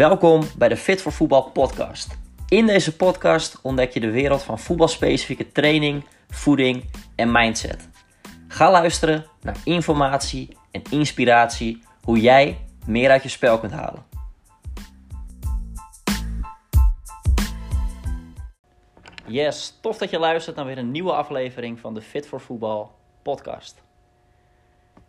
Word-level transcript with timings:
Welkom 0.00 0.42
bij 0.58 0.68
de 0.68 0.76
Fit 0.76 1.02
voor 1.02 1.12
Voetbal 1.12 1.50
podcast. 1.50 2.18
In 2.48 2.66
deze 2.66 2.96
podcast 2.96 3.60
ontdek 3.62 3.92
je 3.92 4.00
de 4.00 4.10
wereld 4.10 4.42
van 4.42 4.58
voetbalspecifieke 4.58 5.52
training, 5.52 6.04
voeding 6.28 6.84
en 7.16 7.32
mindset. 7.32 7.88
Ga 8.48 8.70
luisteren 8.70 9.26
naar 9.40 9.56
informatie 9.64 10.56
en 10.70 10.82
inspiratie 10.90 11.82
hoe 12.02 12.20
jij 12.20 12.58
meer 12.86 13.10
uit 13.10 13.22
je 13.22 13.28
spel 13.28 13.58
kunt 13.58 13.72
halen. 13.72 14.04
Yes, 19.26 19.78
tof 19.80 19.98
dat 19.98 20.10
je 20.10 20.18
luistert 20.18 20.56
naar 20.56 20.66
weer 20.66 20.78
een 20.78 20.90
nieuwe 20.90 21.12
aflevering 21.12 21.80
van 21.80 21.94
de 21.94 22.02
Fit 22.02 22.26
voor 22.26 22.40
Voetbal 22.40 22.92
podcast. 23.22 23.82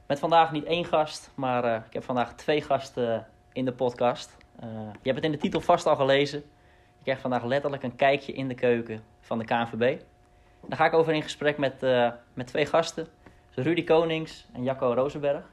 Met 0.07 0.19
vandaag 0.19 0.51
niet 0.51 0.65
één 0.65 0.85
gast, 0.85 1.31
maar 1.35 1.65
uh, 1.65 1.75
ik 1.87 1.93
heb 1.93 2.03
vandaag 2.03 2.35
twee 2.35 2.61
gasten 2.61 3.27
in 3.53 3.65
de 3.65 3.73
podcast. 3.73 4.39
Uh, 4.63 4.69
je 4.69 5.09
hebt 5.09 5.15
het 5.15 5.23
in 5.23 5.31
de 5.31 5.37
titel 5.37 5.61
vast 5.61 5.85
al 5.85 5.95
gelezen. 5.95 6.39
Je 6.97 7.03
krijgt 7.03 7.21
vandaag 7.21 7.43
letterlijk 7.43 7.83
een 7.83 7.95
kijkje 7.95 8.33
in 8.33 8.47
de 8.47 8.53
keuken 8.53 9.03
van 9.19 9.37
de 9.37 9.45
KNVB. 9.45 10.01
Daar 10.67 10.77
ga 10.77 10.85
ik 10.85 10.93
over 10.93 11.13
in 11.13 11.21
gesprek 11.21 11.57
met, 11.57 11.83
uh, 11.83 12.11
met 12.33 12.47
twee 12.47 12.65
gasten. 12.65 13.07
Rudy 13.55 13.83
Konings 13.83 14.47
en 14.53 14.63
Jacco 14.63 14.93
Rozenberg. 14.93 15.49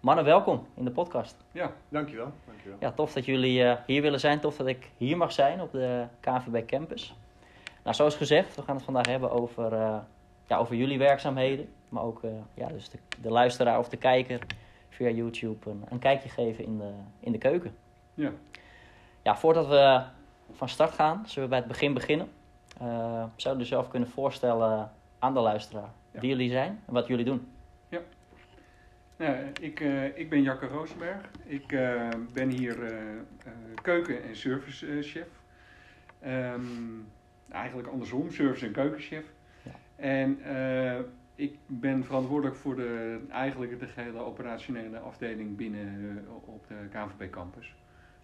Mannen, 0.00 0.24
welkom 0.24 0.66
in 0.74 0.84
de 0.84 0.90
podcast. 0.90 1.36
Ja, 1.52 1.72
dankjewel. 1.88 2.32
dankjewel. 2.46 2.76
Ja, 2.80 2.92
tof 2.92 3.12
dat 3.12 3.24
jullie 3.24 3.62
uh, 3.62 3.74
hier 3.86 4.02
willen 4.02 4.20
zijn. 4.20 4.40
Tof 4.40 4.56
dat 4.56 4.66
ik 4.66 4.90
hier 4.96 5.16
mag 5.16 5.32
zijn 5.32 5.60
op 5.60 5.72
de 5.72 6.06
KNVB 6.20 6.66
Campus. 6.66 7.14
Nou, 7.82 7.96
zoals 7.96 8.16
gezegd, 8.16 8.54
we 8.56 8.62
gaan 8.62 8.76
het 8.76 8.84
vandaag 8.84 9.06
hebben 9.06 9.30
over, 9.30 9.72
ja, 10.46 10.56
over 10.56 10.74
jullie 10.74 10.98
werkzaamheden. 10.98 11.68
Maar 11.88 12.02
ook 12.02 12.20
ja, 12.54 12.68
dus 12.68 12.88
de, 12.88 12.98
de, 13.20 13.30
luisteraar 13.30 13.78
of 13.78 13.88
de 13.88 13.96
kijker 13.96 14.40
via 14.88 15.08
YouTube 15.08 15.70
een, 15.70 15.84
een 15.88 15.98
kijkje 15.98 16.28
geven 16.28 16.64
in 16.64 16.78
de, 16.78 16.92
in 17.20 17.32
de 17.32 17.38
keuken. 17.38 17.74
Ja. 18.14 18.30
Ja, 19.22 19.36
voordat 19.36 19.66
we 19.68 20.02
van 20.52 20.68
start 20.68 20.92
gaan, 20.92 21.22
zullen 21.26 21.42
we 21.42 21.48
bij 21.48 21.58
het 21.58 21.68
begin 21.68 21.94
beginnen. 21.94 22.28
Uh, 22.82 23.24
zouden 23.36 23.64
u 23.64 23.66
zelf 23.66 23.88
kunnen 23.88 24.08
voorstellen 24.08 24.90
aan 25.18 25.34
de 25.34 25.40
luisteraar 25.40 25.90
Ja. 26.10 26.20
wie 26.20 26.28
jullie 26.28 26.50
zijn 26.50 26.80
en 26.86 26.92
wat 26.92 27.06
jullie 27.06 27.24
doen? 27.24 27.46
Ja, 29.16 29.34
ik, 29.60 29.80
eh, 29.80 30.18
ik 30.18 30.30
ben 30.30 30.42
Jacke 30.42 30.66
Rosenberg. 30.66 31.20
Ik 31.44 31.72
eh, 31.72 32.08
ben 32.32 32.48
hier 32.48 32.82
eh, 32.84 33.12
eh, 33.18 33.52
keuken- 33.82 34.22
en 34.22 34.36
servicechef. 34.36 35.28
Ehm 36.20 36.60
eigenlijk 37.48 37.88
andersom, 37.88 38.30
service- 38.30 38.66
en 38.66 38.72
keukenchef. 38.72 39.24
Ja. 39.62 39.70
En 39.96 40.42
eh, 40.42 40.98
ik 41.34 41.58
ben 41.66 42.04
verantwoordelijk 42.04 42.56
voor 42.56 42.76
de, 42.76 43.20
eigenlijk 43.30 43.80
de 43.80 43.86
gehele 43.86 44.18
operationele 44.18 44.98
afdeling 44.98 45.56
binnen 45.56 46.24
eh, 46.26 46.32
op 46.54 46.66
de 46.68 46.74
KVP 46.90 47.30
campus. 47.30 47.74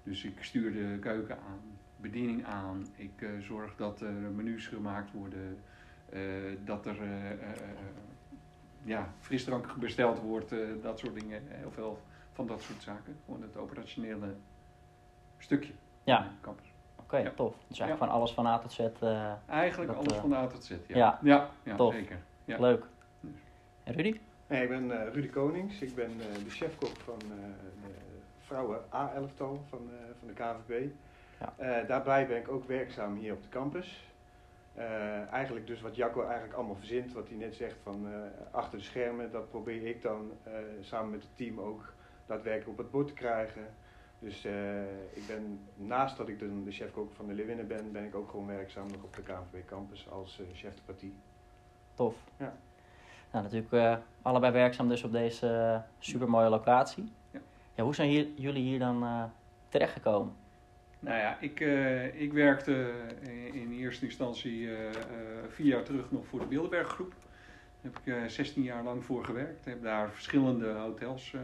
Dus 0.09 0.25
ik 0.25 0.39
stuur 0.45 0.73
de 0.73 0.99
keuken 1.01 1.37
aan, 1.37 1.61
bediening 1.97 2.45
aan. 2.45 2.87
Ik 2.97 3.13
eh, 3.23 3.29
zorg 3.41 3.77
dat 3.77 4.01
er 4.01 4.13
menus 4.13 4.67
gemaakt 4.67 5.13
worden, 5.13 5.59
eh, 6.11 6.21
dat 6.65 6.87
er 6.87 7.03
eh, 7.03 7.39
ja, 8.85 9.13
frisdrank 9.21 9.75
besteld 9.77 10.19
wordt, 10.21 10.53
eh, 10.53 10.59
dat 10.83 10.99
soort 10.99 11.21
dingen. 11.21 11.43
Heel 11.49 11.71
veel 11.71 12.01
van 12.33 12.47
dat 12.47 12.63
soort 12.63 12.83
zaken. 12.83 13.17
Gewoon 13.25 13.43
het 13.43 13.57
operationele 13.57 14.35
stukje 15.39 15.73
Ja. 16.05 16.31
campus. 16.41 16.67
Oké, 16.97 17.17
Ja. 17.17 17.31
tof. 17.37 17.55
Dus 17.69 17.79
eigenlijk 17.81 18.11
van 18.11 18.21
alles 18.21 18.31
van 18.33 18.47
A 18.47 18.59
tot 18.59 18.73
Z. 18.73 18.79
eh, 18.79 19.33
Eigenlijk 19.47 19.91
Dat, 19.93 20.01
alles 20.01 20.13
eh, 20.15 20.21
van 20.21 20.31
de 20.31 20.37
A 20.37 20.47
tot 20.47 20.65
Z. 20.65 20.71
Ja, 20.71 20.77
ja. 20.97 21.19
ja, 21.23 21.51
ja, 21.63 21.77
Tof. 21.77 21.93
zeker. 21.95 22.19
Ja. 22.45 22.59
Leuk. 22.61 22.85
En 23.85 23.95
Rudy? 23.95 24.21
Nee, 24.47 24.63
ik 24.63 24.69
ben 24.69 24.91
eh, 25.07 25.13
Rudy 25.13 25.29
Konings. 25.29 25.81
Ik 25.81 25.95
ben 25.95 26.11
eh, 26.11 26.45
de 26.45 26.51
chefkok 26.51 26.97
van 26.97 27.19
eh, 27.21 27.37
vrouwen 28.49 28.81
A-elftal 28.95 29.65
van, 29.69 29.91
eh, 29.91 29.97
van 30.19 30.29
de 30.29 30.35
KVB. 30.35 30.91
Ja. 31.41 31.55
Eh, 31.57 31.89
daarbij 31.89 32.27
ben 32.27 32.37
ik 32.37 32.49
ook 32.49 32.65
werkzaam 32.65 33.17
hier 33.17 33.33
op 33.33 33.43
de 33.43 33.49
campus. 33.49 34.07
Eh, 34.75 35.33
eigenlijk 35.33 35.67
dus 35.67 35.81
wat 35.81 35.97
Jacco 35.97 36.23
eigenlijk 36.23 36.55
allemaal 36.55 36.77
verzint, 36.77 37.13
wat 37.13 37.29
hij 37.29 37.37
net 37.37 37.55
zegt 37.55 37.77
van 37.83 38.07
achter 38.51 38.79
de 38.79 38.85
schermen, 38.85 39.31
dat 39.31 39.51
probeer 39.51 39.87
ik 39.87 40.03
dan 40.03 40.33
samen 40.81 41.11
met 41.11 41.23
het 41.23 41.37
team 41.37 41.61
ook 41.61 41.93
daadwerkelijk 42.27 42.71
op 42.71 42.79
het 42.79 42.91
bord 42.91 43.07
te 43.07 43.13
krijgen. 43.13 43.67
Dus 44.19 44.45
ik 45.13 45.27
ben, 45.27 45.61
naast 45.75 46.17
dat 46.17 46.29
ik 46.29 46.39
dan 46.39 46.65
de 46.65 46.71
chefkok 46.71 47.13
van 47.13 47.27
de 47.27 47.35
Leeuwinnen 47.35 47.67
ben, 47.67 47.93
ben 47.93 48.05
ik 48.05 48.15
ook 48.15 48.31
gewoon 48.31 48.47
werkzaam 48.47 48.87
nog 48.91 49.03
op 49.03 49.17
de 49.17 49.23
KVB 49.23 49.67
campus 49.67 50.11
als 50.11 50.41
chef 50.53 50.75
de 50.75 50.83
partie. 50.85 51.15
Tof. 51.95 52.15
Ja. 52.37 52.53
Nou, 53.33 53.45
natuurlijk 53.45 54.01
allebei 54.23 54.53
werkzaam 54.53 54.89
dus 54.89 55.05
op 55.05 55.13
deze 55.13 55.83
supermooie 55.99 56.49
locatie. 56.49 57.13
Ja. 57.79 57.85
Hoe 57.85 57.95
zijn 57.95 58.09
hier, 58.09 58.27
jullie 58.35 58.63
hier 58.63 58.79
dan 58.79 59.03
uh, 59.03 59.25
terechtgekomen? 59.69 60.35
Nou 61.01 61.19
ja, 61.19 61.39
ik, 61.41 61.61
uh, 61.61 62.21
ik 62.21 62.33
werkte 62.33 62.93
in 63.53 63.73
eerste 63.73 64.05
instantie 64.05 64.61
uh, 64.61 64.77
vier 65.49 65.67
jaar 65.67 65.83
terug 65.83 66.11
nog 66.11 66.27
voor 66.27 66.41
de 66.41 66.47
Bilderberggroep. 66.47 67.15
Daar 67.81 67.93
heb 67.93 68.23
ik 68.23 68.31
16 68.31 68.63
jaar 68.63 68.83
lang 68.83 69.05
voor 69.05 69.25
gewerkt. 69.25 69.67
Ik 69.67 69.73
heb 69.73 69.83
daar 69.83 70.11
verschillende 70.11 70.73
hotels 70.73 71.35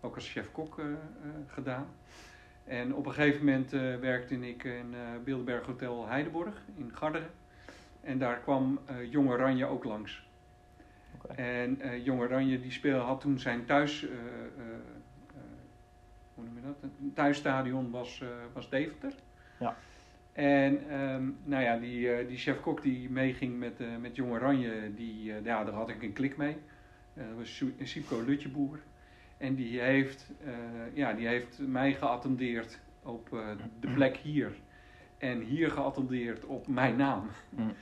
ook 0.00 0.14
als 0.14 0.30
chef-kok 0.30 0.80
gedaan. 1.46 1.86
En 2.64 2.94
op 2.94 3.06
een 3.06 3.12
gegeven 3.12 3.44
moment 3.44 3.70
werkte 4.00 4.48
ik 4.48 4.64
in 4.64 4.94
Bilderberg 5.24 5.66
Hotel 5.66 6.06
Heideborg 6.06 6.62
in 6.76 6.90
Garderen. 6.94 7.30
En 8.00 8.18
daar 8.18 8.38
kwam 8.38 8.80
Jong 9.10 9.28
Oranje 9.28 9.66
ook 9.66 9.84
langs. 9.84 10.26
Okay. 11.22 11.36
En 11.36 11.78
uh, 11.82 12.04
Jong 12.04 12.20
Oranje 12.20 12.60
die 12.60 12.72
speel, 12.72 12.98
had 12.98 13.20
toen 13.20 13.38
zijn 13.38 13.64
thuis, 13.64 14.06
hoe 16.34 16.44
noem 16.44 16.54
je 16.54 16.62
dat? 16.62 16.82
Een 16.82 17.12
thuisstadion 17.14 17.90
was, 17.90 18.22
was 18.52 18.70
Deventer. 18.70 19.12
Ja. 19.58 19.76
En 20.32 21.00
um, 21.00 21.36
nou 21.44 21.62
ja, 21.62 21.76
die, 21.76 22.26
die 22.26 22.36
chef-kok 22.36 22.82
die 22.82 23.10
meeging 23.10 23.58
met, 23.58 24.00
met 24.00 24.16
Jong 24.16 24.32
Oranje, 24.32 24.94
die, 24.94 25.24
ja, 25.24 25.64
daar 25.64 25.74
had 25.74 25.88
ik 25.88 26.02
een 26.02 26.12
klik 26.12 26.36
mee. 26.36 26.56
dat 27.14 27.36
was 27.36 27.64
Sipko 27.82 28.22
Lutjeboer. 28.24 28.78
En 29.36 29.54
die 29.54 29.80
heeft, 29.80 30.30
ja, 30.94 31.12
die 31.12 31.26
heeft 31.26 31.58
mij 31.58 31.94
geattendeerd 31.94 32.80
op 33.02 33.28
de 33.80 33.90
plek 33.94 34.16
hier. 34.16 34.52
En 35.18 35.40
hier 35.40 35.70
geattendeerd 35.70 36.44
op 36.44 36.66
mijn 36.66 36.96
naam. 36.96 37.30
Mm. 37.50 37.72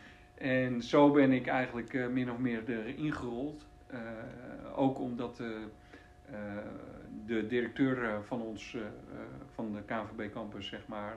En 0.43 0.83
zo 0.83 1.11
ben 1.11 1.33
ik 1.33 1.47
eigenlijk 1.47 1.93
uh, 1.93 2.07
min 2.07 2.31
of 2.31 2.39
meer 2.39 2.63
erin 2.67 3.13
gerold. 3.13 3.67
Uh, 3.93 3.99
ook 4.75 4.99
omdat 5.01 5.41
uh, 5.41 5.49
de 7.27 7.47
directeur 7.47 8.25
van 8.25 8.43
ons, 8.43 8.77
van 9.55 9.73
de 9.73 9.83
KNVB 9.83 10.33
campus, 10.33 10.69
zeg 10.69 10.87
maar, 10.87 11.17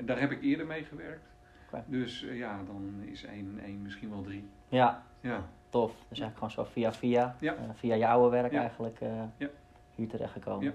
daar 0.00 0.20
heb 0.20 0.30
ik 0.30 0.42
eerder 0.42 0.66
mee 0.66 0.84
gewerkt. 0.84 1.28
Okay. 1.68 1.82
Dus 1.86 2.26
ja, 2.32 2.60
dan 2.66 3.02
is 3.04 3.24
1 3.24 3.60
1 3.64 3.82
misschien 3.82 4.10
wel 4.10 4.22
3. 4.22 4.48
Ja. 4.68 5.02
ja, 5.20 5.48
tof. 5.68 5.90
Dus 6.08 6.20
eigenlijk 6.20 6.34
gewoon 6.34 6.50
zo 6.50 6.72
via 6.72 6.92
via, 6.92 7.36
ja. 7.40 7.56
via 7.74 7.96
jouw 7.96 8.30
werk 8.30 8.52
ja. 8.52 8.60
eigenlijk 8.60 8.98
ja. 9.36 9.48
hier 9.94 10.08
terechtgekomen. 10.08 10.64
Ja. 10.64 10.72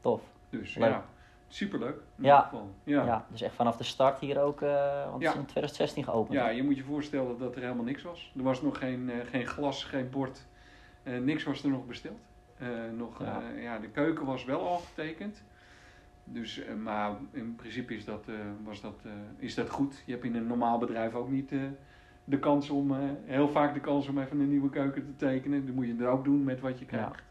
Tof. 0.00 0.22
Dus 0.50 0.74
Leuk. 0.74 0.88
ja, 0.88 1.04
superleuk. 1.48 2.00
Ja. 2.16 2.50
Ja. 2.84 3.04
ja, 3.04 3.26
dus 3.30 3.42
echt 3.42 3.54
vanaf 3.54 3.76
de 3.76 3.84
start 3.84 4.18
hier 4.20 4.40
ook, 4.40 4.60
uh, 4.60 5.10
want 5.10 5.22
het 5.22 5.32
is 5.32 5.38
in 5.38 5.46
2016 5.46 6.04
geopend. 6.04 6.38
Ja, 6.38 6.48
je 6.48 6.62
moet 6.62 6.76
je 6.76 6.82
voorstellen 6.82 7.38
dat 7.38 7.56
er 7.56 7.62
helemaal 7.62 7.84
niks 7.84 8.02
was. 8.02 8.32
Er 8.36 8.42
was 8.42 8.62
nog 8.62 8.78
geen, 8.78 9.08
uh, 9.08 9.14
geen 9.30 9.46
glas, 9.46 9.84
geen 9.84 10.10
bord. 10.10 10.46
Uh, 11.02 11.18
niks 11.18 11.44
was 11.44 11.62
er 11.62 11.70
nog 11.70 11.86
besteld. 11.86 12.20
Nog, 12.96 13.20
ja. 13.20 13.42
ja. 13.60 13.78
de 13.78 13.88
keuken 13.88 14.26
was 14.26 14.44
wel 14.44 14.68
al 14.68 14.78
getekend. 14.78 15.42
Dus, 16.24 16.62
maar 16.82 17.16
in 17.30 17.54
principe 17.54 17.94
is 17.94 18.04
dat, 18.04 18.26
was 18.64 18.80
dat, 18.80 19.04
is 19.36 19.54
dat 19.54 19.70
goed. 19.70 20.02
Je 20.06 20.12
hebt 20.12 20.24
in 20.24 20.34
een 20.34 20.46
normaal 20.46 20.78
bedrijf 20.78 21.14
ook 21.14 21.30
niet 21.30 21.52
de 22.24 22.38
kans 22.38 22.70
om, 22.70 22.96
heel 23.24 23.48
vaak 23.48 23.74
de 23.74 23.80
kans 23.80 24.08
om 24.08 24.18
even 24.18 24.40
een 24.40 24.48
nieuwe 24.48 24.70
keuken 24.70 25.04
te 25.04 25.16
tekenen. 25.16 25.66
Dat 25.66 25.74
moet 25.74 25.86
je 25.86 25.96
er 26.00 26.08
ook 26.08 26.24
doen 26.24 26.44
met 26.44 26.60
wat 26.60 26.78
je 26.78 26.86
krijgt. 26.86 27.16
Ja. 27.16 27.30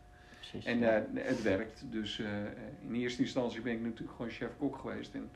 Precies, 0.50 0.66
en 0.66 0.80
ja. 0.80 1.06
uh, 1.14 1.26
het 1.26 1.42
werkt. 1.42 1.84
Dus 1.90 2.20
uh, 2.20 2.28
in 2.82 2.94
eerste 2.94 3.22
instantie 3.22 3.62
ben 3.62 3.74
ik 3.74 3.82
natuurlijk 3.82 4.12
gewoon 4.12 4.32
chef-kok 4.32 4.78
geweest. 4.78 5.16
En 5.16 5.30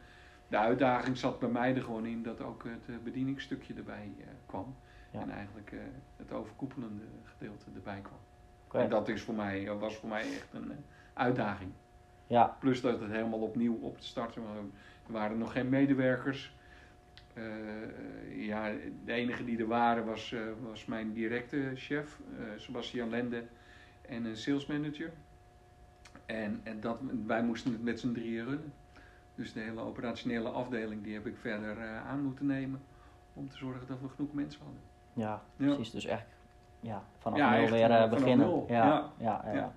de 0.48 0.58
uitdaging 0.58 1.18
zat 1.18 1.40
bij 1.40 1.50
mij 1.50 1.76
er 1.76 1.82
gewoon 1.82 2.06
in 2.06 2.24
dat 2.24 2.42
ook 2.42 2.64
het 2.64 3.04
bedieningsstukje 3.04 3.74
erbij 3.74 4.12
kwam. 4.46 4.76
Ja. 5.12 5.22
En 5.22 5.30
eigenlijk 5.30 5.74
het 6.16 6.32
overkoepelende 6.32 7.04
gedeelte 7.24 7.66
erbij 7.76 8.00
kwam. 8.02 8.20
En 8.72 8.90
dat 8.90 9.08
is 9.08 9.22
voor 9.22 9.34
mij, 9.34 9.74
was 9.74 9.96
voor 9.96 10.10
mij 10.10 10.22
echt 10.22 10.48
een 10.54 10.72
uitdaging. 11.14 11.72
Ja. 12.28 12.58
Plus 12.60 12.82
dat 12.82 13.00
het 13.00 13.12
helemaal 13.12 13.40
opnieuw 13.40 13.80
op 13.82 14.00
te 14.00 14.06
starten. 14.06 14.44
Er 15.08 15.14
waren 15.14 15.38
nog 15.38 15.52
geen 15.52 15.70
medewerkers. 15.70 16.54
Uh, 17.34 18.46
ja, 18.46 18.72
de 19.06 19.12
enige 19.14 19.46
die 19.46 19.60
er 19.60 19.68
waren 19.68 20.06
was, 20.06 20.32
uh, 20.32 20.42
was 20.62 20.86
mijn 20.86 21.14
directe 21.14 21.72
chef, 21.76 22.20
uh, 22.40 22.46
Sebastian 22.56 23.10
Lende, 23.10 23.44
en 24.02 24.26
een 24.26 24.38
sales 24.38 24.66
manager. 24.66 25.12
En, 26.26 26.62
en 26.64 26.82
dat, 26.82 27.00
wij 27.26 27.44
moesten 27.44 27.72
het 27.72 27.84
met 27.84 28.00
z'n 28.00 28.14
drieën 28.14 28.46
runnen. 28.46 28.74
Dus 29.36 29.54
de 29.54 29.60
hele 29.60 29.82
operationele 29.82 30.50
afdeling 30.50 31.04
die 31.04 31.14
heb 31.14 31.26
ik 31.26 31.38
verder 31.38 31.98
aan 31.98 32.22
moeten 32.24 32.46
nemen 32.46 32.82
om 33.34 33.50
te 33.50 33.58
zorgen 33.58 33.88
dat 33.88 34.02
we 34.02 34.10
genoeg 34.10 34.34
mensen 34.34 34.62
hadden. 34.62 34.82
Ja, 35.14 35.44
Ja. 35.58 35.66
precies. 35.66 35.92
Dus 35.92 36.06
echt 36.06 36.26
ja, 36.86 37.04
vanaf 37.20 37.38
Ja, 37.38 37.50
nul 37.52 37.62
echt, 37.62 37.72
weer 37.72 37.88
vanaf 37.88 38.10
beginnen. 38.10 38.48
nul. 38.48 38.66
Ja, 38.70 39.12
Ja. 39.18 39.44
ja. 39.54 39.74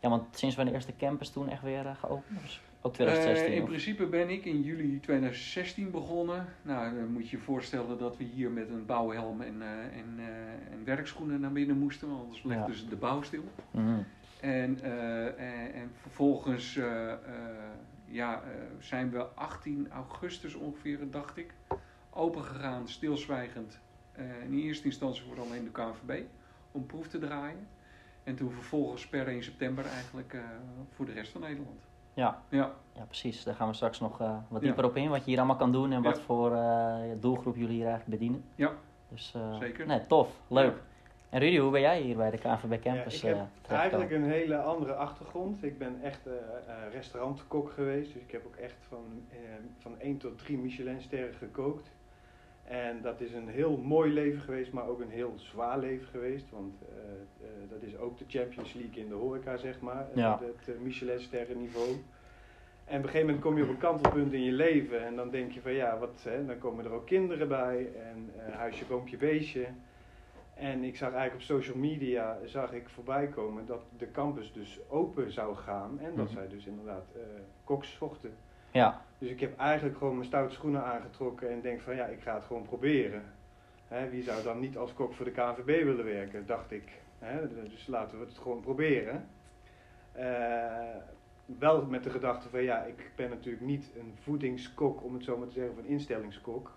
Ja, 0.00 0.08
want 0.08 0.36
sinds 0.36 0.56
wanneer 0.56 0.74
is 0.74 0.86
de 0.86 0.96
campus 0.96 1.30
toen 1.30 1.48
echt 1.48 1.62
weer 1.62 1.84
uh, 1.84 1.96
geopend? 1.96 2.40
Dus 2.42 2.60
ook 2.80 2.94
2016? 2.94 3.48
Uh, 3.50 3.54
in 3.56 3.62
of? 3.62 3.68
principe 3.68 4.06
ben 4.06 4.30
ik 4.30 4.44
in 4.44 4.62
juli 4.62 5.00
2016 5.00 5.90
begonnen. 5.90 6.46
Nou, 6.62 6.94
dan 6.94 7.12
moet 7.12 7.28
je 7.28 7.36
je 7.36 7.42
voorstellen 7.42 7.98
dat 7.98 8.16
we 8.16 8.24
hier 8.24 8.50
met 8.50 8.68
een 8.70 8.86
bouwhelm 8.86 9.40
en, 9.40 9.62
en, 9.92 10.18
en 10.70 10.84
werkschoenen 10.84 11.40
naar 11.40 11.52
binnen 11.52 11.78
moesten, 11.78 12.08
want 12.08 12.20
anders 12.22 12.42
ligt 12.42 12.60
Ja. 12.60 12.66
dus 12.66 12.88
de 12.88 12.96
bouw 12.96 13.22
stil. 13.22 13.42
Mhm. 13.70 13.98
En, 14.40 14.78
en, 14.82 15.38
en, 15.74 15.90
vervolgens 16.00 16.78
ja, 18.06 18.42
zijn 18.78 19.10
we 19.10 19.24
18 19.34 19.88
augustus 19.90 20.54
ongeveer, 20.54 20.98
dacht 21.10 21.36
ik, 21.36 21.54
open 22.10 22.42
gegaan, 22.42 22.88
stilzwijgend. 22.88 23.78
In 24.48 24.58
eerste 24.58 24.84
instantie 24.84 25.22
voor 25.22 25.40
alleen 25.40 25.64
de 25.64 25.70
KNVB 25.70 26.22
om 26.72 26.86
proef 26.86 27.08
te 27.08 27.18
draaien. 27.18 27.68
En 28.24 28.34
toen 28.36 28.50
vervolgens 28.50 29.06
per 29.06 29.28
1 29.28 29.42
september 29.42 29.86
eigenlijk 29.86 30.32
uh, 30.32 30.40
voor 30.90 31.06
de 31.06 31.12
rest 31.12 31.32
van 31.32 31.40
Nederland. 31.40 31.86
Ja. 32.14 32.42
Ja. 32.48 32.74
ja, 32.92 33.04
precies. 33.04 33.44
Daar 33.44 33.54
gaan 33.54 33.68
we 33.68 33.74
straks 33.74 34.00
nog 34.00 34.20
uh, 34.20 34.36
wat 34.48 34.60
dieper 34.60 34.82
ja. 34.82 34.88
op 34.88 34.96
in. 34.96 35.08
Wat 35.08 35.18
je 35.18 35.30
hier 35.30 35.38
allemaal 35.38 35.56
kan 35.56 35.72
doen 35.72 35.92
en 35.92 36.02
wat 36.02 36.20
voor 36.20 36.52
uh, 36.52 36.96
doelgroep 37.20 37.56
jullie 37.56 37.76
hier 37.76 37.86
eigenlijk 37.86 38.18
bedienen. 38.18 38.44
Ja, 38.54 38.72
Dus, 39.08 39.34
uh, 39.36 39.58
zeker. 39.58 39.86
Nee, 39.86 40.06
tof. 40.06 40.40
Leuk. 40.48 40.74
En 41.28 41.40
Rudy, 41.40 41.58
hoe 41.58 41.70
ben 41.70 41.80
jij 41.80 42.00
hier 42.00 42.16
bij 42.16 42.30
de 42.30 42.38
KNVB 42.38 42.82
Campus 42.82 43.20
ja, 43.20 43.28
ik 43.28 43.34
uh, 43.34 43.42
heb 43.62 43.78
eigenlijk 43.78 44.10
een 44.10 44.30
hele 44.30 44.56
andere 44.56 44.94
achtergrond. 44.94 45.62
Ik 45.62 45.78
ben 45.78 46.02
echt 46.02 46.26
uh, 46.26 46.32
restaurantkok 46.92 47.70
geweest. 47.70 48.12
Dus 48.12 48.22
ik 48.22 48.30
heb 48.30 48.46
ook 48.46 48.56
echt 48.56 48.76
van, 48.88 49.04
uh, 49.30 49.38
van 49.78 50.00
1 50.00 50.16
tot 50.16 50.38
3 50.38 50.58
Michelinsterren 50.58 51.34
gekookt. 51.34 51.90
En 52.68 53.02
dat 53.02 53.20
is 53.20 53.32
een 53.32 53.48
heel 53.48 53.76
mooi 53.76 54.12
leven 54.12 54.40
geweest, 54.40 54.72
maar 54.72 54.86
ook 54.88 55.00
een 55.00 55.10
heel 55.10 55.32
zwaar 55.36 55.78
leven 55.78 56.06
geweest. 56.06 56.50
Want 56.50 56.74
uh, 56.82 56.96
uh, 57.42 57.70
dat 57.70 57.82
is 57.82 57.96
ook 57.96 58.18
de 58.18 58.24
Champions 58.28 58.72
League 58.72 59.02
in 59.02 59.08
de 59.08 59.14
horeca, 59.14 59.56
zeg 59.56 59.80
maar. 59.80 60.06
Ja. 60.14 60.40
Het 60.42 60.68
uh, 60.76 60.80
Michelin-sterren 60.82 61.58
niveau. 61.58 61.88
En 62.84 62.96
op 62.98 63.02
een 63.02 63.10
gegeven 63.10 63.20
moment 63.26 63.40
kom 63.40 63.56
je 63.56 63.62
op 63.62 63.68
een 63.68 63.78
kantelpunt 63.78 64.32
in 64.32 64.42
je 64.42 64.52
leven. 64.52 65.04
En 65.06 65.16
dan 65.16 65.30
denk 65.30 65.52
je 65.52 65.60
van 65.60 65.72
ja, 65.72 65.98
wat, 65.98 66.20
hè, 66.22 66.46
dan 66.46 66.58
komen 66.58 66.84
er 66.84 66.90
ook 66.90 67.06
kinderen 67.06 67.48
bij. 67.48 67.88
En 68.02 68.30
huisje, 68.52 68.84
boompje, 68.84 69.16
beestje. 69.16 69.66
En 70.54 70.82
ik 70.84 70.96
zag 70.96 71.12
eigenlijk 71.12 71.34
op 71.50 71.56
social 71.56 71.76
media 71.76 72.38
zag 72.44 72.72
ik 72.72 72.88
voorbij 72.88 73.26
komen 73.26 73.66
dat 73.66 73.82
de 73.98 74.10
campus 74.10 74.52
dus 74.52 74.78
open 74.88 75.32
zou 75.32 75.56
gaan. 75.56 75.98
En 76.00 76.12
dat 76.16 76.24
Mhm. 76.24 76.34
zij 76.34 76.48
dus 76.48 76.66
inderdaad 76.66 77.06
koks 77.64 77.92
zochten. 77.92 78.34
Ja, 78.70 79.02
Dus 79.18 79.30
ik 79.30 79.40
heb 79.40 79.58
eigenlijk 79.58 79.98
gewoon 79.98 80.14
mijn 80.14 80.26
stoute 80.26 80.54
schoenen 80.54 80.84
aangetrokken 80.84 81.50
en 81.50 81.60
denk 81.60 81.80
van 81.80 81.96
ja, 81.96 82.04
ik 82.06 82.20
ga 82.20 82.34
het 82.34 82.44
gewoon 82.44 82.62
proberen. 82.62 83.22
Hè, 83.88 84.10
wie 84.10 84.22
zou 84.22 84.42
dan 84.42 84.60
niet 84.60 84.76
als 84.76 84.94
kok 84.94 85.14
voor 85.14 85.24
de 85.24 85.30
KNVB 85.30 85.84
willen 85.84 86.04
werken, 86.04 86.46
dacht 86.46 86.70
ik. 86.70 86.92
Hè, 87.18 87.62
dus 87.68 87.86
laten 87.86 88.18
we 88.18 88.24
het 88.24 88.38
gewoon 88.38 88.60
proberen. 88.60 89.28
Eh, 90.12 90.96
wel 91.46 91.86
met 91.86 92.04
de 92.04 92.10
gedachte 92.10 92.48
van 92.48 92.62
ja, 92.62 92.82
ik 92.82 93.10
ben 93.16 93.30
natuurlijk 93.30 93.64
niet 93.64 93.90
een 93.98 94.14
voedingskok, 94.22 95.04
om 95.04 95.14
het 95.14 95.24
zo 95.24 95.36
maar 95.36 95.46
te 95.46 95.52
zeggen, 95.52 95.72
of 95.72 95.78
een 95.78 95.90
instellingskok. 95.90 96.76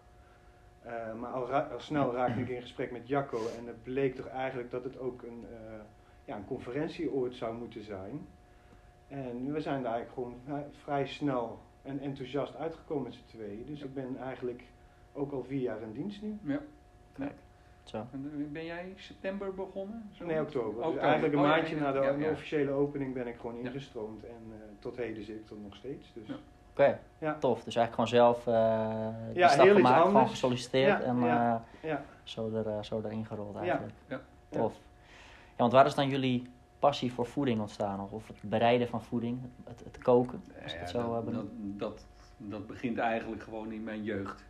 Eh, 0.82 1.14
maar 1.14 1.32
al, 1.32 1.80
snel 1.80 2.14
raakte 2.14 2.42
ik 2.42 2.50
in 2.50 2.62
gesprek 2.62 2.92
met 2.92 3.08
Jacco 3.08 3.48
en 3.58 3.68
het 3.68 3.84
bleek 3.84 4.16
toch 4.16 4.28
eigenlijk 4.28 4.72
dat 4.72 4.84
het 4.84 5.00
ook 5.00 5.22
een, 5.22 5.46
uh, 5.52 5.80
ja, 6.26 6.36
een 6.36 6.46
conferentieoord 6.46 7.36
zou 7.36 7.58
moeten 7.58 7.84
zijn. 7.84 8.28
En 9.08 9.54
we 9.54 9.62
zijn 9.62 9.84
daar 9.84 9.94
eigenlijk 9.94 10.14
gewoon 10.14 10.66
vrij 10.84 11.08
snel 11.08 11.60
en 11.82 12.00
enthousiast 12.00 12.56
uitgekomen 12.56 13.04
met 13.04 13.14
z'n 13.14 13.38
tweeën. 13.38 13.66
Dus 13.66 13.82
ik 13.82 13.94
ben 13.94 14.18
eigenlijk 14.18 14.64
ook 15.14 15.32
al 15.32 15.44
vier 15.44 15.62
jaar 15.62 15.82
in 15.82 15.92
dienst 15.92 16.22
nu. 16.22 16.38
Ja. 16.44 16.60
Kijk. 17.14 17.34
Zo. 17.84 18.06
En 18.12 18.50
ben 18.52 18.66
jij 18.66 18.94
september 18.96 19.54
begonnen? 19.54 20.10
Zo? 20.12 20.26
Nee, 20.26 20.42
oktober. 20.42 20.70
Oktober. 20.70 20.94
Dus 20.94 21.02
eigenlijk 21.02 21.34
een 21.34 21.40
Oh, 21.40 21.46
maandje 21.46 21.76
ja, 21.76 21.82
na 21.82 21.92
de 21.92 22.00
ja, 22.00 22.12
ja. 22.12 22.32
officiële 22.32 22.72
opening 22.72 23.14
ben 23.14 23.28
ik 23.28 23.36
gewoon 23.40 23.58
ingestroomd. 23.58 24.24
En 24.24 24.42
uh, 24.48 24.56
tot 24.80 24.96
heden 24.98 25.24
zit 25.24 25.36
ik 25.36 25.50
er 25.50 25.56
nog 25.64 25.76
steeds. 25.76 26.12
Dus. 26.14 26.28
Ja. 26.28 26.34
Oké, 26.34 26.82
okay. 26.82 27.00
Ja. 27.20 27.38
tof. 27.40 27.64
Dus 27.64 27.76
eigenlijk 27.76 28.12
gewoon 28.12 28.34
zelf 28.34 28.48
uh, 28.48 29.08
die 29.34 29.40
Ja, 29.40 29.48
stap 29.48 29.68
gemaakt, 29.68 30.08
gewoon 30.08 30.30
gesolliciteerd 30.30 31.00
Ja, 31.00 31.06
en 31.06 31.18
uh. 31.84 31.96
Zo, 32.24 32.52
er, 32.54 32.68
uh, 32.68 32.82
zo 32.82 33.02
erin 33.06 33.26
gerold 33.26 33.56
eigenlijk. 33.56 33.94
Ja. 34.08 34.22
Tof. 34.50 34.74
Ja, 34.74 35.56
want 35.56 35.72
waar 35.72 35.86
is 35.86 35.96
dan 35.96 36.10
jullie 36.10 36.48
passie 36.80 37.14
voor 37.14 37.26
voeding 37.26 37.60
ontstaan? 37.60 38.10
Of 38.10 38.28
het 38.28 38.38
bereiden 38.42 38.88
van 38.88 39.04
voeding, 39.04 39.40
het, 39.64 39.82
het 39.84 39.98
koken? 39.98 40.44
Als 40.64 40.72
ik 40.72 40.78
Ja, 40.78 40.84
het 40.86 40.90
zo 40.90 41.14
dat, 41.24 41.34
uh, 41.34 41.40
dat, 41.40 41.46
dat, 41.78 42.06
dat 42.38 42.68
begint 42.68 42.98
eigenlijk 42.98 43.44
gewoon 43.44 43.72
in 43.72 43.84
mijn 43.84 44.04
jeugd. 44.04 44.44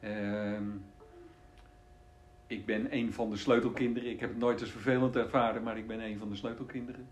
Ehm, 0.00 0.62
ik 2.46 2.66
ben 2.66 2.94
een 2.96 3.12
van 3.12 3.30
de 3.30 3.36
sleutelkinderen. 3.36 4.10
Ik 4.10 4.20
heb 4.20 4.28
het 4.28 4.38
nooit 4.38 4.60
als 4.60 4.70
vervelend 4.70 5.16
ervaren, 5.16 5.62
maar 5.62 5.78
ik 5.78 5.86
ben 5.86 6.00
een 6.00 6.18
van 6.18 6.28
de 6.28 6.36
sleutelkinderen. 6.36 7.08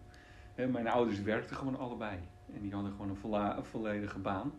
En 0.54 0.70
mijn 0.70 0.88
ouders 0.88 1.20
werkten 1.22 1.56
gewoon 1.56 1.78
allebei. 1.78 2.18
En 2.54 2.60
die 2.62 2.72
hadden 2.72 2.90
gewoon 2.92 3.08
een, 3.08 3.16
volla- 3.16 3.56
een 3.56 3.64
volledige 3.64 4.18
baan. 4.18 4.52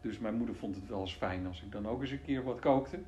Dus 0.00 0.18
mijn 0.18 0.34
moeder 0.34 0.54
vond 0.54 0.74
het 0.74 0.88
wel 0.88 1.00
eens 1.00 1.14
fijn 1.14 1.46
als 1.46 1.62
ik 1.62 1.72
dan 1.72 1.86
ook 1.88 2.00
eens 2.00 2.10
een 2.10 2.22
keer 2.22 2.42
wat 2.44 2.60
kookte. 2.60 2.98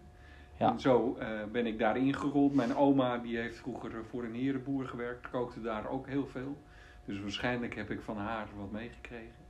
Ja. 0.58 0.70
En 0.70 0.80
zo 0.80 1.16
uh, 1.20 1.44
ben 1.52 1.66
ik 1.66 1.78
daarin 1.78 2.14
gerold. 2.14 2.54
Mijn 2.54 2.76
oma 2.76 3.18
die 3.18 3.36
heeft 3.36 3.56
vroeger 3.56 4.04
voor 4.04 4.24
een 4.24 4.34
herenboer 4.34 4.86
gewerkt, 4.86 5.30
kookte 5.30 5.60
daar 5.60 5.88
ook 5.88 6.06
heel 6.06 6.26
veel. 6.26 6.56
Dus 7.04 7.20
waarschijnlijk 7.20 7.74
heb 7.74 7.90
ik 7.90 8.00
van 8.00 8.16
haar 8.16 8.48
wat 8.56 8.70
meegekregen. 8.70 9.44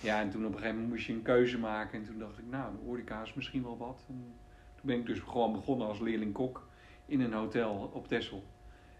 Ja, 0.00 0.20
en 0.20 0.30
toen 0.30 0.46
op 0.46 0.52
een 0.52 0.58
gegeven 0.58 0.74
moment 0.74 0.92
moest 0.94 1.06
je 1.06 1.12
een 1.12 1.22
keuze 1.22 1.58
maken. 1.58 1.98
En 1.98 2.04
toen 2.04 2.18
dacht 2.18 2.38
ik, 2.38 2.44
nou, 2.50 2.72
de 2.72 2.84
horeca 2.84 3.22
is 3.22 3.34
misschien 3.34 3.62
wel 3.62 3.76
wat. 3.76 4.04
En 4.08 4.34
toen 4.74 4.86
ben 4.86 4.98
ik 4.98 5.06
dus 5.06 5.18
gewoon 5.18 5.52
begonnen 5.52 5.86
als 5.86 6.00
leerling-kok 6.00 6.68
in 7.06 7.20
een 7.20 7.32
hotel 7.32 7.90
op 7.92 8.08
Texel. 8.08 8.42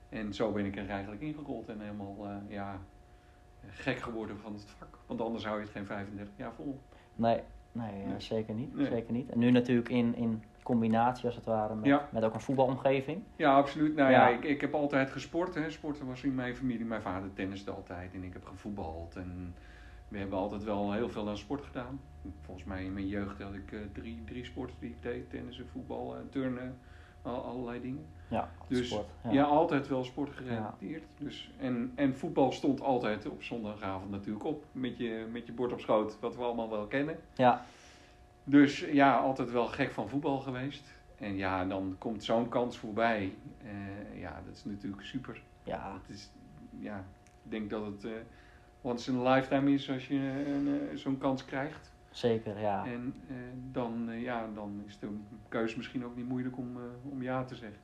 En 0.09 0.35
zo 0.35 0.53
ben 0.53 0.65
ik 0.65 0.77
er 0.77 0.89
eigenlijk 0.89 1.23
ingerold 1.23 1.69
en 1.69 1.81
helemaal, 1.81 2.17
uh, 2.21 2.37
ja, 2.49 2.81
gek 3.67 3.99
geworden 3.99 4.39
van 4.39 4.53
het 4.53 4.65
vak. 4.65 4.99
Want 5.07 5.21
anders 5.21 5.45
hou 5.45 5.57
je 5.57 5.63
het 5.63 5.73
geen 5.73 5.87
35 5.87 6.35
jaar 6.37 6.53
vol. 6.53 6.81
Nee, 7.15 7.41
nee, 7.73 8.05
nee. 8.05 8.21
Zeker 8.21 8.55
niet. 8.55 8.75
Nee. 8.75 8.87
Zeker 8.87 9.13
niet. 9.13 9.31
En 9.31 9.39
nu 9.39 9.51
natuurlijk 9.51 9.89
in, 9.89 10.15
in 10.15 10.43
combinatie 10.65 11.27
als 11.27 11.35
het 11.35 11.45
ware 11.45 11.75
met, 11.75 11.85
Ja. 11.85 12.09
met 12.13 12.25
ook 12.25 12.35
een 12.35 12.41
voetbalomgeving. 12.41 13.23
Ja, 13.37 13.55
absoluut. 13.57 13.95
Nou 13.97 14.11
ja, 14.11 14.29
Ja. 14.29 14.35
ik, 14.37 14.45
ik 14.45 14.61
heb 14.61 14.75
altijd 14.75 15.11
gesport. 15.11 15.55
Hè. 15.55 15.71
Sporten 15.71 16.07
was 16.07 16.23
in 16.23 16.35
mijn 16.35 16.57
familie. 16.57 16.85
Mijn 16.85 17.03
vader 17.03 17.33
tenniste 17.35 17.71
altijd 17.71 18.15
en 18.15 18.23
ik 18.25 18.33
heb 18.33 18.45
gevoetbald. 18.47 19.17
En 19.17 19.55
we 20.09 20.19
hebben 20.19 20.39
altijd 20.39 20.65
wel 20.65 20.93
heel 20.93 21.09
veel 21.09 21.29
aan 21.29 21.37
sport 21.37 21.63
gedaan. 21.65 22.01
Volgens 22.45 22.67
mij 22.67 22.85
in 22.85 22.93
mijn 22.93 23.07
jeugd 23.09 23.43
had 23.43 23.55
ik 23.55 23.73
uh, 23.73 23.81
drie, 23.93 24.23
drie 24.27 24.45
sporten 24.45 24.77
die 24.81 24.91
ik 24.91 25.03
deed. 25.03 25.31
Tennissen, 25.31 25.67
voetbal, 25.73 26.15
uh, 26.17 26.21
turnen, 26.31 26.79
al, 27.23 27.45
allerlei 27.45 27.81
dingen. 27.81 28.05
Ja, 28.29 28.49
Dus 28.69 28.89
sport. 28.89 29.07
ja. 29.25 29.31
Ja. 29.33 29.43
altijd 29.45 29.89
wel 29.89 30.05
sport 30.05 30.31
gerelateerd. 30.33 31.03
Dus, 31.19 31.51
en, 31.61 31.93
en 31.95 32.17
voetbal 32.17 32.53
stond 32.53 32.81
altijd 32.81 33.29
op 33.29 33.43
zondagavond 33.43 34.11
natuurlijk 34.11 34.45
op. 34.45 34.65
Met 34.73 34.97
je, 34.97 35.27
met 35.33 35.47
je 35.47 35.53
bord 35.53 35.73
op 35.73 35.81
schoot, 35.81 36.17
wat 36.21 36.37
we 36.37 36.43
allemaal 36.43 36.71
wel 36.71 36.87
kennen. 36.87 37.17
ja. 37.35 37.65
Dus 38.45 38.81
ja, 38.81 39.17
altijd 39.17 39.51
wel 39.51 39.67
gek 39.67 39.93
van 39.93 40.09
voetbal 40.09 40.41
geweest. 40.41 40.93
En 41.19 41.37
ja, 41.37 41.65
dan 41.65 41.97
komt 41.99 42.25
zo'n 42.25 42.49
kans 42.49 42.79
voorbij. 42.79 43.37
Uh, 43.65 44.21
ja, 44.21 44.43
dat 44.47 44.55
is 44.55 44.65
natuurlijk 44.65 45.03
super. 45.03 45.43
ja. 45.63 46.01
Het 46.03 46.17
is, 46.17 46.31
ja, 46.79 47.05
ik 47.45 47.51
denk 47.51 47.71
dat 47.71 47.87
het 47.87 48.05
uh, 48.05 48.13
once 48.81 49.11
in 49.11 49.27
a 49.27 49.35
lifetime 49.35 49.73
is 49.73 49.91
als 49.91 50.09
je 50.09 50.45
uh, 50.65 50.97
zo'n 50.97 51.19
kans 51.19 51.45
krijgt. 51.45 51.93
Zeker, 52.11 52.61
ja. 52.61 52.87
En 52.87 53.15
dan, 53.73 54.11
ja, 54.11 54.49
dan 54.55 54.83
is 54.87 54.99
de 54.99 55.09
keuze 55.49 55.77
misschien 55.77 56.05
ook 56.05 56.17
niet 56.17 56.29
moeilijk 56.29 56.59
om, 56.59 56.77
om 57.03 57.23
ja 57.23 57.45
te 57.45 57.55
zeggen. 57.55 57.79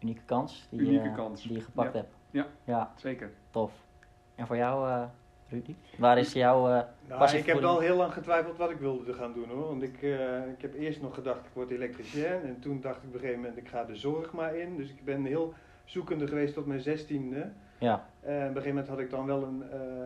Unieke 0.00 0.22
kans 0.24 0.66
die, 0.70 0.80
Unieke 0.80 1.08
je, 1.08 1.14
kans. 1.14 1.42
die 1.42 1.52
je 1.52 1.60
gepakt 1.60 1.92
ja. 1.92 2.00
hebt. 2.00 2.14
Ja, 2.30 2.46
ja, 2.64 2.92
zeker. 2.96 3.32
Tof. 3.50 3.72
En 4.34 4.46
voor 4.46 4.56
jou, 4.56 5.08
Rudy? 5.50 5.74
Waar 5.96 6.18
is 6.18 6.32
jouw 6.32 6.68
uh, 6.68 6.80
nou, 7.08 7.36
Ik 7.36 7.46
heb 7.46 7.62
al 7.62 7.78
heel 7.78 7.96
lang 7.96 8.12
getwijfeld 8.12 8.56
wat 8.56 8.70
ik 8.70 8.78
wilde 8.78 9.12
gaan 9.12 9.32
doen 9.32 9.48
hoor. 9.48 9.66
Want 9.66 9.82
ik, 9.82 10.02
uh, 10.02 10.48
ik 10.48 10.62
heb 10.62 10.74
eerst 10.74 11.00
nog 11.00 11.14
gedacht 11.14 11.46
ik 11.46 11.50
word 11.52 11.70
elektricien. 11.70 12.24
En 12.24 12.58
toen 12.60 12.80
dacht 12.80 12.96
ik 12.96 13.08
op 13.08 13.14
een 13.14 13.20
gegeven 13.20 13.40
moment 13.40 13.58
ik 13.58 13.68
ga 13.68 13.84
de 13.84 13.96
zorg 13.96 14.32
maar 14.32 14.56
in. 14.56 14.76
Dus 14.76 14.90
ik 14.90 15.04
ben 15.04 15.24
heel 15.24 15.54
zoekende 15.84 16.26
geweest 16.26 16.54
tot 16.54 16.66
mijn 16.66 16.80
zestiende. 16.80 17.50
Ja. 17.78 18.06
En 18.20 18.34
op 18.34 18.40
een 18.40 18.46
gegeven 18.48 18.68
moment 18.68 18.88
had 18.88 18.98
ik 18.98 19.10
dan 19.10 19.26
wel 19.26 19.42
een, 19.42 19.64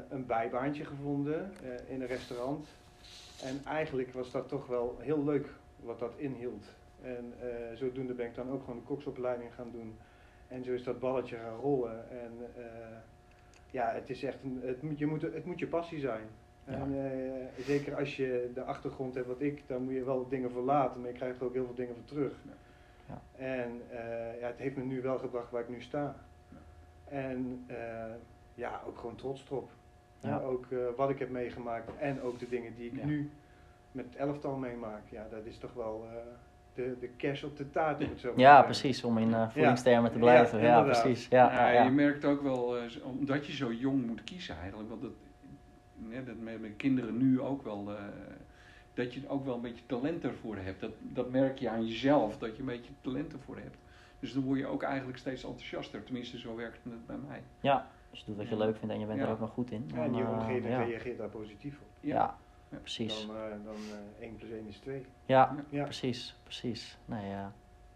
een 0.09 0.27
bijbaantje 0.27 0.85
gevonden 0.85 1.53
in 1.89 2.01
een 2.01 2.07
restaurant. 2.07 2.69
En 3.43 3.61
eigenlijk 3.65 4.13
was 4.13 4.31
dat 4.31 4.49
toch 4.49 4.67
wel 4.67 4.97
heel 5.01 5.25
leuk 5.25 5.49
wat 5.81 5.99
dat 5.99 6.13
inhield. 6.17 6.65
En 7.03 7.35
zodoende 7.75 8.15
ben 8.15 8.27
ik 8.27 8.35
dan 8.35 8.51
ook 8.51 8.61
gewoon 8.61 8.79
de 8.79 8.87
koksopleiding 8.87 9.55
gaan 9.55 9.71
doen. 9.73 9.99
En 10.49 10.65
zo 10.65 10.73
is 10.73 10.85
dat 10.85 10.99
balletje 10.99 11.37
gaan 11.37 11.57
rollen. 11.61 12.11
En 12.11 12.33
ja, 13.75 13.93
het 13.93 14.11
is 14.11 14.23
echt 14.23 14.43
een, 14.43 14.61
het, 14.63 14.83
moet, 14.83 14.99
je 14.99 15.07
moet, 15.07 15.23
het 15.23 15.45
moet 15.45 15.59
je 15.59 15.67
passie 15.67 15.99
zijn. 16.01 16.27
Ja. 16.65 16.73
En 16.73 16.93
uh, 16.93 17.65
zeker 17.65 17.97
als 17.97 18.17
je 18.17 18.51
de 18.55 18.63
achtergrond 18.63 19.15
hebt 19.15 19.27
wat 19.27 19.41
ik, 19.41 19.63
dan 19.67 19.83
moet 19.83 19.93
je 19.95 20.05
wel 20.05 20.29
dingen 20.29 20.51
verlaten, 20.51 21.01
maar 21.01 21.11
je 21.11 21.17
krijgt 21.17 21.41
er 21.41 21.47
ook 21.47 21.53
heel 21.53 21.65
veel 21.65 21.75
dingen 21.75 21.95
voor 21.95 22.05
terug. 22.05 22.33
Ja. 23.09 23.21
En 23.37 23.83
uh, 23.93 24.41
ja, 24.41 24.47
het 24.47 24.59
heeft 24.59 24.77
me 24.77 24.85
nu 24.85 25.03
wel 25.03 25.19
gebracht 25.19 25.51
waar 25.51 25.63
ik 25.63 25.69
nu 25.69 25.81
sta. 25.83 26.17
Ja. 26.49 26.57
En 27.05 27.65
uh, 27.71 28.15
ja, 28.55 28.81
ook 28.87 28.99
gewoon 28.99 29.17
trots 29.17 29.45
erop. 29.51 29.71
Ja. 30.21 30.41
ook 30.41 30.67
wat 30.97 31.11
ik 31.11 31.19
heb 31.19 31.31
meegemaakt 31.31 31.91
en 31.99 32.23
ook 32.23 32.39
de 32.39 32.49
dingen 32.49 32.75
die 32.75 32.91
ik 32.91 32.97
Ja. 32.99 33.05
nu 33.05 33.31
met 33.93 34.05
het 34.05 34.17
elftal 34.17 34.57
meemaak. 34.57 35.03
Ja, 35.11 35.27
dat 35.31 35.45
is 35.45 35.59
toch 35.59 35.73
wel 35.73 36.07
de, 36.75 36.97
de 37.01 37.09
kers 37.09 37.43
op 37.43 37.57
de 37.57 37.71
taart, 37.71 38.03
om 38.03 38.09
het 38.09 38.21
zo 38.21 38.33
Ja, 38.37 38.63
precies, 38.63 39.05
om 39.05 39.19
in 39.19 39.35
eh 39.35 39.51
voedingstermen 39.51 40.13
te 40.13 40.19
blijven. 40.19 40.61
Ja, 40.61 40.83
precies. 40.83 41.29
Ja, 41.29 41.53
Ja, 41.53 41.71
ja, 41.71 41.83
Je 41.85 41.91
merkt 41.91 42.25
ook 42.25 42.43
wel, 42.43 42.77
eh, 42.79 42.83
omdat 43.03 43.47
je 43.47 43.53
zo 43.53 43.73
jong 43.73 44.07
moet 44.07 44.25
kiezen 44.25 44.57
eigenlijk, 44.59 44.89
want 44.89 45.03
dat, 45.03 45.11
hè, 46.09 46.25
dat 46.25 46.37
met, 46.39 46.61
met 46.61 46.77
kinderen 46.77 47.17
nu 47.17 47.41
ook 47.41 47.65
wel, 47.65 47.91
eh, 47.97 48.03
dat 48.95 49.15
je 49.15 49.29
ook 49.29 49.45
wel 49.45 49.55
een 49.55 49.61
beetje 49.61 49.87
talent 49.87 50.25
ervoor 50.25 50.57
hebt. 50.57 50.81
Dat, 50.81 50.93
dat 51.01 51.31
merk 51.31 51.59
je 51.59 51.69
aan 51.69 51.87
jezelf, 51.87 52.39
dat 52.39 52.55
je 52.55 52.61
een 52.61 52.69
beetje 52.69 52.93
talent 53.01 53.33
ervoor 53.33 53.57
hebt. 53.57 53.77
Dus 54.21 54.33
dan 54.33 54.43
word 54.43 54.59
je 54.59 54.67
ook 54.67 54.83
eigenlijk 54.83 55.19
steeds 55.19 55.45
enthousiaster. 55.45 56.05
Tenminste, 56.05 56.39
zo 56.39 56.57
werkt 56.57 56.79
het 56.83 57.07
bij 57.07 57.17
mij. 57.29 57.43
Ja, 57.61 57.87
als 58.11 58.19
je 58.19 58.25
doet 58.27 58.37
wat 58.37 58.49
je 58.49 58.57
leuk 58.57 58.77
vindt 58.77 58.95
en 58.95 59.01
je 59.01 59.07
bent 59.07 59.19
Ja. 59.19 59.25
er 59.27 59.33
ook 59.33 59.41
nog 59.41 59.51
goed 59.51 59.71
in. 59.71 59.91
Ja, 59.95 60.05
en 60.05 60.15
je 60.15 60.27
omgeving 60.27 60.69
ja. 60.69 60.83
reageert 60.83 61.19
daar 61.19 61.29
positief 61.29 61.75
op. 61.81 61.87
Ja, 62.01 62.37
Ja. 62.75 62.81
precies. 62.81 63.27
Dan, 63.27 63.37
eh, 63.37 63.43
dan 63.65 63.75
eh 64.21 64.27
1 64.27 64.37
plus 64.37 64.51
1 64.51 64.67
is 64.69 64.77
2. 64.79 65.07
Ja, 65.27 65.57
Ja. 65.69 65.85
precies, 65.85 66.37
precies. 66.43 66.99
Nee, 67.05 67.29
ja. 67.29 67.53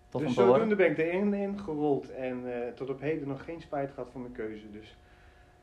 Tof 0.09 0.23
dus 0.23 0.35
zodoende 0.35 0.75
ben 0.77 0.91
ik 0.91 0.99
erin 0.99 1.35
in 1.35 1.59
gerold 1.61 2.11
en 2.11 2.63
eh, 2.67 2.73
tot 2.73 2.91
op 2.91 3.01
heden 3.01 3.29
nog 3.29 3.45
geen 3.45 3.61
spijt 3.61 3.91
gehad 3.91 4.09
van 4.13 4.21
mijn 4.21 4.33
keuze. 4.33 4.71
Dus 4.71 4.97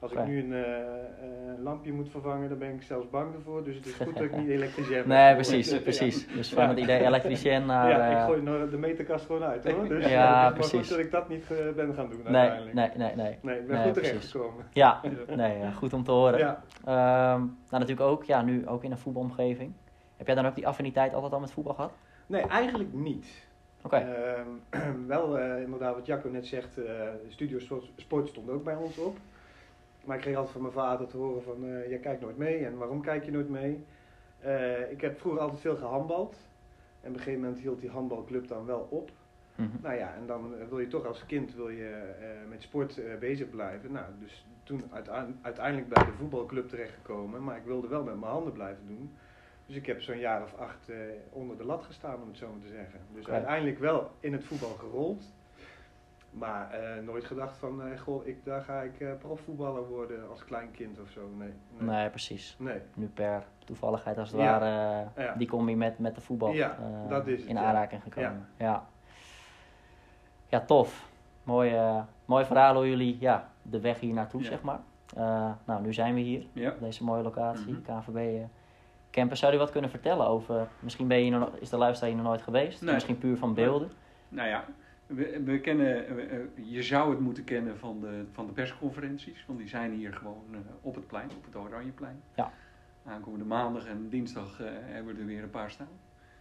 als 0.05 0.13
ik 0.13 0.25
nu 0.25 0.39
een 0.39 0.53
eh, 0.53 0.81
eh, 0.81 1.59
lampje 1.63 1.93
moet 1.93 2.09
vervangen, 2.09 2.49
dan 2.49 2.57
ben 2.57 2.73
ik 2.73 2.81
zelfs 2.81 3.09
bang 3.09 3.35
ervoor. 3.35 3.63
Dus 3.63 3.75
het 3.75 3.85
is 3.85 3.93
goed 3.95 4.13
dat 4.13 4.23
ik 4.23 4.37
niet 4.37 4.47
elektricien 4.57 4.93
ben. 4.93 5.07
Nee, 5.07 5.33
precies, 5.33 5.71
Ja. 5.71 5.79
precies. 5.79 6.27
Dus 6.27 6.53
van 6.53 6.69
het 6.69 6.77
idee 6.77 6.99
elektricien 7.05 7.65
naar... 7.65 7.89
ja, 7.89 8.05
ik 8.07 8.17
eh, 8.17 8.25
gooi 8.25 8.41
nou 8.41 8.69
de 8.69 8.77
meterkast 8.77 9.25
gewoon 9.25 9.43
uit 9.43 9.71
hoor. 9.71 9.87
Dus, 9.95 10.05
Ja, 10.09 10.41
maar 10.41 10.53
precies. 10.53 10.79
goed 10.79 10.89
dat 10.89 10.99
ik 10.99 11.11
dat 11.11 11.29
niet 11.29 11.45
ben 11.75 11.93
gaan 11.93 12.09
doen 12.09 12.21
nee, 12.23 12.35
uiteindelijk. 12.35 12.73
nee, 12.75 12.89
nee, 12.97 13.15
nee. 13.15 13.37
Nee, 13.41 13.59
ik 13.59 13.67
ben 13.67 13.75
Nee, 13.75 13.85
goed 13.85 13.93
terechtgekomen. 13.93 14.65
Ja, 14.73 15.01
nee, 15.35 15.71
goed 15.73 15.93
om 15.93 16.03
te 16.03 16.11
horen. 16.11 16.39
Ja. 16.39 16.61
Ehm, 16.85 17.39
nou, 17.39 17.49
natuurlijk 17.69 18.01
ook, 18.01 18.23
ja, 18.23 18.41
nu 18.41 18.67
ook 18.67 18.83
in 18.83 18.91
een 18.91 18.97
voetbalomgeving. 18.97 19.73
Heb 20.17 20.27
jij 20.27 20.35
dan 20.35 20.45
ook 20.45 20.55
die 20.55 20.67
affiniteit 20.67 21.13
altijd 21.13 21.33
al 21.33 21.39
met 21.39 21.51
voetbal 21.51 21.73
gehad? 21.73 21.91
Nee, 22.25 22.41
eigenlijk 22.41 22.93
niet. 22.93 23.43
Oké, 23.83 23.95
Ehm, 23.97 25.07
wel 25.07 25.37
inderdaad 25.37 25.95
wat 25.95 26.05
Jacco 26.05 26.29
net 26.29 26.47
zegt, 26.47 26.77
eh 26.77 26.93
Studio 27.27 27.59
Sport 27.95 28.27
stond 28.27 28.49
ook 28.49 28.63
bij 28.63 28.75
ons 28.75 28.97
op. 28.97 29.17
Maar 30.05 30.15
ik 30.15 30.21
kreeg 30.21 30.35
altijd 30.35 30.53
van 30.53 30.61
mijn 30.61 30.73
vader 30.73 31.07
te 31.07 31.17
horen 31.17 31.43
van, 31.43 31.65
eh 31.65 31.89
jij 31.89 31.99
kijkt 31.99 32.21
nooit 32.21 32.37
mee 32.37 32.65
en 32.65 32.77
waarom 32.77 33.01
kijk 33.01 33.25
je 33.25 33.31
nooit 33.31 33.49
mee? 33.49 33.85
Eh, 34.39 34.91
ik 34.91 35.01
heb 35.01 35.19
vroeger 35.19 35.41
altijd 35.41 35.61
veel 35.61 35.75
gehandbald. 35.75 36.37
En 37.01 37.09
op 37.09 37.15
een 37.15 37.23
gegeven 37.23 37.41
moment 37.41 37.59
hield 37.59 37.79
die 37.79 37.89
handbalclub 37.89 38.47
dan 38.47 38.65
wel 38.65 38.87
op. 38.89 39.11
Mhm. 39.55 39.69
Nou 39.81 39.95
ja, 39.95 40.13
en 40.13 40.27
dan 40.27 40.55
eh, 40.55 40.67
wil 40.67 40.79
je 40.79 40.87
toch 40.87 41.05
als 41.05 41.25
kind 41.25 41.55
wil 41.55 41.69
je, 41.69 42.13
met 42.49 42.61
sport 42.61 43.01
bezig 43.19 43.49
blijven. 43.49 43.91
Nou, 43.91 44.05
dus 44.19 44.45
toen 44.63 44.83
uiteindelijk 45.41 45.89
bij 45.89 46.05
de 46.05 46.11
voetbalclub 46.11 46.69
terechtgekomen. 46.69 47.43
Maar 47.43 47.57
ik 47.57 47.65
wilde 47.65 47.87
wel 47.87 48.03
met 48.03 48.19
mijn 48.19 48.31
handen 48.31 48.53
blijven 48.53 48.87
doen. 48.87 49.15
Dus 49.65 49.75
ik 49.75 49.85
heb 49.85 50.01
zo'n 50.01 50.19
jaar 50.19 50.43
of 50.43 50.55
acht 50.55 50.91
onder 51.29 51.57
de 51.57 51.65
lat 51.65 51.83
gestaan, 51.83 52.21
om 52.21 52.27
het 52.27 52.37
zo 52.37 52.51
maar 52.51 52.61
te 52.61 52.73
zeggen. 52.73 52.99
Dus 53.13 53.29
uiteindelijk 53.29 53.79
wel 53.79 54.11
in 54.19 54.33
het 54.33 54.43
voetbal 54.43 54.73
gerold. 54.73 55.34
Maar 56.39 56.71
eh, 56.71 57.03
nooit 57.03 57.25
gedacht 57.25 57.57
van, 57.57 57.81
eh, 57.83 57.99
goh, 57.99 58.27
ik, 58.27 58.45
daar 58.45 58.61
ga 58.61 58.81
ik 58.81 58.99
eh, 58.99 59.09
profvoetballer 59.19 59.87
worden 59.87 60.29
als 60.29 60.45
klein 60.45 60.71
kind 60.71 60.99
of 60.99 61.09
zo. 61.09 61.29
Nee. 61.37 61.53
Nee. 61.77 61.89
nee, 61.95 62.09
precies. 62.09 62.55
nee. 62.59 62.81
Nu 62.93 63.07
per 63.07 63.43
toevalligheid 63.65 64.17
als 64.17 64.31
het 64.31 64.39
Ja. 64.41 64.59
ware 64.59 65.09
eh, 65.15 65.25
Ja. 65.25 65.33
die 65.35 65.47
combi 65.47 65.75
met, 65.75 65.99
met 65.99 66.15
de 66.15 66.21
voetbal 66.21 66.51
Ja, 66.51 66.77
eh, 66.77 67.09
dat 67.09 67.27
is 67.27 67.39
het, 67.39 67.49
in 67.49 67.55
ja. 67.55 67.63
aanraking 67.63 68.03
gekomen. 68.03 68.47
Ja. 68.57 68.85
ja. 70.47 70.61
tof. 70.61 71.09
Mooi, 71.43 71.75
mooi 72.25 72.45
verhaal 72.45 72.75
hoe 72.75 72.89
jullie 72.89 73.17
ja, 73.19 73.49
de 73.61 73.79
weg 73.79 73.99
hier 73.99 74.13
naartoe, 74.13 74.41
Ja. 74.41 74.47
zeg 74.47 74.61
maar. 74.61 74.79
Eh, 75.15 75.51
nou, 75.65 75.81
nu 75.81 75.93
zijn 75.93 76.13
we 76.13 76.19
hier. 76.19 76.45
Ja. 76.53 76.71
op 76.71 76.79
deze 76.79 77.03
mooie 77.03 77.23
locatie, 77.23 77.71
Mhm. 77.71 77.81
KVB 77.81 78.15
eh, 78.15 78.43
Campus. 79.11 79.39
Zou 79.39 79.51
je 79.53 79.57
wat 79.59 79.71
kunnen 79.71 79.89
vertellen 79.89 80.27
over, 80.27 80.67
misschien 80.79 81.07
ben 81.07 81.25
je 81.25 81.31
nog, 81.31 81.49
is 81.55 81.69
de 81.69 81.77
luisteraar 81.77 82.09
hier 82.13 82.21
nog 82.21 82.29
nooit 82.29 82.41
geweest, 82.41 82.81
Nee. 82.81 82.93
misschien 82.93 83.17
puur 83.17 83.37
van 83.37 83.53
beelden. 83.53 83.91
Nou 84.29 84.47
ja, 84.49 84.63
we, 85.07 85.41
we 85.43 85.59
kennen, 85.59 86.07
eh, 86.29 86.37
je 86.55 86.83
zou 86.83 87.09
het 87.09 87.19
moeten 87.19 87.43
kennen 87.43 87.77
van 87.77 87.99
de, 88.01 88.25
van 88.31 88.45
de 88.45 88.51
persconferenties, 88.51 89.45
want 89.47 89.59
die 89.59 89.67
zijn 89.67 89.91
hier 89.91 90.13
gewoon 90.13 90.45
eh, 90.51 90.59
op 90.81 90.95
het 90.95 91.07
plein, 91.07 91.29
op 91.37 91.45
het 91.45 91.55
Oranjeplein. 91.55 92.21
Ja. 92.35 92.51
Aankomende 93.05 93.45
maandag 93.45 93.85
en 93.85 94.09
dinsdag 94.09 94.61
eh, 94.61 94.67
hebben 94.71 95.15
we 95.15 95.19
er 95.21 95.27
weer 95.27 95.43
een 95.43 95.49
paar 95.49 95.71
staan. 95.71 95.87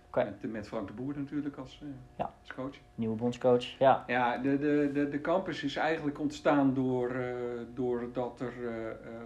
Oké. 0.09 0.25
Met, 0.25 0.53
met 0.53 0.69
Frank 0.69 0.87
de 0.87 0.93
Boer 0.93 1.15
natuurlijk 1.17 1.57
als, 1.57 1.83
Ja. 2.17 2.35
als 2.41 2.53
coach. 2.55 2.77
Nieuwe 2.95 3.17
bondscoach, 3.17 3.65
ja. 3.79 4.05
Ja, 4.07 4.39
de, 4.39 4.59
de, 4.59 4.91
de, 4.93 5.09
de 5.09 5.21
campus 5.21 5.63
is 5.63 5.77
eigenlijk 5.77 6.19
ontstaan 6.21 6.75
door, 6.75 7.11
eh, 7.11 7.35
doordat 7.75 8.41
er 8.41 8.53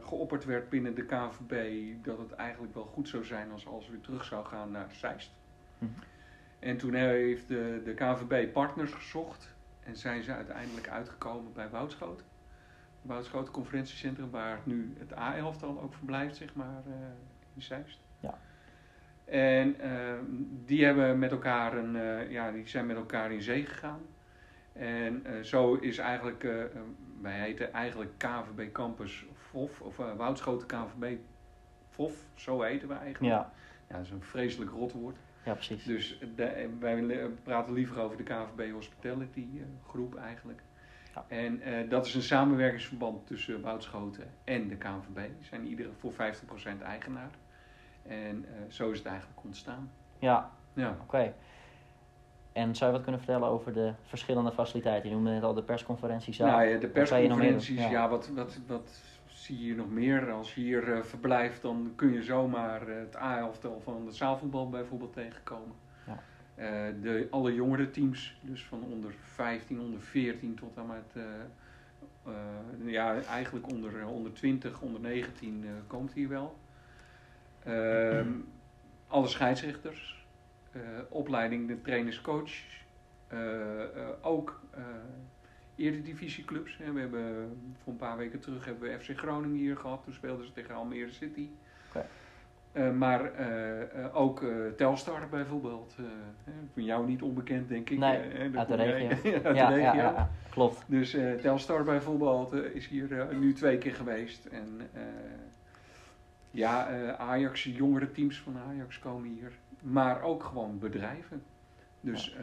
geopperd 0.04 0.44
werd 0.44 0.68
binnen 0.68 0.94
de 0.94 1.04
KVB 1.04 1.84
dat 2.04 2.18
het 2.18 2.32
eigenlijk 2.32 2.74
wel 2.74 2.84
goed 2.84 3.08
zou 3.08 3.24
zijn 3.24 3.52
als 3.52 3.66
als 3.66 3.86
we 3.86 3.92
weer 3.92 4.00
terug 4.00 4.24
zou 4.24 4.44
gaan 4.46 4.70
naar 4.70 4.86
Zeist. 4.92 5.30
Mhm. 5.78 5.90
En 6.58 6.76
toen 6.76 6.94
heeft 6.94 7.48
de, 7.48 7.80
de 7.84 7.94
KVB 7.94 8.52
partners 8.52 8.92
gezocht 8.92 9.54
en 9.80 9.96
zijn 9.96 10.22
ze 10.22 10.32
uiteindelijk 10.32 10.88
uitgekomen 10.88 11.52
bij 11.52 11.68
Woudschoten. 11.68 12.26
Woudschoten 13.02 13.52
conferentiecentrum 13.52 14.30
waar 14.30 14.58
nu 14.64 14.94
het 14.98 15.16
A-elftal 15.16 15.80
ook 15.80 15.94
verblijft, 15.94 16.36
zeg 16.36 16.54
maar, 16.54 16.82
eh, 16.86 16.92
in 17.54 17.62
Zeist. 17.62 18.00
Ja. 18.20 18.38
En 19.24 19.80
eh, 19.80 20.18
die 20.64 20.84
hebben 20.84 21.18
met 21.18 21.30
elkaar 21.30 21.76
een, 21.76 21.96
eh, 21.96 22.30
ja, 22.30 22.50
die 22.50 22.68
zijn 22.68 22.86
met 22.86 22.96
elkaar 22.96 23.32
in 23.32 23.42
zee 23.42 23.66
gegaan. 23.66 24.00
En 24.78 25.24
eh, 25.24 25.40
zo 25.40 25.74
is 25.74 25.98
eigenlijk, 25.98 26.44
eh, 26.44 26.64
eh, 26.64 26.70
wij 27.20 27.38
heten 27.40 27.72
eigenlijk 27.72 28.10
KVB 28.16 28.72
Campus 28.72 29.24
VOF, 29.34 29.80
of 29.80 29.96
Woudschoten 29.96 30.66
KVB 30.66 31.16
VOF, 31.88 32.12
zo 32.34 32.62
heten 32.62 32.88
we 32.88 32.94
eigenlijk. 32.94 33.34
Ja, 33.34 33.52
Ja, 33.88 33.96
dat 33.96 34.04
is 34.04 34.10
een 34.10 34.22
vreselijk 34.22 34.70
rotwoord. 34.70 35.16
Ja 35.44 35.52
precies. 35.54 35.84
Dus 35.84 36.18
de- 36.36 36.68
wij 36.80 37.02
le- 37.02 37.30
praten 37.42 37.72
liever 37.72 38.00
over 38.00 38.16
de 38.16 38.22
KVB 38.22 38.72
Hospitality 38.72 39.46
eh, 39.54 39.62
groep 39.88 40.16
eigenlijk. 40.16 40.60
Ja. 41.14 41.24
En 41.28 41.60
eh, 41.62 41.90
dat 41.90 42.06
is 42.06 42.14
een 42.14 42.22
samenwerkingsverband 42.22 43.26
tussen 43.26 43.60
Woudschoten 43.60 44.24
en 44.44 44.68
de 44.68 44.76
KVB. 44.76 45.16
Ze 45.40 45.46
zijn 45.48 45.66
iedere 45.66 45.90
voor 45.98 46.12
50% 46.12 46.82
eigenaar. 46.82 47.30
En 48.02 48.44
eh, 48.48 48.54
zo 48.68 48.90
is 48.90 48.98
het 48.98 49.06
eigenlijk 49.06 49.44
ontstaan. 49.44 49.90
Ja, 50.18 50.50
Ja. 50.74 50.96
oké. 51.02 51.32
En 52.52 52.74
zou 52.74 52.86
je 52.90 52.96
wat 52.96 53.02
kunnen 53.06 53.20
vertellen 53.24 53.48
over 53.48 53.72
de 53.72 53.92
verschillende 54.02 54.52
faciliteiten? 54.52 55.08
Je 55.08 55.14
noemde 55.14 55.30
net 55.30 55.42
al 55.42 55.54
de 55.54 55.62
persconferentiezaal. 55.62 56.46
Nou 56.48 56.60
ja, 56.62 56.66
de 56.66 56.72
meer 56.72 56.80
doen? 56.80 56.90
persconferenties, 56.92 57.78
ja, 57.90 58.08
wat, 58.08 58.28
wat, 58.28 58.58
wat 58.66 59.00
zie 59.48 59.58
je 59.58 59.64
hier 59.64 59.74
nog 59.74 59.90
meer? 59.90 60.30
Als 60.30 60.54
je 60.54 60.60
hier 60.60 60.92
eh, 60.92 61.02
verblijft, 61.02 61.62
dan 61.62 61.92
kun 61.96 62.12
je 62.12 62.22
zomaar 62.22 62.88
eh, 62.88 62.98
het 62.98 63.16
A-elftal 63.16 63.80
van 63.80 64.04
de 64.04 64.12
zaalvoetbal 64.12 64.68
bijvoorbeeld 64.68 65.12
tegenkomen. 65.12 65.76
Ja. 66.06 66.22
Eh, 66.54 66.94
de, 67.02 67.26
alle 67.30 67.54
jongere 67.54 67.90
teams, 67.90 68.40
dus 68.42 68.64
van 68.64 68.82
onder 68.82 69.12
15, 69.12 69.80
onder 69.80 70.00
14 70.00 70.54
tot 70.54 70.78
aan 70.78 70.86
met, 70.86 71.24
ja, 72.84 73.22
eigenlijk 73.22 73.68
onder, 73.68 74.06
onder 74.06 74.32
20, 74.32 74.80
onder 74.80 75.00
19 75.00 75.64
eh, 75.64 75.70
komt 75.86 76.12
hier 76.12 76.28
wel. 76.28 76.58
Ehm, 77.64 78.32
alle 79.06 79.26
scheidsrechters, 79.26 80.26
opleiding 81.08 81.68
de 81.68 81.80
trainers-coach, 81.80 82.52
ook 84.20 84.60
eredivisieclubs. 85.78 86.78
Hè. 86.82 86.92
We 86.92 87.00
hebben 87.00 87.56
voor 87.82 87.92
een 87.92 87.98
paar 87.98 88.16
weken 88.16 88.40
terug 88.40 88.64
hebben 88.64 88.88
we 88.90 88.98
FC 89.00 89.18
Groningen 89.18 89.56
hier 89.56 89.76
gehad. 89.76 90.04
Toen 90.04 90.12
speelden 90.12 90.46
ze 90.46 90.52
tegen 90.52 90.74
Almere 90.74 91.10
City. 91.12 91.48
Eh, 92.72 92.90
maar 92.92 93.32
eh, 93.34 93.82
eh, 94.04 94.16
ook 94.16 94.42
eh, 94.42 94.48
Telstar 94.76 95.28
bijvoorbeeld. 95.30 95.94
eh, 95.98 96.04
voor 96.72 96.82
jou 96.82 97.06
niet 97.06 97.22
onbekend 97.22 97.68
denk 97.68 97.90
ik. 97.90 97.98
Nee, 97.98 98.18
eh, 98.20 98.56
uit 98.58 98.68
de 98.68 98.74
regio. 98.74 99.08
uit 99.44 99.56
ja, 99.56 99.68
de 99.68 99.74
regio. 99.74 99.92
ja, 99.92 99.94
ja, 99.94 100.30
klopt. 100.50 100.82
Dus 100.86 101.14
eh, 101.14 101.32
Telstar 101.34 101.84
bijvoorbeeld 101.84 102.52
eh, 102.52 102.74
is 102.74 102.86
hier 102.88 103.20
eh, 103.20 103.36
nu 103.38 103.52
twee 103.52 103.78
keer 103.78 103.94
geweest. 103.94 104.46
En 104.46 104.80
eh, 104.92 105.02
ja, 106.50 106.88
eh, 106.88 107.12
Ajax, 107.14 107.64
jongere 107.64 108.10
teams 108.12 108.40
van 108.40 108.56
Ajax 108.70 108.98
komen 108.98 109.28
hier. 109.28 109.52
Maar 109.82 110.22
ook 110.22 110.42
gewoon 110.44 110.78
bedrijven. 110.78 111.42
Dus 112.00 112.34
eh, 112.36 112.42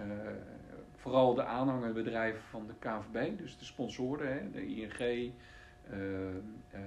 vooral 1.06 1.34
de 1.34 1.44
aanhangerbedrijven 1.44 2.42
van 2.42 2.68
de 2.68 2.74
KVB, 2.80 3.38
dus 3.38 3.58
de 3.58 3.66
sponsoren, 3.66 4.34
hè, 4.34 4.52
de 4.52 4.66
ING, 4.68 5.00
eh, 5.00 6.30
eh, 6.70 6.82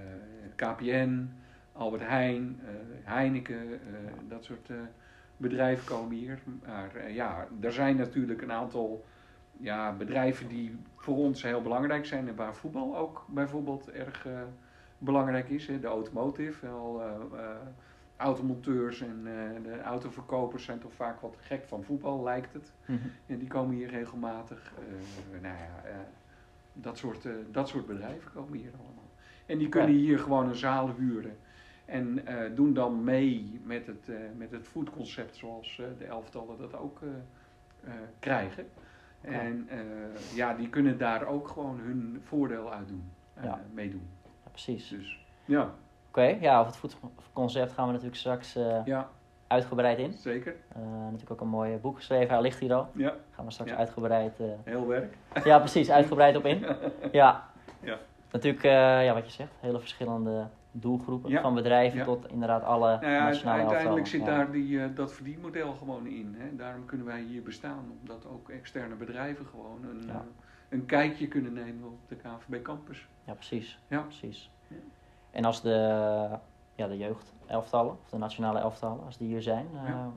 KPN, 0.55 1.31
Albert 1.73 2.03
Heijn, 2.03 2.61
eh, 2.65 2.71
Heineken, 3.03 3.81
dat 4.29 4.45
soort 4.45 4.71
bedrijven 5.37 5.85
komen 5.85 6.17
hier. 6.17 6.39
Maar 6.67 7.11
ja, 7.11 7.47
er 7.61 7.73
zijn 7.73 7.97
natuurlijk 7.97 8.43
een 8.43 8.53
aantal 8.53 9.05
ja, 9.57 9.93
bedrijven 9.93 10.49
die 10.49 10.79
voor 10.97 11.17
ons 11.17 11.43
heel 11.43 11.63
belangrijk 11.63 12.07
zijn 12.07 12.29
en 12.29 12.37
waar 12.37 12.55
voetbal 12.55 12.97
ook 12.97 13.25
bijvoorbeeld 13.29 13.91
erg 13.91 14.27
belangrijk 14.99 15.49
is. 15.49 15.67
Hè. 15.67 15.81
De 15.81 15.87
automotive, 15.87 16.67
automonteurs 18.19 19.01
en 19.01 19.21
eh, 19.25 19.63
de 19.63 19.81
autoverkopers 19.81 20.65
zijn 20.65 20.79
toch 20.79 20.93
vaak 20.95 21.21
wat 21.21 21.37
gek 21.41 21.65
van 21.65 21.85
voetbal, 21.85 22.23
lijkt 22.23 22.53
het. 22.53 22.73
Mhm. 22.87 22.99
En 23.27 23.39
die 23.39 23.49
komen 23.49 23.77
hier 23.77 23.89
regelmatig. 23.89 24.73
Eh, 24.79 25.41
nou 25.43 25.55
ja, 25.57 25.83
eh, 25.85 25.97
dat, 26.73 26.99
soort, 26.99 27.29
dat 27.51 27.69
soort 27.69 27.87
bedrijven 27.87 28.33
komen 28.33 28.59
hier 28.59 28.73
allemaal. 28.73 29.11
En 29.47 29.59
die 29.59 29.69
kunnen 29.69 29.95
hier 29.95 30.19
gewoon 30.19 30.49
een 30.49 30.55
zaal 30.55 30.95
huren. 30.97 31.37
En 31.85 32.25
doen 32.55 32.73
dan 32.75 33.05
mee 33.05 33.61
met 33.65 33.87
het, 33.87 34.11
met 34.37 34.51
het 34.51 34.69
foodconcept 34.69 35.37
zoals 35.37 35.83
de 35.99 36.05
elftallen 36.05 36.59
dat 36.59 36.77
ook 36.77 37.01
krijgen. 38.19 38.67
En 39.21 39.69
ja, 40.35 40.55
die 40.55 40.69
kunnen 40.69 40.99
daar 40.99 41.27
ook 41.27 41.49
gewoon 41.49 41.79
hun 41.81 42.21
voordeel 42.25 42.73
uit 42.73 42.89
doen, 42.89 43.11
Ja. 43.43 43.61
meedoen. 43.75 44.09
Ja, 44.25 44.51
precies. 44.51 44.89
Dus 44.89 45.25
ja, 45.45 45.75
Oké, 46.19 46.37
ja, 46.41 46.59
over 46.61 46.73
het 46.83 46.97
voetconcept 47.23 47.73
gaan 47.73 47.85
we 47.87 47.91
natuurlijk 47.93 48.19
straks 48.19 48.57
eh, 48.57 48.77
ja, 48.85 49.09
uitgebreid 49.47 49.99
in. 49.99 50.13
zeker. 50.13 50.55
Eh, 50.69 50.83
natuurlijk 51.05 51.31
ook 51.31 51.41
een 51.41 51.49
mooi 51.49 51.77
boek 51.77 51.97
geschreven, 51.97 52.29
hij 52.35 52.41
ligt 52.43 52.59
hier 52.59 52.75
al. 52.75 52.89
Ja, 52.95 53.15
Gaan 53.31 53.45
we 53.45 53.51
straks 53.51 53.71
Ja. 53.71 53.77
uitgebreid, 53.77 54.41
eh, 54.41 54.47
heel 54.65 54.87
werk. 54.87 55.17
ja 55.45 55.59
precies, 55.59 55.91
uitgebreid 55.91 56.37
op 56.37 56.45
in. 56.45 56.65
Ja. 57.13 57.49
Ja. 57.81 57.99
Natuurlijk, 58.31 58.63
ja, 59.05 59.15
wat 59.15 59.27
je 59.27 59.33
zegt, 59.33 59.53
hele 59.61 59.79
verschillende 59.81 60.47
doelgroepen. 60.71 61.31
Ja. 61.31 61.41
Van 61.41 61.55
bedrijven 61.55 61.99
Ja. 61.99 62.05
tot 62.05 62.29
inderdaad 62.29 62.63
alle 62.63 62.99
Nou 63.01 63.13
ja, 63.13 63.25
nationale 63.25 63.61
uiteindelijk 63.61 64.07
zit 64.07 64.25
daar 64.27 64.51
die, 64.51 64.93
dat 64.93 65.13
verdienmodel 65.13 65.73
gewoon 65.73 66.07
in. 66.07 66.35
Hè. 66.39 66.57
Daarom 66.57 66.85
kunnen 66.85 67.07
wij 67.07 67.21
hier 67.21 67.43
bestaan. 67.43 67.93
Omdat 68.01 68.27
ook 68.27 68.49
externe 68.49 68.95
bedrijven 68.95 69.47
gewoon 69.47 69.81
een, 69.91 70.11
een 70.69 70.85
kijkje 70.87 71.29
kunnen 71.29 71.53
nemen 71.53 71.85
op 71.89 71.99
de 72.09 72.17
KVB 72.17 72.63
Campus. 72.63 73.09
Ja, 73.25 73.33
precies. 73.33 73.79
Ja. 73.89 74.01
precies. 74.01 74.51
En 75.31 75.45
als 75.45 75.63
de, 75.63 75.71
ja, 76.75 76.87
de 76.87 76.97
jeugdelftallen, 76.97 77.93
of 77.93 78.09
de 78.11 78.19
nationale 78.19 78.59
elftallen, 78.59 79.05
als 79.05 79.17
die 79.17 79.29
hier 79.29 79.43
zijn, 79.43 79.67
eh, 79.75 79.89
Ja. 79.89 80.11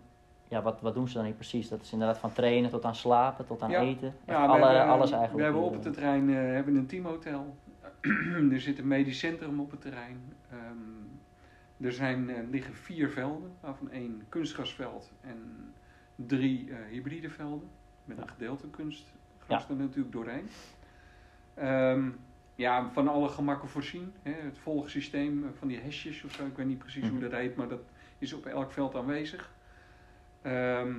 ja. 0.47 0.61
wat, 0.61 0.81
wat 0.81 0.93
doen 0.93 1.07
ze 1.07 1.13
dan 1.13 1.25
hier 1.25 1.33
precies? 1.33 1.69
Dat 1.69 1.81
is 1.81 1.91
inderdaad 1.91 2.17
van 2.17 2.33
trainen 2.33 2.69
tot 2.69 2.85
aan 2.85 2.95
slapen, 2.95 3.45
tot 3.45 3.61
aan 3.61 3.69
Ja. 3.69 3.79
eten. 3.81 4.13
Ja, 4.25 4.41
we 4.41 4.47
alle, 4.53 4.65
hebben, 4.65 4.85
alles 4.93 5.09
We 5.09 5.15
eigenlijk. 5.15 5.45
hebben 5.45 5.61
hier, 5.61 5.71
op 5.71 5.77
eh. 5.77 5.83
het 5.85 5.93
terrein 5.93 6.29
eh, 6.29 6.35
hebben 6.35 6.75
een 6.75 6.87
teamhotel. 6.87 7.55
er 8.51 8.61
zit 8.61 8.79
een 8.79 8.87
medisch 8.87 9.19
centrum 9.19 9.59
op 9.59 9.71
het 9.71 9.81
terrein. 9.81 10.33
Ehm, 10.49 11.85
er 11.85 11.91
zijn, 11.91 12.29
eh, 12.29 12.49
liggen 12.49 12.73
vier 12.75 13.09
velden, 13.09 13.51
waarvan 13.59 13.91
één 13.91 14.23
kunstgrasveld 14.29 15.11
en 15.21 15.73
drie 16.15 16.69
eh, 16.71 16.77
hybride 16.89 17.29
velden. 17.29 17.69
Met 18.05 18.17
een 18.17 18.27
gedeelte 18.29 18.67
kunstgras 18.67 19.69
er 19.69 19.75
natuurlijk 19.75 20.11
doorheen. 20.11 20.49
Ehm, 21.53 22.09
ja, 22.61 22.89
van 22.91 23.07
alle 23.07 23.29
gemakken 23.29 23.69
voorzien. 23.69 24.13
Hè, 24.21 24.31
het 24.31 24.57
volgsysteem 24.57 25.43
eh, 25.43 25.49
van 25.59 25.67
die 25.67 25.79
hesjes 25.79 26.23
of 26.23 26.31
zo, 26.33 26.45
ik 26.45 26.55
weet 26.55 26.65
niet 26.67 26.77
precies 26.77 27.01
hoe 27.03 27.11
Mhm. 27.11 27.21
dat 27.21 27.31
heet, 27.31 27.55
maar 27.55 27.67
dat 27.67 27.81
is 28.17 28.33
op 28.33 28.45
elk 28.45 28.71
veld 28.71 28.95
aanwezig. 28.95 29.53
Ehm, 30.41 30.93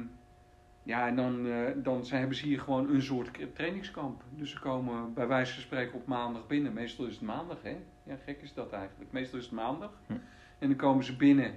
ja, 0.82 1.06
en 1.08 1.16
dan, 1.16 1.46
eh, 1.46 1.70
dan 1.76 2.04
zijn, 2.04 2.20
hebben 2.20 2.38
ze 2.38 2.46
hier 2.46 2.60
gewoon 2.60 2.88
een 2.90 3.02
soort 3.02 3.38
trainingskamp. 3.54 4.22
Dus 4.30 4.50
ze 4.50 4.60
komen 4.60 5.14
bij 5.14 5.26
wijze 5.26 5.52
van 5.54 5.62
spreken 5.62 5.94
op 5.94 6.06
maandag 6.06 6.46
binnen. 6.46 6.72
Meestal 6.72 7.06
is 7.06 7.12
het 7.14 7.22
maandag, 7.22 7.62
hè? 7.62 7.76
Ja, 8.02 8.16
gek 8.24 8.42
is 8.42 8.54
dat 8.54 8.72
eigenlijk. 8.72 9.12
Meestal 9.12 9.38
is 9.38 9.44
het 9.44 9.54
maandag. 9.54 10.00
Hm. 10.06 10.12
En 10.58 10.68
dan 10.68 10.76
komen 10.76 11.04
ze 11.04 11.16
binnen 11.16 11.54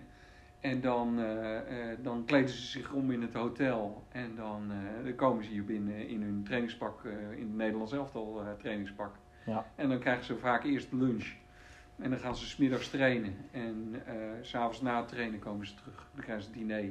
en 0.59 0.81
dan, 0.81 1.19
eh, 1.19 1.87
dan 2.01 2.25
kleden 2.25 2.49
ze 2.49 2.61
zich 2.65 2.91
om 2.93 3.11
in 3.11 3.21
het 3.21 3.33
hotel. 3.33 4.03
En 4.11 4.35
dan, 4.35 4.71
dan 5.03 5.15
komen 5.15 5.43
ze 5.43 5.49
hier 5.49 5.65
binnen 5.65 6.07
in 6.07 6.21
hun 6.21 6.43
trainingspak, 6.43 7.03
in 7.35 7.41
het 7.47 7.55
Nederlands 7.55 7.93
elftal 7.93 8.41
trainingspak. 8.59 9.15
Ja. 9.45 9.65
En 9.75 9.89
dan 9.89 9.99
krijgen 9.99 10.25
ze 10.25 10.37
vaak 10.37 10.63
eerst 10.63 10.91
lunch. 10.91 11.33
En 11.95 12.09
dan 12.09 12.19
gaan 12.19 12.35
ze 12.35 12.45
smiddags 12.45 12.89
trainen. 12.89 13.35
En 13.51 14.01
s 14.41 14.49
s'avonds 14.49 14.81
na 14.81 14.97
het 14.97 15.07
trainen 15.07 15.39
komen 15.39 15.67
ze 15.67 15.75
terug. 15.75 16.07
Dan 16.13 16.23
krijgen 16.23 16.43
ze 16.43 16.51
diner. 16.51 16.83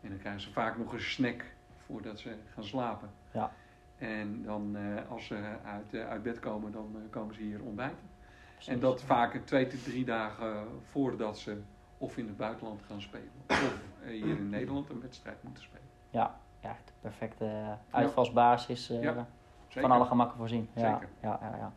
En 0.00 0.08
dan 0.08 0.18
krijgen 0.18 0.40
ze 0.40 0.52
vaak 0.52 0.78
nog 0.78 0.92
een 0.92 1.00
snack 1.00 1.44
voordat 1.86 2.18
ze 2.18 2.36
gaan 2.54 2.64
slapen. 2.64 3.10
Ja. 3.30 3.52
En 3.98 4.42
dan 4.42 4.76
eh, 4.76 5.10
als 5.10 5.26
ze 5.26 5.56
uit, 5.64 5.94
eh, 5.94 6.08
uit 6.08 6.22
bed 6.22 6.38
komen, 6.38 6.72
dan 6.72 6.96
komen 7.10 7.34
ze 7.34 7.42
hier 7.42 7.62
ontbijten. 7.62 8.08
Precies. 8.52 8.72
En 8.72 8.80
dat 8.80 9.02
vaak 9.02 9.40
twee 9.44 9.66
tot 9.66 9.84
drie 9.84 10.04
dagen 10.04 10.66
voordat 10.90 11.38
ze 11.38 11.60
of 11.98 12.16
in 12.16 12.26
het 12.26 12.36
buitenland 12.36 12.82
gaan 12.82 13.00
spelen. 13.00 13.30
Of 13.46 13.80
hier 14.04 14.36
in 14.36 14.48
Nederland 14.48 14.90
een 14.90 15.00
wedstrijd 15.00 15.42
moeten 15.42 15.62
spelen. 15.62 15.86
Ja, 16.10 16.40
ja, 16.60 16.76
de 16.84 16.92
perfecte 17.00 17.76
uitvalsbasis 17.90 18.86
Ja, 18.86 19.26
Zeker. 19.74 19.88
van 19.88 19.98
alle 19.98 20.08
gemakken 20.08 20.36
voorzien. 20.36 20.68
Ja, 20.74 20.92
Zeker. 20.92 21.08
Ja, 21.22 21.38
ja, 21.42 21.56
ja. 21.56 21.72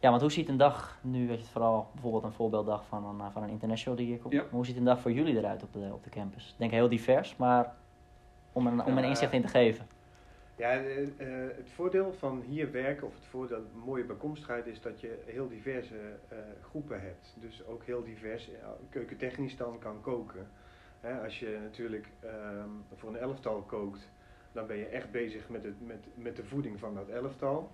ja, 0.00 0.08
want 0.08 0.20
hoe 0.20 0.30
ziet 0.30 0.48
een 0.48 0.56
dag, 0.56 0.98
nu 1.00 1.26
weet 1.26 1.36
je 1.36 1.42
het 1.42 1.52
vooral 1.52 1.88
bijvoorbeeld 1.92 2.24
een 2.24 2.32
voorbeelddag 2.32 2.86
van 2.86 3.04
een, 3.04 3.20
eh, 3.20 3.26
van 3.32 3.42
een 3.42 3.50
international 3.50 3.98
die 3.98 4.06
hier 4.06 4.18
komt. 4.18 4.32
Ja. 4.32 4.44
Hoe 4.50 4.66
ziet 4.66 4.76
een 4.76 4.84
dag 4.84 5.00
voor 5.00 5.12
jullie 5.12 5.36
eruit 5.36 5.62
op 5.62 5.72
de, 5.72 5.90
op 5.92 6.04
de 6.04 6.10
campus? 6.10 6.48
Ik 6.48 6.58
denk 6.58 6.70
heel 6.70 6.88
divers, 6.88 7.36
maar 7.36 7.74
om 8.52 8.66
een, 8.66 8.84
om 8.84 8.98
een 8.98 9.04
inzicht 9.04 9.32
in 9.32 9.42
te 9.42 9.48
geven. 9.48 9.86
Ja, 10.56 10.70
eh, 10.70 11.02
eh, 11.02 11.56
het 11.56 11.70
voordeel 11.74 12.12
van 12.18 12.42
hier 12.46 12.72
werken, 12.72 13.06
of 13.06 13.14
het 13.14 13.24
voordeel, 13.24 13.58
de 13.58 13.78
mooie 13.84 14.04
bijkomstigheid, 14.04 14.66
is 14.66 14.80
dat 14.80 15.00
je 15.00 15.22
heel 15.26 15.48
diverse 15.48 15.94
eh, 16.28 16.38
groepen 16.62 17.00
hebt. 17.00 17.34
Dus 17.40 17.66
ook 17.66 17.84
heel 17.84 18.04
divers, 18.04 18.50
keukentechnisch 18.90 19.56
dan 19.56 19.78
kan 19.78 20.00
koken. 20.00 20.48
Hè, 21.00 21.24
als 21.24 21.38
je 21.38 21.58
natuurlijk 21.62 22.06
ehm, 22.20 22.68
voor 22.94 23.08
een 23.08 23.18
elftal 23.18 23.62
kookt, 23.62 24.08
dan 24.56 24.66
ben 24.66 24.76
je 24.76 24.86
echt 24.86 25.10
bezig 25.10 25.48
met, 25.48 25.64
het, 25.64 25.86
met, 25.86 26.06
met 26.14 26.36
de 26.36 26.44
voeding 26.44 26.78
van 26.78 26.94
dat 26.94 27.08
elftal. 27.08 27.70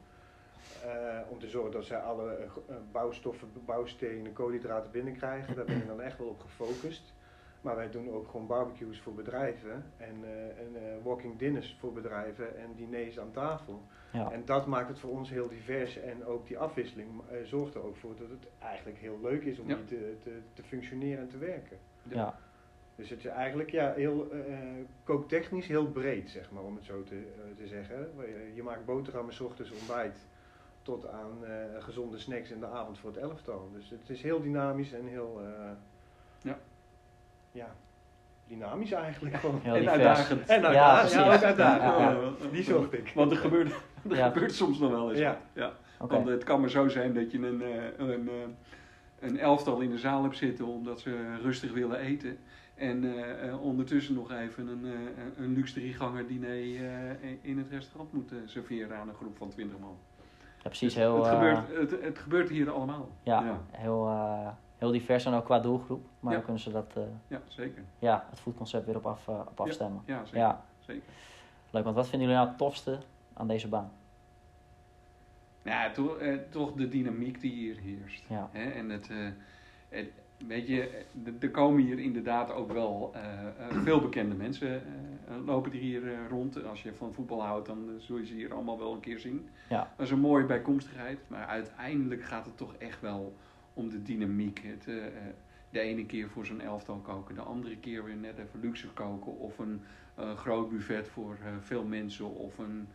Eh, 0.84 1.18
om 1.28 1.38
te 1.38 1.48
zorgen 1.48 1.72
dat 1.72 1.84
zij 1.84 1.98
alle 1.98 2.30
eh, 2.34 2.44
eh, 2.44 2.76
bouwstoffen, 2.92 3.48
bouwstenen, 3.64 4.32
koolhydraten 4.32 4.90
binnenkrijgen. 4.90 5.54
Daar 5.56 5.64
ben 5.64 5.78
je 5.78 5.86
dan 5.86 6.00
echt 6.00 6.18
wel 6.18 6.26
op 6.28 6.40
gefocust. 6.40 7.12
Maar 7.60 7.76
wij 7.76 7.90
doen 7.90 8.10
ook 8.10 8.28
gewoon 8.30 8.46
barbecues 8.46 9.00
voor 9.00 9.14
bedrijven 9.14 9.84
en, 9.96 10.16
eh, 10.24 10.44
en 10.44 10.74
eh, 10.76 11.04
walking 11.04 11.38
dinners 11.38 11.76
voor 11.80 11.92
bedrijven 11.92 12.56
en 12.58 12.74
diners 12.76 13.18
aan 13.20 13.30
tafel. 13.30 13.82
Ja, 14.12 14.30
En 14.32 14.44
dat 14.44 14.66
maakt 14.66 14.88
het 14.88 14.98
voor 14.98 15.10
ons 15.10 15.30
heel 15.30 15.48
divers 15.48 15.96
en 16.00 16.24
ook 16.24 16.46
die 16.46 16.58
afwisseling 16.58 17.08
zorgt 17.44 17.74
er 17.74 17.82
ook 17.84 17.96
voor 17.96 18.16
dat 18.16 18.28
het 18.28 18.46
eigenlijk 18.58 18.98
heel 18.98 19.18
leuk 19.22 19.44
is 19.44 19.58
om 19.58 19.68
Ja. 19.68 19.76
hier 19.76 19.84
te, 19.86 20.16
te, 20.22 20.38
te 20.54 20.62
functioneren 20.62 21.18
en 21.22 21.28
te 21.28 21.38
werken. 21.38 21.78
ja, 22.02 22.38
Dus 22.96 23.10
het 23.10 23.18
is 23.18 23.26
eigenlijk 23.26 23.70
ja, 23.70 23.92
heel 23.96 24.28
eh, 24.30 24.54
kooktechnisch 25.04 25.66
heel 25.66 25.86
breed, 25.86 26.30
zeg 26.30 26.50
maar, 26.50 26.62
om 26.62 26.74
het 26.76 26.84
zo 26.84 27.02
te, 27.02 27.14
eh, 27.14 27.56
te 27.56 27.66
zeggen. 27.66 28.08
Je, 28.18 28.52
je 28.54 28.62
maakt 28.62 28.84
boterhammen 28.84 29.34
's 29.34 29.40
ochtends 29.40 29.70
ontbijt 29.70 30.18
tot 30.82 31.08
aan 31.08 31.44
eh, 31.44 31.52
gezonde 31.78 32.18
snacks 32.18 32.50
in 32.50 32.60
de 32.60 32.66
avond 32.66 32.98
voor 32.98 33.10
het 33.10 33.18
elftal. 33.18 33.70
Dus 33.74 33.90
het 33.90 34.10
is 34.10 34.22
heel 34.22 34.42
dynamisch 34.42 34.92
en 34.92 35.06
heel 35.06 35.40
eh, 35.44 35.70
Ja. 36.42 36.58
ja, 37.52 37.74
dynamisch 38.46 38.92
eigenlijk 38.92 39.34
gewoon. 39.36 39.60
heel 39.62 39.74
en 39.74 39.90
uitdagend. 39.90 40.48
En 40.48 40.60
Ja, 40.60 40.66
uitdagend, 40.66 41.12
ja, 41.12 41.20
precies. 41.26 41.36
ook 41.36 41.42
uitdagend. 41.44 41.82
Ja, 41.82 42.10
ja. 42.10 42.10
Ja, 42.42 42.48
Die 42.52 42.62
zocht 42.62 42.92
ik. 42.92 43.12
Want 43.14 43.30
er 43.30 43.36
gebeurt, 43.36 43.68
er 44.10 44.16
Ja. 44.16 44.30
gebeurt 44.30 44.52
soms 44.54 44.78
nog 44.78 44.90
wel 44.90 45.10
eens. 45.10 45.18
Ja. 45.18 45.40
ja. 45.52 45.72
Oké. 45.98 46.14
Want 46.14 46.28
het 46.28 46.44
kan 46.44 46.60
maar 46.60 46.70
zo 46.70 46.88
zijn 46.88 47.14
dat 47.14 47.30
je 47.30 47.38
een, 47.38 47.62
eh, 47.62 47.84
een, 47.96 48.28
eh, 48.28 48.34
een 49.20 49.38
elftal 49.38 49.80
in 49.80 49.90
de 49.90 49.98
zaal 49.98 50.22
hebt 50.22 50.36
zitten 50.36 50.66
omdat 50.66 51.00
ze 51.00 51.36
rustig 51.42 51.72
willen 51.72 51.98
eten. 51.98 52.38
En 52.82 53.04
eh, 53.04 53.48
eh, 53.48 53.62
ondertussen 53.62 54.14
nog 54.14 54.30
even 54.32 54.66
een, 54.68 54.84
eh, 54.84 55.44
een 55.44 55.52
luxe 55.52 55.74
drieganger 55.74 56.26
diner 56.26 57.16
in 57.40 57.58
het 57.58 57.68
restaurant 57.70 58.12
moeten 58.12 58.48
serveren 58.48 58.96
aan 58.96 59.08
een 59.08 59.14
groep 59.14 59.36
van 59.36 59.48
20 59.48 59.78
man. 59.78 59.96
Ja, 60.36 60.68
precies. 60.68 60.94
Dus 60.94 61.02
Heel, 61.02 61.24
het, 61.24 61.34
gebeurt, 61.34 61.90
het, 61.90 62.02
het 62.04 62.18
gebeurt 62.18 62.48
hier 62.48 62.70
allemaal. 62.70 63.08
ja, 63.22 63.44
ja, 63.44 63.60
Heel, 63.70 64.10
heel 64.78 64.90
divers 64.90 65.24
en 65.24 65.32
ook 65.32 65.44
qua 65.44 65.58
doelgroep. 65.60 66.04
Maar 66.20 66.30
Ja. 66.30 66.36
dan 66.36 66.44
kunnen 66.44 66.62
ze 66.62 66.70
dat, 66.70 66.92
Ja, 67.26 67.40
zeker. 67.46 67.82
ja, 67.98 68.26
het 68.30 68.40
voetconcept 68.40 68.86
weer 68.86 68.96
op, 68.96 69.06
af, 69.06 69.28
op 69.28 69.60
afstemmen. 69.60 70.02
Ja, 70.06 70.24
zeker. 70.24 70.38
Ja, 70.38 70.64
zeker. 70.78 71.02
leuk. 71.70 71.84
Want 71.84 71.96
wat 71.96 72.08
vinden 72.08 72.28
jullie 72.28 72.36
nou 72.42 72.48
het 72.48 72.58
tofste 72.58 72.98
aan 73.32 73.48
deze 73.48 73.68
baan? 73.68 73.92
Ja, 75.62 75.90
toch, 75.90 76.18
eh, 76.18 76.34
toch 76.50 76.72
de 76.72 76.88
dynamiek 76.88 77.40
die 77.40 77.52
hier 77.52 77.76
heerst. 77.76 78.24
Ja. 78.28 78.48
Hè? 78.52 78.70
En 78.70 78.90
het, 78.90 79.10
eh, 79.10 79.28
het, 79.88 80.10
weet 80.46 80.66
je, 80.66 81.04
er 81.40 81.50
komen 81.50 81.82
hier 81.82 81.98
inderdaad 81.98 82.52
ook 82.52 82.72
wel 82.72 83.10
eh, 83.14 83.22
eh, 83.68 83.82
veel 83.82 84.00
bekende 84.00 84.34
mensen 84.34 84.82
eh, 85.32 85.46
lopen 85.46 85.70
hier 85.70 86.12
eh, 86.12 86.18
rond. 86.28 86.64
Als 86.64 86.82
je 86.82 86.94
van 86.94 87.12
voetbal 87.12 87.42
houdt, 87.42 87.66
dan 87.66 87.90
zul 87.98 88.18
je 88.18 88.26
ze 88.26 88.34
hier 88.34 88.54
allemaal 88.54 88.78
wel 88.78 88.92
een 88.92 89.00
keer 89.00 89.18
zien. 89.18 89.48
Ja. 89.68 89.92
Dat 89.96 90.06
is 90.06 90.12
een 90.12 90.20
mooie 90.20 90.44
bijkomstigheid. 90.44 91.18
Maar 91.26 91.46
uiteindelijk 91.46 92.24
gaat 92.24 92.44
het 92.44 92.56
toch 92.56 92.74
echt 92.76 93.00
wel 93.00 93.36
om 93.74 93.88
de 93.88 94.02
dynamiek. 94.02 94.60
Het, 94.64 94.84
de 95.70 95.80
ene 95.80 96.06
keer 96.06 96.28
voor 96.28 96.46
zo'n 96.46 96.60
elftal 96.60 96.96
koken, 96.96 97.34
de 97.34 97.40
andere 97.40 97.76
keer 97.76 98.04
weer 98.04 98.16
net 98.16 98.38
even 98.38 98.60
luxe 98.60 98.88
koken. 98.88 99.38
Of 99.38 99.58
een 99.58 99.80
groot 100.36 100.70
buffet 100.70 101.08
voor 101.08 101.38
veel 101.60 101.84
mensen. 101.84 102.34
Of 102.34 102.58
een, 102.58 102.88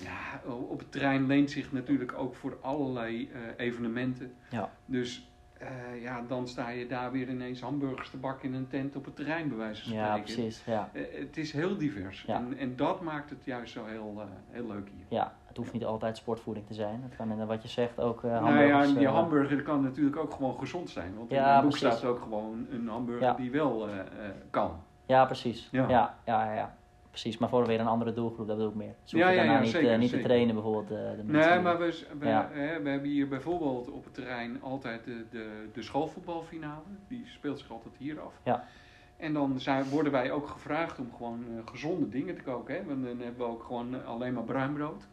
ja, 0.00 0.50
op 0.50 0.78
het 0.78 0.92
terrein 0.92 1.26
leent 1.26 1.50
zich 1.50 1.72
natuurlijk 1.72 2.12
ook 2.12 2.34
voor 2.34 2.58
allerlei 2.60 3.30
evenementen. 3.56 4.32
Ja. 4.50 4.72
Dus 4.86 5.31
eh, 5.62 6.02
ja, 6.02 6.22
dan 6.28 6.48
sta 6.48 6.68
je 6.68 6.86
daar 6.86 7.12
weer 7.12 7.28
ineens 7.28 7.60
hamburgers 7.60 8.10
te 8.10 8.16
bakken 8.16 8.48
in 8.48 8.54
een 8.54 8.68
tent 8.68 8.96
op 8.96 9.04
het 9.04 9.16
terrein, 9.16 9.48
bij 9.48 9.56
wijze 9.56 9.82
van 9.84 9.92
Ja, 9.92 10.06
spreken. 10.16 10.34
precies. 10.34 10.62
Ja. 10.64 10.88
Eh, 10.92 11.02
het 11.18 11.36
is 11.36 11.52
heel 11.52 11.76
divers. 11.76 12.24
Ja. 12.26 12.36
En, 12.36 12.56
en 12.58 12.76
dat 12.76 13.00
maakt 13.00 13.30
het 13.30 13.44
juist 13.44 13.72
zo 13.72 13.84
heel, 13.84 14.14
eh, 14.18 14.24
heel 14.50 14.66
leuk 14.66 14.88
hier. 14.96 15.04
ja, 15.08 15.32
het 15.46 15.56
hoeft 15.56 15.72
niet 15.72 15.84
altijd 15.84 16.16
sportvoeding 16.16 16.66
te 16.66 16.74
zijn. 16.74 17.00
Het 17.02 17.16
kan 17.16 17.46
wat 17.46 17.62
je 17.62 17.68
zegt 17.68 18.00
ook 18.00 18.22
nou 18.22 18.34
hamburgers. 18.44 18.88
ja, 18.92 18.98
die 18.98 19.08
hamburger 19.08 19.62
kan 19.62 19.82
natuurlijk 19.82 20.16
ook 20.16 20.32
gewoon 20.34 20.58
gezond 20.58 20.90
zijn. 20.90 21.14
Want 21.16 21.30
in 21.30 21.36
Ja, 21.36 21.60
boek 21.60 21.70
precies. 21.70 21.88
staat 21.98 22.04
ook 22.04 22.20
gewoon 22.20 22.66
een 22.70 22.88
hamburger 22.88 23.26
Ja. 23.26 23.34
die 23.34 23.50
wel 23.50 23.88
kan. 24.50 24.82
Ja, 25.06 25.24
precies. 25.24 25.68
Ja. 25.70 25.88
Ja. 25.88 26.14
Ja, 26.24 26.44
ja, 26.44 26.54
ja, 26.54 26.74
Precies, 27.12 27.38
maar 27.38 27.48
voor 27.48 27.66
weer 27.66 27.80
een 27.80 27.86
andere 27.86 28.12
doelgroep, 28.12 28.46
dat 28.46 28.56
bedoel 28.56 28.70
ik 28.70 28.76
meer. 28.76 28.94
Ze 29.04 29.16
Ja, 29.16 29.26
daarna 29.34 29.52
ja, 29.52 29.60
niet, 29.60 29.70
zeker, 29.70 29.92
eh, 29.92 29.98
niet 29.98 30.10
te 30.10 30.20
trainen 30.20 30.54
bijvoorbeeld. 30.54 30.90
eh, 30.90 31.16
de 31.16 31.22
Nee, 31.24 31.60
maar 31.60 31.78
we, 31.78 32.06
we, 32.18 32.26
hè, 32.26 32.82
we 32.82 32.88
hebben 32.88 33.10
hier 33.10 33.28
bijvoorbeeld 33.28 33.90
op 33.90 34.04
het 34.04 34.14
terrein 34.14 34.62
altijd 34.62 35.04
de, 35.04 35.24
de, 35.30 35.68
de 35.72 35.82
schoolvoetbalfinale. 35.82 36.82
Die 37.08 37.22
speelt 37.26 37.58
zich 37.58 37.70
altijd 37.70 37.94
hier 37.98 38.20
af. 38.20 38.34
Ja. 38.44 38.64
En 39.16 39.32
dan 39.32 39.60
zijn, 39.60 39.84
worden 39.88 40.12
wij 40.12 40.30
ook 40.30 40.48
gevraagd 40.48 40.98
om 40.98 41.12
gewoon 41.16 41.44
eh, 41.48 41.66
gezonde 41.70 42.08
dingen 42.08 42.34
te 42.34 42.42
koken. 42.42 42.74
Hè? 42.74 42.84
Want 42.84 43.04
dan 43.04 43.18
hebben 43.18 43.46
we 43.46 43.52
ook 43.52 43.62
gewoon 43.62 44.04
alleen 44.04 44.34
maar 44.34 44.44
bruin 44.44 44.72
brood. 44.72 45.06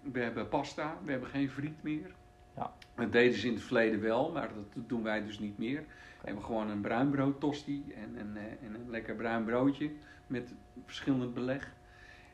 We 0.00 0.20
hebben 0.20 0.48
pasta, 0.48 0.96
we 1.04 1.10
hebben 1.10 1.28
geen 1.28 1.50
friet 1.50 1.82
meer. 1.82 2.14
Ja. 2.56 2.72
Dat 2.94 3.12
deden 3.12 3.38
ze 3.38 3.46
in 3.46 3.54
het 3.54 3.62
verleden 3.62 4.00
wel, 4.00 4.30
maar 4.32 4.50
dat 4.54 4.82
doen 4.88 5.02
wij 5.02 5.24
dus 5.24 5.38
niet 5.38 5.58
meer. 5.58 5.80
We 6.20 6.28
hebben 6.28 6.44
gewoon 6.44 6.70
een 6.70 6.80
bruinbrood 6.80 7.40
tosti 7.40 7.84
en, 7.96 8.16
en, 8.18 8.36
en 8.62 8.74
een 8.74 8.90
lekker 8.90 9.14
bruin 9.14 9.44
broodje 9.44 9.90
met 10.32 10.54
verschillend 10.84 11.34
beleg. 11.34 11.74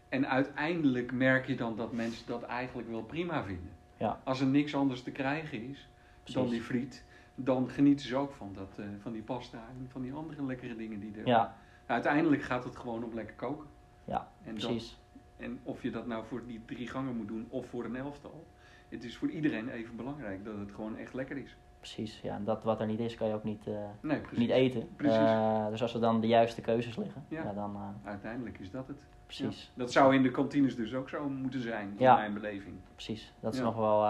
En 0.08 0.28
uiteindelijk 0.28 1.12
merk 1.12 1.46
je 1.46 1.54
dan 1.54 1.76
dat 1.76 1.92
mensen 1.92 2.26
dat 2.26 2.42
eigenlijk 2.42 2.88
wel 2.88 3.02
prima 3.02 3.44
vinden. 3.44 3.72
Ja. 3.96 4.20
Als 4.24 4.40
er 4.40 4.46
niks 4.46 4.74
anders 4.74 5.02
te 5.02 5.11
krijgen 5.11 5.70
is 5.70 5.88
dan 6.24 6.48
die 6.48 6.62
friet, 6.62 7.04
dan 7.34 7.70
genieten 7.70 8.06
ze 8.06 8.16
ook 8.16 8.32
van, 8.32 8.52
dat, 8.52 8.78
eh, 8.78 8.84
van 9.00 9.12
die 9.12 9.22
pasta 9.22 9.58
en 9.58 9.87
van 9.90 10.02
die 10.02 10.12
andere 10.12 10.44
lekkere 10.44 10.76
dingen 10.76 11.00
die 11.00 11.18
er 11.18 11.26
Ja, 11.26 11.56
Uiteindelijk 11.87 12.42
gaat 12.42 12.64
het 12.64 12.76
gewoon 12.76 13.04
om 13.04 13.14
lekker 13.14 13.34
koken. 13.34 13.66
Ja, 14.04 14.28
en 14.44 14.54
precies. 14.54 14.88
Dat, 14.88 15.22
en 15.46 15.61
of 15.62 15.82
je 15.82 15.90
dat 15.90 16.06
nou 16.06 16.24
voor 16.26 16.46
die 16.46 16.61
drie 16.64 16.88
gangen 16.88 17.16
moet 17.16 17.28
doen 17.28 17.46
of 17.48 17.68
voor 17.68 17.84
een 17.84 17.96
elftal. 17.96 18.46
Het 18.88 19.04
is 19.04 19.16
voor 19.16 19.30
iedereen 19.30 19.68
even 19.68 19.96
belangrijk 19.96 20.44
dat 20.44 20.58
het 20.58 20.72
gewoon 20.72 20.96
echt 20.96 21.14
lekker 21.14 21.37
is. 21.37 21.56
Precies, 21.94 22.20
ja. 22.22 22.35
En 22.35 22.44
dat 22.44 22.62
wat 22.64 22.81
er 22.81 22.87
niet 22.87 23.01
is, 23.01 23.14
kan 23.14 23.29
je 23.29 23.35
ook 23.35 23.44
niet, 23.44 23.66
eh, 23.66 23.74
Nee, 24.01 24.20
niet 24.37 24.51
eten. 24.51 24.88
Eh, 24.96 25.66
dus 25.68 25.83
als 25.83 25.94
er 25.94 26.01
dan 26.01 26.20
de 26.20 26.27
juiste 26.27 26.61
keuzes 26.61 26.96
liggen, 26.96 27.24
Ja. 27.29 27.42
ja. 27.42 27.53
dan 27.53 27.74
eh, 27.74 28.09
Uiteindelijk 28.09 28.59
is 28.59 28.70
dat 28.70 28.88
het. 28.88 28.96
precies. 29.27 29.72
Ja. 29.74 29.83
Dat 29.83 29.92
zou 29.92 30.14
in 30.14 30.22
de 30.22 30.31
kantines 30.31 30.77
dus 30.77 30.94
ook 30.94 31.09
zo 31.09 31.29
moeten 31.29 31.61
zijn, 31.61 31.88
in 31.88 31.94
Ja. 31.98 32.14
mijn 32.14 32.35
beleving. 32.35 32.74
Precies. 32.94 33.33
Dat 33.40 33.55
is 33.55 33.61
nog, 33.61 33.77
wel, 33.77 34.07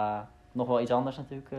nog 0.53 0.67
wel 0.67 0.81
iets 0.81 0.91
anders 0.91 1.17
natuurlijk 1.17 1.51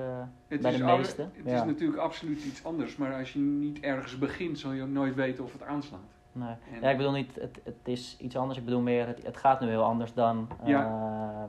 Het, 0.48 0.62
bij 0.62 0.72
is, 0.72 0.78
de 0.78 0.84
al- 0.84 0.98
meeste. 0.98 1.22
het 1.22 1.46
ja. 1.46 1.56
is 1.56 1.64
natuurlijk 1.64 2.00
absoluut 2.00 2.44
iets 2.46 2.64
anders, 2.66 2.96
maar 2.98 3.14
als 3.14 3.34
je 3.34 3.40
niet 3.40 3.80
ergens 3.80 4.18
begint, 4.18 4.60
zal 4.60 4.72
je 4.72 4.82
ook 4.82 4.90
nooit 4.90 5.16
weten 5.16 5.44
of 5.44 5.52
het 5.54 5.64
aanslaat. 5.64 6.00
Nee. 6.32 6.50
En- 6.74 6.82
Ja, 6.82 6.90
ik 6.90 6.98
bedoel 6.98 7.12
niet, 7.12 7.36
het, 7.36 7.60
het 7.64 7.88
is 7.88 8.18
iets 8.20 8.36
anders. 8.38 8.60
Ik 8.60 8.66
bedoel 8.66 8.82
meer, 8.82 9.08
het, 9.08 9.24
het 9.26 9.38
gaat 9.38 9.60
nu 9.62 9.68
heel 9.68 9.84
anders 9.84 10.14
dan 10.14 10.48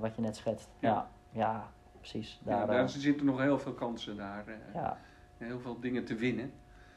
wat 0.00 0.14
je 0.14 0.20
net 0.20 0.37
schetst. 0.37 0.68
Ja. 0.78 1.09
Ja, 1.33 1.68
ja, 2.00 2.08
precies. 2.10 2.40
Ja, 2.44 2.56
Daar, 2.56 2.66
daar 2.66 2.82
eh, 2.82 2.86
zitten 2.88 3.26
nog 3.26 3.38
heel 3.40 3.58
veel 3.58 3.72
kansen 3.72 4.16
daar. 4.16 4.44
eh, 4.46 4.54
ja, 4.74 4.98
Heel 5.38 5.60
veel 5.60 5.80
dingen 5.80 6.04
te 6.04 6.14
winnen. 6.14 6.52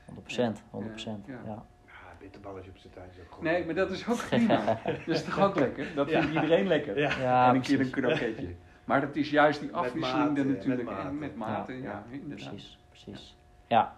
100%. 0.06 0.62
100%. 0.72 1.26
Ja, 1.26 1.34
Ja, 1.34 1.34
ja. 1.34 1.40
ja. 1.46 1.66
Ja, 1.86 1.94
bitterballetje 2.20 2.70
op 2.70 2.78
zijn 2.78 2.94
tijd 2.94 3.12
is 3.12 3.20
ook 3.22 3.30
gewoon... 3.30 3.44
Nee, 3.44 3.66
maar 3.66 3.76
dat 3.76 3.92
is 3.92 4.08
ook 4.08 4.26
prima. 4.30 4.80
dat 4.86 5.08
is 5.08 5.24
toch 5.24 5.40
ook 5.40 5.56
lekker? 5.56 5.96
Dat 5.96 6.10
vindt 6.10 6.28
Ja. 6.34 6.42
iedereen 6.42 6.68
lekker. 6.68 7.00
Ja. 7.00 7.50
en 7.50 7.56
een 7.56 7.62
keer 7.62 7.80
een 7.80 7.90
kroketje. 7.90 8.56
Maar 8.84 9.02
dat 9.02 9.16
is 9.16 9.30
juist 9.30 9.60
die 9.60 9.72
Met 9.72 9.80
afwisseling 9.80 10.36
dan 10.36 10.48
met 10.48 10.56
natuurlijk. 10.56 10.90
mate. 10.90 11.08
en 11.08 11.20
met 11.20 11.36
mate, 11.36 11.82
ja. 11.82 12.04
Precies, 12.30 12.80
precies. 12.90 13.38
Ja. 13.68 13.96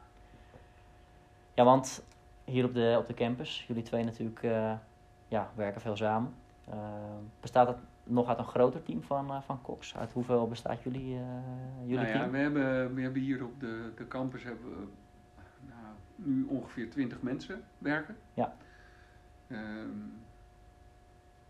Ja, 1.53 1.63
want 1.63 2.03
hier 2.43 2.65
op 2.65 2.73
de, 2.73 2.95
op 2.99 3.07
de 3.07 3.13
campus, 3.13 3.65
jullie 3.67 3.83
twee 3.83 4.03
natuurlijk 4.03 4.43
eh, 4.43 4.73
ja, 5.27 5.49
werken 5.55 5.81
veel 5.81 5.95
samen. 5.95 6.33
Bestaat 7.39 7.67
het 7.67 7.77
nog 8.05 8.27
uit 8.27 8.37
een 8.37 8.45
groter 8.45 8.83
team 8.83 9.03
van, 9.03 9.31
eh 9.31 9.41
van 9.41 9.61
Cox? 9.61 9.95
Uit 9.95 10.11
hoeveel 10.11 10.47
bestaat 10.47 10.83
jullie, 10.83 11.15
eh, 11.15 11.21
jullie 11.81 11.95
Nou 11.95 12.07
ja, 12.07 12.13
team? 12.19 12.31
we 12.31 12.37
hebben, 12.37 12.95
we 12.95 13.01
hebben 13.01 13.21
hier 13.21 13.43
op 13.43 13.59
de, 13.59 13.91
de 13.95 14.07
campus 14.07 14.43
hebben 14.43 14.69
we, 14.69 14.85
nou, 15.67 15.93
nu 16.15 16.43
ongeveer 16.43 16.89
20 16.89 17.21
mensen 17.21 17.63
werken. 17.77 18.15
Ja. 18.33 18.55
Ehm, 19.47 19.89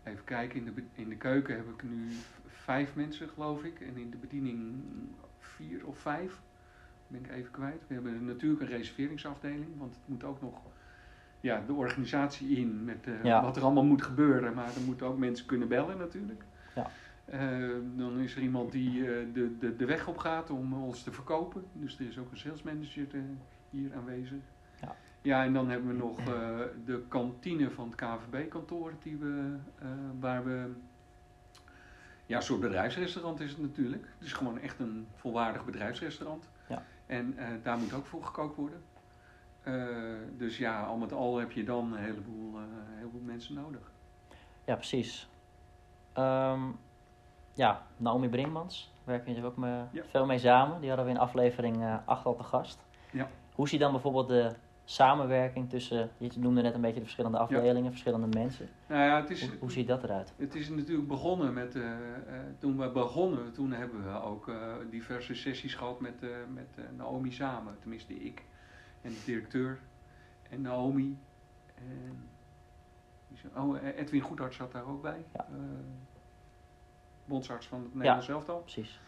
even 0.02 0.24
kijken, 0.24 0.58
in 0.58 0.74
de, 0.74 0.82
in 0.92 1.08
de 1.08 1.16
keuken 1.16 1.56
heb 1.56 1.68
ik 1.68 1.82
nu 1.82 2.08
vijf 2.46 2.94
mensen 2.94 3.28
geloof 3.28 3.62
ik. 3.62 3.80
En 3.80 3.96
in 3.96 4.10
de 4.10 4.16
bediening 4.16 4.82
vier 5.38 5.86
of 5.86 5.98
vijf. 5.98 6.40
Ben 7.08 7.24
ik 7.24 7.30
even 7.30 7.50
kwijt. 7.50 7.82
We 7.86 7.94
hebben 7.94 8.24
natuurlijk 8.24 8.60
een 8.62 8.76
reserveringsafdeling, 8.76 9.78
want 9.78 9.94
het 9.94 10.08
moet 10.08 10.24
ook 10.24 10.40
nog 10.40 10.54
ja, 11.46 11.62
de 11.66 11.72
organisatie 11.72 12.48
in 12.56 12.84
met 12.84 13.06
eh, 13.06 13.24
Ja. 13.24 13.42
wat 13.42 13.56
er 13.56 13.62
allemaal 13.62 13.84
moet 13.84 14.02
gebeuren. 14.02 14.54
Maar 14.54 14.66
er 14.74 14.80
moeten 14.86 15.06
ook 15.06 15.18
mensen 15.18 15.46
kunnen 15.46 15.68
bellen 15.68 15.98
natuurlijk. 15.98 16.44
Ja. 16.74 16.90
Eh, 17.24 17.40
dan 17.96 18.18
is 18.18 18.36
er 18.36 18.42
iemand 18.42 18.72
die 18.72 19.00
eh, 19.00 19.26
de, 19.32 19.58
de, 19.58 19.76
de 19.76 19.84
weg 19.84 20.06
op 20.08 20.18
gaat 20.18 20.50
om 20.50 20.74
ons 20.74 21.02
te 21.02 21.12
verkopen. 21.12 21.64
Dus 21.72 21.98
er 21.98 22.06
is 22.08 22.18
ook 22.18 22.30
een 22.30 22.36
sales 22.36 22.62
manager 22.62 23.06
hier 23.70 23.94
aanwezig. 23.94 24.38
Ja. 24.80 24.96
ja, 25.22 25.44
en 25.44 25.52
dan 25.52 25.70
hebben 25.70 25.88
we 25.88 25.96
nog 25.96 26.18
de 26.84 27.02
kantine 27.08 27.70
van 27.70 27.88
het 27.90 27.94
KVB-kantoor, 27.94 28.92
die 29.02 29.16
we, 29.16 29.56
waar 30.20 30.44
we. 30.44 30.70
Ja, 32.26 32.36
een 32.36 32.42
soort 32.42 32.60
bedrijfsrestaurant 32.60 33.40
is 33.40 33.50
het 33.50 33.60
natuurlijk. 33.60 34.06
Het 34.18 34.26
is 34.26 34.32
gewoon 34.32 34.58
echt 34.58 34.78
een 34.78 35.06
volwaardig 35.14 35.64
bedrijfsrestaurant. 35.64 36.48
Ja. 36.68 36.82
En 37.06 37.36
daar 37.62 37.78
moet 37.78 37.92
ook 37.92 38.06
voor 38.06 38.24
gekookt 38.24 38.56
worden. 38.56 38.80
Eh, 39.66 39.74
dus 40.38 40.58
ja, 40.58 40.82
al 40.82 40.96
met 40.96 41.12
al 41.12 41.36
heb 41.38 41.50
je 41.52 41.64
dan 41.64 41.92
een 41.92 41.98
heleboel, 42.02 42.54
eh, 42.54 42.60
een 42.62 42.96
heleboel 42.96 43.20
mensen 43.20 43.54
nodig. 43.54 43.90
Ja, 44.64 44.74
precies. 44.74 45.28
Ehm, 46.12 46.60
ja, 47.54 47.86
Naomi 47.96 48.28
Brinkmans, 48.28 48.92
werken 49.04 49.32
jullie 49.32 49.48
ook 49.48 49.56
Ja. 49.92 50.02
veel 50.10 50.26
mee 50.26 50.38
samen. 50.38 50.80
Die 50.80 50.88
hadden 50.88 51.06
we 51.06 51.12
in 51.12 51.18
aflevering 51.18 51.82
eh 51.82 51.96
8 52.04 52.24
al 52.26 52.34
te 52.36 52.42
gast. 52.42 52.78
Ja. 53.12 53.28
Hoe 53.54 53.68
zie 53.68 53.78
je 53.78 53.84
dan 53.84 53.92
bijvoorbeeld 53.92 54.28
de 54.28 54.52
samenwerking 54.84 55.68
tussen, 55.70 56.10
je 56.18 56.30
noemde 56.36 56.62
net 56.62 56.74
een 56.74 56.80
beetje 56.80 56.96
de 56.98 57.02
verschillende 57.04 57.38
afdelingen, 57.38 57.90
verschillende 57.90 58.38
mensen. 58.38 58.68
Nou 58.88 59.02
ja, 59.02 59.20
het 59.20 59.30
is, 59.30 59.40
Hoe, 59.48 59.58
hoe 59.58 59.70
ziet 59.72 59.86
dat 59.88 60.02
eruit? 60.04 60.32
Het 60.36 60.54
is 60.54 60.68
natuurlijk 60.68 61.08
begonnen 61.08 61.52
met, 61.54 61.74
eh, 61.76 61.92
eh, 61.92 61.98
toen 62.58 62.78
we 62.78 62.90
begonnen, 62.90 63.52
toen 63.52 63.72
hebben 63.72 64.04
we 64.04 64.20
ook 64.22 64.48
eh, 64.48 64.56
diverse 64.90 65.34
sessies 65.34 65.74
gehad 65.74 66.00
met, 66.00 66.22
eh, 66.22 66.28
met 66.54 66.68
eh, 66.76 66.84
Naomi 66.96 67.32
samen. 67.32 67.76
Tenminste 67.80 68.14
ik 68.14 68.44
en 69.06 69.12
de 69.12 69.22
directeur 69.24 69.78
en 70.50 70.60
Naomi. 70.60 71.18
En, 71.74 72.28
oh, 73.56 73.76
eh, 73.78 73.98
Edwin 73.98 74.20
Goedhart 74.20 74.54
zat 74.54 74.72
daar 74.72 74.86
ook 74.86 75.02
bij. 75.02 75.24
Ja. 75.34 75.46
Eh, 75.50 75.58
bondsarts 77.24 77.66
van 77.66 77.82
het 77.82 77.94
Nederlands 77.94 78.28
elftal. 78.28 78.58
Precies. 78.60 79.00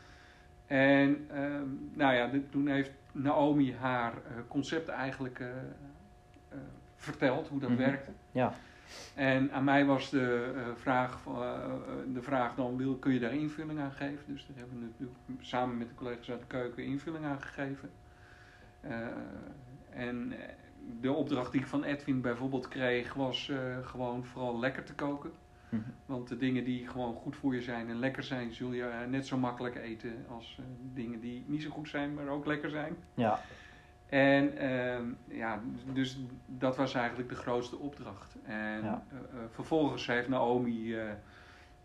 En 0.67 1.27
ehm, 1.31 1.67
nou 1.93 2.15
ja, 2.15 2.27
dit- 2.27 2.51
toen 2.51 2.67
heeft 2.69 2.93
Naomi 3.13 3.75
haar 3.75 4.13
eh, 4.13 4.21
concept 4.49 4.89
eigenlijk 4.89 5.43
verteld, 6.97 7.49
hoe 7.49 7.61
dat 7.61 7.69
Mhm. 7.71 7.79
werkte. 7.79 8.11
Ja, 8.33 8.53
En 9.15 9.53
aan 9.53 9.65
mij 9.65 9.85
was 9.85 10.11
de, 10.11 10.53
vraag, 10.77 11.21
eh, 11.27 11.69
de 12.15 12.23
vraag 12.23 12.55
dan, 12.55 12.77
wil, 12.77 12.97
kun 12.97 13.13
je 13.13 13.21
daar 13.21 13.35
invulling 13.35 13.81
aan 13.81 13.93
geven? 13.93 14.25
Dus 14.27 14.47
daar 14.47 14.57
hebben 14.57 14.79
we 14.79 14.85
natuurlijk 14.85 15.19
samen 15.41 15.79
met 15.79 15.89
de 15.89 15.95
collega's 15.95 16.31
uit 16.31 16.41
de 16.41 16.47
keuken 16.47 16.85
invulling 16.85 17.25
aan 17.25 17.41
gegeven. 17.41 17.91
En 19.91 20.33
eh, 20.33 20.39
de 21.01 21.13
opdracht 21.13 21.53
die 21.53 21.61
ik 21.61 21.67
van 21.67 21.85
Edwin 21.85 22.21
bijvoorbeeld 22.21 22.69
kreeg 22.69 23.15
was 23.15 23.49
eh, 23.49 23.87
gewoon 23.87 24.25
vooral 24.25 24.59
lekker 24.59 24.85
te 24.85 24.95
koken. 24.95 25.31
Mhm. 25.69 25.83
Want 26.07 26.29
de 26.29 26.37
dingen 26.37 26.65
die 26.65 26.87
gewoon 26.89 27.15
goed 27.15 27.37
voor 27.37 27.55
je 27.55 27.63
zijn 27.63 27.89
en 27.89 27.99
lekker 27.99 28.23
zijn, 28.23 28.53
zul 28.53 28.73
je 28.73 28.83
eh, 28.85 29.07
net 29.09 29.27
zo 29.27 29.37
makkelijk 29.39 29.77
eten 29.77 30.25
als 30.29 30.61
dingen 30.95 31.21
die 31.21 31.45
niet 31.47 31.63
zo 31.63 31.71
goed 31.71 31.89
zijn, 31.89 32.15
maar 32.15 32.29
ook 32.29 32.47
lekker 32.47 32.71
zijn. 32.71 32.97
ja, 33.15 33.41
En 34.07 34.57
ehm, 34.59 35.05
ja, 35.29 35.61
dus 35.93 36.19
dat 36.47 36.77
was 36.77 36.95
eigenlijk 36.95 37.29
de 37.29 37.35
grootste 37.35 37.77
opdracht. 37.79 38.37
En 38.45 38.83
Ja. 38.83 39.03
vervolgens 39.51 40.07
heeft 40.07 40.29
Naomi 40.29 40.97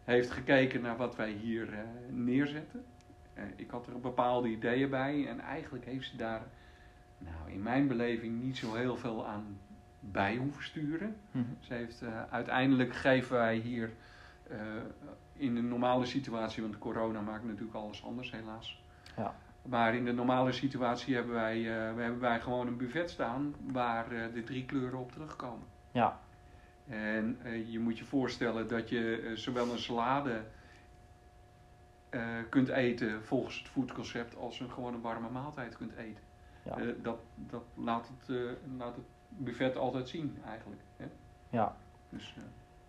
heeft 0.03 0.31
gekeken 0.31 0.81
naar 0.81 0.97
wat 0.97 1.15
wij 1.15 1.31
hier 1.31 1.69
neerzetten. 2.09 2.83
Ik 3.55 3.69
had 3.69 3.87
er 3.87 3.99
bepaalde 3.99 4.47
ideeën 4.49 4.89
bij 4.89 5.27
en 5.27 5.39
eigenlijk 5.39 5.85
heeft 5.85 6.09
ze 6.09 6.17
daar, 6.17 6.41
nou 7.23 7.51
in 7.51 7.63
mijn 7.63 7.87
beleving, 7.87 8.41
niet 8.41 8.57
zo 8.57 8.73
heel 8.73 8.97
veel 8.97 9.27
aan 9.27 9.57
bij 10.11 10.35
hoeven 10.35 10.63
sturen. 10.63 11.15
Mhm. 11.31 11.43
Ze 11.59 11.73
heeft, 11.73 12.01
eh, 12.01 12.23
uiteindelijk 12.29 12.95
geven 12.95 13.35
wij 13.35 13.55
hier 13.55 13.91
eh, 14.49 14.57
in 15.33 15.55
een 15.55 15.67
normale 15.67 16.05
situatie, 16.05 16.61
want 16.61 16.77
corona 16.77 17.21
maakt 17.21 17.43
natuurlijk 17.43 17.73
alles 17.73 18.03
anders 18.05 18.31
helaas. 18.31 18.83
Ja. 19.17 19.35
Maar 19.61 19.95
in 19.95 20.05
de 20.05 20.13
normale 20.13 20.51
situatie 20.51 21.15
hebben 21.15 21.33
wij, 21.33 21.57
eh, 21.57 21.95
hebben 21.95 22.19
wij 22.19 22.39
gewoon 22.39 22.67
een 22.67 22.77
buffet 22.77 23.09
staan 23.09 23.55
waar 23.71 24.09
de 24.09 24.43
drie 24.43 24.65
kleuren 24.65 24.99
op 24.99 25.11
terugkomen. 25.11 25.67
ja, 25.91 26.19
En 26.87 27.37
je 27.69 27.79
moet 27.79 27.97
je 27.97 28.05
voorstellen 28.05 28.67
dat 28.67 28.89
je 28.89 29.31
zowel 29.35 29.71
een 29.71 29.79
salade 29.79 30.45
kunt 32.49 32.69
eten 32.69 33.23
volgens 33.23 33.57
het 33.57 33.67
foodconcept 33.67 34.35
als 34.35 34.59
een 34.59 34.69
gewoon 34.69 34.93
een 34.93 35.01
warme 35.01 35.29
maaltijd 35.29 35.77
kunt 35.77 35.95
eten. 35.95 36.23
Ja. 36.63 36.77
Eh, 36.77 36.87
dat 37.01 37.19
dat 37.35 37.63
laat, 37.75 38.07
het, 38.17 38.37
eh, 38.37 38.51
laat 38.77 38.95
het 38.95 39.05
buffet 39.27 39.77
altijd 39.77 40.09
zien 40.09 40.37
eigenlijk. 40.47 40.81
Hè? 40.97 41.05
ja. 41.49 41.75
Dus, 42.09 42.33
eh, 42.37 42.43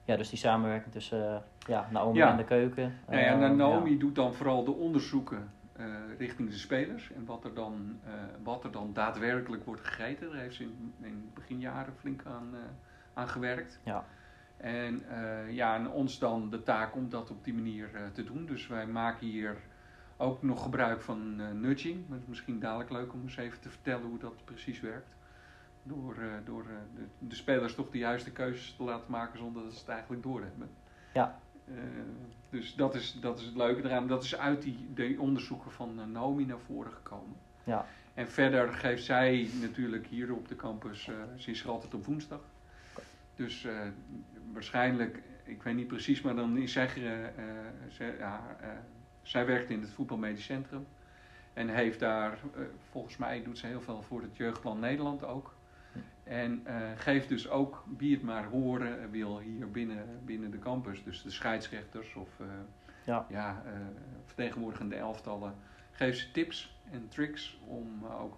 Ja, 0.07 0.17
dus 0.17 0.29
die 0.29 0.39
samenwerking 0.39 0.93
tussen 0.93 1.43
ja, 1.59 1.89
Naomi 1.91 2.19
Ja. 2.19 2.31
en 2.31 2.37
de 2.37 2.45
keuken. 2.45 2.95
Nou 3.09 3.21
ja, 3.21 3.27
en 3.27 3.43
Eh, 3.43 3.51
Naomi 3.51 3.99
doet 3.99 4.15
dan 4.15 4.35
vooral 4.35 4.65
de 4.65 4.71
onderzoeken 4.73 5.51
richting 6.19 6.49
de 6.51 6.57
spelers 6.57 7.13
en 7.13 7.25
wat 7.25 7.45
er, 7.45 7.55
dan, 7.55 8.01
wat 8.43 8.65
er 8.65 8.73
dan 8.73 8.93
daadwerkelijk 8.93 9.65
wordt 9.65 9.81
gegeten. 9.87 10.31
Daar 10.31 10.41
heeft 10.41 10.55
ze 10.55 10.63
in, 10.63 10.95
in 11.01 11.31
beginjaren 11.35 11.95
flink 11.95 12.23
aan, 12.27 12.55
aan 13.15 13.29
gewerkt. 13.29 13.81
Ja. 13.85 14.05
En 14.57 15.03
ja, 15.49 15.75
en 15.77 15.91
ons 15.91 16.19
dan 16.19 16.51
de 16.51 16.63
taak 16.63 16.95
om 16.95 17.09
dat 17.09 17.31
op 17.31 17.45
die 17.45 17.55
manier 17.55 17.91
te 18.13 18.25
doen. 18.25 18.47
Dus 18.47 18.67
wij 18.67 18.87
maken 18.87 19.27
hier 19.27 19.57
ook 20.17 20.43
nog 20.43 20.63
gebruik 20.63 21.01
van 21.01 21.41
eh, 21.41 21.51
nudging. 21.51 22.09
Dat 22.09 22.19
is 22.19 22.27
misschien 22.27 22.61
dadelijk 22.61 22.91
leuk 22.91 23.13
om 23.13 23.23
eens 23.23 23.37
even 23.37 23.61
te 23.61 23.69
vertellen 23.69 24.07
hoe 24.07 24.19
dat 24.19 24.45
precies 24.45 24.81
werkt. 24.81 25.15
Door, 25.83 26.15
eh, 26.15 26.27
door 26.45 26.63
eh, 26.63 26.77
de, 26.95 27.27
de 27.29 27.35
spelers 27.35 27.75
toch 27.75 27.91
de 27.91 27.99
juiste 27.99 28.33
keuzes 28.33 28.75
te 28.77 28.83
laten 28.83 29.11
maken 29.11 29.39
zonder 29.39 29.63
dat 29.63 29.73
ze 29.73 29.79
het 29.79 29.89
eigenlijk 29.89 30.23
doorhebben. 30.23 30.71
Ja. 31.13 31.39
Dus 32.51 32.75
dat 32.75 32.95
is, 32.95 33.19
dat 33.21 33.39
is 33.39 33.45
het 33.45 33.57
leuke 33.57 33.85
eraan. 33.85 34.07
Dat 34.07 34.25
is 34.25 34.37
uit 34.37 34.63
die, 34.63 34.87
die 34.95 35.21
onderzoeken 35.21 35.71
van 35.71 36.13
Naomi 36.13 36.45
naar 36.45 36.59
voren 36.59 36.93
gekomen. 36.93 37.37
Ja. 37.65 37.87
En 38.15 38.29
verder 38.29 38.73
geeft 38.73 39.05
zij 39.05 39.51
natuurlijk 39.61 40.07
hier 40.07 40.35
op 40.35 40.49
de 40.49 40.57
campus, 40.57 41.03
ze 41.37 41.51
is 41.51 41.63
er 41.63 41.71
altijd 41.71 41.95
op 41.95 42.05
woensdag. 42.05 42.41
Dus 43.35 43.67
waarschijnlijk, 44.53 45.23
ik 45.45 45.63
weet 45.63 45.75
niet 45.75 45.87
precies, 45.87 46.21
maar 46.21 46.35
dan 46.35 46.57
is 46.57 46.73
zij, 46.73 46.89
ja, 48.19 48.57
zij 49.29 49.47
werkt 49.47 49.71
in 49.71 49.81
het 49.81 49.91
voetbalmedisch 49.91 50.45
centrum. 50.45 50.87
En 51.53 51.69
heeft 51.69 52.01
daar, 52.01 52.33
eh, 52.33 52.63
volgens 52.91 53.17
mij 53.17 53.43
doet 53.43 53.59
ze 53.59 53.67
heel 53.67 53.81
veel 53.81 54.03
voor 54.03 54.23
het 54.23 54.37
Jeugdplan 54.37 54.79
Nederland 54.81 55.25
ook. 55.25 55.55
En 56.25 56.61
eh, 56.65 56.77
geeft 56.97 57.29
dus 57.29 57.49
ook, 57.49 57.85
wie 57.97 58.15
het 58.15 58.23
maar 58.23 58.45
horen 58.45 59.11
wil 59.11 59.39
hier 59.39 59.71
binnen, 59.71 60.21
binnen 60.25 60.51
de 60.51 60.59
campus. 60.59 61.05
Dus 61.05 61.23
de 61.23 61.31
scheidsrechters 61.31 62.15
of 62.15 62.29
eh, 62.41 62.47
Ja. 63.05 63.27
ja, 63.29 63.63
eh, 63.67 63.73
vertegenwoordigende 64.25 64.97
elftallen. 64.97 65.55
Geeft 65.91 66.19
ze 66.19 66.31
tips 66.31 66.77
en 66.91 67.09
tricks 67.09 67.59
om 67.67 68.01
eh, 68.05 68.21
ook 68.21 68.37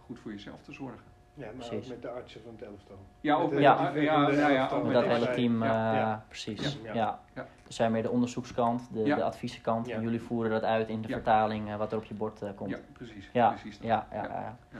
goed 0.00 0.18
voor 0.18 0.30
jezelf 0.30 0.62
te 0.62 0.72
zorgen. 0.72 1.04
Ja, 1.38 1.44
maar 1.44 1.54
Precies. 1.54 1.84
ook 1.84 1.88
met 1.88 2.02
de 2.02 2.08
artsen 2.08 2.40
van 2.42 2.52
het 2.52 2.62
elftal. 2.62 2.96
Ja, 3.20 3.34
Met 3.34 3.44
ook 3.44 3.48
de- 3.50 3.54
met, 3.54 3.64
Ja. 3.64 3.90
ja, 3.94 4.30
ja, 4.30 4.48
ja, 4.48 4.64
ook 4.64 4.70
Met 4.70 4.82
Met 4.82 4.92
met 4.92 4.94
dat 5.04 5.04
hele 5.04 5.30
team, 5.34 5.62
Ja. 5.62 5.90
eh, 5.92 5.98
Ja. 5.98 6.24
precies. 6.28 6.78
Ja. 6.82 6.92
Ja. 6.94 7.20
Ja. 7.34 7.46
Dus 7.66 7.76
zij 7.76 7.90
meer 7.90 8.02
de 8.02 8.10
onderzoekskant, 8.10 8.88
de, 8.92 9.00
Ja. 9.04 9.16
de 9.16 9.22
adviesenkant. 9.24 9.88
En 9.88 10.02
jullie 10.02 10.20
voeren 10.22 10.50
dat 10.50 10.62
uit 10.62 10.88
in 10.88 11.00
de 11.02 11.08
Ja. 11.08 11.14
vertaling, 11.14 11.68
eh, 11.70 11.76
wat 11.76 11.92
er 11.92 11.98
op 11.98 12.04
je 12.04 12.14
bord 12.14 12.42
eh, 12.42 12.48
komt. 12.54 12.70
Ja, 12.70 12.78
precies. 12.92 13.30
Ja, 13.32 13.48
precies 13.50 13.78
ja, 13.82 14.06
ja, 14.12 14.22
Ja. 14.22 14.28
ja. 14.28 14.56
Ja. 14.72 14.78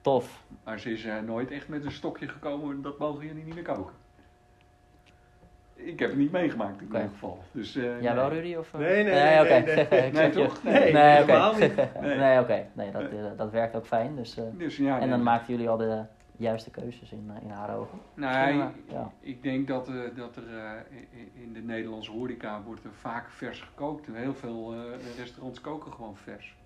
Tof. 0.00 0.44
Maar 0.64 0.78
ze 0.78 0.92
is 0.92 1.04
eh, 1.04 1.18
nooit 1.20 1.50
echt 1.50 1.68
met 1.68 1.84
een 1.84 1.92
stokje 1.92 2.28
gekomen, 2.28 2.82
dat 2.82 2.98
mogen 2.98 3.26
jullie 3.26 3.44
niet 3.44 3.54
meer 3.54 3.62
koken. 3.64 3.94
Ik 5.80 5.98
heb 5.98 6.08
het 6.10 6.18
niet 6.18 6.32
meegemaakt 6.32 6.80
in 6.80 6.86
ieder 6.86 7.00
geval. 7.08 7.38
Dus, 7.52 7.76
eh, 7.76 8.02
Jij 8.02 8.14
wel, 8.14 8.28
nee. 8.30 8.40
Rudy? 8.40 8.54
Of, 8.54 8.72
eh? 8.74 8.80
Nee, 8.80 9.04
nee, 9.04 9.12
nee, 9.14 9.40
oké. 9.40 9.48
nee, 9.74 9.86
nee. 9.90 10.10
Nee, 10.20 10.30
toch? 10.30 10.62
Nee, 10.62 10.92
Nee, 10.92 11.22
oké. 11.22 11.32
helemaal 11.32 11.54
niet. 11.58 11.74
Nee. 12.00 12.16
Nee, 12.16 12.40
oké. 12.40 12.66
Nee, 12.72 12.90
dat, 12.90 13.02
eh, 13.02 13.24
dat 13.36 13.50
werkt 13.50 13.74
ook 13.76 13.86
fijn. 13.86 14.16
Dus, 14.16 14.36
eh, 14.36 14.44
Dus, 14.52 14.76
ja, 14.76 14.92
en 14.92 14.98
nee, 15.00 15.08
dan 15.08 15.16
nee. 15.18 15.26
maakten 15.26 15.52
jullie 15.54 15.68
al 15.68 15.76
de 15.76 16.02
juiste 16.36 16.70
keuzes 16.70 17.12
in, 17.12 17.30
in 17.42 17.50
haar 17.50 17.76
ogen. 17.76 17.98
Nou, 18.14 18.48
ik, 18.54 18.60
eh, 18.60 18.92
ja. 18.92 19.12
ik 19.20 19.42
denk 19.42 19.68
dat, 19.68 19.88
eh, 19.88 19.94
dat 20.16 20.36
er 20.36 20.42
eh, 20.58 20.72
in- 21.42 21.52
de 21.52 21.60
Nederlandse 21.62 22.10
horeca 22.10 22.62
wordt 22.62 22.84
er 22.84 22.92
vaak 22.92 23.30
vers 23.30 23.60
gekookt. 23.60 24.06
Heel 24.12 24.34
veel 24.34 24.72
eh, 24.74 25.16
restaurants 25.18 25.60
koken 25.60 25.92
gewoon 25.92 26.16
vers. 26.16 26.56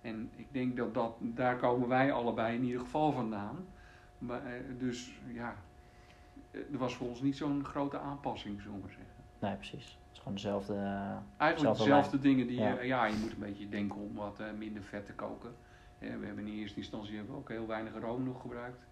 En 0.00 0.30
ik 0.36 0.46
denk 0.50 0.76
dat, 0.76 0.94
dat 0.94 1.12
daar 1.20 1.56
komen 1.56 1.88
wij 1.88 2.12
allebei 2.12 2.56
in 2.56 2.64
ieder 2.64 2.80
geval 2.80 3.12
vandaan. 3.12 3.56
Maar, 4.18 4.40
dus 4.78 5.12
ja, 5.34 5.54
er 6.52 6.78
was 6.78 6.94
voor 6.96 7.08
ons 7.08 7.20
niet 7.20 7.36
zo'n 7.36 7.64
grote 7.64 7.98
aanpassing, 7.98 8.60
zullen 8.60 8.76
we 8.76 8.82
maar 8.82 8.90
zeggen. 8.96 9.14
Nee, 9.38 9.54
precies. 9.54 9.84
Het 9.84 10.12
is 10.12 10.18
gewoon 10.18 10.34
dezelfde... 10.34 10.74
eh, 10.74 11.16
Eigenlijk 11.36 11.58
Zelfde 11.58 11.84
dezelfde 11.84 12.18
dingen 12.18 12.46
die 12.46 12.58
Ja. 12.60 12.68
je, 12.80 12.86
ja, 12.86 13.04
je 13.04 13.16
moet 13.20 13.32
een 13.32 13.38
beetje 13.38 13.68
denken 13.68 14.00
om 14.00 14.14
wat 14.14 14.40
eh, 14.40 14.46
minder 14.58 14.82
vet 14.82 15.06
te 15.06 15.12
koken. 15.12 15.54
Eh, 15.98 16.16
we 16.20 16.26
hebben 16.26 16.46
in 16.46 16.58
eerste 16.58 16.78
instantie 16.78 17.16
hebben 17.16 17.34
we 17.34 17.40
ook 17.40 17.48
heel 17.48 17.66
weinig 17.66 17.92
room 18.00 18.24
nog 18.24 18.40
gebruikt. 18.40 18.86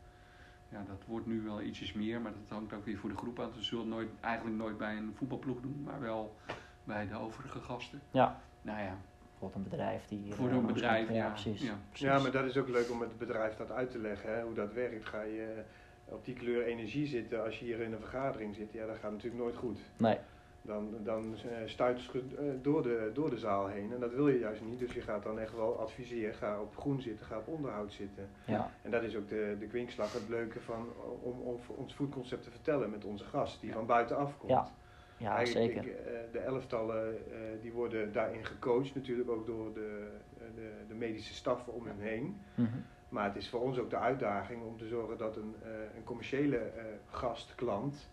Ja, 0.68 0.84
dat 0.88 1.02
wordt 1.06 1.26
nu 1.26 1.40
wel 1.42 1.60
ietsjes 1.62 1.92
meer, 1.92 2.20
maar 2.20 2.32
dat 2.32 2.56
hangt 2.56 2.72
ook 2.72 2.84
weer 2.84 2.98
voor 2.98 3.08
de 3.10 3.16
groep 3.16 3.40
aan. 3.40 3.52
We 3.54 3.62
zullen 3.62 3.84
het 3.84 3.94
nooit, 3.94 4.08
eigenlijk 4.20 4.56
nooit 4.56 4.78
bij 4.78 4.96
een 4.96 5.12
voetbalploeg 5.14 5.60
doen, 5.60 5.82
maar 5.84 6.00
wel 6.00 6.36
bij 6.84 7.08
de 7.08 7.16
overige 7.16 7.60
gasten. 7.60 8.00
Ja. 8.10 8.40
Nou 8.62 8.78
ja, 8.80 8.96
bijvoorbeeld 9.30 9.64
een 9.64 9.70
bedrijf 9.70 10.06
die... 10.06 10.18
hier, 10.18 10.34
voor 10.34 10.48
eh, 10.48 10.54
een 10.54 10.66
bedrijf, 10.66 11.08
ja. 11.08 11.14
Ja, 11.14 11.28
precies. 11.28 11.62
Ja. 11.62 11.74
precies. 11.88 12.06
Ja, 12.08 12.18
maar 12.18 12.30
dat 12.30 12.44
is 12.44 12.56
ook 12.56 12.68
leuk 12.68 12.90
om 12.90 12.98
met 12.98 13.08
het 13.08 13.18
bedrijf 13.18 13.56
dat 13.56 13.70
uit 13.70 13.90
te 13.90 13.98
leggen, 13.98 14.34
hè, 14.36 14.42
hoe 14.42 14.54
dat 14.54 14.72
werkt. 14.72 15.06
Ga 15.06 15.22
je 15.22 15.62
op 16.10 16.24
die 16.24 16.34
kleur 16.34 16.64
energie 16.64 17.06
zitten 17.06 17.44
als 17.44 17.58
je 17.58 17.64
hier 17.64 17.80
in 17.80 17.92
een 17.92 17.98
vergadering 18.00 18.54
zit, 18.54 18.72
ja, 18.72 18.86
dat 18.86 18.96
gaat 18.96 19.10
natuurlijk 19.12 19.42
nooit 19.42 19.56
goed. 19.56 19.80
Nee, 19.96 20.18
Dan, 20.62 20.94
dan 21.04 21.34
eh, 21.34 21.50
stuit 21.66 22.00
het 22.12 22.34
eh, 22.34 22.44
door 22.62 22.82
de, 22.82 23.10
door 23.14 23.30
de 23.30 23.38
zaal 23.38 23.66
heen 23.66 23.92
en 23.92 24.00
dat 24.00 24.14
wil 24.14 24.28
je 24.28 24.38
juist 24.38 24.62
niet. 24.62 24.78
Dus 24.78 24.92
je 24.92 25.00
gaat 25.00 25.22
dan 25.22 25.38
echt 25.38 25.54
wel 25.54 25.78
adviseren, 25.80 26.34
ga 26.34 26.60
op 26.60 26.76
groen 26.76 27.00
zitten, 27.00 27.26
ga 27.26 27.36
op 27.38 27.48
onderhoud 27.48 27.92
zitten. 27.92 28.28
ja. 28.44 28.70
En 28.82 28.90
dat 28.90 29.02
is 29.02 29.16
ook 29.16 29.28
de, 29.28 29.56
de 29.58 29.66
kwinkslag, 29.66 30.12
het 30.12 30.28
leuke 30.28 30.60
van 30.60 30.88
om, 31.22 31.40
om 31.40 31.60
ons 31.76 31.94
foodconcept 31.94 32.42
te 32.42 32.50
vertellen 32.50 32.90
met 32.90 33.04
onze 33.04 33.24
gast 33.24 33.60
die 33.60 33.72
van 33.72 33.86
buitenaf 33.86 34.38
komt. 34.38 34.50
Ja, 34.52 34.68
ja 35.16 35.36
Eigenlijk, 35.36 35.72
zeker. 35.72 35.90
ik, 35.90 35.96
eh, 36.06 36.12
de 36.32 36.38
elftallen 36.38 37.16
die 37.60 37.72
worden 37.72 38.12
daarin 38.12 38.44
gecoacht, 38.44 38.94
natuurlijk 38.94 39.30
ook 39.30 39.46
door 39.46 39.74
de, 39.74 40.08
de, 40.54 40.70
de 40.88 40.94
medische 40.94 41.34
staf 41.34 41.66
om 41.66 41.86
hen 41.86 41.98
heen. 41.98 42.40
Mhm. 42.54 42.68
Maar 43.08 43.24
het 43.24 43.36
is 43.36 43.48
voor 43.48 43.60
ons 43.60 43.78
ook 43.78 43.90
de 43.90 43.96
uitdaging 43.98 44.62
om 44.62 44.76
te 44.78 44.86
zorgen 44.86 45.18
dat 45.18 45.36
een, 45.36 45.54
eh, 45.62 45.68
een 45.96 46.04
commerciële 46.04 46.56
eh, 46.56 46.84
gast, 47.10 47.54
klant, 47.54 48.08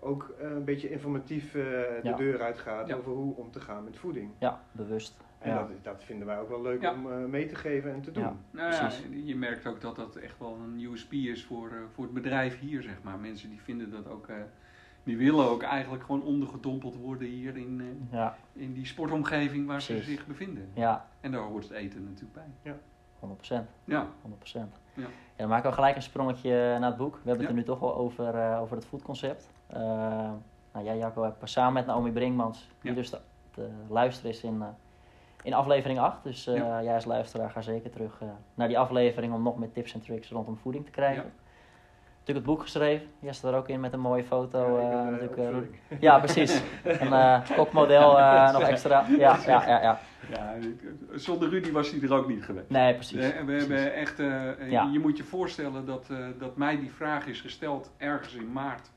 ook 0.00 0.34
eh, 0.40 0.50
een 0.50 0.64
beetje 0.64 0.90
informatief 0.90 1.44
eh, 1.54 1.62
de 1.62 2.00
Ja. 2.02 2.16
deur 2.16 2.42
uitgaat 2.42 2.88
Ja. 2.88 2.94
over 2.96 3.12
hoe 3.12 3.36
om 3.36 3.50
te 3.50 3.60
gaan 3.60 3.84
met 3.84 3.96
voeding. 3.96 4.30
Ja, 4.38 4.60
bewust. 4.72 5.16
En 5.38 5.50
Ja. 5.50 5.58
dat, 5.58 5.68
dat 5.82 6.04
vinden 6.04 6.26
wij 6.26 6.38
ook 6.40 6.48
wel 6.48 6.62
leuk 6.62 6.80
Ja. 6.82 6.92
om 6.92 7.10
eh, 7.12 7.24
mee 7.24 7.46
te 7.46 7.54
geven 7.54 7.92
en 7.92 8.00
te 8.00 8.10
doen. 8.12 8.22
Ja. 8.22 8.36
Nou 8.50 8.72
ja, 8.72 8.78
Precies. 8.78 9.04
je 9.24 9.36
merkt 9.36 9.66
ook 9.66 9.80
dat 9.80 9.96
dat 9.96 10.16
echt 10.16 10.38
wel 10.38 10.54
een 10.64 10.80
USP 10.80 11.12
is 11.12 11.44
voor, 11.44 11.68
eh, 11.70 11.76
voor 11.94 12.04
het 12.04 12.12
bedrijf 12.14 12.58
hier, 12.58 12.82
zeg 12.82 13.02
maar. 13.02 13.18
Mensen 13.18 13.48
die 13.50 13.60
vinden 13.60 13.90
dat 13.90 14.08
ook, 14.08 14.28
eh, 14.28 14.36
die 15.04 15.16
willen 15.16 15.44
ook 15.48 15.62
eigenlijk 15.62 16.04
gewoon 16.04 16.22
ondergedompeld 16.22 16.96
worden 16.96 17.28
hier 17.28 17.56
in, 17.56 17.80
eh, 17.80 18.18
Ja, 18.18 18.36
in 18.52 18.72
die 18.72 18.86
sportomgeving 18.86 19.66
waar 19.66 19.82
ze 19.82 20.02
zich 20.02 20.26
bevinden. 20.26 20.70
ja, 20.74 21.08
En 21.20 21.30
daar 21.32 21.40
hoort 21.42 21.62
het 21.68 21.72
eten 21.72 22.04
natuurlijk 22.04 22.32
bij. 22.62 22.72
100%. 23.20 23.68
Ja, 23.84 24.06
100%. 24.22 24.78
Ja. 24.94 25.02
Ja, 25.02 25.06
dan 25.36 25.48
maken 25.48 25.68
we 25.70 25.74
gelijk 25.74 25.96
een 25.96 26.02
sprongetje 26.02 26.50
naar 26.78 26.88
het 26.88 26.96
boek. 26.96 27.12
We 27.14 27.28
hebben 27.28 27.32
het 27.36 27.42
Ja. 27.42 27.48
er 27.48 27.54
nu 27.54 27.62
toch 27.64 27.78
wel 27.78 27.96
over, 27.96 28.34
eh, 28.34 28.60
over 28.60 28.76
het 28.76 28.86
foodconcept. 28.86 29.48
Eh 29.66 29.78
nou, 30.72 30.84
jij 30.84 30.96
Jacco 30.98 31.22
hebt 31.22 31.36
samen 31.48 31.72
met 31.72 31.86
Naomi 31.86 32.10
Brinkmans, 32.12 32.68
die 32.80 32.90
Ja. 32.90 32.96
dus 32.96 33.10
te, 33.10 33.18
te 33.50 33.68
luisteren 33.88 34.30
is 34.30 34.42
in, 34.42 34.62
eh, 34.62 34.68
in 35.42 35.54
aflevering 35.54 35.98
8. 35.98 36.22
Dus 36.22 36.44
jij 36.44 36.94
als 36.94 37.04
luisteraar 37.04 37.50
ga 37.50 37.60
zeker 37.60 37.90
terug 37.90 38.20
naar 38.54 38.68
die 38.68 38.78
aflevering 38.78 39.32
om 39.34 39.42
nog 39.42 39.58
meer 39.58 39.72
tips 39.72 39.94
en 39.94 40.00
tricks 40.00 40.30
rondom 40.30 40.56
voeding 40.56 40.84
te 40.84 40.90
krijgen. 40.90 41.32
Natuurlijk 42.26 42.46
het 42.46 42.56
boek 42.56 42.64
geschreven. 42.66 43.06
Jij 43.20 43.32
staat 43.32 43.52
er 43.52 43.58
ook 43.58 43.68
in 43.68 43.80
met 43.80 43.92
een 43.92 44.00
mooie 44.00 44.24
foto. 44.24 44.80
Ja, 44.80 44.90
eh, 44.90 45.14
eh, 45.14 45.20
natuurlijk, 45.20 45.78
eh, 45.88 46.00
ja, 46.00 46.18
precies. 46.18 46.60
Een 46.84 47.12
eh, 47.12 47.40
kokmodel 47.56 48.12
nog 48.52 48.60
extra. 48.62 49.04
Ja, 49.08 49.38
ja, 49.46 49.66
ja, 49.66 49.80
ja. 49.82 50.00
ja 50.30 50.54
zonder 51.14 51.48
Rudy 51.48 51.72
was 51.72 51.90
hij 51.90 52.00
er 52.00 52.12
ook 52.14 52.28
niet 52.28 52.44
geweest. 52.44 52.68
Nee, 52.70 52.94
precies. 52.94 53.18
Eh, 53.18 53.38
we 53.38 53.44
precies. 53.44 53.68
hebben 53.68 53.94
echt, 53.94 54.18
eh, 54.18 54.70
Ja. 54.70 54.88
je 54.92 54.98
moet 54.98 55.16
je 55.16 55.24
voorstellen 55.24 55.86
dat, 55.86 56.06
eh, 56.10 56.16
dat 56.38 56.56
mij 56.56 56.78
die 56.80 56.90
vraag 56.92 57.26
is 57.26 57.40
gesteld 57.40 57.90
ergens 57.96 58.34
in 58.34 58.52
maart, 58.52 58.90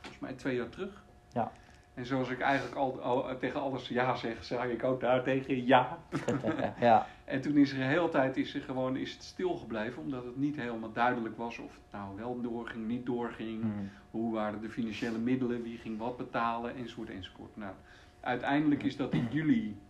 volgens 0.00 0.22
mij 0.22 0.32
twee 0.32 0.56
jaar 0.56 0.68
terug. 0.68 1.02
Ja. 1.32 1.52
En 2.00 2.06
zoals 2.06 2.30
ik 2.30 2.40
eigenlijk 2.40 2.76
al, 2.76 3.00
al- 3.00 3.38
tegen 3.38 3.60
alles 3.60 3.88
ja 3.88 4.16
zeg, 4.16 4.44
zei 4.44 4.72
ik 4.72 4.84
ook 4.84 5.00
daar 5.00 5.22
tegen 5.22 5.66
ja. 5.66 5.98
ja, 6.80 7.06
En 7.24 7.40
toen 7.40 7.56
is 7.56 7.72
er 7.72 7.80
een 7.80 7.86
hele 7.86 8.08
tijd 8.08 8.36
is 8.36 8.54
er 8.54 8.60
gewoon 8.60 8.96
is 8.96 9.12
het 9.12 9.22
stilgebleven, 9.22 10.02
omdat 10.02 10.24
het 10.24 10.36
niet 10.36 10.56
helemaal 10.56 10.92
duidelijk 10.92 11.36
was 11.36 11.58
of 11.58 11.72
het 11.72 11.92
nou 11.92 12.16
wel 12.16 12.40
doorging, 12.40 12.86
niet 12.86 13.06
doorging. 13.06 13.62
Mhm. 13.62 13.70
Hoe 14.10 14.32
waren 14.32 14.60
de 14.60 14.70
financiële 14.70 15.18
middelen, 15.18 15.62
wie 15.62 15.78
ging 15.78 15.98
wat 15.98 16.16
betalen, 16.16 16.76
enzovoort, 16.76 17.10
enzovoort. 17.10 17.56
Nou, 17.56 17.72
uiteindelijk 18.20 18.82
is 18.82 18.96
dat 18.96 19.12
in 19.12 19.28
juli 19.36 19.80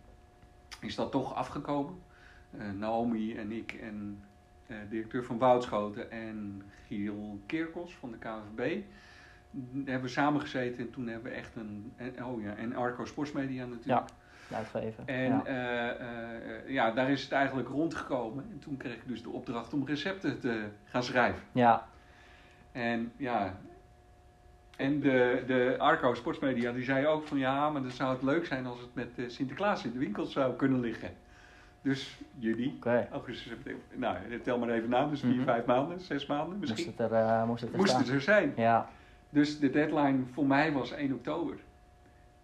is 0.79 0.95
dat 0.95 1.11
toch 1.11 1.35
afgekomen. 1.35 1.95
Eh, 2.57 2.71
Naomi 2.71 3.35
en 3.35 3.51
ik 3.51 3.73
en 3.73 4.23
eh, 4.67 4.75
directeur 4.89 5.23
van 5.23 5.37
Woudschoten 5.37 6.11
en 6.11 6.61
Giel 6.87 7.39
Kerkos 7.45 7.95
van 7.95 8.11
de 8.11 8.17
KNVB 8.17 8.81
hebben 9.85 10.09
samengezeten 10.09 10.79
en 10.79 10.91
toen 10.91 11.07
hebben 11.07 11.31
we 11.31 11.37
echt 11.37 11.55
een, 11.55 11.93
en, 11.95 12.25
oh 12.25 12.41
ja, 12.43 12.55
en 12.55 12.75
Arco 12.75 13.05
Sportsmedia 13.05 13.65
natuurlijk. 13.65 14.07
de 14.49 14.55
uitgever. 14.55 15.03
En 15.05 15.23
ja. 15.31 15.45
eh, 15.45 15.89
eh, 15.89 16.69
ja, 16.69 16.91
daar 16.91 17.09
is 17.11 17.23
het 17.23 17.31
eigenlijk 17.31 17.69
rondgekomen. 17.69 18.45
En 18.51 18.59
toen 18.59 18.77
kreeg 18.77 18.93
ik 18.95 19.07
dus 19.07 19.23
de 19.23 19.29
opdracht 19.29 19.73
om 19.73 19.85
recepten 19.87 20.39
te 20.39 20.63
gaan 20.83 21.03
schrijven. 21.03 21.41
ja, 21.51 21.87
En 22.71 23.11
ja, 23.17 23.57
en 24.77 24.99
de, 24.99 25.43
de 25.47 25.75
Arco 25.77 26.13
Sportsmedia 26.13 26.71
die 26.71 26.83
zei 26.83 27.07
ook 27.07 27.27
van 27.27 27.37
ja, 27.37 27.69
maar 27.69 27.81
dan 27.81 27.91
zou 27.91 28.13
het 28.13 28.21
leuk 28.23 28.45
zijn 28.45 28.65
als 28.65 28.79
het 28.79 28.89
met 28.95 29.09
eh, 29.17 29.25
Sinterklaas 29.29 29.85
in 29.85 29.91
de 29.91 29.99
winkels 29.99 30.31
zou 30.31 30.55
kunnen 30.55 30.79
liggen. 30.79 31.09
Dus 31.81 32.19
juli, 32.37 32.73
oké. 32.77 33.07
augustus, 33.11 33.47
september, 33.47 33.81
nou 33.95 34.39
tel 34.43 34.57
maar 34.57 34.69
even 34.69 34.89
na, 34.89 35.05
dus 35.07 35.19
vier, 35.19 35.35
Mhm. 35.35 35.43
vijf 35.43 35.65
maanden, 35.65 35.99
zes 35.99 36.25
maanden 36.25 36.57
Moest 36.57 36.69
misschien. 36.69 36.93
het 36.97 37.11
er, 37.11 37.45
moest 37.47 37.61
het 37.61 37.71
er 37.71 37.77
Moest 37.77 37.97
het 37.97 38.07
er 38.09 38.21
zijn. 38.21 38.53
Ja, 38.55 38.89
Dus 39.33 39.59
de 39.59 39.69
deadline 39.69 40.19
voor 40.33 40.45
mij 40.47 40.71
was 40.71 40.91
1 40.91 41.13
oktober. 41.13 41.55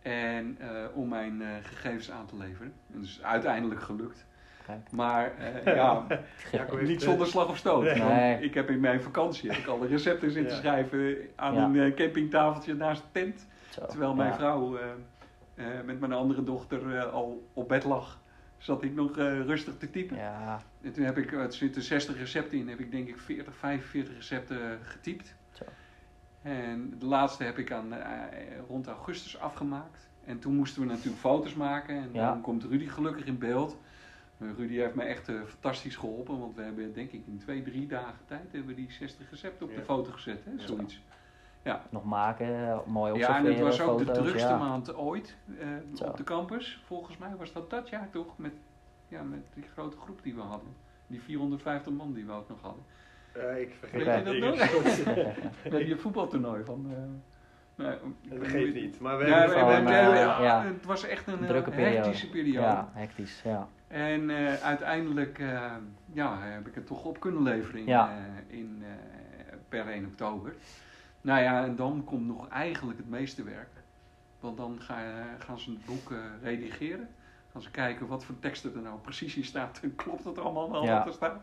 En 0.02 0.58
eh, 0.60 0.70
om 0.94 1.08
mijn 1.10 1.42
eh, 1.42 1.48
gegevens 1.62 2.12
aan 2.12 2.26
te 2.26 2.38
leveren. 2.38 2.74
En 2.94 3.02
dus 3.02 3.24
uiteindelijk 3.24 3.82
gelukt. 3.82 4.26
kijk. 4.66 4.92
Maar 4.92 5.32
eh, 5.66 5.76
ja, 5.76 6.06
niet 6.82 7.02
zonder 7.02 7.28
slag 7.28 7.50
of 7.50 7.58
stoot. 7.58 7.84
Nee. 7.84 7.98
Want 8.00 8.14
Nee. 8.14 8.40
Ik 8.42 8.54
heb 8.54 8.70
in 8.70 8.80
mijn 8.80 9.02
vakantie 9.02 9.50
heb 9.50 9.60
ik 9.60 9.68
alle 9.68 9.88
recepten 9.88 10.32
zitten 10.32 10.54
Ja. 10.54 10.60
schrijven 10.60 11.18
aan 11.36 11.54
Ja. 11.54 11.64
een 11.64 11.76
eh, 11.80 11.94
campingtafeltje 11.96 12.74
naast 12.74 13.02
de 13.02 13.20
tent. 13.20 13.48
Zo, 13.70 13.86
Terwijl 13.86 14.14
mijn 14.16 14.30
ja. 14.30 14.36
vrouw 14.36 14.78
eh, 14.78 14.86
eh, 15.56 15.84
met 15.86 16.00
mijn 16.00 16.14
andere 16.14 16.44
dochter 16.44 16.96
eh, 16.98 17.14
al 17.14 17.48
op 17.54 17.68
bed 17.68 17.84
lag. 17.84 18.20
zat 18.58 18.84
ik 18.84 18.94
nog 18.96 19.18
eh, 19.18 19.42
rustig 19.46 19.78
te 19.78 19.90
typen. 19.90 20.18
Ja, 20.18 20.62
En 20.82 20.92
toen 20.92 21.04
heb 21.04 21.18
ik, 21.18 21.32
er 21.34 21.54
zitten 21.54 21.82
60 21.82 22.18
recepten 22.18 22.58
in, 22.58 22.68
heb 22.70 22.80
ik 22.80 22.92
denk 22.92 23.08
ik 23.08 23.20
40, 23.20 23.56
45 23.56 24.16
recepten 24.16 24.80
getypt. 24.82 25.36
En 26.48 26.94
de 27.00 27.06
laatste 27.06 27.44
heb 27.44 27.58
ik 27.58 27.72
aan, 27.72 27.94
eh, 27.94 28.22
rond 28.68 28.88
augustus 28.88 29.40
afgemaakt. 29.40 30.10
En 30.26 30.40
toen 30.40 30.56
moesten 30.56 30.82
we 30.82 30.88
natuurlijk 30.88 31.18
foto's 31.18 31.54
maken. 31.54 31.96
En 31.98 32.10
Ja. 32.14 32.30
dan 32.30 32.42
komt 32.42 32.64
Rudy 32.64 32.88
gelukkig 32.88 33.26
in 33.26 33.38
beeld. 33.38 33.78
Maar 34.38 34.50
Rudy 34.58 34.74
heeft 34.76 34.96
me 34.96 35.04
echt 35.04 35.30
eh, 35.30 35.36
fantastisch 35.46 35.96
geholpen. 35.96 36.40
Want 36.40 36.56
we 36.56 36.62
hebben 36.62 36.94
denk 36.94 37.12
ik 37.12 37.24
in 37.28 37.38
twee, 37.38 37.62
drie 37.62 37.88
dagen 37.88 38.26
tijd 38.26 38.52
hebben 38.52 38.66
we 38.66 38.74
die 38.76 38.92
60 38.92 39.30
recepten 39.30 39.66
op 39.66 39.72
de 39.74 39.78
Ja. 39.80 39.84
foto 39.86 40.12
gezet. 40.12 40.44
Hè, 40.46 40.52
Ja. 40.52 40.68
zoiets. 40.68 41.02
nog 41.90 42.04
maken, 42.06 42.48
eh, 42.48 42.80
mooi 42.86 43.12
Ja, 43.12 43.18
observeren, 43.18 43.46
en 43.52 43.66
het 43.66 43.78
was 43.78 43.82
ook 43.82 43.98
de 43.98 44.12
drukste 44.12 44.48
ja. 44.48 44.58
maand 44.58 44.96
ooit 44.96 45.36
eh, 45.60 46.08
op 46.08 46.18
de 46.18 46.24
campus. 46.24 46.82
Volgens 46.86 47.18
mij 47.18 47.36
was 47.36 47.54
dat 47.54 47.70
dat 47.70 47.90
jaar 47.90 48.10
toch? 48.10 48.38
Met, 48.38 48.54
ja, 49.08 49.22
met 49.24 49.40
die 49.54 49.64
grote 49.74 49.98
groep 49.98 50.24
die 50.24 50.36
we 50.36 50.42
hadden. 50.42 50.70
Die 51.08 51.22
450 51.22 51.94
man 51.94 52.14
die 52.14 52.26
we 52.26 52.32
ook 52.32 52.50
nog 52.50 52.62
hadden. 52.62 52.84
Eh, 53.38 53.62
ik 53.62 53.76
vergeet 53.80 54.06
Weet 54.06 54.34
je 54.34 54.40
dat 54.40 55.72
nog? 55.72 55.84
die 55.86 55.96
voetbaltoernooi 56.06 56.64
van... 56.64 56.92
eh, 57.78 57.86
Dat 58.30 58.48
geeft 58.48 58.74
niet. 58.74 59.00
Maar 59.00 59.18
we 59.18 59.26
Ja, 59.26 59.38
hebben 59.40 59.58
van, 59.60 59.86
we 59.86 59.92
ja. 59.92 60.64
Het 60.66 60.86
was 60.86 61.04
echt 61.08 61.28
een 61.28 61.46
Drukke 61.46 61.70
eh, 61.70 61.76
periode. 61.76 61.96
hectische 61.98 62.30
periode. 62.30 62.60
Ja, 62.68 62.90
hectisch, 62.94 63.42
ja. 63.44 63.68
En 63.88 64.30
eh, 64.30 64.54
uiteindelijk 64.54 65.40
eh, 65.40 65.72
ja, 66.14 66.38
heb 66.42 66.68
ik 66.68 66.76
het 66.76 66.88
toch 66.88 67.06
op 67.06 67.20
kunnen 67.20 67.44
leveren 67.44 67.80
in, 67.80 67.86
Ja. 67.88 68.10
eh, 68.50 68.58
in, 68.58 68.84
eh, 68.84 69.54
per 69.70 69.88
1 69.88 70.06
oktober. 70.06 70.54
Nou 71.22 71.42
ja, 71.42 71.64
en 71.64 71.76
dan 71.76 72.04
komt 72.06 72.28
nog 72.28 72.50
eigenlijk 72.50 72.98
het 72.98 73.10
meeste 73.10 73.44
werk. 73.44 73.70
Want 74.40 74.58
dan 74.58 74.78
ga, 74.80 74.96
gaan 75.40 75.60
ze 75.60 75.70
het 75.72 75.86
boek 75.86 76.14
redigeren. 76.44 77.10
Gaan 77.52 77.62
ze 77.62 77.72
kijken 77.72 78.08
wat 78.08 78.26
voor 78.26 78.40
teksten 78.40 78.76
er 78.76 78.82
nou 78.82 79.00
precies 79.00 79.36
in 79.38 79.44
staat. 79.46 79.80
En 79.84 79.96
klopt 80.04 80.24
het 80.24 80.38
allemaal 80.40 80.72
wel 80.72 80.84
Ja. 80.84 80.98
wat 80.98 81.06
er 81.08 81.14
staat? 81.14 81.40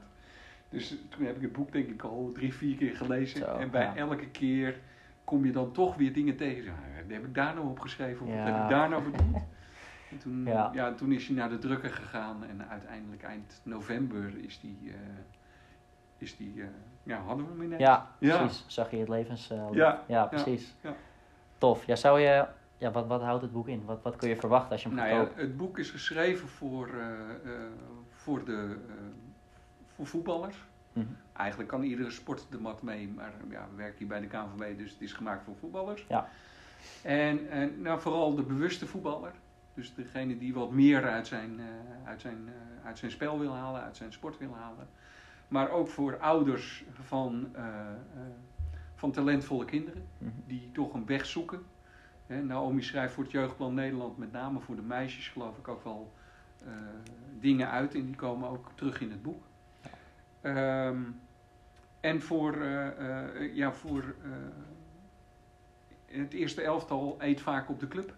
Dus 0.74 0.96
toen 1.08 1.24
heb 1.26 1.37
ik 1.37 1.42
het 1.42 1.52
boek 1.52 1.72
denk 1.72 1.88
ik 1.88 2.02
al 2.02 2.30
drie, 2.34 2.54
vier 2.54 2.76
keer 2.76 2.96
gelezen. 2.96 3.38
Zo, 3.38 3.44
en 3.56 3.70
bij 3.70 3.82
ja. 3.84 3.96
elke 3.96 4.26
keer 4.28 4.78
kom 5.24 5.44
je 5.44 5.52
dan 5.52 5.72
toch 5.72 5.96
weer 5.96 6.12
dingen 6.12 6.37
tegen. 6.37 6.72
"Ah, 6.72 6.78
heb 7.12 7.24
ik 7.24 7.34
daar 7.34 7.54
nou 7.54 7.66
opgeschreven? 7.68 8.26
Of 8.26 8.32
wat 8.32 8.38
Ja. 8.40 8.44
heb 8.54 8.62
ik 8.62 8.68
daar 8.70 8.88
nou 8.88 9.02
bedoeld? 9.10 9.42
En 10.10 10.18
toen, 10.20 10.44
Ja. 10.44 10.70
ja. 10.74 10.92
toen 10.94 11.12
is 11.12 11.26
hij 11.26 11.37
naar 11.37 11.48
de 11.48 11.58
drukker 11.58 11.90
gegaan. 11.90 12.44
En 12.44 12.68
uiteindelijk 12.68 13.22
eind 13.22 13.60
november 13.62 14.32
is 14.44 14.60
die... 14.60 14.78
eh, 14.87 14.94
is 16.18 16.37
die 16.37 16.52
eh, 16.62 16.66
ja, 17.02 17.18
hadden 17.20 17.46
we 17.46 17.52
hem 17.52 17.62
ineens. 17.62 17.80
Ja, 17.80 18.10
Ja. 18.18 18.38
precies. 18.38 18.64
Zag 18.66 18.90
je 18.90 18.96
het 18.96 19.08
levens... 19.08 19.50
eh, 19.50 19.66
Ja, 19.72 20.02
ja, 20.06 20.26
precies. 20.26 20.74
ja. 20.80 20.94
Tof. 21.58 21.84
Ja, 21.87 21.96
zou 21.96 22.20
je... 22.20 22.46
Ja, 22.78 22.90
wat, 22.90 23.06
wat 23.06 23.22
houdt 23.22 23.42
het 23.42 23.52
boek 23.52 23.68
in? 23.68 23.84
Wat, 23.84 24.02
wat 24.02 24.16
kun 24.16 24.28
je 24.28 24.37
verwachten 24.37 24.70
als 24.70 24.82
je 24.82 24.88
hem 24.88 24.96
Nou 24.96 25.08
gaat 25.08 25.18
ja, 25.18 25.24
kopen? 25.24 25.42
het 25.42 25.56
boek 25.56 25.78
is 25.78 25.90
geschreven 25.90 26.48
voor, 26.48 26.90
voor, 28.10 28.44
de, 28.44 28.76
voor 29.94 30.07
voetballers. 30.07 30.57
Mhm. 30.92 31.07
Eigenlijk 31.33 31.68
kan 31.68 31.83
iedere 31.83 32.11
sport 32.11 32.46
de 32.50 32.59
mat 32.61 32.83
mee, 32.83 33.09
maar 33.09 33.33
ja, 33.50 33.66
we 33.70 33.76
werken 33.76 33.98
hier 33.98 34.07
bij 34.07 34.20
de 34.20 34.26
KNVB, 34.26 34.78
dus 34.78 34.90
het 34.90 35.00
is 35.00 35.12
gemaakt 35.12 35.44
voor 35.44 35.57
voetballers. 35.57 36.04
Ja. 36.09 36.28
En, 37.02 37.50
en 37.50 37.83
nou, 37.83 38.00
vooral 38.00 38.35
de 38.35 38.42
bewuste 38.42 38.87
voetballer. 38.87 39.33
Dus 39.74 39.94
degene 39.94 40.38
die 40.38 40.54
wat 40.54 40.70
meer 40.70 41.09
uit 41.09 41.26
zijn, 41.26 41.61
eh, 41.61 42.09
uit, 42.09 42.20
zijn, 42.20 42.48
eh, 42.48 42.87
uit 42.87 42.98
zijn 42.98 43.11
spel 43.11 43.38
wil 43.38 43.54
halen, 43.54 43.83
uit 43.83 43.96
zijn 43.96 44.12
sport 44.12 44.38
wil 44.38 44.54
halen. 44.54 44.88
Maar 45.48 45.70
ook 45.70 45.88
voor 45.88 46.18
ouders 46.18 46.85
van, 46.92 47.48
eh, 47.52 47.64
van 48.94 49.11
talentvolle 49.11 49.64
kinderen 49.64 50.07
Mhm. 50.18 50.30
die 50.46 50.70
toch 50.72 50.94
een 50.94 51.07
weg 51.07 51.26
zoeken. 51.26 51.62
Hè, 52.26 52.42
Naomi 52.42 52.83
schrijft 52.83 53.14
voor 53.14 53.22
het 53.22 53.33
Jeugdplan 53.33 53.74
Nederland, 53.74 54.18
met 54.18 54.33
name 54.33 54.61
voor 54.61 54.76
de 54.76 54.83
meisjes, 54.83 55.28
geloof 55.28 55.59
ik 55.59 55.68
ook 55.68 55.85
wel 55.85 56.12
dingen 57.40 57.70
uit. 57.70 57.94
En 57.94 58.07
die 58.07 58.16
komen 58.16 58.48
ook 58.48 58.70
terug 58.74 59.00
in 59.00 59.11
het 59.11 59.22
boek. 59.22 59.42
Ehm, 60.44 60.98
en 62.00 62.22
voor, 62.22 62.61
eh, 62.62 62.87
eh, 62.87 63.54
ja, 63.54 63.72
voor 63.72 64.02
eh, 64.22 64.30
het 66.18 66.33
eerste 66.33 66.62
elftal 66.62 67.16
eet 67.18 67.40
vaak 67.40 67.68
op 67.68 67.80
de 67.80 67.88
club. 67.88 68.14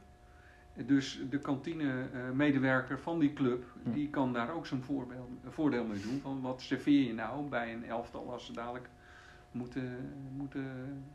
Dus 0.74 1.20
de 1.30 1.38
kantine-medewerker 1.38 2.98
van 2.98 3.18
die 3.18 3.32
club, 3.32 3.64
Hm. 3.82 3.92
die 3.92 4.10
kan 4.10 4.32
daar 4.32 4.50
ook 4.50 4.66
zijn 4.66 4.82
voorbeeld, 4.82 5.28
voordeel 5.48 5.84
mee 5.84 6.00
doen. 6.00 6.20
Van 6.20 6.40
wat 6.40 6.62
serveer 6.62 7.06
je 7.06 7.14
nou 7.14 7.48
bij 7.48 7.72
een 7.72 7.84
elftal 7.84 8.32
als 8.32 8.46
ze 8.46 8.52
dadelijk 8.52 8.88
moeten, 9.50 10.12
moeten 10.36 10.66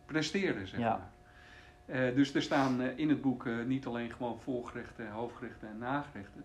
presteren, 0.06 0.68
zeg 0.68 0.80
Ja. 0.80 0.90
maar. 1.86 2.14
Dus 2.16 2.34
er 2.36 2.42
staan 2.42 2.82
in 2.82 3.10
het 3.10 3.22
boek 3.22 3.46
niet 3.66 3.86
alleen 3.86 4.12
gewoon 4.12 4.40
voorgerechten, 4.40 5.10
hoofdgerechten 5.10 5.68
en 5.70 5.78
nagerechten. 5.78 6.44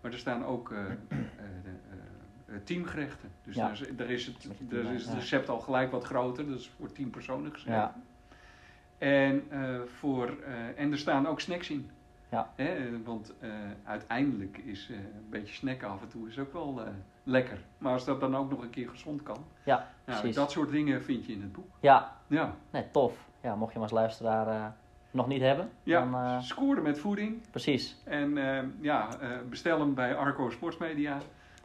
Maar 0.00 0.12
er 0.12 0.18
staan 0.18 0.44
ook 0.44 0.72
teamgerechten. 2.64 3.30
Dus 3.44 3.54
Ja. 3.54 3.62
daar, 3.64 3.72
is, 3.72 3.86
daar 3.96 4.10
is 4.10 4.26
het, 4.26 4.48
daar 4.58 4.94
is 4.94 5.04
het 5.06 5.14
recept 5.14 5.48
al 5.48 5.60
gelijk 5.60 5.90
wat 5.90 6.04
groter. 6.04 6.46
Dat 6.48 6.58
is 6.58 6.70
voor 6.78 6.92
tien 6.92 7.10
personen 7.10 7.52
geschreven. 7.52 7.80
Ja. 7.80 7.94
En, 8.98 9.42
eh, 9.50 9.80
voor, 9.98 10.26
eh, 10.46 10.78
en 10.82 10.92
er 10.92 10.98
staan 10.98 11.26
ook 11.26 11.40
snacks 11.40 11.70
in. 11.70 11.90
Ja. 12.28 12.52
Hè, 12.56 12.74
eh, 12.74 12.84
want 13.04 13.34
eh, 13.40 13.50
uiteindelijk 13.84 14.58
is 14.58 14.88
eh, 14.90 14.96
een 14.96 15.26
beetje 15.30 15.54
snacken 15.54 15.88
af 15.88 16.02
en 16.02 16.08
toe 16.08 16.28
is 16.28 16.38
ook 16.38 16.52
wel 16.52 16.80
eh, 16.84 16.92
lekker. 17.22 17.58
Maar 17.78 17.92
als 17.92 18.04
dat 18.04 18.20
dan 18.20 18.36
ook 18.36 18.50
nog 18.50 18.62
een 18.62 18.70
keer 18.70 18.88
gezond 18.88 19.22
kan. 19.22 19.44
Ja, 19.64 19.88
Nou, 20.06 20.32
dat 20.32 20.50
soort 20.50 20.70
dingen 20.70 21.02
vind 21.02 21.26
je 21.26 21.32
in 21.32 21.42
het 21.42 21.52
boek. 21.52 21.70
Ja, 21.80 22.16
Ja, 22.26 22.54
nee, 22.70 22.84
tof. 22.90 23.28
Ja, 23.42 23.54
mocht 23.54 23.68
je 23.68 23.74
hem 23.74 23.82
als 23.82 23.92
luisteraar 23.92 24.46
eh, 24.48 24.66
nog 25.10 25.26
niet 25.26 25.40
hebben, 25.40 25.70
ja 25.82 26.00
dan 26.00 26.14
eh, 26.14 26.40
scoren 26.40 26.82
met 26.82 26.98
voeding. 26.98 27.40
precies. 27.50 27.96
En 28.04 28.38
eh, 28.58 28.64
ja, 28.80 29.18
eh, 29.20 29.28
bestel 29.48 29.80
hem 29.80 29.94
bij 29.94 30.16
Arco 30.16 30.50
Sportsmedia. 30.50 31.18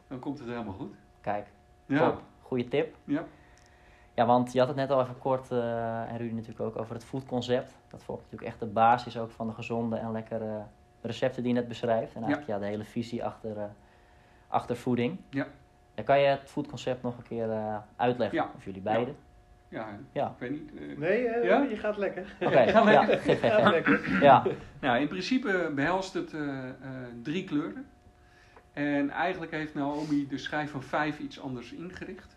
Dan 0.08 0.18
komt 0.18 0.38
het 0.38 0.48
helemaal 0.48 0.72
goed. 0.74 0.94
Kijk, 1.20 1.46
Ja, 1.86 1.98
top. 1.98 2.22
Goeie 2.42 2.68
tip. 2.68 2.96
ja. 3.04 3.24
Ja, 4.14 4.26
want 4.26 4.52
je 4.52 4.58
had 4.58 4.68
het 4.68 4.76
net 4.76 4.90
al 4.90 5.00
even 5.02 5.18
kort, 5.18 5.50
eh, 5.50 6.10
en 6.10 6.16
Rudy 6.16 6.32
natuurlijk 6.34 6.60
ook, 6.60 6.78
over 6.78 6.94
het 6.94 7.04
foodconcept. 7.04 7.74
Dat 7.88 8.02
vormt 8.04 8.20
natuurlijk 8.22 8.50
echt 8.50 8.60
de 8.60 8.66
basis 8.66 9.18
ook 9.18 9.30
van 9.30 9.46
de 9.46 9.52
gezonde 9.52 9.96
en 9.96 10.12
lekkere 10.12 10.62
recepten 11.00 11.42
die 11.42 11.52
je 11.54 11.58
net 11.58 11.68
beschrijft. 11.68 12.14
En 12.14 12.22
eigenlijk 12.22 12.52
ja. 12.52 12.58
de 12.58 12.64
hele 12.66 12.84
visie 12.84 13.24
achter, 13.24 13.56
eh, 13.58 13.64
achter 14.48 14.76
voeding. 14.76 15.18
Ja. 15.30 15.46
Dan 15.94 16.04
kan 16.04 16.20
je 16.20 16.26
het 16.26 16.40
foodconcept 16.50 17.02
nog 17.02 17.16
een 17.16 17.22
keer 17.22 17.50
eh, 17.50 17.76
uitleggen, 17.96 18.38
Ja. 18.38 18.50
of 18.56 18.64
jullie 18.64 18.80
beiden. 18.80 19.16
ja, 19.68 19.88
Ja. 20.12 20.26
ik 20.26 20.38
weet 20.38 20.50
niet. 20.50 20.98
Nee, 20.98 21.22
Ja? 21.22 21.62
je 21.62 21.76
gaat 21.76 21.96
lekker. 21.96 22.36
Oké, 22.40 22.66
Ga 22.72 22.90
ja. 22.90 23.70
Lekker. 23.70 24.22
ja. 24.22 24.42
Nou, 24.80 24.98
in 25.00 25.08
principe 25.08 25.72
behelst 25.74 26.14
het 26.14 26.32
eh, 26.34 26.68
eh, 26.68 26.74
drie 27.22 27.44
kleuren. 27.44 27.86
En 28.76 29.10
eigenlijk 29.10 29.52
heeft 29.52 29.74
Naomi 29.74 30.26
de 30.28 30.38
schijf 30.38 30.70
van 30.70 30.82
vijf 30.82 31.18
iets 31.18 31.40
anders 31.40 31.72
ingericht. 31.72 32.36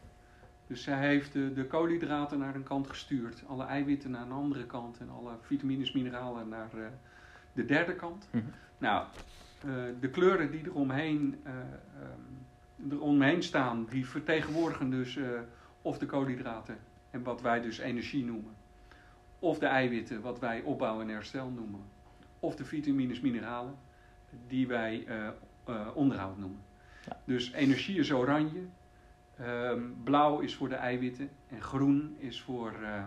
Dus 0.68 0.84
zij 0.84 1.08
heeft 1.08 1.34
de, 1.34 1.54
de 1.54 1.66
koolhydraten 1.66 2.40
naar 2.40 2.56
een 2.56 2.64
kant 2.64 2.88
gestuurd, 2.88 3.44
alle 3.48 3.66
eiwitten 3.66 4.12
naar 4.12 4.22
een 4.22 4.32
andere 4.32 4.66
kant 4.66 5.00
en 5.00 5.10
alle 5.10 5.32
vitamines, 5.42 5.92
mineralen 5.92 6.50
naar 6.50 6.70
eh, 6.74 6.86
de 7.54 7.66
derde 7.66 7.96
kant. 7.96 8.28
Mhm. 8.32 8.44
Nou, 8.78 9.06
eh, 9.62 9.74
de 10.00 10.10
kleuren 10.10 10.52
die 10.52 10.66
eromheen, 10.66 11.40
ehm, 11.44 12.92
eromheen 12.92 13.44
staan, 13.44 13.86
die 13.90 14.08
vertegenwoordigen 14.08 14.90
dus 14.90 15.20
of 15.82 15.98
de 15.98 16.06
koolhydraten 16.06 16.78
en 17.10 17.24
wat 17.24 17.42
wij 17.42 17.62
dus 17.62 17.78
energie 17.78 18.26
noemen. 18.26 18.54
Of 19.40 19.60
de 19.60 19.66
eiwitten, 19.66 20.22
wat 20.22 20.40
wij 20.40 20.62
opbouw 20.62 21.02
en 21.02 21.08
herstel 21.08 21.50
noemen. 21.50 21.82
Of 22.40 22.56
de 22.56 22.66
vitamines, 22.66 23.20
mineralen, 23.20 23.76
die 24.48 24.68
wij 24.68 25.06
eh, 25.64 25.88
onderhoud 25.94 26.38
noemen. 26.38 26.62
Ja. 27.06 27.18
Dus 27.26 27.52
energie 27.52 28.00
is 28.00 28.12
oranje, 28.12 28.62
ehm, 29.38 29.82
blauw 30.04 30.40
is 30.40 30.56
voor 30.56 30.70
de 30.70 30.76
eiwitten 30.76 31.30
en 31.48 31.62
groen 31.62 32.16
is 32.20 32.42
voor, 32.42 32.74
eh, 32.84 33.04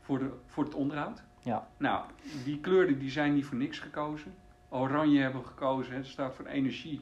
voor, 0.00 0.18
de, 0.18 0.30
voor 0.46 0.64
het 0.64 0.74
onderhoud. 0.74 1.22
Ja. 1.40 1.68
Nou, 1.76 2.04
die 2.44 2.60
kleuren 2.60 2.98
die 2.98 3.10
zijn 3.10 3.34
niet 3.34 3.44
voor 3.44 3.56
niks 3.56 3.78
gekozen. 3.78 4.34
Oranje 4.68 5.20
hebben 5.20 5.40
we 5.40 5.46
gekozen, 5.46 5.94
dat 5.94 6.06
staat 6.06 6.34
voor 6.34 6.46
energie. 6.46 7.00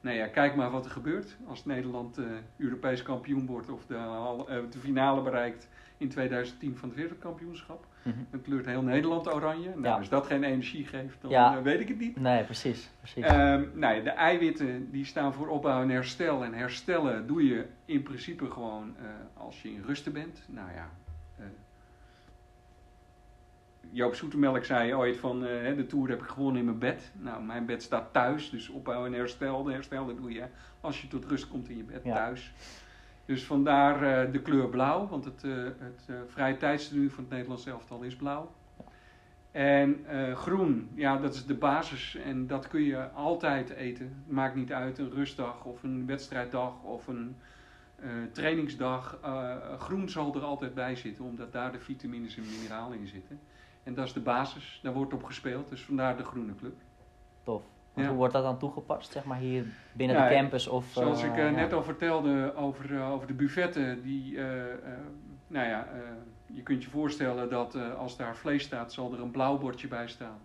Nou 0.00 0.16
ja, 0.16 0.26
kijk 0.26 0.56
maar 0.56 0.70
wat 0.70 0.84
er 0.84 0.90
gebeurt 0.90 1.36
als 1.46 1.64
Nederland 1.64 2.18
eh, 2.18 2.26
Europees 2.56 3.02
kampioen 3.02 3.46
wordt 3.46 3.70
of 3.70 3.86
de, 3.86 4.66
de 4.70 4.78
finale 4.78 5.22
bereikt 5.22 5.68
in 5.96 6.08
2010 6.08 6.76
van 6.76 6.88
het 6.88 6.98
wereldkampioenschap. 6.98 7.86
Mhm. 8.02 8.16
Dan 8.30 8.42
kleurt 8.42 8.66
heel 8.66 8.82
Nederland 8.82 9.34
oranje. 9.34 9.68
Nou, 9.68 9.82
Ja. 9.82 9.96
als 9.96 10.08
dat 10.08 10.26
geen 10.26 10.44
energie 10.44 10.86
geeft, 10.86 11.16
dan 11.20 11.30
Ja. 11.30 11.56
eh, 11.56 11.62
weet 11.62 11.80
ik 11.80 11.88
het 11.88 11.98
niet. 11.98 12.16
Nee, 12.20 12.44
precies. 12.44 12.90
precies. 12.98 13.24
Ehm, 13.24 13.64
nou 13.74 13.94
ja, 13.94 14.00
de 14.02 14.10
eiwitten 14.10 14.90
die 14.90 15.04
staan 15.04 15.32
voor 15.34 15.48
opbouw 15.48 15.82
en 15.82 15.88
herstel. 15.88 16.44
En 16.44 16.54
herstellen 16.54 17.26
doe 17.26 17.46
je 17.46 17.66
in 17.84 18.02
principe 18.02 18.50
gewoon 18.50 18.94
eh, 18.98 19.04
als 19.42 19.62
je 19.62 19.72
in 19.72 19.82
rusten 19.86 20.12
bent. 20.12 20.42
Nou 20.48 20.68
ja, 20.74 20.90
eh, 21.38 21.44
Joop 23.92 24.14
Zoetemelk 24.14 24.64
zei 24.64 24.94
ooit 24.94 25.16
van 25.16 25.40
de 25.40 25.84
Tour 25.88 26.08
heb 26.08 26.22
ik 26.22 26.28
gewonnen 26.28 26.58
in 26.58 26.64
mijn 26.64 26.78
bed. 26.78 27.12
Nou, 27.18 27.42
mijn 27.42 27.66
bed 27.66 27.82
staat 27.82 28.12
thuis, 28.12 28.50
dus 28.50 28.68
opbouw 28.68 29.06
en 29.06 29.12
herstel. 29.12 29.62
De 29.62 29.72
herstel 29.72 30.06
dat 30.06 30.16
doe 30.16 30.32
je 30.32 30.44
als 30.80 31.00
je 31.02 31.08
tot 31.08 31.24
rust 31.24 31.48
komt 31.48 31.68
in 31.68 31.76
je 31.76 31.82
bed 31.82 32.00
Ja. 32.04 32.14
thuis. 32.14 32.52
Dus 33.30 33.44
vandaar 33.44 34.02
eh, 34.02 34.32
de 34.32 34.42
kleur 34.42 34.68
blauw, 34.68 35.08
want 35.08 35.24
het, 35.24 35.44
eh 35.44 35.52
het 35.78 36.06
eh 36.06 36.16
vrije 36.26 36.78
van 37.08 37.24
het 37.24 37.28
Nederlands 37.28 37.66
elftal 37.66 38.02
is 38.02 38.16
blauw. 38.16 38.52
En 39.50 40.04
groen, 40.34 40.90
ja, 40.94 41.16
dat 41.16 41.34
is 41.34 41.46
de 41.46 41.54
basis 41.54 42.14
en 42.14 42.46
dat 42.46 42.68
kun 42.68 42.82
je 42.82 43.10
altijd 43.10 43.70
eten. 43.70 44.24
Maakt 44.26 44.54
niet 44.54 44.72
uit, 44.72 44.98
een 44.98 45.10
rustdag 45.10 45.64
of 45.64 45.82
een 45.82 46.06
wedstrijddag 46.06 46.82
of 46.82 47.06
een 47.06 47.36
trainingsdag. 48.32 49.18
Groen 49.78 50.08
zal 50.08 50.34
er 50.34 50.42
altijd 50.42 50.74
bij 50.74 50.96
zitten, 50.96 51.24
omdat 51.24 51.52
daar 51.52 51.72
de 51.72 51.80
vitamines 51.80 52.36
en 52.36 52.44
mineralen 52.50 52.98
in 52.98 53.06
zitten. 53.06 53.40
En 53.82 53.94
dat 53.94 54.06
is 54.06 54.12
de 54.12 54.20
basis, 54.20 54.80
daar 54.82 54.92
wordt 54.92 55.12
op 55.12 55.24
gespeeld, 55.24 55.68
dus 55.68 55.84
vandaar 55.84 56.16
de 56.16 56.24
groene 56.24 56.54
club. 56.54 56.74
Tof. 57.42 57.62
Want 58.00 58.02
Ja. 58.02 58.08
hoe 58.08 58.18
wordt 58.18 58.32
dat 58.32 58.42
dan 58.42 58.58
toegepast, 58.58 59.12
zeg 59.12 59.24
maar, 59.24 59.38
hier 59.38 59.64
binnen 59.92 60.16
Ja, 60.16 60.28
de 60.28 60.34
campus? 60.34 60.68
Of, 60.68 60.86
Zoals 60.92 61.22
eh, 61.22 61.28
ik 61.28 61.36
eh, 61.36 61.44
ja. 61.44 61.50
net 61.50 61.72
al 61.72 61.82
vertelde 61.82 62.54
over, 62.54 62.94
eh, 62.94 63.10
over 63.12 63.26
de 63.26 63.32
buffetten, 63.34 64.02
die, 64.02 64.36
eh, 64.36 64.72
eh, 64.72 64.78
nou 65.46 65.68
ja, 65.68 65.84
eh, 65.86 66.00
je 66.46 66.62
kunt 66.62 66.82
je 66.84 66.90
voorstellen 66.90 67.50
dat 67.50 67.74
eh, 67.74 67.94
als 67.98 68.16
daar 68.16 68.36
vlees 68.36 68.62
staat, 68.62 68.92
zal 68.92 69.12
er 69.12 69.20
een 69.20 69.30
blauw 69.30 69.58
bordje 69.58 69.88
bij 69.88 70.08
staan. 70.08 70.38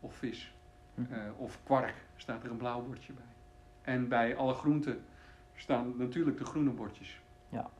Of 0.00 0.14
vis. 0.14 0.54
Mhm. 0.94 1.12
Eh, 1.12 1.18
of 1.36 1.58
kwark 1.64 1.94
staat 2.16 2.44
er 2.44 2.50
een 2.50 2.56
blauw 2.56 2.82
bordje 2.82 3.12
bij. 3.12 3.24
En 3.94 4.08
bij 4.08 4.36
alle 4.36 4.54
groenten 4.54 5.04
staan 5.54 5.94
natuurlijk 5.96 6.38
de 6.38 6.44
groene 6.44 6.70
bordjes. 6.70 7.20
Ja. 7.48 7.70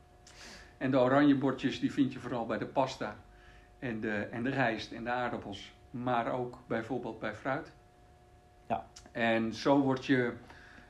En 0.77 0.91
de 0.91 0.97
oranje 0.99 1.35
bordjes 1.37 1.79
die 1.79 1.93
vind 1.93 2.13
je 2.13 2.19
vooral 2.19 2.45
bij 2.45 2.57
de 2.57 2.65
pasta 2.65 3.15
en 3.79 3.99
de, 3.99 4.11
en 4.15 4.43
de 4.43 4.49
rijst 4.49 4.91
en 4.91 5.03
de 5.03 5.09
aardappels. 5.09 5.73
Maar 5.91 6.31
ook 6.31 6.57
bijvoorbeeld 6.67 7.19
bij 7.19 7.35
fruit. 7.35 7.73
Ja. 8.73 8.85
En 9.11 9.53
zo 9.53 9.79
word 9.79 10.05
je, 10.05 10.33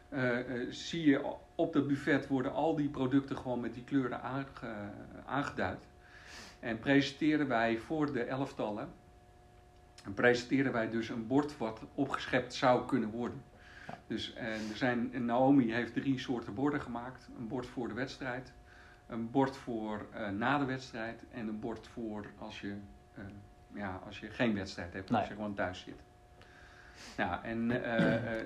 eh, 0.09 0.39
eh, 0.39 0.67
zie 0.71 1.05
je 1.09 1.21
op 1.55 1.73
dat 1.73 1.87
buffet 1.87 2.27
worden 2.27 2.53
al 2.53 2.75
die 2.75 2.89
producten 2.89 3.37
gewoon 3.37 3.59
met 3.59 3.73
die 3.73 3.83
kleuren 3.83 4.21
aange- 4.21 4.91
aangeduid. 5.25 5.87
En 6.59 6.79
presenteren 6.79 7.47
wij 7.47 7.77
voor 7.77 8.13
de 8.13 8.23
elftallen, 8.23 8.89
en 10.05 10.13
presenteren 10.13 10.71
wij 10.71 10.89
dus 10.89 11.09
een 11.09 11.27
bord 11.27 11.57
wat 11.57 11.81
opgeschept 11.95 12.53
zou 12.53 12.85
kunnen 12.85 13.09
worden. 13.09 13.41
Ja. 13.87 13.97
Dus 14.07 14.33
en 14.33 14.69
er 14.69 14.75
zijn, 14.77 15.25
Naomi 15.25 15.73
heeft 15.73 15.93
drie 15.93 16.19
soorten 16.19 16.53
borden 16.53 16.81
gemaakt. 16.81 17.29
Een 17.37 17.47
bord 17.47 17.65
voor 17.65 17.87
de 17.87 17.93
wedstrijd, 17.93 18.53
een 19.07 19.31
bord 19.31 19.57
voor 19.57 20.05
eh, 20.13 20.29
na 20.29 20.57
de 20.57 20.65
wedstrijd 20.65 21.23
en 21.31 21.47
een 21.47 21.59
bord 21.59 21.87
voor 21.87 22.25
als 22.37 22.61
je, 22.61 22.75
ja, 23.73 24.01
als 24.05 24.19
je 24.19 24.29
geen 24.29 24.53
wedstrijd 24.53 24.93
hebt, 24.93 25.09
Nee. 25.09 25.19
als 25.19 25.29
je 25.29 25.35
gewoon 25.35 25.53
thuis 25.55 25.79
zit. 25.79 26.01
Ja, 27.17 27.43
en 27.43 27.83
eh, 27.83 28.39
eh, 28.39 28.45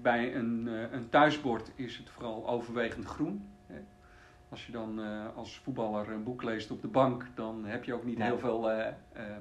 bij 0.00 0.34
een, 0.36 0.68
eh, 0.68 0.92
een 0.92 1.08
thuisbord 1.08 1.70
is 1.74 1.96
het 1.96 2.10
vooral 2.10 2.48
overwegend 2.48 3.04
groen. 3.04 3.48
Hè. 3.66 3.80
Als 4.48 4.66
je 4.66 4.72
dan 4.72 5.00
als 5.34 5.58
voetballer 5.58 6.10
een 6.10 6.22
boek 6.22 6.42
leest 6.42 6.70
op 6.70 6.82
de 6.82 6.88
bank, 6.88 7.26
dan 7.34 7.64
heb 7.64 7.84
je 7.84 7.94
ook 7.94 8.04
niet 8.04 8.22
heel, 8.22 8.38
veel, 8.38 8.70
eh, 8.70 8.88
eh, 8.88 9.36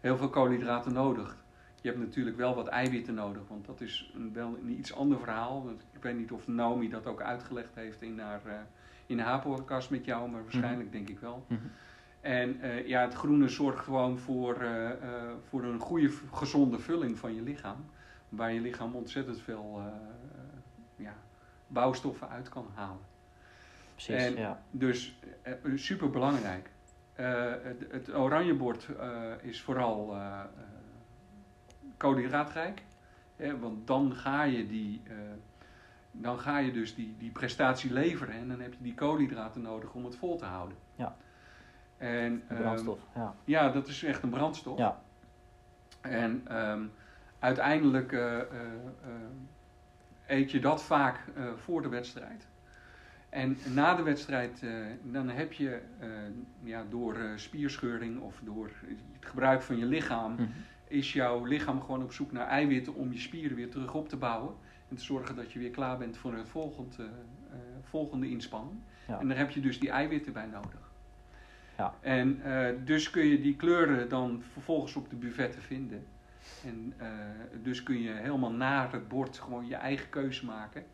heel 0.00 0.16
veel 0.16 0.28
koolhydraten 0.28 0.92
nodig. 0.92 1.44
Je 1.80 1.88
hebt 1.88 2.00
natuurlijk 2.00 2.36
wel 2.36 2.54
wat 2.54 2.66
eiwitten 2.66 3.14
nodig, 3.14 3.42
want 3.48 3.66
dat 3.66 3.80
is 3.80 4.12
een, 4.14 4.32
wel 4.32 4.56
een 4.62 4.78
iets 4.78 4.94
ander 4.94 5.18
verhaal. 5.18 5.70
Ik 5.92 6.02
weet 6.02 6.16
niet 6.18 6.32
of 6.32 6.46
Naomi 6.46 6.88
dat 6.88 7.06
ook 7.06 7.22
uitgelegd 7.22 7.74
heeft 7.74 8.02
in 8.02 8.18
haar, 8.18 8.66
in 9.06 9.18
haar 9.18 9.40
podcast 9.40 9.90
met 9.90 10.04
jou, 10.04 10.30
maar 10.30 10.42
waarschijnlijk 10.42 10.92
denk 10.92 11.08
ik 11.08 11.18
wel. 11.18 11.44
Mhm. 11.48 11.60
En 12.26 12.60
eh, 12.60 12.86
ja, 12.86 13.00
het 13.00 13.14
groene 13.14 13.48
zorgt 13.48 13.84
gewoon 13.84 14.18
voor, 14.18 14.60
eh, 14.60 14.90
eh, 14.90 15.32
voor 15.48 15.64
een 15.64 15.78
goede, 15.78 16.10
gezonde 16.32 16.78
vulling 16.78 17.18
van 17.18 17.34
je 17.34 17.42
lichaam. 17.42 17.84
Waar 18.28 18.52
je 18.52 18.60
lichaam 18.60 18.94
ontzettend 18.94 19.40
veel 19.40 19.82
ja, 20.96 21.14
bouwstoffen 21.66 22.28
uit 22.28 22.48
kan 22.48 22.66
halen. 22.74 23.02
Precies, 23.94 24.14
En- 24.14 24.36
ja. 24.36 24.62
Dus 24.70 25.18
super 25.74 26.10
belangrijk. 26.10 26.70
het, 27.14 27.86
het 27.90 28.14
oranjebord 28.14 28.88
is 29.42 29.62
vooral 29.62 30.16
koolhydraatrijk. 31.96 32.82
Hè, 33.36 33.58
want 33.58 33.86
dan 33.86 34.14
ga 34.14 34.42
je 34.42 34.66
die. 34.66 35.02
dan 36.10 36.38
ga 36.38 36.58
je 36.58 36.72
dus 36.72 36.94
die, 36.94 37.14
die 37.18 37.30
prestatie 37.30 37.92
leveren 37.92 38.34
en 38.34 38.48
dan 38.48 38.60
heb 38.60 38.72
je 38.72 38.82
die 38.82 38.94
koolhydraten 38.94 39.62
nodig 39.62 39.94
om 39.94 40.04
het 40.04 40.16
vol 40.16 40.36
te 40.36 40.44
houden. 40.44 40.76
Ja. 40.94 41.16
En, 41.98 42.42
ehm, 42.48 42.60
brandstof, 42.60 42.98
ja. 43.14 43.34
ja, 43.44 43.68
dat 43.68 43.88
is 43.88 44.02
echt 44.02 44.22
een 44.22 44.30
brandstof. 44.30 44.78
Ja. 44.78 45.00
En 46.00 46.42
ehm, 46.44 46.82
uiteindelijk 47.38 48.12
eh, 48.12 48.38
eh, 48.38 48.46
eh, 49.02 49.10
eet 50.26 50.50
je 50.50 50.60
dat 50.60 50.82
vaak 50.82 51.20
voor 51.56 51.82
de 51.82 51.88
wedstrijd. 51.88 52.46
En 53.28 53.56
na 53.74 53.94
de 53.94 54.02
wedstrijd, 54.02 54.64
dan 55.02 55.28
heb 55.28 55.52
je 55.52 55.80
ja, 56.62 56.84
door 56.90 57.16
spierscheuring 57.36 58.20
of 58.20 58.40
door 58.44 58.70
het 58.86 59.00
gebruik 59.20 59.62
van 59.62 59.76
je 59.78 59.84
lichaam, 59.84 60.32
Mhm. 60.32 60.42
is 60.88 61.12
jouw 61.12 61.44
lichaam 61.44 61.80
gewoon 61.80 62.02
op 62.02 62.12
zoek 62.12 62.32
naar 62.32 62.46
eiwitten 62.46 62.94
om 62.94 63.12
je 63.12 63.18
spieren 63.18 63.56
weer 63.56 63.70
terug 63.70 63.94
op 63.94 64.08
te 64.08 64.16
bouwen. 64.16 64.54
En 64.88 64.96
te 64.96 65.02
zorgen 65.02 65.36
dat 65.36 65.52
je 65.52 65.58
weer 65.58 65.70
klaar 65.70 65.98
bent 65.98 66.16
voor 66.16 66.34
het 66.34 66.48
volgende, 66.48 67.08
volgende 67.82 68.28
inspanning. 68.30 68.80
Ja. 69.08 69.18
En 69.20 69.28
daar 69.28 69.36
heb 69.38 69.50
je 69.50 69.60
dus 69.60 69.80
die 69.80 69.90
eiwitten 69.90 70.32
bij 70.32 70.46
nodig. 70.46 70.85
Ja. 71.76 71.94
En 72.00 72.42
eh, 72.42 72.74
dus 72.84 73.10
kun 73.10 73.24
je 73.24 73.40
die 73.40 73.56
kleuren 73.56 74.08
dan 74.08 74.42
vervolgens 74.52 74.96
op 74.96 75.10
de 75.10 75.16
buffetten 75.16 75.62
vinden. 75.62 76.06
En 76.64 76.94
eh, 76.96 77.08
dus 77.62 77.82
kun 77.82 78.00
je 78.02 78.10
helemaal 78.12 78.52
naar 78.52 78.92
het 78.92 79.08
bord 79.08 79.38
gewoon 79.38 79.66
je 79.66 79.74
eigen 79.74 80.08
keuze 80.08 80.44
maken. 80.44 80.84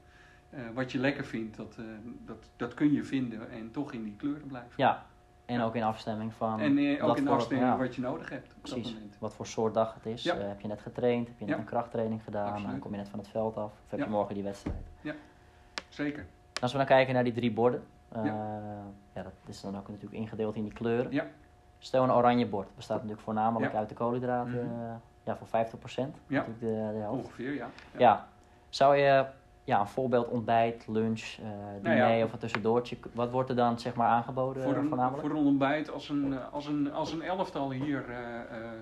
Eh, 0.51 0.61
wat 0.75 0.93
je 0.93 0.99
lekker 0.99 1.25
vindt, 1.25 1.57
dat, 1.57 1.77
dat, 2.25 2.51
dat 2.57 2.75
kun 2.75 2.93
je 2.93 3.05
vinden 3.05 3.51
en 3.51 3.71
toch 3.71 3.93
in 3.93 4.05
die 4.05 4.17
kleuren 4.17 4.47
blijven. 4.47 4.73
Ja, 4.77 5.07
en 5.45 5.61
ook 5.61 5.75
in 5.75 5.83
afstemming 5.83 6.33
van 6.35 6.61
En 6.61 7.01
ook 7.03 7.09
wat 7.09 7.19
in 7.19 7.29
afstemming 7.29 7.71
ja, 7.71 7.77
wat 7.79 7.95
je 7.95 8.01
nodig 8.01 8.29
hebt 8.31 8.47
op 8.47 8.53
dat 8.63 8.73
precies. 8.73 8.93
moment. 8.95 9.17
wat 9.19 9.35
voor 9.35 9.47
soort 9.47 9.75
dag 9.75 9.95
het 9.95 10.07
is. 10.07 10.23
Ja. 10.23 10.37
Heb 10.37 10.61
je 10.61 10.69
net 10.69 10.81
getraind? 10.81 11.29
Heb 11.29 11.39
je 11.39 11.45
net 11.45 11.55
Ja. 11.55 11.61
een 11.61 11.67
krachttraining 11.67 12.23
gedaan? 12.25 12.63
Dan 12.63 12.79
kom 12.79 12.91
je 12.91 12.97
net 12.97 13.09
van 13.09 13.19
het 13.19 13.29
veld 13.29 13.57
af? 13.57 13.73
Of 13.85 13.91
heb 13.91 13.99
Ja. 13.99 14.05
je 14.05 14.11
morgen 14.11 14.35
die 14.35 14.45
wedstrijd? 14.45 14.77
Zeker. 15.89 16.27
Als 16.61 16.73
we 16.73 16.79
dan 16.79 16.87
kijken 16.87 17.15
naar 17.15 17.25
die 17.25 17.33
drie 17.33 17.53
borden. 17.53 17.83
Eh, 18.15 18.25
Ja. 18.25 18.49
ja, 19.15 19.23
dat 19.23 19.33
is 19.47 19.61
dan 19.61 19.77
ook 19.77 19.89
natuurlijk 19.89 20.21
ingedeeld 20.21 20.55
in 20.55 20.63
die 20.63 20.73
kleuren. 20.73 21.13
Ja. 21.13 21.27
Stel 21.79 22.03
een 22.05 22.13
oranje 22.13 22.47
bord. 22.47 22.69
bestaat 22.77 22.97
natuurlijk 22.97 23.23
voornamelijk 23.23 23.73
Ja. 23.73 23.79
uit 23.79 23.89
de 23.89 23.95
koolhydraten. 23.95 24.61
Eh, 24.61 24.95
ja, 25.23 25.37
voor 25.37 25.47
50%. 25.47 26.17
Ja. 26.27 26.39
Natuurlijk 26.39 26.61
de, 26.61 26.91
de 26.93 26.99
helft. 26.99 27.25
Ongeveer, 27.25 27.55
ja. 27.55 27.69
Ja. 27.99 28.29
Zou 28.69 28.97
je 28.97 29.27
ja, 29.65 29.81
een 29.81 29.87
voorbeeld 29.87 30.29
ontbijt, 30.29 30.87
lunch, 30.87 31.21
eh 31.21 31.47
diner 31.83 31.97
Nou 31.99 32.13
ja. 32.13 32.25
of 32.25 32.33
een 32.33 32.39
tussendoortje, 32.39 32.99
wat 33.13 33.31
wordt 33.31 33.51
er 33.51 33.57
dan 33.57 33.79
zeg 33.79 33.95
maar 33.95 34.09
aangeboden 34.09 34.63
voor, 34.63 34.75
een, 34.77 34.89
voornamelijk? 34.89 35.27
voor 35.27 35.39
een 35.39 35.45
ontbijt, 35.47 35.91
als 35.91 36.09
een, 36.09 36.39
als 36.51 36.67
een, 36.67 36.93
als 36.93 37.13
een 37.13 37.23
elftal 37.23 37.71
hier 37.71 38.05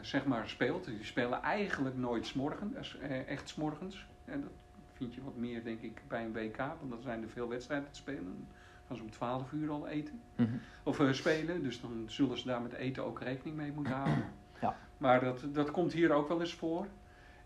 zeg 0.01 0.24
maar 0.24 0.49
speelt, 0.49 0.85
die 0.85 1.05
spelen 1.05 1.43
eigenlijk 1.43 1.97
nooit 1.97 2.26
s'morgen, 2.26 2.76
eh, 3.01 3.28
echt 3.28 3.49
s'morgens. 3.49 4.07
En 4.24 4.41
dat 4.41 4.51
vind 4.93 5.14
je 5.14 5.22
wat 5.24 5.37
meer 5.37 5.64
denk 5.64 5.81
ik 5.81 6.03
bij 6.09 6.24
een 6.24 6.33
WK, 6.33 6.57
want 6.57 6.91
dan 6.91 7.03
zijn 7.03 7.22
er 7.22 7.28
veel 7.28 7.49
wedstrijden 7.49 7.91
te 7.91 7.97
spelen. 7.97 8.47
Gaan 8.91 8.99
ze 8.99 9.05
om 9.05 9.11
12 9.11 9.53
uur 9.53 9.70
al 9.70 9.88
eten. 9.88 10.20
Mhm. 10.36 10.49
Of 10.82 11.01
eh, 11.01 11.12
spelen, 11.12 11.62
dus 11.62 11.80
dan 11.80 12.05
zullen 12.07 12.38
ze 12.38 12.47
daar 12.47 12.62
met 12.62 12.72
eten 12.72 13.05
ook 13.05 13.20
rekening 13.20 13.57
mee 13.57 13.72
moeten 13.72 13.95
houden. 14.03 14.24
Ja. 14.61 14.76
Maar 14.99 15.20
dat, 15.20 15.45
dat 15.53 15.70
komt 15.70 15.93
hier 15.93 16.12
ook 16.12 16.28
wel 16.28 16.41
eens 16.41 16.55
voor. 16.55 16.86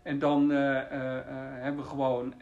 En 0.01 0.19
dan 0.19 0.51
eh, 0.51 0.79
eh, 0.79 1.25
hebben 1.61 1.83
we 1.83 1.89
gewoon 1.89 2.33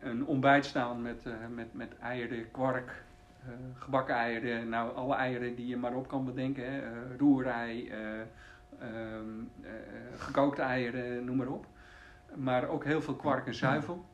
een 0.00 0.26
ontbijt 0.26 0.64
staan 0.64 1.02
met, 1.02 1.24
met, 1.54 1.74
met 1.74 1.98
eieren, 1.98 2.50
kwark, 2.50 3.02
gebakken 3.78 4.14
eieren. 4.14 4.68
Nou, 4.68 4.94
alle 4.94 5.14
eieren 5.14 5.54
die 5.54 5.66
je 5.66 5.76
maar 5.76 5.94
op 5.94 6.08
kan 6.08 6.24
bedenken. 6.24 6.72
Hè. 6.72 6.80
Roerei, 7.18 7.88
eh, 7.88 8.20
ehm, 8.78 9.24
eh, 9.62 9.70
gekookte 10.16 10.62
eieren, 10.62 11.24
noem 11.24 11.36
maar 11.36 11.48
op. 11.48 11.66
Maar 12.34 12.68
ook 12.68 12.84
heel 12.84 13.02
veel 13.02 13.14
kwark 13.14 13.46
en 13.46 13.54
zuivel. 13.54 14.04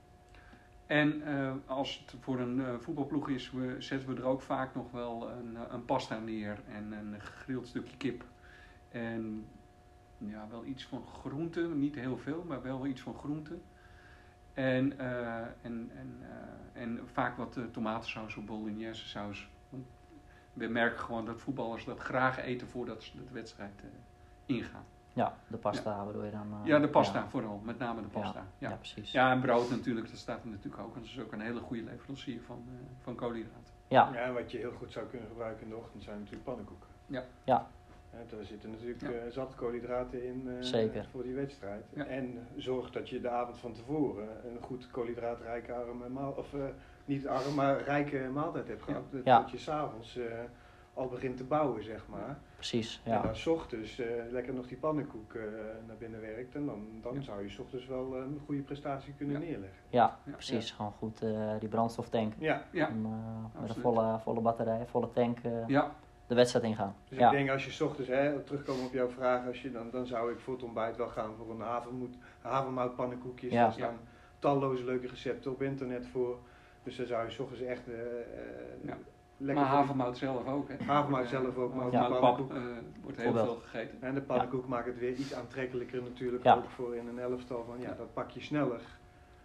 En 0.87 1.23
eh, 1.23 1.53
als 1.67 1.99
het 1.99 2.21
voor 2.21 2.41
een 2.41 2.61
eh, 2.61 2.75
voetbalploeg 2.79 3.29
is, 3.29 3.53
zetten 3.79 4.09
we 4.09 4.21
er 4.21 4.27
ook 4.27 4.43
vaak 4.43 4.75
nog 4.75 4.91
wel 4.91 5.31
een, 5.31 5.57
eh, 5.57 5.63
een 5.69 5.85
pasta 5.85 6.19
neer 6.19 6.61
en 6.69 6.93
een 6.93 7.21
gegrild 7.21 7.67
stukje 7.67 7.97
kip. 7.97 8.25
En 8.89 9.47
ja, 10.19 10.47
wel 10.51 10.65
iets 10.65 10.85
van 10.85 11.07
groente, 11.07 11.61
niet 11.61 11.95
heel 11.95 12.19
veel, 12.19 12.45
maar 12.49 12.63
wel 12.63 12.87
iets 12.87 13.01
van 13.01 13.15
groente. 13.15 13.59
En, 14.55 14.99
en, 14.99 15.91
en, 15.95 16.21
en 16.73 17.01
vaak 17.13 17.37
wat 17.37 17.59
tomatensaus 17.73 18.37
of 18.37 18.45
bolognese 18.45 19.07
saus. 19.07 19.49
We 20.53 20.67
merken 20.67 20.99
gewoon 20.99 21.25
dat 21.25 21.41
voetballers 21.41 21.85
dat 21.85 21.99
graag 21.99 22.39
eten 22.39 22.69
voordat 22.69 23.03
ze 23.03 23.17
de 23.17 23.33
wedstrijd 23.33 23.83
ingaan. 24.47 24.85
Ja, 25.17 25.35
de 25.47 25.57
pasta 25.57 26.05
bedoel 26.05 26.25
je 26.25 26.31
dan? 26.31 26.47
eh, 26.63 26.67
Ja, 26.67 26.79
de 26.79 26.89
pasta 26.89 27.19
Ja, 27.19 27.29
vooral, 27.29 27.61
met 27.65 27.79
name 27.79 28.01
de 28.03 28.09
pasta. 28.09 28.45
ja. 28.59 28.69
Ja. 28.69 28.77
precies. 28.77 29.13
Ja, 29.13 29.31
en 29.33 29.41
brood 29.41 29.71
natuurlijk, 29.71 30.09
dat 30.11 30.19
staat 30.19 30.43
er 30.43 30.49
natuurlijk 30.49 30.83
ook. 30.83 30.95
En 30.95 31.01
dat 31.01 31.09
is 31.11 31.21
ook 31.21 31.33
een 31.33 31.41
hele 31.41 31.61
goede 31.61 31.83
leverancier 31.83 32.41
van, 32.43 32.65
eh, 32.69 32.75
van 33.03 33.15
koolhydraten. 33.15 33.75
Ja, 33.89 34.11
Ja, 34.13 34.19
en 34.21 34.35
wat 34.35 34.51
je 34.51 34.59
heel 34.59 34.73
goed 34.73 34.93
zou 34.93 35.07
kunnen 35.07 35.29
gebruiken 35.29 35.63
in 35.63 35.69
de 35.69 35.77
ochtend 35.77 36.03
zijn 36.03 36.17
natuurlijk 36.19 36.45
pannenkoeken. 36.45 36.89
Ja. 37.07 37.23
Ja. 37.45 37.67
Daar 38.31 38.45
zitten 38.45 38.71
natuurlijk 38.71 39.01
Ja. 39.01 39.09
eh, 39.11 39.31
zat 39.31 39.55
koolhydraten 39.55 40.25
in 40.25 40.49
eh, 40.49 40.55
Zeker. 40.61 41.07
voor 41.11 41.23
die 41.23 41.35
wedstrijd. 41.35 41.85
Ja. 41.95 42.05
En 42.05 42.47
zorg 42.57 42.91
dat 42.91 43.09
je 43.09 43.21
de 43.21 43.29
avond 43.29 43.59
van 43.59 43.73
tevoren 43.73 44.29
een 44.51 44.59
goed 44.63 44.91
koolhydraatrijke 44.91 45.73
arme 45.73 46.09
maal, 46.09 46.31
of 46.33 46.55
eh, 46.55 46.61
niet 47.05 47.27
arm, 47.29 47.55
maar 47.55 47.83
rijke 47.83 48.29
maaltijd 48.33 48.69
hebt 48.69 48.83
gehad. 48.83 49.03
Dat 49.13 49.25
Ja. 49.25 49.41
dat 49.41 49.51
je 49.51 49.59
s'avonds, 49.59 50.17
eh 50.17 50.25
al 50.95 51.09
begint 51.09 51.37
te 51.37 51.45
bouwen, 51.45 51.83
zeg 51.85 52.07
maar. 52.09 52.39
Precies, 52.57 53.01
En 53.05 53.13
ja. 53.13 53.23
dan 53.23 53.37
's 53.37 53.47
ochtends 53.47 53.99
eh, 53.99 54.07
lekker 54.31 54.55
nog 54.55 54.67
die 54.67 54.77
pannenkoek 54.77 55.35
eh, 55.35 55.43
naar 55.87 55.97
binnen 55.97 56.21
werkt. 56.21 56.55
En 56.55 56.67
dan, 56.67 56.87
dan 57.03 57.15
Ja. 57.15 57.21
zou 57.21 57.43
je 57.43 57.49
's 57.49 57.59
ochtends 57.59 57.87
wel 57.87 58.15
eh, 58.17 58.21
een 58.23 58.41
goede 58.47 58.63
prestatie 58.63 59.13
kunnen 59.17 59.35
Ja. 59.41 59.47
neerleggen. 59.47 59.79
Ja, 59.89 60.19
Ja. 60.25 60.33
precies. 60.33 60.71
Gewoon 60.71 60.93
goed 60.93 61.23
eh, 61.23 61.51
die 61.61 61.69
brandstoftank. 61.69 62.33
Ja, 62.39 62.63
Ja, 62.71 62.89
En, 62.89 63.05
eh, 63.55 63.61
met 63.61 63.77
een 63.77 63.83
volle, 63.83 64.19
volle 64.19 64.41
batterij, 64.41 64.87
volle 64.87 65.11
tank 65.13 65.39
eh, 65.39 65.69
ja, 65.69 65.83
Dus 65.83 66.27
de 66.27 66.35
wedstrijd 66.35 66.65
ingaan. 66.65 66.95
Dus 67.09 67.19
ja. 67.19 67.27
ik 67.31 67.37
denk 67.37 67.51
als 67.51 67.65
je 67.65 67.71
's 67.71 67.81
ochtends, 67.81 68.11
hè, 68.11 68.41
terugkomen 68.41 68.85
op 68.87 68.93
jouw 68.93 69.09
vraag, 69.09 69.47
als 69.47 69.63
je 69.63 69.71
dan, 69.73 69.91
dan 69.91 70.07
zou 70.07 70.33
ik 70.33 70.39
voor 70.39 70.55
het 70.55 70.63
ontbijt 70.63 70.97
wel 70.97 71.09
gaan 71.09 71.35
voor 71.37 71.51
een 71.51 71.61
havermout, 71.61 72.15
havermoutpannenkoekjes. 72.41 73.53
Ja. 73.53 73.67
Er 73.67 73.73
staan 73.73 73.99
talloze 74.39 74.85
leuke 74.85 75.07
recepten 75.07 75.51
op 75.51 75.63
internet 75.63 76.07
voor. 76.07 76.39
Dus 76.83 76.97
dan 76.97 77.07
zou 77.07 77.25
je 77.27 77.31
's 77.31 77.39
ochtends 77.39 77.63
echt 77.63 77.83
Ja. 78.83 78.97
Lekker 79.37 79.65
maar 79.65 79.75
havermout 79.75 80.19
zelf 80.19 80.47
ook. 80.47 80.69
Hè? 80.69 80.85
Havermout 80.85 81.29
zelf 81.29 81.57
ook, 81.57 81.75
maar 81.75 81.87
ook 81.87 81.93
Ja. 81.93 82.01
havermoutpap 82.01 82.49
pannenkoek. 82.49 82.77
eh, 82.79 83.03
wordt 83.03 83.17
heel 83.21 83.33
veel 83.33 83.57
gegeten. 83.57 84.03
En 84.03 84.15
de 84.15 84.23
pannenkoek 84.23 84.67
maakt 84.69 84.87
het 84.87 84.99
weer 84.99 85.13
iets 85.15 85.35
aantrekkelijker 85.35 86.03
natuurlijk 86.03 86.45
Ja. 86.45 86.55
ook 86.55 86.71
voor 86.71 86.97
in 86.97 87.09
een 87.09 87.19
elftal. 87.19 87.65
Van, 87.65 87.81
ja, 87.81 87.95
dat 87.95 88.13
pak 88.15 88.31
je 88.31 88.41
sneller 88.41 88.81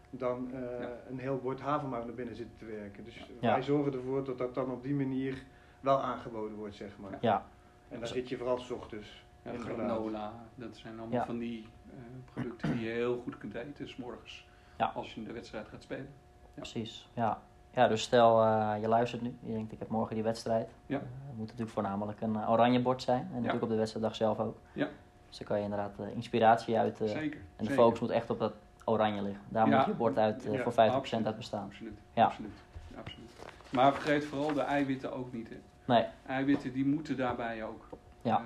dan 0.09 0.51
eh, 0.53 0.59
Ja. 0.81 0.89
een 1.09 1.19
heel 1.19 1.37
bord 1.37 1.59
havermout 1.61 2.05
naar 2.05 2.15
binnen 2.15 2.35
zitten 2.35 2.57
te 2.57 2.65
werken. 2.65 3.03
Dus 3.03 3.15
Ja. 3.39 3.51
wij 3.53 3.61
zorgen 3.63 3.93
ervoor 3.93 4.23
dat 4.23 4.37
dat 4.37 4.53
dan 4.55 4.71
op 4.71 4.83
die 4.83 4.93
manier 4.95 5.43
wel 5.79 6.01
aangeboden 6.01 6.57
wordt, 6.57 6.75
zeg 6.75 6.97
maar. 6.99 7.17
Ja, 7.21 7.45
En 7.89 7.99
dan 7.99 8.07
zit 8.07 8.29
je 8.29 8.37
vooral 8.37 8.57
's 8.59 8.69
ochtends. 8.71 9.23
Ja, 9.43 9.51
granola, 9.57 10.33
dat 10.55 10.77
zijn 10.77 10.99
allemaal 10.99 11.19
Ja. 11.19 11.25
van 11.25 11.37
die 11.37 11.67
eh, 11.89 11.97
producten 12.33 12.71
die 12.71 12.81
je 12.85 12.89
heel 12.91 13.21
goed 13.23 13.37
kunt 13.37 13.53
eten, 13.53 13.89
s 13.89 13.95
morgens. 13.95 14.47
Ja. 14.77 14.91
Als 14.95 15.13
je 15.13 15.23
de 15.23 15.31
wedstrijd 15.33 15.67
gaat 15.67 15.83
spelen. 15.83 16.09
precies. 16.53 17.09
Ja. 17.13 17.41
Ja, 17.73 17.87
dus 17.87 18.01
stel 18.01 18.43
eh, 18.43 18.73
je 18.81 18.87
luistert 18.87 19.21
nu. 19.21 19.35
Je 19.39 19.53
denkt 19.53 19.71
ik 19.71 19.79
heb 19.79 19.89
morgen 19.89 20.15
die 20.15 20.23
wedstrijd. 20.23 20.69
Ja. 20.85 20.97
Eh, 20.97 21.03
het 21.03 21.37
moet 21.37 21.45
natuurlijk 21.45 21.71
voornamelijk 21.71 22.21
een 22.21 22.35
eh, 22.35 22.51
oranje 22.51 22.81
bord 22.81 23.01
zijn. 23.01 23.21
En 23.21 23.35
natuurlijk 23.35 23.63
op 23.63 23.69
de 23.69 23.75
wedstrijddag 23.75 24.15
zelf 24.15 24.39
ook. 24.39 24.57
Ja. 24.73 24.87
Dus 25.27 25.37
dan 25.37 25.47
kan 25.47 25.57
je 25.57 25.63
inderdaad 25.63 25.91
inspiratie 26.13 26.77
uit... 26.77 26.97
Zeker. 26.97 27.39
en 27.39 27.39
de 27.57 27.63
zeker. 27.63 27.75
focus 27.75 27.99
moet 27.99 28.09
echt 28.09 28.29
op 28.29 28.39
dat 28.39 28.53
oranje 28.85 29.21
liggen. 29.21 29.41
Daar 29.49 29.69
Ja. 29.69 29.77
moet 29.77 29.85
je 29.85 29.93
bord 29.93 30.17
uit 30.17 30.43
voor 30.63 30.73
50% 30.73 30.75
absoluut. 30.75 31.25
uit 31.25 31.37
bestaan. 31.37 31.65
Absoluut. 31.65 31.99
Ja. 32.13 32.25
absoluut. 32.25 32.51
absoluut. 32.97 33.29
Maar 33.69 33.93
vergeet 33.93 34.25
vooral 34.25 34.53
de 34.53 34.61
eiwitten 34.61 35.13
ook 35.13 35.33
niet. 35.33 35.49
Hè. 35.49 35.55
Nee, 35.85 36.05
Eiwitten 36.25 36.73
die 36.73 36.85
moeten 36.85 37.17
daarbij 37.17 37.63
ook. 37.63 37.89
Ja. 38.21 38.45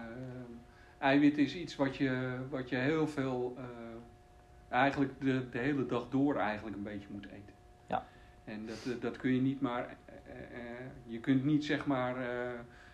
Eiwit 0.97 1.37
is 1.37 1.55
iets 1.55 1.75
wat 1.75 1.95
je, 1.95 2.37
wat 2.49 2.69
je 2.69 2.75
heel 2.75 3.07
veel, 3.07 3.57
eigenlijk 4.69 5.19
de, 5.19 5.49
de 5.49 5.57
hele 5.57 5.85
dag 5.85 6.09
door 6.09 6.35
eigenlijk 6.35 6.75
een 6.75 6.83
beetje 6.83 7.07
moet 7.11 7.25
eten. 7.25 7.54
En 8.45 8.65
dat, 8.65 8.85
eh, 8.95 9.01
dat 9.01 9.17
kun 9.17 9.31
je 9.33 9.41
niet 9.41 9.61
maar, 9.61 9.97
eh, 10.05 10.15
eh, 10.35 10.85
je 11.05 11.19
kunt 11.19 11.43
niet 11.43 11.65
zeg 11.65 11.85
maar, 11.85 12.15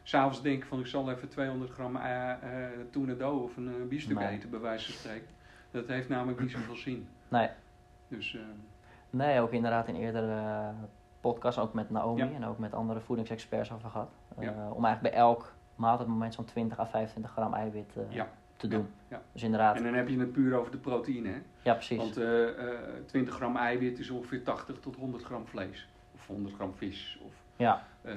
s 0.03 0.09
s'avonds 0.09 0.41
denken 0.41 0.67
van 0.67 0.79
ik 0.79 0.85
zal 0.87 1.11
even 1.11 1.29
200 1.29 1.71
gram 1.71 1.99
tuna 2.89 3.13
dough 3.13 3.43
of 3.43 3.57
een 3.57 3.87
biefstuk 3.87 4.17
Nee. 4.19 4.27
eten 4.27 4.49
bij 4.49 4.59
wijze 4.59 4.85
van 4.85 4.93
spreken. 4.99 5.27
Dat 5.71 5.87
heeft 5.87 6.09
namelijk 6.09 6.39
niet 6.39 6.51
zoveel 6.51 6.75
zin. 6.75 7.07
nee. 7.27 7.49
Dus 8.07 8.37
Nee, 9.09 9.39
ook 9.39 9.51
inderdaad 9.51 9.87
in 9.87 9.95
eerdere 9.95 10.71
podcasts, 11.19 11.59
ook 11.59 11.73
met 11.73 11.89
Naomi 11.89 12.21
Ja. 12.23 12.31
en 12.31 12.45
ook 12.45 12.57
met 12.57 12.73
andere 12.73 12.99
voedingsexperts 12.99 13.71
over 13.71 13.89
gehad. 13.89 14.09
Eh, 14.37 14.43
Ja. 14.43 14.51
Om 14.71 14.85
eigenlijk 14.85 15.01
bij 15.01 15.23
elk 15.23 15.53
maaltijdmoment 15.75 16.33
zo'n 16.33 16.45
20 16.45 16.79
à 16.79 16.85
25 16.85 17.31
gram 17.31 17.53
eiwit 17.53 17.93
Ja. 18.09 18.27
Te 18.61 18.67
Ja. 18.67 18.75
doen. 18.77 18.87
Ja. 19.07 19.21
Dus 19.31 19.43
inderdaad, 19.43 19.75
en 19.75 19.83
dan 19.83 19.93
heb 19.93 20.07
je 20.07 20.19
het 20.19 20.31
puur 20.31 20.53
over 20.57 20.71
de 20.71 20.77
proteïne. 20.77 21.29
Hè? 21.29 21.41
ja 21.61 21.73
precies. 21.73 21.97
Want 21.97 22.17
eh, 22.17 22.69
eh, 22.73 22.79
20 23.05 23.33
gram 23.35 23.55
eiwit 23.57 23.99
is 23.99 24.09
ongeveer 24.09 24.43
80 24.43 24.79
tot 24.79 24.95
100 24.95 25.23
gram 25.23 25.47
vlees. 25.47 25.89
Of 26.15 26.27
100 26.27 26.55
gram 26.55 26.73
vis. 26.75 27.19
Of 27.25 27.33
ja, 27.55 27.83
eh, 28.01 28.15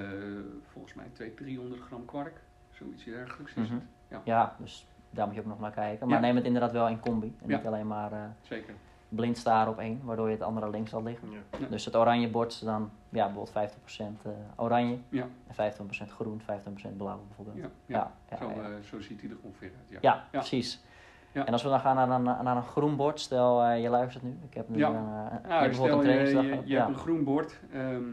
volgens 0.71 0.93
mij 0.93 1.05
200, 1.11 1.37
300 1.37 1.81
gram 1.81 2.05
kwark. 2.05 2.41
Zoiets 2.71 3.03
dergelijks 3.03 3.53
is 3.53 3.67
Mhm. 3.67 3.73
het. 3.73 3.83
Ja, 4.07 4.21
ja, 4.23 4.55
dus 4.59 4.87
daar 5.09 5.25
moet 5.25 5.35
je 5.35 5.41
ook 5.41 5.47
nog 5.47 5.59
naar 5.59 5.71
kijken. 5.71 6.07
Maar 6.07 6.15
Ja. 6.15 6.25
neem 6.25 6.35
het 6.35 6.45
inderdaad 6.45 6.71
wel 6.71 6.87
in 6.87 6.99
combi. 6.99 7.35
En 7.41 7.47
niet 7.49 7.65
alleen 7.65 7.87
maar 7.87 8.11
eh, 8.11 8.19
zeker. 8.41 8.73
Blind 9.15 9.37
staren 9.37 9.71
op 9.71 9.79
één, 9.79 10.01
waardoor 10.03 10.25
je 10.27 10.33
het 10.33 10.43
andere 10.43 10.69
links 10.69 10.89
zal 10.89 11.03
liggen. 11.03 11.31
Ja. 11.31 11.37
Ja. 11.59 11.67
Dus 11.67 11.85
het 11.85 11.95
oranje 11.95 12.29
bord 12.29 12.51
is 12.51 12.59
dan 12.59 12.89
ja, 13.09 13.25
bijvoorbeeld 13.31 13.71
50% 13.71 14.25
eh, 14.25 14.31
oranje 14.55 14.97
Ja. 15.09 15.27
en 15.47 15.73
15% 16.07 16.11
groen, 16.11 16.41
15% 16.41 16.97
blauw 16.97 17.19
bijvoorbeeld. 17.27 17.57
Ja, 17.57 17.69
Ja, 17.85 17.97
ja. 17.97 18.11
ja, 18.29 18.37
zo, 18.37 18.49
ja. 18.61 18.61
eh, 18.69 18.69
zo 18.83 18.99
ziet 19.01 19.21
hij 19.21 19.29
er 19.29 19.37
ongeveer 19.41 19.71
uit. 19.77 19.87
Ja. 19.89 19.97
Ja, 20.01 20.13
Ja. 20.31 20.39
precies. 20.39 20.83
Ja. 21.31 21.45
En 21.45 21.53
als 21.53 21.63
we 21.63 21.69
dan 21.69 21.79
gaan 21.79 21.95
naar 21.95 22.09
een, 22.09 22.23
naar 22.23 22.55
een 22.57 22.63
groen 22.63 22.95
bord, 22.95 23.19
stel 23.19 23.63
eh, 23.63 23.81
je 23.81 23.89
luistert 23.89 24.23
nu. 24.23 24.37
Ik 24.47 24.53
heb 24.53 24.69
nu 24.69 24.77
Ja. 24.77 24.87
een, 24.89 24.95
eh, 24.95 25.01
je 25.23 25.29
hebt 25.31 25.47
Nou, 25.47 25.65
bijvoorbeeld 25.65 25.97
een 25.99 26.03
trainingsdag 26.05 26.43
je, 26.43 26.49
gehad. 26.49 26.63
je 26.67 26.71
ja. 26.73 26.77
hebt 26.79 26.89
een 26.89 26.99
groen 27.03 27.23
bord. 27.23 27.59
Ehm, 27.71 28.03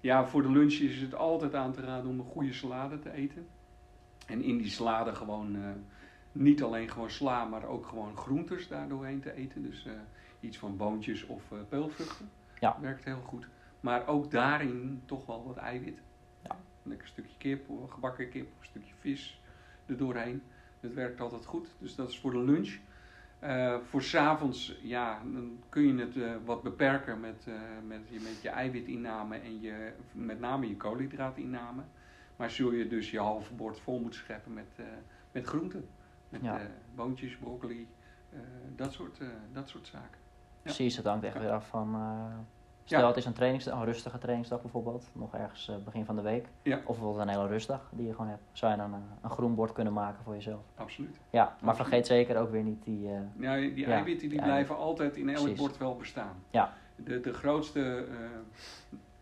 ja, 0.00 0.26
voor 0.26 0.42
de 0.42 0.50
lunch 0.50 0.72
is 0.72 1.00
het 1.00 1.14
altijd 1.14 1.54
aan 1.54 1.72
te 1.72 1.80
raden 1.80 2.10
om 2.10 2.18
een 2.18 2.24
goede 2.24 2.52
salade 2.52 2.98
te 2.98 3.12
eten. 3.12 3.46
En 4.26 4.42
in 4.42 4.56
die 4.58 4.70
salade 4.70 5.14
gewoon 5.14 5.54
eh, 5.54 5.60
niet 6.34 6.62
alleen 6.62 6.90
gewoon 6.90 7.10
sla, 7.10 7.44
maar 7.44 7.64
ook 7.64 7.86
gewoon 7.86 8.16
groentes 8.16 8.68
daardoorheen 8.68 9.20
te 9.20 9.34
eten. 9.34 9.62
Dus 9.62 9.86
eh, 9.86 9.92
iets 10.40 10.58
van 10.58 10.76
boontjes 10.76 11.26
of 11.26 11.52
eh, 11.52 11.58
peulvruchten. 11.68 12.30
Ja. 12.58 12.76
Werkt 12.80 13.04
heel 13.04 13.20
goed. 13.20 13.48
Maar 13.80 14.06
ook 14.06 14.30
daarin 14.30 15.02
toch 15.04 15.26
wel 15.26 15.46
wat 15.46 15.56
eiwit. 15.56 15.98
Ja. 16.42 16.50
Een 16.50 16.90
lekker 16.90 17.08
stukje 17.08 17.36
kip, 17.38 17.70
gebakken 17.88 18.28
kip, 18.28 18.46
een 18.46 18.66
stukje 18.66 18.94
vis 19.00 19.40
er 19.86 19.96
doorheen. 19.96 20.42
Dat 20.80 20.92
werkt 20.92 21.20
altijd 21.20 21.46
goed. 21.46 21.68
Dus 21.78 21.94
dat 21.94 22.08
is 22.08 22.18
voor 22.18 22.30
de 22.30 22.42
lunch. 22.42 22.78
Eh, 23.38 23.76
voor 23.80 24.02
s'avonds, 24.02 24.78
ja, 24.82 25.22
dan 25.32 25.58
kun 25.68 25.82
je 25.82 26.00
het 26.02 26.44
wat 26.44 26.62
beperken 26.62 27.20
met, 27.20 27.46
met, 27.86 28.00
je, 28.08 28.20
met 28.20 28.42
je 28.42 28.48
eiwitinname 28.48 29.36
en 29.36 29.60
je, 29.60 29.92
met 30.12 30.40
name 30.40 30.68
je 30.68 30.76
koolhydraatinname. 30.76 31.82
Maar 32.36 32.50
zul 32.50 32.72
je 32.72 32.88
dus 32.88 33.10
je 33.10 33.18
halve 33.18 33.54
bord 33.54 33.80
vol 33.80 34.00
moeten 34.00 34.20
scheppen 34.20 34.52
met, 34.52 34.78
met 35.32 35.46
groenten. 35.46 35.88
Met 36.42 36.50
Ja. 36.50 36.58
eh, 36.60 36.66
boontjes, 36.94 37.36
broccoli, 37.36 37.88
eh, 38.32 38.38
dat, 38.76 38.92
soort, 38.92 39.18
eh, 39.20 39.26
dat 39.52 39.68
soort 39.68 39.86
zaken. 39.86 40.18
Precies, 40.62 40.96
het 40.96 41.06
hangt 41.06 41.24
echt 41.24 41.34
Ja. 41.34 41.40
weer 41.40 41.50
af 41.50 41.66
van... 41.68 41.96
stel 42.84 43.00
Ja. 43.00 43.06
het 43.06 43.16
is 43.16 43.24
een, 43.24 43.32
trainingsdag, 43.32 43.78
een 43.78 43.84
rustige 43.84 44.18
trainingsdag 44.18 44.60
bijvoorbeeld. 44.62 45.06
Nog 45.12 45.34
ergens 45.34 45.70
begin 45.84 46.04
van 46.04 46.16
de 46.16 46.22
week. 46.22 46.46
Ja. 46.62 46.76
Of 46.76 46.84
bijvoorbeeld 46.84 47.22
een 47.28 47.34
hele 47.34 47.46
rustdag 47.46 47.90
die 47.92 48.06
je 48.06 48.12
gewoon 48.14 48.28
hebt. 48.28 48.42
Zou 48.52 48.72
je 48.72 48.78
dan 48.78 48.94
een 49.22 49.30
groen 49.30 49.54
bord 49.54 49.72
kunnen 49.72 49.92
maken 49.92 50.24
voor 50.24 50.34
jezelf. 50.34 50.60
Absoluut. 50.74 51.16
Ja, 51.30 51.42
maar 51.44 51.52
Absoluut. 51.52 51.76
vergeet 51.76 52.06
zeker 52.06 52.36
ook 52.36 52.50
weer 52.50 52.62
niet 52.62 52.84
die... 52.84 53.08
Ja, 53.38 53.56
die 53.56 53.76
Ja, 53.76 53.86
eiwitten 53.88 54.28
die 54.28 54.38
die 54.38 54.42
blijven 54.42 54.76
altijd 54.76 55.16
in 55.16 55.28
elk 55.28 55.38
Precies. 55.40 55.58
bord 55.58 55.78
wel 55.78 55.96
bestaan. 55.96 56.36
Ja. 56.50 56.72
De, 56.96 57.20
de 57.20 57.32
grootste, 57.32 58.06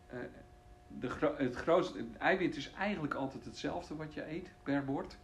eh, 0.08 0.18
de 0.88 1.08
gro- 1.10 1.34
het 1.36 1.54
grootste, 1.56 1.98
het 1.98 2.16
eiwit 2.16 2.56
is 2.56 2.72
eigenlijk 2.72 3.14
altijd 3.14 3.44
hetzelfde 3.44 3.96
wat 3.96 4.14
je 4.14 4.30
eet 4.30 4.52
per 4.62 4.84
bord. 4.84 5.18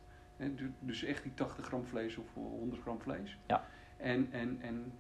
Dus 0.78 1.02
echt 1.04 1.22
die 1.22 1.34
80 1.34 1.64
gram 1.66 1.84
vlees 1.84 2.16
of 2.16 2.26
100 2.34 2.80
gram 2.82 3.00
vlees. 3.00 3.38
Ja. 3.46 3.64
En, 3.96 4.28
en, 4.32 4.58
en 4.62 4.92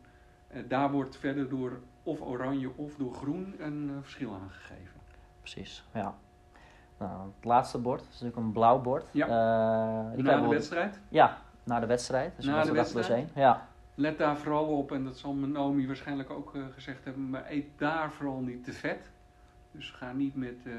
eh, 0.48 0.62
daar 0.68 0.90
wordt 0.90 1.16
verder 1.16 1.48
door 1.48 1.80
of 2.02 2.20
oranje 2.20 2.70
of 2.76 2.94
door 2.96 3.14
groen 3.14 3.54
een 3.58 3.88
eh, 3.90 3.96
verschil 4.02 4.34
aangegeven. 4.34 5.00
precies, 5.40 5.84
ja. 5.94 6.14
Nou, 6.98 7.26
het 7.36 7.44
laatste 7.44 7.78
bord 7.78 8.00
is 8.00 8.06
natuurlijk 8.08 8.36
een 8.36 8.52
blauw 8.52 8.80
bord. 8.80 9.04
Ja. 9.10 9.26
Eh, 9.26 10.14
die 10.14 10.24
Na 10.24 10.36
de 10.36 10.42
we- 10.42 10.48
wedstrijd. 10.48 11.00
Ja, 11.08 11.38
na 11.64 11.80
de 11.80 11.86
wedstrijd. 11.86 12.36
Dus 12.36 12.44
Na 12.44 12.64
de 12.64 12.72
wedstrijd. 12.72 13.30
Ja, 13.34 13.68
Let 13.94 14.18
daar 14.18 14.36
vooral 14.36 14.66
op, 14.66 14.92
en 14.92 15.04
dat 15.04 15.18
zal 15.18 15.34
Naomi 15.34 15.86
waarschijnlijk 15.86 16.30
ook 16.30 16.54
eh, 16.54 16.62
gezegd 16.74 17.04
hebben, 17.04 17.30
maar 17.30 17.44
eet 17.48 17.66
daar 17.76 18.12
vooral 18.12 18.40
niet 18.40 18.64
te 18.64 18.72
vet. 18.72 19.10
Dus 19.72 19.90
ga 19.90 20.12
niet 20.12 20.34
met 20.34 20.66
eh, 20.66 20.72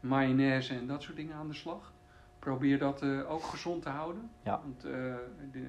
mayonaise 0.00 0.74
en 0.74 0.86
dat 0.86 1.02
soort 1.02 1.16
dingen 1.16 1.34
aan 1.34 1.48
de 1.48 1.54
slag. 1.54 1.92
Probeer 2.48 2.78
dat 2.78 3.02
eh, 3.02 3.30
ook 3.30 3.42
gezond 3.42 3.82
te 3.82 3.88
houden. 3.88 4.30
Ja. 4.42 4.60
Want 4.62 4.84
eh, 4.84 4.92
de, 5.52 5.60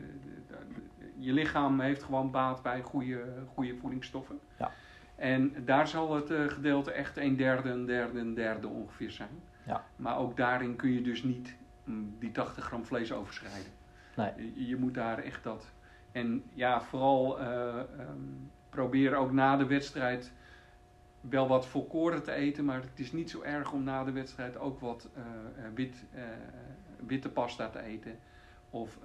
de- 0.48 1.12
je 1.18 1.34
lichaam 1.34 1.80
heeft 1.80 2.04
gewoon 2.04 2.32
baat 2.32 2.62
bij 2.62 2.82
goede, 2.82 3.24
goede 3.54 3.76
voedingsstoffen. 3.76 4.40
Ja. 4.60 4.72
En 5.16 5.54
daar 5.66 5.88
zal 5.88 6.16
het 6.16 6.32
eh, 6.32 6.48
gedeelte 6.48 6.92
echt 6.92 7.18
een 7.18 7.36
derde, 7.36 7.70
een 7.70 7.86
derde, 7.86 8.20
een 8.20 8.34
derde 8.34 8.68
ongeveer 8.68 9.12
zijn. 9.12 9.30
Ja. 9.66 9.84
Maar 9.96 10.18
ook 10.18 10.38
daarin 10.38 10.76
kun 10.76 10.92
je 10.94 11.02
dus 11.02 11.24
niet 11.24 11.56
mm, 11.84 12.16
die 12.20 12.32
80 12.32 12.64
gram 12.66 12.86
vlees 12.86 13.12
overschrijden. 13.14 13.72
Nee. 14.16 14.32
Je, 14.56 14.68
je 14.68 14.76
moet 14.76 14.94
daar 14.94 15.18
echt 15.18 15.44
dat. 15.44 15.72
En 16.12 16.44
ja, 16.54 16.82
vooral 16.82 17.40
eh, 17.40 17.80
ehm, 17.80 18.20
probeer 18.70 19.16
ook 19.16 19.32
na 19.32 19.58
de 19.58 19.66
wedstrijd 19.66 20.34
wel 21.22 21.48
wat 21.48 21.66
volkoren 21.66 22.24
te 22.24 22.32
eten. 22.32 22.66
Maar 22.66 22.82
het 22.82 23.00
is 23.00 23.12
niet 23.12 23.30
zo 23.30 23.42
erg 23.42 23.72
om 23.72 23.84
na 23.84 24.04
de 24.04 24.12
wedstrijd 24.12 24.58
ook 24.58 24.80
wat 24.80 25.10
eh, 25.14 25.22
eh, 25.66 25.72
wit, 25.76 26.06
eh, 26.14 26.24
witte 27.08 27.30
pasta 27.30 27.70
te 27.70 27.82
eten. 27.82 28.20
Of 28.70 28.98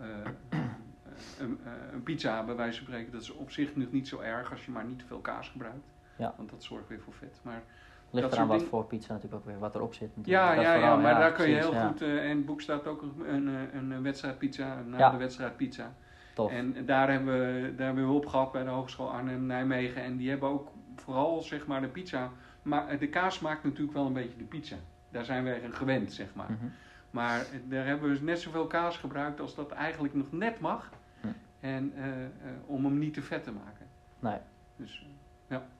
een, 1.39 1.59
een 1.93 2.03
pizza 2.03 2.45
bij 2.45 2.57
wijze 2.57 2.79
van 2.79 2.87
spreken. 2.87 3.13
Dat 3.13 3.23
is 3.23 3.31
op 3.33 3.51
zich 3.51 3.77
nog 3.77 3.93
niet 3.93 4.09
zo 4.09 4.21
erg 4.21 4.51
als 4.51 4.65
je 4.65 4.71
maar 4.71 4.85
niet 4.85 5.05
veel 5.07 5.21
kaas 5.21 5.49
gebruikt. 5.49 5.93
Ja. 6.17 6.35
Want 6.37 6.51
dat 6.51 6.63
zorgt 6.63 6.89
weer 6.89 7.01
voor 7.01 7.15
vet. 7.15 7.41
Maar 7.43 7.63
ligt 8.11 8.33
eraan 8.33 8.47
wat 8.47 8.63
voor 8.63 8.85
pizza 8.85 9.13
natuurlijk 9.13 9.43
ook 9.43 9.49
weer, 9.49 9.59
wat 9.59 9.75
erop 9.75 9.95
zit. 9.95 10.11
ja, 10.15 10.15
natuurlijk. 10.17 10.57
Dat 10.57 10.65
ja, 10.65 10.73
ja, 10.73 10.79
vooral, 10.81 11.01
maar 11.01 11.21
daar 11.21 11.33
kun 11.33 11.49
je 11.49 11.57
heel 11.57 11.73
ja. 11.73 11.87
goed. 11.87 12.03
en 12.03 12.23
in 12.23 12.37
het 12.37 12.47
boek 12.47 12.61
staat 12.61 12.87
ook 12.87 13.03
een, 13.03 13.35
een, 13.35 13.47
een, 13.47 13.91
een 13.91 14.03
wedstrijdpizza, 14.03 14.79
een 14.79 14.89
na 14.89 14.99
Ja. 14.99 15.11
de 15.11 15.17
wedstrijdpizza. 15.17 15.95
Tof. 16.35 16.53
En 16.53 16.87
daar 16.87 17.11
hebben, 17.11 17.35
we, 17.35 17.75
daar 17.77 17.87
hebben 17.87 18.05
we 18.05 18.11
hulp 18.11 18.27
gehad 18.27 18.53
bij 18.53 18.65
de 18.65 18.71
Hogeschool 18.71 19.11
Arnhem-Nijmegen. 19.11 20.03
En 20.03 20.17
die 20.17 20.31
hebben 20.31 20.49
ook 20.49 20.73
vooral 20.97 21.43
zeg 21.43 21.67
maar 21.67 21.81
de 21.81 21.89
pizza. 21.89 22.31
Maar 22.63 22.99
de 22.99 23.09
kaas 23.09 23.41
maakt 23.41 23.65
natuurlijk 23.65 23.93
wel 23.93 24.07
een 24.07 24.13
beetje 24.13 24.39
de 24.39 24.45
pizza. 24.45 24.77
daar 25.11 25.25
zijn 25.25 25.45
wij 25.45 25.61
gewend, 25.71 26.13
zeg 26.13 26.35
maar. 26.35 26.51
Mhm. 26.51 26.67
Maar 27.11 27.47
daar 27.65 27.87
hebben 27.87 28.13
we 28.13 28.21
net 28.21 28.41
zoveel 28.41 28.67
kaas 28.67 28.97
gebruikt 28.97 29.41
als 29.41 29.55
dat 29.55 29.71
eigenlijk 29.71 30.15
nog 30.15 30.33
net 30.33 30.61
mag. 30.61 30.91
Hm. 31.21 31.27
En 31.61 31.93
eh, 31.97 32.25
eh, 32.25 32.31
om 32.67 32.85
hem 32.85 32.99
niet 32.99 33.15
te 33.15 33.23
vet 33.23 33.45
te 33.45 33.53
maken. 33.53 33.87
Nee. 34.19 34.39
Dus 34.77 35.07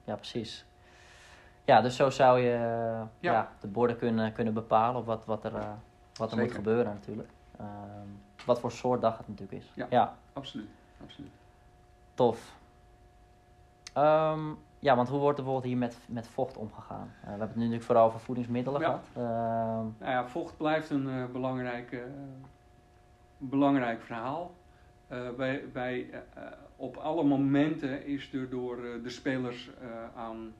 Ja, 0.03 0.15
precies. 0.15 0.65
Ja, 1.65 1.81
dus 1.81 1.95
zo 1.95 2.09
zou 2.09 2.39
je 2.39 2.53
eh, 2.53 3.01
ja. 3.19 3.31
Ja. 3.31 3.51
de 3.59 3.67
borden 3.67 3.97
kunnen, 3.97 4.33
kunnen 4.33 4.53
bepalen 4.53 4.99
op 4.99 5.05
wat, 5.05 5.25
wat 5.25 5.43
er, 5.43 5.55
eh, 5.55 5.71
wat 6.13 6.31
er 6.31 6.37
moet 6.37 6.51
gebeuren 6.51 6.93
natuurlijk. 6.93 7.29
Ehm, 7.57 8.07
wat 8.45 8.59
voor 8.59 8.71
soort 8.71 9.01
dag 9.01 9.17
het 9.17 9.27
natuurlijk 9.27 9.63
is. 9.63 9.71
Ja. 9.73 9.85
ja 9.89 10.15
absoluut, 10.33 10.69
absoluut. 11.03 11.31
tof. 12.13 12.55
Ehm, 13.93 14.51
ja, 14.85 14.95
want 14.95 15.09
hoe 15.09 15.19
wordt 15.19 15.37
er 15.37 15.43
bijvoorbeeld 15.43 15.73
hier 15.73 15.81
met, 15.81 15.97
met 16.07 16.27
vocht 16.27 16.57
omgegaan? 16.57 17.11
Eh, 17.17 17.23
we 17.23 17.29
hebben 17.29 17.47
het 17.47 17.55
nu 17.55 17.61
natuurlijk 17.61 17.85
vooral 17.85 18.05
over 18.07 18.19
voedingsmiddelen 18.19 18.81
Ja. 18.81 18.85
gehad. 18.87 19.05
Ehm, 19.13 19.85
Nou 19.99 20.11
ja, 20.11 20.27
vocht 20.27 20.57
blijft 20.57 20.89
een 20.89 21.09
eh, 21.09 21.25
belangrijk, 21.31 21.91
eh, 21.91 21.99
belangrijk 23.37 24.01
verhaal. 24.01 24.53
Eh, 25.07 25.65
eh, 25.73 26.13
op 26.75 26.95
alle 26.97 27.23
momenten 27.23 28.05
is 28.05 28.33
er 28.33 28.49
door 28.49 28.75
de 29.03 29.09
spelers 29.09 29.69
aan 30.15 30.53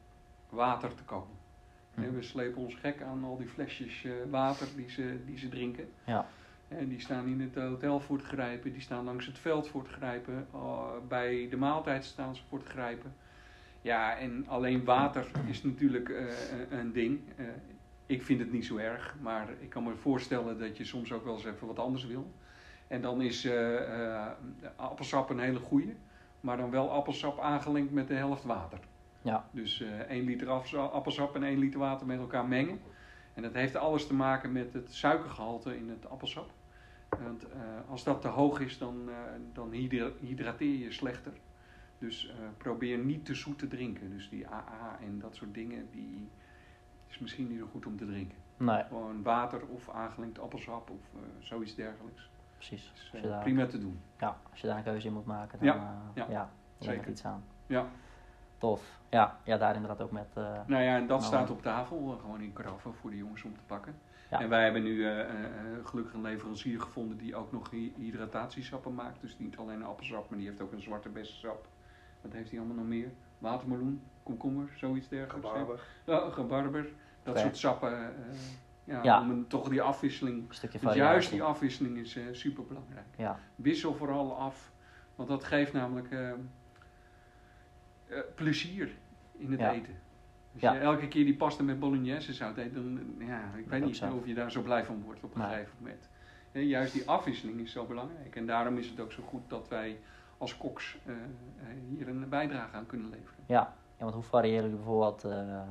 water 0.49 0.95
te 0.95 1.03
komen. 1.03 1.37
Hm. 1.93 2.01
Eh, 2.03 2.09
we 2.09 2.21
slepen 2.21 2.61
ons 2.61 2.75
gek 2.75 3.01
aan 3.01 3.23
al 3.23 3.37
die 3.37 3.47
flesjes 3.47 4.07
water 4.29 4.67
die 4.75 4.89
ze, 4.89 5.19
die 5.25 5.37
ze 5.37 5.49
drinken. 5.49 5.89
Ja. 6.03 6.25
En 6.67 6.87
die 6.87 6.99
staan 6.99 7.27
in 7.27 7.41
het 7.41 7.55
hotel 7.55 7.99
voor 7.99 8.17
het 8.17 8.25
grijpen, 8.25 8.71
die 8.71 8.81
staan 8.81 9.03
langs 9.05 9.25
het 9.25 9.37
veld 9.39 9.67
voor 9.67 9.81
het 9.81 9.91
grijpen, 9.91 10.47
bij 11.07 11.47
de 11.49 11.57
maaltijd 11.57 12.05
staan 12.05 12.35
ze 12.35 12.41
voor 12.49 12.57
het 12.59 12.67
grijpen. 12.67 13.13
Ja, 13.85 14.17
en 14.17 14.47
alleen 14.47 14.83
water 14.83 15.31
is 15.47 15.63
natuurlijk 15.63 16.09
eh, 16.09 16.25
een- 16.51 16.79
een 16.79 16.91
ding. 16.91 17.19
Eh, 17.37 17.45
ik 18.05 18.23
vind 18.23 18.39
het 18.39 18.51
niet 18.51 18.65
zo 18.65 18.77
erg, 18.77 19.15
maar 19.21 19.47
ik 19.59 19.69
kan 19.69 19.83
me 19.83 19.95
voorstellen 19.95 20.59
dat 20.59 20.77
je 20.77 20.83
soms 20.83 21.11
ook 21.11 21.23
wel 21.23 21.33
eens 21.33 21.45
even 21.45 21.67
wat 21.67 21.79
anders 21.79 22.05
wil. 22.05 22.31
En 22.87 23.01
dan 23.01 23.21
is 23.21 23.45
eh, 23.45 24.19
eh, 24.21 24.31
appelsap 24.75 25.29
een 25.29 25.39
hele 25.39 25.59
goeie, 25.59 25.95
maar 26.39 26.57
dan 26.57 26.69
wel 26.69 26.91
appelsap 26.91 27.39
aangelengd 27.39 27.91
met 27.91 28.07
de 28.07 28.13
helft 28.13 28.43
water. 28.43 28.79
Ja. 29.21 29.47
Dus 29.51 29.81
eh 29.81 29.99
1 30.09 30.23
liter 30.25 30.49
appelsap- 30.77 31.35
en 31.35 31.43
1 31.43 31.57
liter 31.59 31.79
water 31.79 32.07
met 32.07 32.19
elkaar 32.19 32.45
mengen. 32.47 32.79
En 33.33 33.41
dat 33.41 33.53
heeft 33.53 33.75
alles 33.75 34.07
te 34.07 34.13
maken 34.13 34.51
met 34.51 34.73
het 34.73 34.93
suikergehalte 34.93 35.77
in 35.77 35.89
het 35.89 36.09
appelsap. 36.09 36.49
Want 37.23 37.49
eh, 37.49 37.59
als 37.89 38.03
dat 38.03 38.21
te 38.21 38.27
hoog 38.27 38.59
is, 38.59 38.77
dan, 38.77 39.09
eh, 39.09 39.15
dan 39.53 39.71
hydra- 39.71 40.11
hydrateer 40.21 40.77
je 40.77 40.91
slechter. 40.91 41.33
Dus 42.05 42.27
eh, 42.29 42.35
probeer 42.57 42.97
niet 42.97 43.25
te 43.25 43.33
zoet 43.35 43.59
te 43.59 43.67
drinken. 43.67 44.09
Dus 44.09 44.29
die 44.29 44.47
AA 44.47 44.97
en 45.01 45.19
dat 45.19 45.35
soort 45.35 45.53
dingen, 45.53 45.87
die 45.91 46.29
is 47.07 47.19
misschien 47.19 47.47
niet 47.47 47.59
zo 47.59 47.65
goed 47.71 47.85
om 47.85 47.97
te 47.97 48.05
drinken. 48.05 48.37
nee, 48.57 48.83
Gewoon 48.83 49.23
water 49.23 49.65
of 49.67 49.89
aangelengd 49.89 50.39
appelsap 50.39 50.89
of 50.89 50.99
eh, 51.13 51.19
zoiets 51.39 51.75
dergelijks. 51.75 52.29
precies. 52.55 52.93
Eh, 53.13 53.23
daar, 53.23 53.41
prima 53.43 53.65
te 53.65 53.77
doen. 53.79 53.99
ja, 54.19 54.37
als 54.51 54.61
je 54.61 54.67
daar 54.67 54.77
een 54.77 54.83
keuze 54.83 55.07
in 55.07 55.13
moet 55.13 55.25
maken, 55.25 55.59
dan 55.59 55.67
Ja, 55.67 56.01
ja, 56.13 56.25
ja, 56.29 56.49
zeker. 56.79 57.03
er 57.03 57.09
iets 57.09 57.25
aan. 57.25 57.43
Ja. 57.67 57.85
Tof. 58.57 58.99
Ja, 59.09 59.37
ja, 59.43 59.57
daar 59.57 59.73
inderdaad 59.75 60.01
ook 60.01 60.11
met... 60.11 60.27
Nou 60.67 60.83
ja, 60.83 60.95
en 60.95 61.07
dat 61.07 61.19
Nou, 61.19 61.21
staat 61.21 61.49
op 61.49 61.61
tafel, 61.61 62.17
gewoon 62.21 62.41
in 62.41 62.53
karaffen 62.53 62.93
voor 62.93 63.09
de 63.09 63.17
jongens 63.17 63.43
om 63.43 63.53
te 63.53 63.59
pakken. 63.65 63.95
Ja. 64.29 64.39
En 64.41 64.49
wij 64.49 64.63
hebben 64.63 64.83
nu 64.83 65.05
gelukkig 65.83 66.13
een 66.13 66.21
leverancier 66.21 66.81
gevonden 66.81 67.17
die 67.17 67.35
ook 67.35 67.51
nog 67.51 67.69
hy- 67.69 67.93
hydratatiesappen 67.97 68.93
maakt. 68.95 69.21
Dus 69.21 69.37
niet 69.37 69.57
alleen 69.57 69.75
een 69.75 69.85
appelsap, 69.85 70.29
maar 70.29 70.37
die 70.39 70.47
heeft 70.47 70.61
ook 70.61 70.71
een 70.71 70.81
zwarte 70.81 71.09
bessensap. 71.09 71.67
Wat 72.25 72.33
heeft 72.33 72.49
hij 72.49 72.59
allemaal 72.59 72.77
nog 72.77 72.85
meer? 72.85 73.11
Watermeloen, 73.37 74.01
komkommer, 74.23 74.69
zoiets 74.75 75.07
dergelijks. 75.07 75.49
Gebarber. 75.49 75.79
Ja, 76.05 76.29
gebarber, 76.29 76.87
dat 77.23 77.39
soort 77.39 77.57
sappen. 77.57 77.91
eh, 78.07 78.35
ja, 78.83 79.03
Ja. 79.03 79.21
Om 79.21 79.29
een, 79.29 79.47
toch 79.47 79.69
die 79.69 79.81
afwisseling. 79.81 80.37
een 80.47 80.53
stukje 80.55 80.79
Want 80.81 80.95
juist 80.95 81.29
die 81.29 81.43
afwisseling 81.43 81.97
is 81.97 82.19
super 82.31 82.65
belangrijk. 82.65 83.05
Ja, 83.17 83.39
Wissel 83.55 83.93
vooral 83.95 84.35
af, 84.37 84.71
want 85.15 85.29
dat 85.29 85.43
geeft 85.43 85.73
namelijk 85.73 86.11
eh, 86.11 86.29
eh, 88.07 88.19
plezier 88.35 88.89
in 89.37 89.51
het 89.51 89.59
Ja. 89.59 89.71
eten. 89.73 89.93
Als 90.53 90.61
Ja. 90.61 90.73
je 90.73 90.79
elke 90.79 91.07
keer 91.07 91.25
die 91.25 91.35
pasta 91.35 91.63
met 91.63 91.79
bolognese 91.79 92.33
zou 92.33 92.55
eten, 92.57 92.73
dan 92.95 93.19
eh, 93.21 93.27
ja, 93.27 93.51
ik 93.57 93.67
weet 93.67 93.85
niet 93.85 93.97
zo. 93.97 94.13
of 94.13 94.25
je 94.25 94.33
daar 94.33 94.51
zo 94.51 94.61
blij 94.61 94.85
van 94.85 95.01
wordt 95.03 95.23
op 95.23 95.35
een 95.35 95.41
Nee. 95.41 95.49
gegeven 95.49 95.75
moment. 95.79 96.09
Ja, 96.51 96.59
juist 96.61 96.93
die 96.93 97.09
afwisseling 97.09 97.59
is 97.59 97.71
zo 97.71 97.85
belangrijk. 97.85 98.35
En 98.35 98.45
daarom 98.45 98.77
is 98.77 98.89
het 98.89 98.99
ook 98.99 99.11
zo 99.11 99.23
goed 99.23 99.49
dat 99.49 99.67
wij 99.67 99.99
als 100.37 100.57
koks 100.57 100.97
eh, 101.05 101.13
eh, 101.13 101.19
hier 101.89 102.07
een 102.07 102.29
bijdrage 102.29 102.75
aan 102.75 102.85
kunnen 102.85 103.09
leveren. 103.09 103.43
Ja, 103.45 103.73
ja 103.97 104.03
want 104.03 104.13
hoe 104.13 104.23
variëren 104.23 104.61
jullie 104.61 104.75
bijvoorbeeld... 104.75 105.23
eh, 105.23 105.61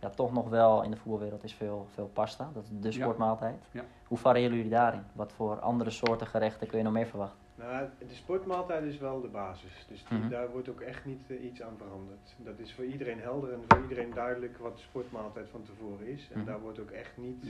ja, 0.00 0.08
toch 0.10 0.32
nog 0.32 0.48
wel 0.48 0.82
in 0.82 0.90
de 0.90 0.96
voetbalwereld 0.96 1.44
is 1.44 1.54
veel, 1.54 1.86
veel 1.94 2.10
pasta. 2.12 2.50
Dat 2.54 2.62
is 2.64 2.70
de 2.80 2.92
sportmaaltijd. 2.92 3.64
Ja. 3.70 3.84
Hoe 4.06 4.18
variëren 4.18 4.56
jullie 4.56 4.70
daarin? 4.70 5.02
Wat 5.12 5.32
voor 5.32 5.60
andere 5.60 5.90
soorten 5.90 6.26
gerechten 6.26 6.66
kun 6.68 6.78
je 6.78 6.84
nog 6.84 6.92
meer 6.92 7.06
verwachten? 7.06 7.38
Nou, 7.54 7.86
de 7.98 8.14
sportmaaltijd 8.14 8.82
is 8.84 8.98
wel 8.98 9.20
de 9.20 9.28
basis. 9.28 9.86
Dus 9.88 10.04
die, 10.08 10.18
Mhm. 10.18 10.28
daar 10.28 10.50
wordt 10.50 10.68
ook 10.68 10.80
echt 10.80 11.04
niet 11.04 11.28
iets 11.42 11.62
aan 11.62 11.74
veranderd. 11.76 12.34
Dat 12.36 12.58
is 12.58 12.74
voor 12.74 12.84
iedereen 12.84 13.20
helder 13.20 13.52
en 13.52 13.60
voor 13.68 13.82
iedereen 13.82 14.12
duidelijk 14.14 14.58
wat 14.58 14.76
de 14.76 14.82
sportmaaltijd 14.82 15.48
van 15.48 15.62
tevoren 15.62 16.06
is. 16.06 16.28
En 16.32 16.38
Mhm. 16.38 16.46
daar 16.48 16.60
wordt 16.60 16.78
ook 16.80 16.90
echt 16.90 17.16
niet. 17.16 17.44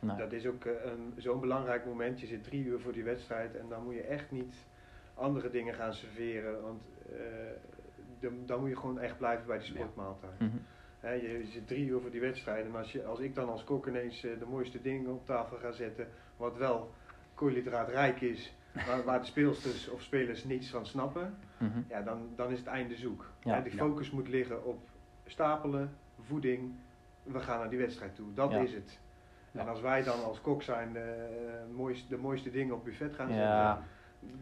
Nee. 0.00 0.16
Dat 0.16 0.32
is 0.32 0.46
ook 0.46 0.64
een- 0.64 1.12
zo'n 1.16 1.40
belangrijk 1.40 1.84
moment. 1.86 2.20
Je 2.20 2.26
zit 2.26 2.44
drie 2.44 2.64
uur 2.64 2.80
voor 2.80 2.92
die 2.92 3.04
wedstrijd 3.04 3.56
en 3.56 3.68
dan 3.68 3.84
moet 3.84 3.94
je 3.94 4.02
echt 4.02 4.30
niet 4.30 4.54
andere 5.18 5.50
dingen 5.50 5.74
gaan 5.74 5.92
serveren. 5.94 6.62
Want 6.62 6.82
eh, 7.12 7.16
de- 8.20 8.44
dan 8.44 8.60
moet 8.60 8.68
je 8.68 8.76
gewoon 8.76 8.98
echt 8.98 9.18
blijven 9.18 9.46
bij 9.46 9.56
Ja. 9.56 9.62
sportmaaltijd. 9.62 10.38
Mhm. 10.40 10.56
Je, 11.02 11.38
je 11.38 11.46
zit 11.46 11.66
drie 11.66 11.86
uur 11.86 12.00
voor 12.00 12.10
die 12.10 12.20
wedstrijd 12.20 12.64
en 12.66 12.76
als, 12.76 12.92
je, 12.92 13.04
als 13.04 13.18
ik 13.18 13.34
dan 13.34 13.48
als 13.48 13.64
kok 13.64 13.86
ineens 13.86 14.24
eh, 14.24 14.38
de 14.38 14.46
mooiste 14.46 14.82
dingen 14.82 15.10
op 15.10 15.26
tafel 15.26 15.56
ga 15.56 15.70
zetten, 15.72 16.08
wat 16.36 16.56
wel 16.56 16.90
koolhydraatrijk 17.34 18.20
is, 18.20 18.56
waar, 18.86 19.04
waar 19.04 19.20
de 19.20 19.26
speelsters 19.26 19.88
of 19.88 20.02
spelers 20.02 20.44
niets 20.44 20.70
van 20.70 20.86
snappen, 20.86 21.34
Mhm. 21.58 21.80
ja, 21.88 22.02
dan, 22.02 22.28
dan 22.36 22.50
is 22.50 22.58
het 22.58 22.66
einde 22.68 22.96
zoek. 22.96 23.30
Ja. 23.42 23.60
De 23.60 23.70
Ja. 23.70 23.76
focus 23.76 24.10
moet 24.10 24.28
liggen 24.28 24.64
op 24.64 24.88
stapelen, 25.26 25.90
voeding, 26.20 26.72
we 27.22 27.40
gaan 27.40 27.58
naar 27.58 27.70
die 27.70 27.78
wedstrijd 27.78 28.14
toe. 28.14 28.32
Dat 28.34 28.50
Ja. 28.50 28.58
is 28.58 28.74
het. 28.74 28.98
En 29.52 29.68
als 29.68 29.80
wij 29.80 30.02
dan 30.02 30.24
als 30.24 30.40
kok 30.40 30.62
zijn 30.62 30.92
de, 30.92 31.26
mooiste, 31.72 32.08
de 32.08 32.16
mooiste 32.16 32.50
dingen 32.50 32.74
op 32.74 32.84
buffet 32.84 33.14
gaan 33.14 33.32
Ja. 33.32 33.74
zetten, 33.74 33.84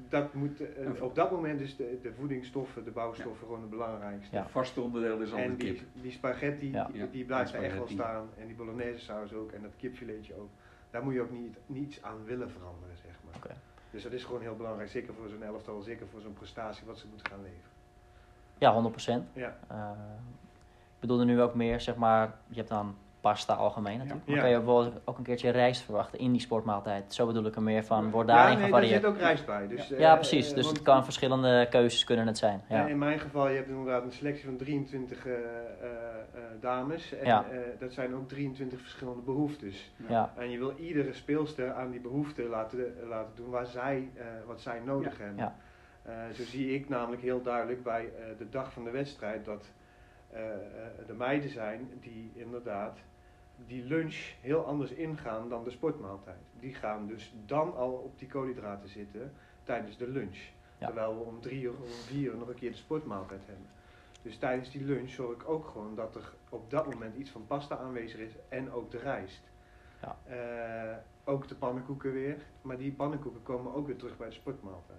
dat 0.08 0.34
moet, 0.34 0.60
eh, 0.74 1.02
op 1.02 1.14
dat 1.14 1.30
moment 1.30 1.60
is 1.60 1.76
de, 1.76 1.98
de 2.02 2.12
voedingsstoffen, 2.12 2.84
de 2.84 2.90
bouwstoffen 2.90 3.46
gewoon 3.46 3.60
het 3.60 3.70
belangrijkste. 3.70 4.36
Ja. 4.36 4.42
Het 4.42 4.50
vaste 4.50 4.80
onderdeel 4.80 5.20
is 5.20 5.30
altijd 5.30 5.48
En 5.50 5.56
die, 5.56 5.74
kip. 5.74 5.82
die 5.92 6.10
spaghetti, 6.12 6.70
Ja. 6.70 6.88
die, 6.92 7.10
die 7.10 7.24
blijft 7.24 7.54
er 7.54 7.62
echt 7.62 7.74
wel 7.76 7.88
staan. 7.88 8.28
En 8.38 8.46
die 8.46 8.56
bolognese 8.56 9.04
saus 9.04 9.32
ook. 9.32 9.50
En 9.52 9.62
dat 9.62 9.70
kipfiletje 9.76 10.34
ook. 10.34 10.48
Daar 10.90 11.02
moet 11.04 11.14
je 11.14 11.20
ook 11.20 11.30
niet, 11.30 11.56
niets 11.66 12.02
aan 12.02 12.24
willen 12.24 12.50
veranderen, 12.50 12.96
zeg 12.96 13.14
maar. 13.24 13.34
Oké. 13.36 13.54
Dus 13.90 14.02
dat 14.02 14.12
is 14.12 14.24
gewoon 14.24 14.40
heel 14.40 14.56
belangrijk. 14.56 14.90
Zeker 14.90 15.14
voor 15.14 15.28
zo'n 15.28 15.42
elftal, 15.42 15.80
zeker 15.82 16.06
voor 16.06 16.20
zo'n 16.20 16.32
prestatie 16.32 16.86
wat 16.86 16.98
ze 16.98 17.06
moeten 17.08 17.30
gaan 17.30 17.42
leveren. 17.42 17.70
Ja, 18.58 18.72
100%. 18.72 19.32
Ja. 19.32 19.58
Eh, 19.68 19.90
ik 20.94 21.00
bedoelde 21.00 21.24
nu 21.24 21.40
ook 21.40 21.54
meer, 21.54 21.80
zeg 21.80 21.96
maar, 21.96 22.38
je 22.48 22.56
hebt 22.56 22.68
dan 22.68 22.96
pasta 23.26 23.54
algemeen 23.54 23.98
natuurlijk. 23.98 24.26
Ja. 24.26 24.34
Maar 24.34 24.36
Ja. 24.36 24.40
kan 24.42 24.50
je 24.50 24.56
bijvoorbeeld 24.64 25.00
ook 25.04 25.18
een 25.18 25.24
keertje 25.24 25.50
rijst 25.50 25.82
verwachten 25.82 26.18
in 26.18 26.32
die 26.32 26.40
sportmaaltijd? 26.40 27.14
Zo 27.14 27.26
bedoel 27.26 27.44
ik 27.46 27.54
er 27.56 27.62
meer 27.62 27.84
van, 27.84 28.10
wordt 28.10 28.28
ja, 28.28 28.34
daarin 28.36 28.52
nee, 28.58 28.70
daar 28.70 28.80
gevarieerd? 28.80 29.02
zit 29.02 29.10
ook 29.10 29.18
rijst 29.18 29.46
bij. 29.46 29.66
Dus, 29.68 29.88
ja, 29.88 30.10
eh, 30.12 30.14
precies. 30.14 30.48
eh, 30.50 30.54
Dus 30.54 30.64
want- 30.64 30.76
het 30.76 30.86
kan 30.86 31.04
verschillende 31.04 31.66
keuzes 31.70 32.04
kunnen 32.04 32.26
het 32.26 32.38
zijn. 32.38 32.62
Ja. 32.68 32.76
Ja, 32.76 32.86
In 32.86 32.98
mijn 32.98 33.18
geval, 33.18 33.48
je 33.48 33.56
hebt 33.56 33.68
inderdaad 33.68 34.02
een 34.04 34.12
selectie 34.12 34.44
van 34.44 34.56
23 34.56 35.26
eh, 35.26 35.32
eh, 35.32 35.38
eh, 35.40 36.40
dames. 36.60 37.12
En 37.18 37.26
Ja. 37.26 37.44
eh, 37.50 37.58
dat 37.78 37.92
zijn 37.92 38.14
ook 38.14 38.28
23 38.28 38.80
verschillende 38.80 39.22
behoeftes. 39.22 39.92
ja, 40.08 40.32
En 40.36 40.50
je 40.50 40.58
wil 40.58 40.72
iedere 40.78 41.12
speelster 41.12 41.72
aan 41.72 41.90
die 41.90 42.00
behoefte 42.00 42.42
laten, 42.42 42.78
laten 43.08 43.32
doen 43.34 43.50
waar 43.50 43.66
zij, 43.66 44.08
eh, 44.14 44.24
wat 44.46 44.60
zij 44.60 44.80
nodig 44.84 45.18
hebben. 45.18 45.36
Ja. 45.36 45.56
Eh, 46.02 46.12
zo 46.34 46.42
zie 46.44 46.74
ik 46.74 46.88
namelijk 46.88 47.22
heel 47.22 47.42
duidelijk 47.42 47.82
bij 47.82 48.04
eh, 48.04 48.24
de 48.38 48.48
dag 48.48 48.72
van 48.72 48.84
de 48.84 48.90
wedstrijd 48.90 49.44
dat 49.44 49.64
eh, 50.30 50.42
eh, 50.42 50.56
de 51.06 51.12
meiden 51.14 51.50
zijn 51.50 51.88
die 52.00 52.30
inderdaad 52.34 52.98
die 53.66 53.84
lunch 53.84 54.34
heel 54.40 54.64
anders 54.64 54.90
ingaan 54.90 55.48
dan 55.48 55.64
de 55.64 55.70
sportmaaltijd. 55.70 56.42
Die 56.60 56.74
gaan 56.74 57.06
dus 57.06 57.32
dan 57.44 57.76
al 57.76 57.92
op 57.92 58.18
die 58.18 58.28
koolhydraten 58.28 58.88
zitten 58.88 59.32
tijdens 59.62 59.96
de 59.96 60.08
lunch. 60.08 60.38
Ja. 60.78 60.86
Terwijl 60.86 61.18
we 61.18 61.24
om 61.24 61.40
drie 61.40 61.62
uur 61.62 61.70
of 61.70 61.80
om 61.80 61.86
vier 61.86 62.32
uur 62.32 62.36
nog 62.36 62.48
een 62.48 62.54
keer 62.54 62.70
de 62.70 62.76
sportmaaltijd 62.76 63.46
hebben. 63.46 63.66
Dus 64.22 64.36
tijdens 64.38 64.70
die 64.70 64.84
lunch 64.84 65.10
zorg 65.10 65.32
ik 65.32 65.48
ook 65.48 65.66
gewoon 65.66 65.94
dat 65.94 66.14
er 66.14 66.32
op 66.48 66.70
dat 66.70 66.86
moment 66.86 67.16
iets 67.16 67.30
van 67.30 67.46
pasta 67.46 67.76
aanwezig 67.76 68.20
is 68.20 68.32
en 68.48 68.72
ook 68.72 68.90
de 68.90 68.98
rijst. 68.98 69.42
Ja. 70.02 70.18
Eh, 70.24 70.96
ook 71.24 71.48
de 71.48 71.54
pannenkoeken 71.54 72.12
weer, 72.12 72.36
maar 72.62 72.78
die 72.78 72.92
pannenkoeken 72.92 73.42
komen 73.42 73.74
ook 73.74 73.86
weer 73.86 73.96
terug 73.96 74.16
bij 74.16 74.28
de 74.28 74.34
sportmaaltijd. 74.34 74.98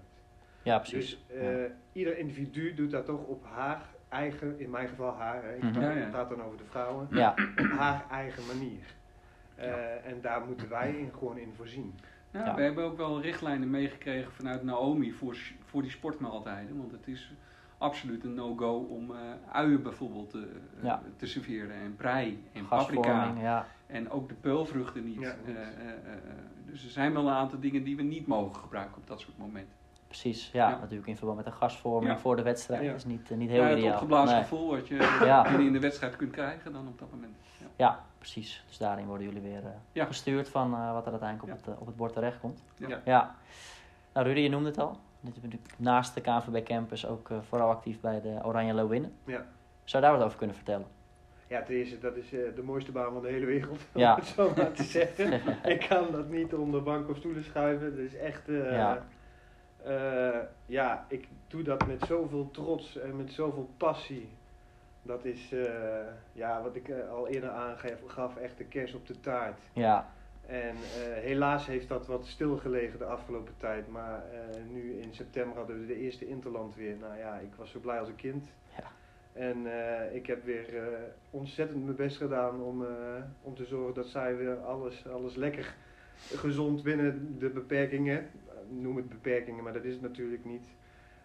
ja 0.64 0.80
precies. 0.80 1.26
Dus 1.28 1.38
eh, 1.38 1.72
ieder 1.92 2.18
individu 2.18 2.74
doet 2.74 2.92
dat 2.92 3.06
toch 3.06 3.24
op 3.24 3.44
haar 3.46 3.90
eigen, 4.10 4.60
in 4.60 4.70
mijn 4.70 4.88
geval 4.88 5.14
haar, 5.14 5.44
hè, 5.44 5.56
ik 5.56 5.64
Mhm. 5.64 5.72
praat, 5.74 5.96
Ja, 6.30 6.36
dan 6.36 6.42
over 6.44 6.58
de 6.58 6.64
vrouwen, 6.70 7.08
ja, 7.12 7.36
op 7.58 7.66
haar 7.78 8.06
eigen 8.12 8.46
manier. 8.46 8.80
Eh, 9.56 10.06
En 10.06 10.22
daar 10.22 10.42
moeten 10.46 10.70
wij 10.70 10.92
in, 10.98 11.12
gewoon 11.18 11.38
in 11.38 11.54
voorzien. 11.56 11.94
Ja, 12.32 12.46
Ja. 12.46 12.56
We 12.56 12.62
hebben 12.62 12.84
ook 12.84 12.98
wel 12.98 13.22
richtlijnen 13.22 13.70
meegekregen 13.70 14.32
vanuit 14.32 14.64
Naomi 14.64 15.12
voor, 15.12 15.38
voor 15.66 15.82
die 15.82 15.92
sportmaaltijden. 15.92 16.78
Want 16.78 16.92
het 16.92 17.08
is 17.08 17.34
absoluut 17.78 18.24
een 18.24 18.34
no-go 18.34 18.74
om 18.78 19.12
eh, 19.12 19.18
uien 19.52 19.84
bijvoorbeeld 19.84 20.34
eh, 20.34 20.42
Ja. 20.82 21.02
te 21.16 21.26
serveren. 21.26 21.76
En 21.76 21.96
prei 21.96 22.44
en 22.54 22.68
paprika. 22.68 23.34
Ja. 23.40 23.68
En 23.88 24.10
ook 24.10 24.28
de 24.30 24.36
peulvruchten 24.36 25.04
niet. 25.06 25.20
Ja, 25.20 25.36
Eh, 25.46 25.54
eh, 25.56 25.62
eh, 25.62 25.88
eh, 25.90 26.20
dus 26.66 26.84
er 26.84 26.90
zijn 26.92 27.14
wel 27.14 27.28
een 27.28 27.34
aantal 27.34 27.60
dingen 27.60 27.84
die 27.84 27.96
we 27.96 28.04
niet 28.04 28.28
mogen 28.28 28.56
gebruiken 28.62 28.98
op 28.98 29.08
dat 29.08 29.20
soort 29.20 29.38
momenten. 29.38 29.76
Precies, 30.08 30.50
ja, 30.54 30.70
Ja. 30.70 30.78
natuurlijk 30.80 31.08
in 31.08 31.18
verband 31.18 31.38
met 31.38 31.46
de 31.46 31.52
gasvorming 31.60 32.14
Ja. 32.14 32.20
voor 32.20 32.36
de 32.36 32.42
wedstrijd. 32.42 32.84
Ja. 32.84 32.94
is 32.94 33.06
niet, 33.06 33.32
eh, 33.32 33.38
niet 33.38 33.50
heel 33.50 33.62
Ja, 33.62 33.68
het 33.68 33.78
ideaal. 33.78 33.94
opgeblazen 33.94 34.34
Nee. 34.36 34.44
gevoel 34.44 34.70
wat 34.70 34.88
je 34.88 34.96
in 35.68 35.74
de 35.74 35.80
wedstrijd 35.80 36.16
kunt 36.16 36.32
krijgen 36.32 36.74
dan 36.74 36.88
op 36.88 37.00
dat 37.00 37.12
moment. 37.12 37.36
Ja. 37.60 37.66
Ja, 37.76 38.04
precies. 38.18 38.64
Dus 38.68 38.78
daarin 38.78 39.06
worden 39.06 39.28
jullie 39.28 39.42
weer 39.42 39.64
eh, 39.66 39.70
Ja. 39.92 40.06
gestuurd 40.06 40.50
van 40.50 40.74
eh, 40.74 40.94
wat 40.94 41.06
er 41.06 41.12
uiteindelijk 41.12 41.52
op, 41.60 41.66
het, 41.66 41.78
op 41.80 41.86
het 41.88 41.96
bord 41.96 42.14
terechtkomt. 42.14 42.64
Ja. 42.76 43.02
Ja. 43.06 43.36
Nou, 44.14 44.28
Rudy, 44.28 44.40
je 44.40 44.50
noemde 44.50 44.68
het 44.70 44.80
al. 44.80 44.98
Dit 45.20 45.36
is 45.36 45.42
natuurlijk 45.42 45.72
naast 45.78 46.14
de 46.14 46.22
KNVB 46.22 46.64
Campus 46.66 47.06
ook 47.06 47.30
eh, 47.30 47.38
vooral 47.48 47.70
actief 47.70 48.00
bij 48.00 48.22
de 48.22 48.40
Oranje 48.44 48.74
Leeuwinnen. 48.74 49.14
Ja. 49.26 49.46
Zou 49.84 50.04
je 50.04 50.10
daar 50.10 50.18
wat 50.18 50.26
over 50.26 50.38
kunnen 50.38 50.56
vertellen? 50.56 50.88
Ja, 51.48 51.62
ten 51.64 51.76
eerste, 51.76 52.00
dat 52.00 52.16
is 52.16 52.34
eh, 52.34 52.40
de 52.56 52.64
mooiste 52.64 52.92
baan 52.92 53.14
van 53.14 53.22
de 53.22 53.28
hele 53.28 53.46
wereld, 53.46 53.80
Ja. 53.94 54.12
om 54.14 54.20
het 54.20 54.28
zo 54.28 54.54
maar 54.56 54.72
te 54.72 54.84
zeggen. 54.84 55.34
ik 55.74 55.86
kan 55.90 56.12
dat 56.12 56.30
niet 56.30 56.54
onder 56.54 56.84
bank 56.84 57.10
of 57.10 57.18
stoelen 57.18 57.44
schuiven. 57.44 57.90
Dat 57.96 58.00
is 58.06 58.16
echt, 58.16 58.48
eh, 59.84 60.40
Ja. 60.66 61.06
ik 61.10 61.28
doe 61.48 61.64
dat 61.64 61.88
met 61.88 62.04
zoveel 62.08 62.52
trots 62.52 62.98
en 62.98 63.16
met 63.16 63.32
zoveel 63.32 63.70
passie. 63.78 64.30
Dat 65.02 65.26
is, 65.26 65.52
eh, 65.52 66.08
ja, 66.34 66.62
wat 66.62 66.76
ik 66.76 66.90
eh, 66.90 67.10
al 67.10 67.28
eerder 67.28 67.50
aangaf, 67.50 68.00
gaf 68.08 68.38
echt 68.38 68.58
de 68.58 68.66
kers 68.66 68.94
op 68.94 69.08
de 69.08 69.20
taart. 69.20 69.60
Ja, 69.74 70.12
En 70.46 70.76
helaas 71.22 71.66
heeft 71.66 71.88
dat 71.88 72.08
wat 72.08 72.26
stilgelegen 72.26 73.00
de 73.00 73.06
afgelopen 73.06 73.54
tijd. 73.58 73.88
Maar 73.92 74.24
nu 74.72 75.00
in 75.00 75.14
september 75.14 75.58
hadden 75.58 75.80
we 75.80 75.86
de 75.86 76.00
eerste 76.00 76.28
Interland 76.28 76.76
weer. 76.76 76.96
Nou 76.98 77.18
ja, 77.18 77.36
ik 77.36 77.54
was 77.56 77.72
zo 77.72 77.80
blij 77.80 78.00
als 78.00 78.08
een 78.08 78.16
kind. 78.16 78.48
Ja. 78.78 78.84
En 79.34 79.66
ik 80.14 80.28
heb 80.28 80.44
weer 80.44 80.66
ontzettend 81.30 81.84
mijn 81.84 81.96
best 81.96 82.18
gedaan 82.18 82.62
om, 82.62 82.86
om 83.42 83.56
te 83.56 83.66
zorgen 83.66 83.94
dat 83.94 84.08
zij 84.08 84.36
weer 84.36 84.58
alles, 84.58 85.08
alles 85.08 85.36
lekker 85.36 85.76
gezond 86.36 86.84
binnen 86.84 87.36
de 87.40 87.50
beperkingen, 87.50 88.30
noem 88.70 88.96
het 88.98 89.10
beperkingen, 89.10 89.64
maar 89.64 89.74
dat 89.74 89.84
is 89.84 89.94
het 89.94 90.02
natuurlijk 90.02 90.46
niet, 90.46 90.68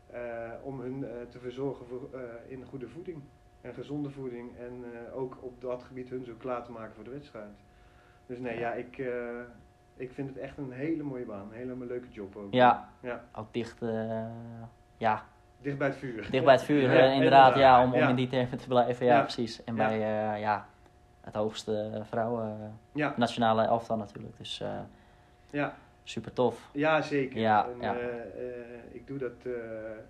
eh, 0.07 0.20
om 0.62 0.80
hun 0.80 1.05
eh, 1.05 1.11
te 1.30 1.38
verzorgen 1.38 1.86
voor, 1.86 2.09
eh, 2.14 2.20
in 2.47 2.64
goede 2.64 2.88
voeding 2.88 3.22
en 3.61 3.74
gezonde 3.74 4.11
voeding 4.11 4.57
en 4.59 4.84
ook 5.14 5.36
op 5.40 5.61
dat 5.61 5.82
gebied 5.82 6.09
hun 6.09 6.24
zo 6.24 6.32
klaar 6.38 6.64
te 6.64 6.72
maken 6.72 6.95
voor 6.95 7.05
de 7.05 7.11
wedstrijd. 7.11 7.51
Dus 8.26 8.38
nee, 8.38 8.59
ja, 8.59 8.72
ik, 8.72 9.03
ik 9.97 10.12
vind 10.12 10.28
het 10.28 10.38
echt 10.38 10.59
een 10.59 10.72
hele 10.72 11.03
mooie 11.03 11.24
baan, 11.24 11.49
een 11.51 11.57
hele 11.57 11.76
leuke 11.86 12.09
job 12.11 12.36
ook. 12.36 12.53
ja. 12.55 12.88
Ja. 13.01 13.24
ook 13.34 13.53
dicht, 13.53 13.78
ja, 14.97 15.24
Dicht 15.61 15.78
bij 15.78 15.86
het 15.88 15.97
vuur. 15.97 16.28
dicht 16.30 16.45
bij 16.45 16.55
het 16.55 16.62
vuur, 16.62 16.93
Ja, 16.93 16.99
eh, 16.99 17.14
inderdaad, 17.14 17.57
ja, 17.57 17.82
om, 17.84 17.93
om 17.93 17.99
Ja. 17.99 18.09
in 18.09 18.14
die 18.16 18.28
termen 18.28 18.59
te 18.59 18.66
blijven. 18.68 19.07
Ja, 19.07 19.14
Ja. 19.16 19.20
precies. 19.22 19.64
En 19.64 19.74
bij 19.74 19.99
ja, 20.40 20.66
het 21.20 21.34
hoogste 21.34 22.01
vrouwen 22.09 22.78
nationale 23.16 23.62
elftal 23.62 23.97
natuurlijk. 23.97 24.36
Dus 24.38 24.62
ja. 25.51 25.74
Super 26.03 26.32
tof. 26.32 26.68
Ja, 26.72 27.03
zeker. 27.03 27.38
Ja, 27.40 27.68
en, 27.68 27.80
ja. 27.80 27.96
eh, 27.98 28.18
eh, 28.18 28.64
ik 28.90 29.07
doe 29.07 29.18
dat 29.18 29.32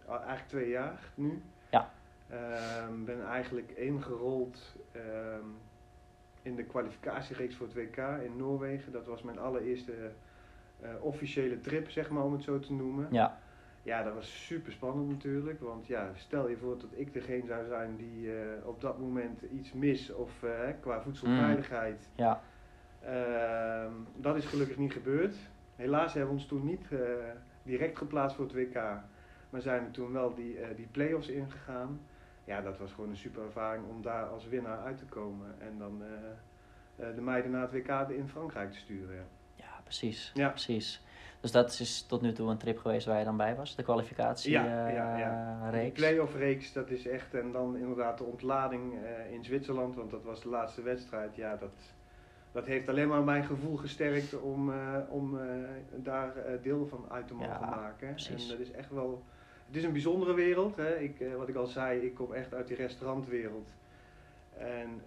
al 0.07 0.17
eigenlijk 0.17 0.49
twee 0.49 0.69
jaar 0.69 0.99
nu. 1.15 1.43
Ja. 1.71 1.91
Ehm, 2.29 3.05
ben 3.05 3.27
eigenlijk 3.27 3.71
ingerold 3.71 4.77
ehm, 4.93 5.47
in 6.43 6.57
de 6.57 6.65
kwalificatiereeks 6.65 7.55
voor 7.57 7.67
het 7.67 7.75
WK 7.77 7.97
in 7.97 8.37
Noorwegen. 8.37 8.93
Dat 8.93 9.07
was 9.07 9.23
mijn 9.23 9.39
allereerste 9.39 9.93
officiële 11.01 11.61
trip, 11.61 11.91
zeg 11.91 12.11
maar, 12.11 12.25
om 12.25 12.33
het 12.33 12.43
zo 12.43 12.59
te 12.59 12.73
noemen. 12.73 13.07
Ja, 13.11 13.39
Ja, 13.83 14.03
dat 14.03 14.15
was 14.15 14.45
super 14.47 14.73
spannend 14.73 15.09
natuurlijk. 15.09 15.61
Want 15.61 15.87
ja, 15.87 16.11
stel 16.15 16.49
je 16.49 16.57
voor 16.57 16.79
dat 16.79 16.91
ik 16.93 17.13
degene 17.13 17.47
zou 17.47 17.67
zijn 17.67 17.97
die 17.97 18.31
op 18.65 18.81
dat 18.81 18.99
moment 18.99 19.43
iets 19.43 19.73
mis 19.73 20.13
of 20.13 20.31
qua 20.81 21.01
voedselveiligheid. 21.03 22.09
ja, 22.15 22.43
Ehm, 23.05 23.93
dat 24.17 24.37
is 24.37 24.45
gelukkig 24.45 24.77
niet 24.77 24.93
gebeurd. 24.93 25.35
Helaas 25.77 26.15
hebben 26.15 26.35
we 26.35 26.41
ons 26.41 26.49
toen 26.49 26.65
niet 26.65 26.87
eh, 26.91 26.99
direct 27.63 27.99
geplaatst 27.99 28.37
voor 28.37 28.45
het 28.45 28.55
WK. 28.55 28.75
Maar 29.51 29.61
zijn 29.63 29.85
er 29.85 29.91
toen 29.91 30.13
wel 30.13 30.35
die, 30.35 30.59
eh, 30.59 30.77
die 30.77 30.87
play-offs 30.87 31.29
ingegaan. 31.29 32.01
Ja, 32.45 32.61
dat 32.61 32.79
was 32.79 32.93
gewoon 32.93 33.11
een 33.11 33.17
super 33.17 33.43
ervaring 33.43 33.85
om 33.89 34.03
daar 34.03 34.27
als 34.27 34.49
winnaar 34.49 34.79
uit 34.79 34.99
te 34.99 35.05
komen. 35.05 35.55
En 35.59 35.79
dan 35.79 36.03
eh, 36.97 37.15
de 37.15 37.21
meiden 37.21 37.51
naar 37.51 37.63
het 37.63 37.73
WK 37.73 38.09
in 38.11 38.29
Frankrijk 38.29 38.71
te 38.73 38.79
sturen. 38.79 39.15
ja. 39.15 39.25
ja, 39.55 39.81
precies. 39.85 40.31
Ja. 40.35 40.49
precies. 40.49 41.03
Dus 41.41 41.53
dat 41.53 41.79
is 41.81 42.03
tot 42.03 42.23
nu 42.23 42.33
toe 42.33 42.51
een 42.51 42.59
trip 42.59 42.79
geweest 42.79 43.07
waar 43.07 43.19
je 43.19 43.25
dan 43.25 43.37
bij 43.37 43.57
was, 43.57 43.77
de 43.77 43.83
kwalificatie 43.83 44.53
Ja, 44.53 44.89
ja, 44.89 45.17
ja. 45.17 45.71
Reeks. 45.71 45.99
play-off 45.99 46.35
reeks, 46.35 46.73
dat 46.73 46.91
is 46.91 47.07
echt. 47.07 47.35
En 47.35 47.53
dan 47.53 47.77
inderdaad 47.77 48.19
de 48.19 48.25
ontlading 48.25 48.95
in 49.31 49.45
Zwitserland, 49.45 49.95
want 49.95 50.11
dat 50.11 50.23
was 50.23 50.43
de 50.43 50.49
laatste 50.49 50.83
wedstrijd. 50.83 51.37
Ja, 51.37 51.57
dat, 51.57 51.71
dat 52.53 52.67
heeft 52.67 52.89
alleen 52.89 53.09
maar 53.09 53.23
mijn 53.23 53.45
gevoel 53.45 53.77
gesterkt 53.77 54.41
om, 54.41 54.73
eh, 54.73 54.99
om 55.09 55.39
eh, 55.39 55.47
daar 55.97 56.37
eh, 56.37 56.63
deel 56.63 56.87
van 56.87 57.05
uit 57.09 57.27
te 57.27 57.35
mogen 57.35 57.49
Ja, 57.61 57.71
maken. 57.71 58.11
precies. 58.11 58.43
En 58.43 58.49
dat 58.49 58.67
is 58.67 58.71
echt 58.73 58.91
wel. 58.91 59.23
Het 59.67 59.77
is 59.77 59.85
een 59.85 59.93
bijzondere 59.93 60.35
wereld. 60.35 60.77
Hè. 60.77 60.99
Ik, 60.99 61.25
wat 61.37 61.49
ik 61.49 61.55
al 61.55 61.67
zei, 61.67 62.01
ik 62.01 62.15
kom 62.15 62.33
echt 62.33 62.55
uit 62.55 62.67
die 62.67 62.77
restaurantwereld. 62.77 63.69
En, 64.57 65.03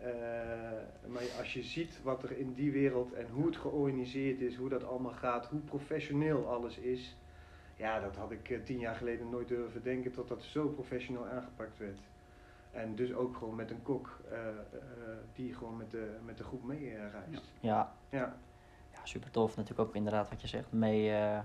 maar 1.07 1.21
als 1.37 1.53
je 1.53 1.63
ziet 1.63 1.99
wat 2.03 2.23
er 2.23 2.37
in 2.37 2.53
die 2.53 2.71
wereld 2.71 3.13
en 3.13 3.27
hoe 3.33 3.45
het 3.45 3.57
georganiseerd 3.57 4.41
is, 4.41 4.55
hoe 4.55 4.69
dat 4.69 4.83
allemaal 4.83 5.11
gaat, 5.11 5.45
hoe 5.45 5.59
professioneel 5.59 6.47
alles 6.47 6.77
is. 6.77 7.17
Ja, 7.75 7.99
dat 7.99 8.15
had 8.15 8.31
ik 8.31 8.65
tien 8.65 8.79
jaar 8.79 8.95
geleden 8.95 9.29
nooit 9.29 9.47
durven 9.47 9.83
denken 9.83 10.11
tot 10.11 10.27
dat 10.27 10.43
zo 10.43 10.67
professioneel 10.67 11.25
aangepakt 11.25 11.77
werd. 11.77 11.99
En 12.75 12.95
dus 12.95 13.13
ook 13.13 13.37
gewoon 13.37 13.55
met 13.55 13.71
een 13.71 13.81
kok 13.83 14.19
eh, 14.31 14.37
eh, 14.37 14.53
die 15.33 15.53
gewoon 15.53 15.77
met 15.77 15.91
de, 15.91 16.15
met 16.25 16.37
de 16.37 16.43
groep 16.43 16.63
mee 16.63 16.89
eh, 16.91 17.01
reist. 17.11 17.51
Ja, 17.59 17.91
Ja. 18.09 18.35
ja, 18.93 18.99
super 19.03 19.31
tof. 19.31 19.55
Natuurlijk 19.57 19.89
ook 19.89 19.95
inderdaad 19.95 20.29
wat 20.29 20.41
je 20.41 20.47
zegt, 20.47 20.71
mee, 20.71 21.11
eh, 21.11 21.39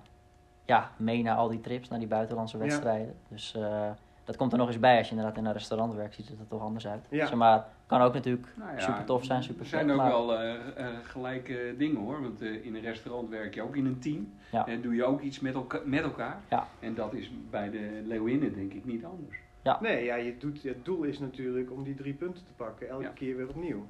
ja, 0.65 0.91
mee 0.97 1.23
naar 1.23 1.37
al 1.37 1.49
die 1.49 1.61
trips, 1.61 1.89
naar 1.89 1.99
die 1.99 2.09
buitenlandse 2.09 2.57
Ja. 2.57 2.63
wedstrijden. 2.63 3.17
Dus 3.29 3.55
eh, 3.55 3.91
dat 4.25 4.37
komt 4.37 4.53
er 4.53 4.59
nog 4.59 4.67
eens 4.69 4.79
bij. 4.79 4.99
Als 4.99 5.09
je 5.09 5.15
inderdaad 5.15 5.39
in 5.39 5.45
een 5.47 5.53
restaurant 5.53 5.95
werkt, 5.95 6.15
ziet 6.15 6.29
het 6.29 6.39
er 6.39 6.49
toch 6.49 6.63
anders 6.63 6.87
uit. 6.87 7.07
Ja. 7.11 7.27
Zeg 7.27 7.37
maar 7.37 7.67
kan 7.87 8.01
ook 8.01 8.15
natuurlijk 8.15 8.49
Nou 8.57 8.71
ja, 8.73 8.79
super 8.81 9.05
tof 9.05 9.25
zijn, 9.25 9.43
super 9.43 9.61
Er 9.63 9.67
zijn 9.69 9.83
vet, 9.87 9.91
ook 9.93 10.01
maar- 10.01 10.11
wel 10.11 10.35
eh, 10.39 10.55
eh, 10.87 10.95
gelijke 11.03 11.75
dingen 11.79 12.01
hoor. 12.01 12.23
Want 12.23 12.41
eh, 12.43 12.65
in 12.65 12.75
een 12.75 12.81
restaurant 12.83 13.29
werk 13.29 13.55
je 13.55 13.63
ook 13.63 13.77
in 13.77 13.87
een 13.87 13.99
team. 13.99 14.33
Ja. 14.53 14.67
En 14.67 14.81
doe 14.83 14.95
je 14.95 15.05
ook 15.05 15.21
iets 15.21 15.41
met, 15.41 15.55
elka 15.55 15.81
met 15.85 16.03
elkaar. 16.03 16.41
Ja. 16.51 16.67
En 16.81 16.95
dat 16.95 17.13
is 17.15 17.31
bij 17.51 17.71
de 17.71 18.03
Leeuwinnen 18.05 18.55
denk 18.55 18.73
ik 18.73 18.85
niet 18.85 19.05
anders. 19.05 19.37
Nee, 19.81 20.05
ja, 20.05 20.15
je 20.15 20.37
doet, 20.37 20.63
het 20.63 20.85
doel 20.85 21.03
is 21.03 21.19
natuurlijk 21.19 21.71
om 21.73 21.83
die 21.85 21.95
drie 21.95 22.15
punten 22.15 22.45
te 22.45 22.53
pakken, 22.57 22.89
elke 22.89 23.03
Ja. 23.03 23.11
keer 23.11 23.37
weer 23.37 23.49
opnieuw. 23.49 23.87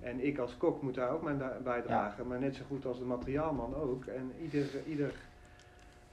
En 0.00 0.26
ik 0.26 0.38
als 0.38 0.56
kok 0.56 0.82
moet 0.82 0.94
daar 0.94 1.10
ook 1.10 1.22
mijn 1.22 1.42
bijdragen, 1.64 2.26
maar 2.26 2.38
net 2.40 2.54
zo 2.56 2.64
goed 2.68 2.86
als 2.86 2.98
de 2.98 3.04
materiaalman 3.04 3.74
ook. 3.74 4.04
En 4.04 4.32
ieder, 4.42 4.66
ieder, 4.86 5.12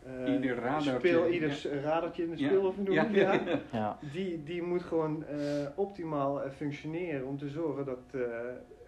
eh, 0.03 0.33
Ieder 0.33 0.55
radertje, 0.55 0.97
speel, 0.99 1.27
ieder 1.29 1.69
ja. 1.73 1.79
radertje 1.81 2.23
in 2.23 2.29
de 2.29 2.37
Ja. 2.37 2.47
speel, 2.47 2.65
of 2.67 2.75
hoe 2.75 2.83
noem 2.83 2.93
Ja. 2.93 3.03
Ja. 3.11 3.41
ja, 3.71 3.97
Die, 4.11 4.43
die 4.43 4.61
moet 4.61 4.83
gewoon 4.83 5.25
eh, 5.25 5.37
optimaal 5.75 6.41
eh, 6.43 6.51
functioneren 6.51 7.27
om 7.27 7.37
te 7.37 7.49
zorgen 7.49 7.85
dat, 7.85 7.99
eh, 8.11 8.21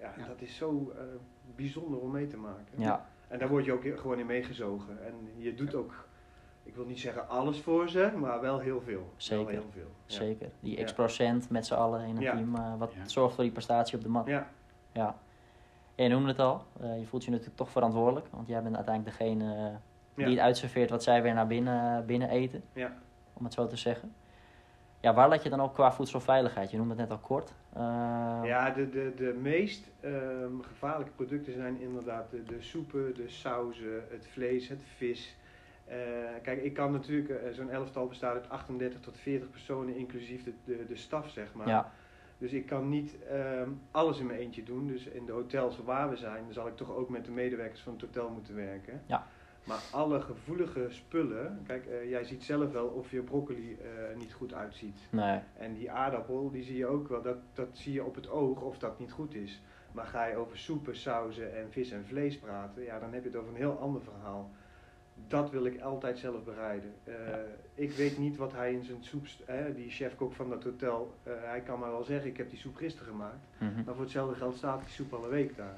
ja, 0.01 0.13
Ja. 0.17 0.27
dat 0.27 0.41
is 0.41 0.55
zo 0.55 0.93
eh, 0.97 1.03
bijzonder 1.55 1.99
om 1.99 2.11
mee 2.11 2.27
te 2.27 2.37
maken. 2.37 2.73
ja, 2.77 3.05
En 3.27 3.39
daar 3.39 3.49
word 3.49 3.65
je 3.65 3.71
ook 3.73 3.83
gewoon 3.99 4.19
in 4.19 4.25
meegezogen. 4.25 5.05
En 5.05 5.13
je 5.35 5.53
doet 5.53 5.75
ook, 5.75 6.06
ik 6.67 6.75
wil 6.75 6.85
niet 6.85 6.99
zeggen 6.99 7.29
alles 7.29 7.59
voor 7.59 7.89
ze, 7.89 8.11
maar 8.15 8.41
wel 8.41 8.59
heel 8.59 8.81
veel. 8.81 9.09
Zeker. 9.17 9.45
Wel 9.45 9.53
heel 9.53 9.69
veel. 9.71 9.91
Ja. 10.05 10.13
zeker. 10.15 10.49
Die 10.59 10.83
x 10.83 10.93
procent 10.93 11.49
met 11.49 11.65
z'n 11.65 11.73
allen 11.73 12.05
in 12.05 12.15
een 12.15 12.21
Ja. 12.21 12.31
team, 12.35 12.55
eh, 12.55 12.77
wat 12.77 12.93
Ja. 12.93 13.07
zorgt 13.07 13.35
voor 13.35 13.43
die 13.43 13.53
prestatie 13.53 13.97
op 13.97 14.03
de 14.03 14.09
mat. 14.09 14.27
Ja. 14.27 14.47
Ja. 14.91 15.15
Je 15.95 16.07
noemde 16.07 16.27
het 16.27 16.39
al. 16.39 16.63
Eh, 16.81 16.99
je 16.99 17.05
voelt 17.05 17.23
je 17.23 17.29
natuurlijk 17.31 17.57
toch 17.57 17.69
verantwoordelijk. 17.69 18.27
Want 18.31 18.47
jij 18.47 18.63
bent 18.63 18.75
uiteindelijk 18.75 19.17
degene 19.17 19.55
eh, 19.55 19.75
die 20.15 20.25
Ja. 20.25 20.31
het 20.31 20.39
uitserveert 20.39 20.89
wat 20.89 21.03
zij 21.03 21.21
weer 21.21 21.33
naar 21.33 21.47
binnen, 21.47 22.05
binnen 22.05 22.29
eten. 22.29 22.63
Ja. 22.73 22.93
Om 23.33 23.43
het 23.43 23.53
zo 23.53 23.67
te 23.67 23.75
zeggen. 23.77 24.13
Ja, 24.99 25.13
waar 25.13 25.29
let 25.29 25.43
je 25.43 25.49
dan 25.49 25.61
op 25.61 25.73
qua 25.73 25.91
voedselveiligheid? 25.91 26.71
Je 26.71 26.77
noemde 26.77 26.93
het 26.93 27.01
net 27.01 27.11
al 27.11 27.17
kort. 27.27 27.53
Eh, 27.73 27.81
Ja, 28.43 28.69
de, 28.69 28.89
de, 28.89 29.13
de 29.15 29.37
meest 29.41 29.89
ehm, 29.99 30.59
gevaarlijke 30.61 31.11
producten 31.13 31.53
zijn 31.53 31.81
inderdaad 31.81 32.29
de, 32.31 32.43
de 32.43 32.61
soepen, 32.61 33.15
de 33.15 33.27
sauzen, 33.29 34.03
het 34.09 34.27
vlees, 34.27 34.67
het 34.67 34.81
vis. 34.95 35.35
Eh, 35.87 35.97
kijk, 36.41 36.63
ik 36.63 36.73
kan 36.73 36.91
natuurlijk, 36.91 37.29
eh, 37.29 37.51
zo'n 37.51 37.69
elftal 37.69 38.07
bestaat 38.07 38.33
uit 38.33 38.49
38 38.49 38.99
tot 38.99 39.17
40 39.17 39.49
personen, 39.49 39.95
inclusief 39.95 40.43
de, 40.43 40.53
de, 40.63 40.85
de 40.87 40.95
staf, 40.95 41.29
zeg 41.29 41.53
maar. 41.53 41.67
ja, 41.67 41.91
Dus 42.37 42.51
ik 42.51 42.65
kan 42.65 42.89
niet 42.89 43.15
ehm, 43.23 43.69
alles 43.91 44.19
in 44.19 44.25
mijn 44.25 44.39
eentje 44.39 44.63
doen. 44.63 44.87
Dus 44.87 45.05
in 45.05 45.25
de 45.25 45.31
hotels 45.31 45.79
waar 45.83 46.09
we 46.09 46.15
zijn, 46.15 46.43
zal 46.49 46.67
ik 46.67 46.75
toch 46.75 46.95
ook 46.95 47.09
met 47.09 47.25
de 47.25 47.31
medewerkers 47.31 47.81
van 47.81 47.93
het 47.93 48.01
hotel 48.01 48.29
moeten 48.29 48.55
werken. 48.55 49.01
Ja. 49.05 49.27
Maar 49.67 49.79
alle 49.91 50.21
gevoelige 50.21 50.85
spullen, 50.89 51.63
kijk, 51.67 51.85
eh, 51.85 52.09
jij 52.09 52.23
ziet 52.23 52.43
zelf 52.43 52.71
wel 52.71 52.87
of 52.87 53.11
je 53.11 53.21
broccoli 53.21 53.77
eh, 53.81 54.17
niet 54.17 54.33
goed 54.33 54.53
uitziet. 54.53 54.99
nee, 55.09 55.39
En 55.57 55.73
die 55.73 55.91
aardappel, 55.91 56.51
die 56.51 56.63
zie 56.63 56.77
je 56.77 56.87
ook 56.87 57.07
wel, 57.07 57.21
dat, 57.21 57.37
dat 57.53 57.67
zie 57.71 57.93
je 57.93 58.03
op 58.03 58.15
het 58.15 58.29
oog 58.29 58.61
of 58.61 58.77
dat 58.77 58.99
niet 58.99 59.11
goed 59.11 59.35
is. 59.35 59.61
Maar 59.91 60.05
ga 60.05 60.25
je 60.25 60.35
over 60.35 60.57
soepen, 60.57 60.95
sauzen 60.95 61.55
en 61.57 61.71
vis 61.71 61.91
en 61.91 62.05
vlees 62.05 62.37
praten, 62.39 62.83
ja, 62.83 62.99
dan 62.99 63.13
heb 63.13 63.23
je 63.23 63.29
het 63.29 63.37
over 63.37 63.49
een 63.49 63.55
heel 63.57 63.79
ander 63.79 64.01
verhaal. 64.01 64.51
Dat 65.27 65.49
wil 65.49 65.65
ik 65.65 65.81
altijd 65.81 66.17
zelf 66.19 66.43
bereiden. 66.43 66.93
Eh, 67.03 67.13
Ik 67.73 67.91
weet 67.91 68.17
niet 68.17 68.37
wat 68.37 68.51
hij 68.51 68.73
in 68.73 68.83
zijn 68.83 69.03
soep, 69.03 69.25
hè, 69.45 69.73
die 69.73 69.89
chefkok 69.89 70.33
van 70.33 70.49
dat 70.49 70.63
hotel, 70.63 71.13
eh, 71.23 71.33
hij 71.43 71.61
kan 71.61 71.79
maar 71.79 71.91
wel 71.91 72.03
zeggen, 72.03 72.29
ik 72.29 72.37
heb 72.37 72.49
die 72.49 72.59
soep 72.59 72.75
gisteren 72.75 73.07
gemaakt. 73.11 73.45
Mhm. 73.57 73.83
Maar 73.85 73.93
voor 73.93 74.03
hetzelfde 74.03 74.35
geld 74.35 74.55
staat 74.57 74.79
die 74.79 74.89
soep 74.89 75.13
al 75.13 75.23
een 75.23 75.29
week 75.29 75.55
daar. 75.55 75.77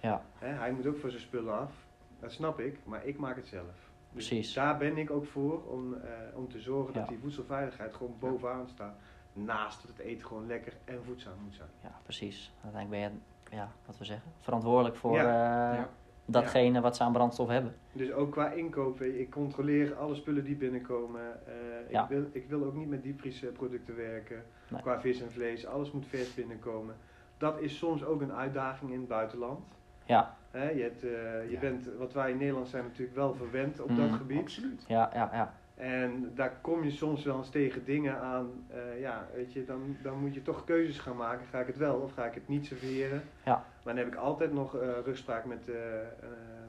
Ja, 0.00 0.22
Hè, 0.38 0.48
hij 0.48 0.72
moet 0.72 0.86
ook 0.86 0.96
voor 0.98 1.10
zijn 1.10 1.22
spullen 1.22 1.58
af, 1.58 1.72
dat 2.20 2.32
snap 2.32 2.60
ik, 2.60 2.78
maar 2.84 3.04
ik 3.06 3.18
maak 3.18 3.36
het 3.36 3.46
zelf. 3.46 3.90
Dus 4.12 4.28
Precies. 4.28 4.52
daar 4.54 4.78
ben 4.78 4.96
ik 4.96 5.10
ook 5.10 5.26
voor, 5.26 5.62
om, 5.64 5.94
eh, 5.94 6.10
om 6.34 6.48
te 6.48 6.60
zorgen 6.60 6.94
Ja. 6.94 7.00
dat 7.00 7.08
die 7.08 7.18
voedselveiligheid 7.18 7.94
gewoon 7.94 8.16
bovenaan 8.18 8.68
staat. 8.68 8.96
Naast 9.32 9.80
dat 9.86 9.96
het 9.96 10.06
eten 10.06 10.26
gewoon 10.26 10.46
lekker 10.46 10.72
en 10.84 11.04
voedzaam 11.04 11.38
moet 11.44 11.54
zijn. 11.54 11.68
ja, 11.82 12.00
precies. 12.02 12.52
Uiteindelijk 12.64 13.02
ben 13.10 13.20
je, 13.50 13.56
ja, 13.56 13.72
wat 13.86 13.98
we 13.98 14.04
zeggen, 14.04 14.32
verantwoordelijk 14.40 14.96
voor 14.96 15.14
Ja. 15.14 15.88
Eh, 16.28 16.34
Ja. 16.34 16.40
datgene 16.40 16.80
wat 16.80 16.96
ze 16.96 17.02
aan 17.02 17.12
brandstof 17.12 17.48
hebben. 17.48 17.74
Dus 17.92 18.12
ook 18.12 18.30
qua 18.32 18.50
inkopen, 18.50 19.20
ik 19.20 19.30
controleer 19.30 19.94
alle 19.94 20.14
spullen 20.14 20.44
die 20.44 20.56
binnenkomen. 20.56 21.20
Eh, 21.46 21.90
Ja. 21.90 22.02
ik, 22.02 22.08
wil, 22.08 22.24
ik 22.32 22.48
wil 22.48 22.64
ook 22.64 22.74
niet 22.74 22.88
met 22.88 23.02
diepvriesproducten 23.02 23.96
werken. 23.96 24.42
Nee. 24.68 24.80
Qua 24.82 25.00
vis 25.00 25.22
en 25.22 25.30
vlees, 25.32 25.66
alles 25.66 25.90
moet 25.92 26.06
vers 26.06 26.34
binnenkomen. 26.34 26.94
Dat 27.38 27.60
is 27.60 27.78
soms 27.78 28.04
ook 28.04 28.20
een 28.20 28.32
uitdaging 28.32 28.90
in 28.92 28.98
het 28.98 29.08
buitenland. 29.08 29.60
Ja, 30.04 30.36
Hè, 30.50 30.70
je, 30.70 30.82
hebt, 30.82 31.04
eh, 31.04 31.10
je 31.44 31.50
Ja. 31.50 31.58
bent, 31.60 31.88
wat 31.98 32.12
wij 32.12 32.30
in 32.30 32.36
Nederland 32.36 32.68
zijn 32.68 32.84
natuurlijk 32.84 33.16
wel 33.16 33.34
verwend 33.34 33.80
op 33.80 33.90
Mhm. 33.90 34.00
dat 34.00 34.12
gebied. 34.12 34.38
Absoluut. 34.40 34.84
ja, 34.86 35.10
ja, 35.14 35.30
ja. 35.32 35.54
En 35.74 36.32
daar 36.34 36.52
kom 36.60 36.84
je 36.84 36.90
soms 36.90 37.24
wel 37.24 37.36
eens 37.36 37.48
tegen 37.50 37.84
dingen 37.84 38.20
aan. 38.20 38.50
eh, 38.68 39.00
ja, 39.00 39.26
weet 39.34 39.52
je, 39.52 39.64
dan, 39.64 39.96
dan 40.02 40.18
moet 40.18 40.34
je 40.34 40.42
toch 40.42 40.64
keuzes 40.64 40.98
gaan 40.98 41.16
maken. 41.16 41.46
Ga 41.46 41.60
ik 41.60 41.66
het 41.66 41.76
wel 41.76 41.96
of 41.96 42.12
ga 42.12 42.24
ik 42.26 42.34
het 42.34 42.48
niet 42.48 42.66
serveren? 42.66 43.22
Ja. 43.44 43.64
Maar 43.88 43.96
dan 43.96 44.06
heb 44.06 44.14
ik 44.14 44.20
altijd 44.20 44.52
nog 44.52 44.76
eh 44.76 44.88
rugsspraak 45.04 45.44
met, 45.44 45.68
eh, 45.68 46.00
eh, 46.00 46.06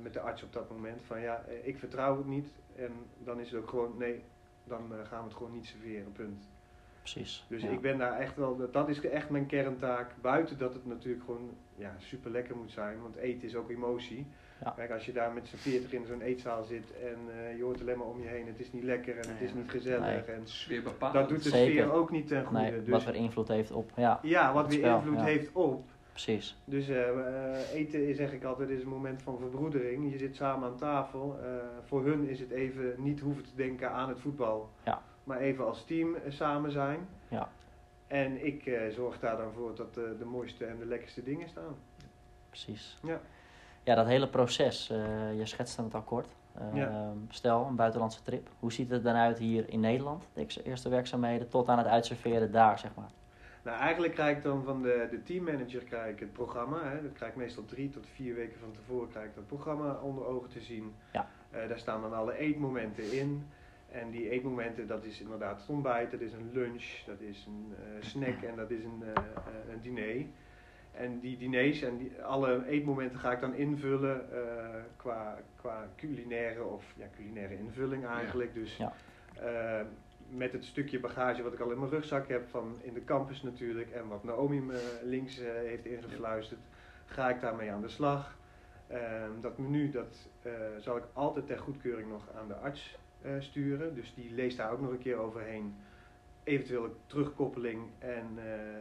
met 0.02 0.14
de 0.14 0.20
arts 0.20 0.44
op 0.44 0.54
dat 0.54 0.70
moment. 0.70 1.02
Van 1.06 1.22
ja, 1.22 1.44
ik 1.64 1.78
vertrouw 1.78 2.18
het 2.18 2.28
niet. 2.28 2.52
En 2.76 2.92
dan 3.18 3.40
is 3.40 3.52
het 3.52 3.62
ook 3.62 3.70
gewoon, 3.70 3.94
nee, 3.98 4.24
dan 4.64 4.82
gaan 5.10 5.20
we 5.20 5.28
het 5.28 5.38
gewoon 5.38 5.52
niet 5.52 5.66
serveren, 5.66 6.12
punt. 6.12 6.48
Precies. 7.00 7.46
Dus 7.48 7.62
ja. 7.62 7.70
ik 7.70 7.82
ben 7.82 7.98
daar 7.98 8.20
echt 8.20 8.36
wel, 8.36 8.58
dat- 8.58 8.74
dat 8.74 8.90
is 8.90 9.02
echt 9.02 9.30
mijn 9.30 9.46
kerntaak. 9.46 10.12
Buiten 10.22 10.58
dat 10.58 10.74
het 10.74 10.86
natuurlijk 10.86 11.24
gewoon 11.26 11.50
ja, 11.76 11.96
super 11.98 12.32
lekker 12.32 12.56
moet 12.56 12.72
zijn, 12.72 13.02
want 13.02 13.16
eten 13.16 13.48
is 13.48 13.56
ook 13.56 13.70
emotie. 13.70 14.26
Ja. 14.64 14.74
Kijk, 14.76 14.92
als 14.92 15.06
je 15.06 15.12
daar 15.14 15.32
met 15.32 15.48
z'n 15.48 15.56
veertig 15.56 15.94
in 15.94 16.06
zo'n 16.06 16.22
eetzaal 16.22 16.64
zit 16.64 16.94
en 17.04 17.18
eh, 17.40 17.58
je 17.58 17.64
hoort 17.64 17.82
alleen 17.82 17.98
maar 17.98 18.08
om 18.08 18.22
je 18.22 18.28
heen, 18.28 18.48
het 18.48 18.60
is 18.60 18.72
niet 18.72 18.84
lekker 18.84 19.18
en 19.18 19.30
het 19.30 19.42
is 19.42 19.54
niet 19.54 19.70
gezellig. 19.70 20.28
Nee. 20.28 20.36
En 20.36 20.84
bepaald. 20.84 21.14
dat 21.14 21.30
doet 21.30 21.44
de 21.44 21.50
Zeker. 21.50 21.72
sfeer 21.72 21.92
ook 21.92 22.12
niet 22.12 22.28
ten 22.28 22.46
goede. 22.46 22.62
Nee, 22.62 22.84
dus, 22.84 22.90
wat 22.90 23.04
weer 23.04 23.16
invloed 23.16 23.48
heeft 23.48 23.72
op, 23.72 23.92
ja, 23.96 24.20
ja, 24.22 24.54
wat 24.54 24.68
weer 24.68 24.78
spel, 24.78 24.96
invloed 24.96 25.18
ja. 25.18 25.24
heeft 25.24 25.52
op. 25.52 25.84
precies. 26.24 26.56
Dus 26.66 26.88
eh, 26.88 27.10
eh, 27.10 27.74
eten 27.74 28.08
is 28.08 28.18
zeg 28.18 28.32
ik 28.34 28.44
altijd 28.44 28.70
is 28.70 28.82
een 28.82 28.88
moment 28.88 29.22
van 29.22 29.38
verbroedering. 29.38 30.12
Je 30.12 30.18
zit 30.18 30.36
samen 30.36 30.70
aan 30.70 30.78
tafel. 30.78 31.40
Eh, 31.44 31.50
voor 31.84 32.06
hun 32.06 32.28
is 32.30 32.40
het 32.40 32.52
even 32.52 32.94
niet 32.98 33.20
hoeven 33.20 33.44
te 33.44 33.56
denken 33.56 33.92
aan 33.92 34.10
het 34.10 34.20
voetbal. 34.20 34.70
Ja. 34.84 35.02
Maar 35.24 35.40
even 35.40 35.66
als 35.66 35.86
team 35.86 36.16
samen 36.28 36.72
zijn. 36.72 37.08
Ja. 37.28 37.50
En 38.08 38.46
ik 38.46 38.80
zorg 38.90 39.20
daar 39.20 39.38
dan 39.38 39.52
voor 39.54 39.76
dat 39.76 39.94
de 39.94 40.26
mooiste 40.26 40.66
en 40.66 40.78
de 40.80 40.86
lekkerste 40.86 41.24
dingen 41.24 41.50
staan. 41.50 41.76
Precies. 42.50 42.98
Ja. 43.04 43.20
Ja, 43.84 43.96
dat 43.96 44.06
hele 44.06 44.28
proces, 44.28 44.88
je 45.36 45.46
schetste 45.46 45.84
het 45.84 45.94
al 45.94 46.02
kort. 46.02 46.28
Eh, 46.54 46.76
Ja. 46.76 47.14
Stel, 47.30 47.66
een 47.66 47.76
buitenlandse 47.76 48.22
trip. 48.22 48.50
Hoe 48.60 48.72
ziet 48.72 48.90
het 48.90 49.04
dan 49.04 49.16
uit 49.16 49.38
hier 49.38 49.70
in 49.70 49.80
Nederland? 49.80 50.28
De 50.34 50.48
eerste 50.64 50.90
werkzaamheden 50.90 51.50
tot 51.50 51.68
aan 51.68 51.78
het 51.78 51.88
uitserveren 51.88 52.52
daar, 52.52 52.80
zeg 52.80 52.92
maar. 52.96 53.10
Nou, 53.64 53.78
eigenlijk 53.78 54.14
krijg 54.14 54.38
ik 54.38 54.44
dan 54.44 54.64
van 54.64 54.82
de, 54.82 55.08
de 55.12 55.24
teammanager 55.24 55.84
krijg 55.84 56.14
ik 56.14 56.20
het 56.20 56.34
programma. 56.34 56.84
Hè. 56.84 57.02
Dat 57.02 57.14
krijg 57.14 57.32
ik 57.32 57.38
meestal 57.38 57.66
drie 57.66 57.90
tot 57.90 58.08
vier 58.14 58.36
weken 58.36 58.60
van 58.60 58.72
tevoren 58.72 59.10
krijg 59.10 59.26
ik 59.26 59.36
dat 59.36 59.48
programma 59.48 59.94
onder 59.94 60.26
ogen 60.26 60.50
te 60.50 60.62
zien. 60.62 60.94
Ja. 61.12 61.30
Eh, 61.52 61.68
daar 61.68 61.80
staan 61.80 62.02
dan 62.02 62.14
alle 62.14 62.38
eetmomenten 62.38 63.12
in. 63.12 63.48
En 63.92 64.10
die 64.10 64.30
eetmomenten, 64.30 64.88
dat 64.88 65.04
is 65.04 65.22
inderdaad 65.22 65.60
het 65.60 65.70
ontbijt, 65.70 66.12
dat 66.12 66.20
is 66.20 66.34
een 66.34 66.50
lunch, 66.54 66.86
dat 67.06 67.20
is 67.20 67.46
een 67.48 67.74
eh, 67.78 68.04
snack 68.04 68.42
en 68.42 68.56
dat 68.56 68.72
is 68.72 68.84
een, 68.84 69.04
eh, 69.16 69.24
een 69.74 69.82
diner. 69.82 70.26
En 70.92 71.20
die 71.20 71.38
diners 71.38 71.82
en 71.82 71.98
die, 71.98 72.22
alle 72.22 72.68
eetmomenten 72.68 73.20
ga 73.20 73.32
ik 73.32 73.40
dan 73.40 73.54
invullen 73.56 74.26
qua, 74.96 75.38
qua 75.56 75.88
culinaire 75.96 76.64
of 76.64 76.94
ja, 76.98 77.06
culinaire 77.16 77.58
invulling 77.58 78.06
eigenlijk. 78.06 78.54
Dus 78.54 78.78
Ja. 78.78 78.94
Met 80.30 80.52
het 80.52 80.66
stukje 80.66 81.00
bagage 81.00 81.44
wat 81.44 81.54
ik 81.54 81.60
al 81.60 81.72
in 81.72 81.80
mijn 81.80 81.92
rugzak 81.92 82.28
heb 82.28 82.48
van 82.50 82.78
in 82.82 82.94
de 82.94 83.04
campus 83.04 83.42
natuurlijk 83.42 83.92
en 83.92 84.08
wat 84.08 84.24
Naomi 84.24 84.62
me 84.62 85.00
links 85.04 85.40
eh, 85.40 85.52
heeft 85.52 85.86
ingefluisterd, 85.86 86.60
ga 87.06 87.30
ik 87.30 87.42
daarmee 87.42 87.72
aan 87.72 87.82
de 87.82 87.90
slag. 87.90 88.38
Ehm, 88.88 89.42
dat 89.42 89.58
menu 89.58 89.92
dat, 89.92 90.28
eh, 90.42 90.52
zal 90.78 90.98
ik 90.98 91.04
altijd 91.14 91.48
ter 91.48 91.60
goedkeuring 91.60 92.10
nog 92.10 92.24
aan 92.36 92.48
de 92.48 92.56
arts 92.56 92.98
eh, 93.22 93.32
sturen. 93.40 93.96
Dus 93.96 94.14
die 94.14 94.34
leest 94.34 94.58
daar 94.58 94.72
ook 94.72 94.82
nog 94.82 94.92
een 94.92 95.00
keer 95.00 95.18
overheen. 95.18 95.76
Eventuele 96.44 96.92
terugkoppeling 97.06 97.90
en 98.00 98.26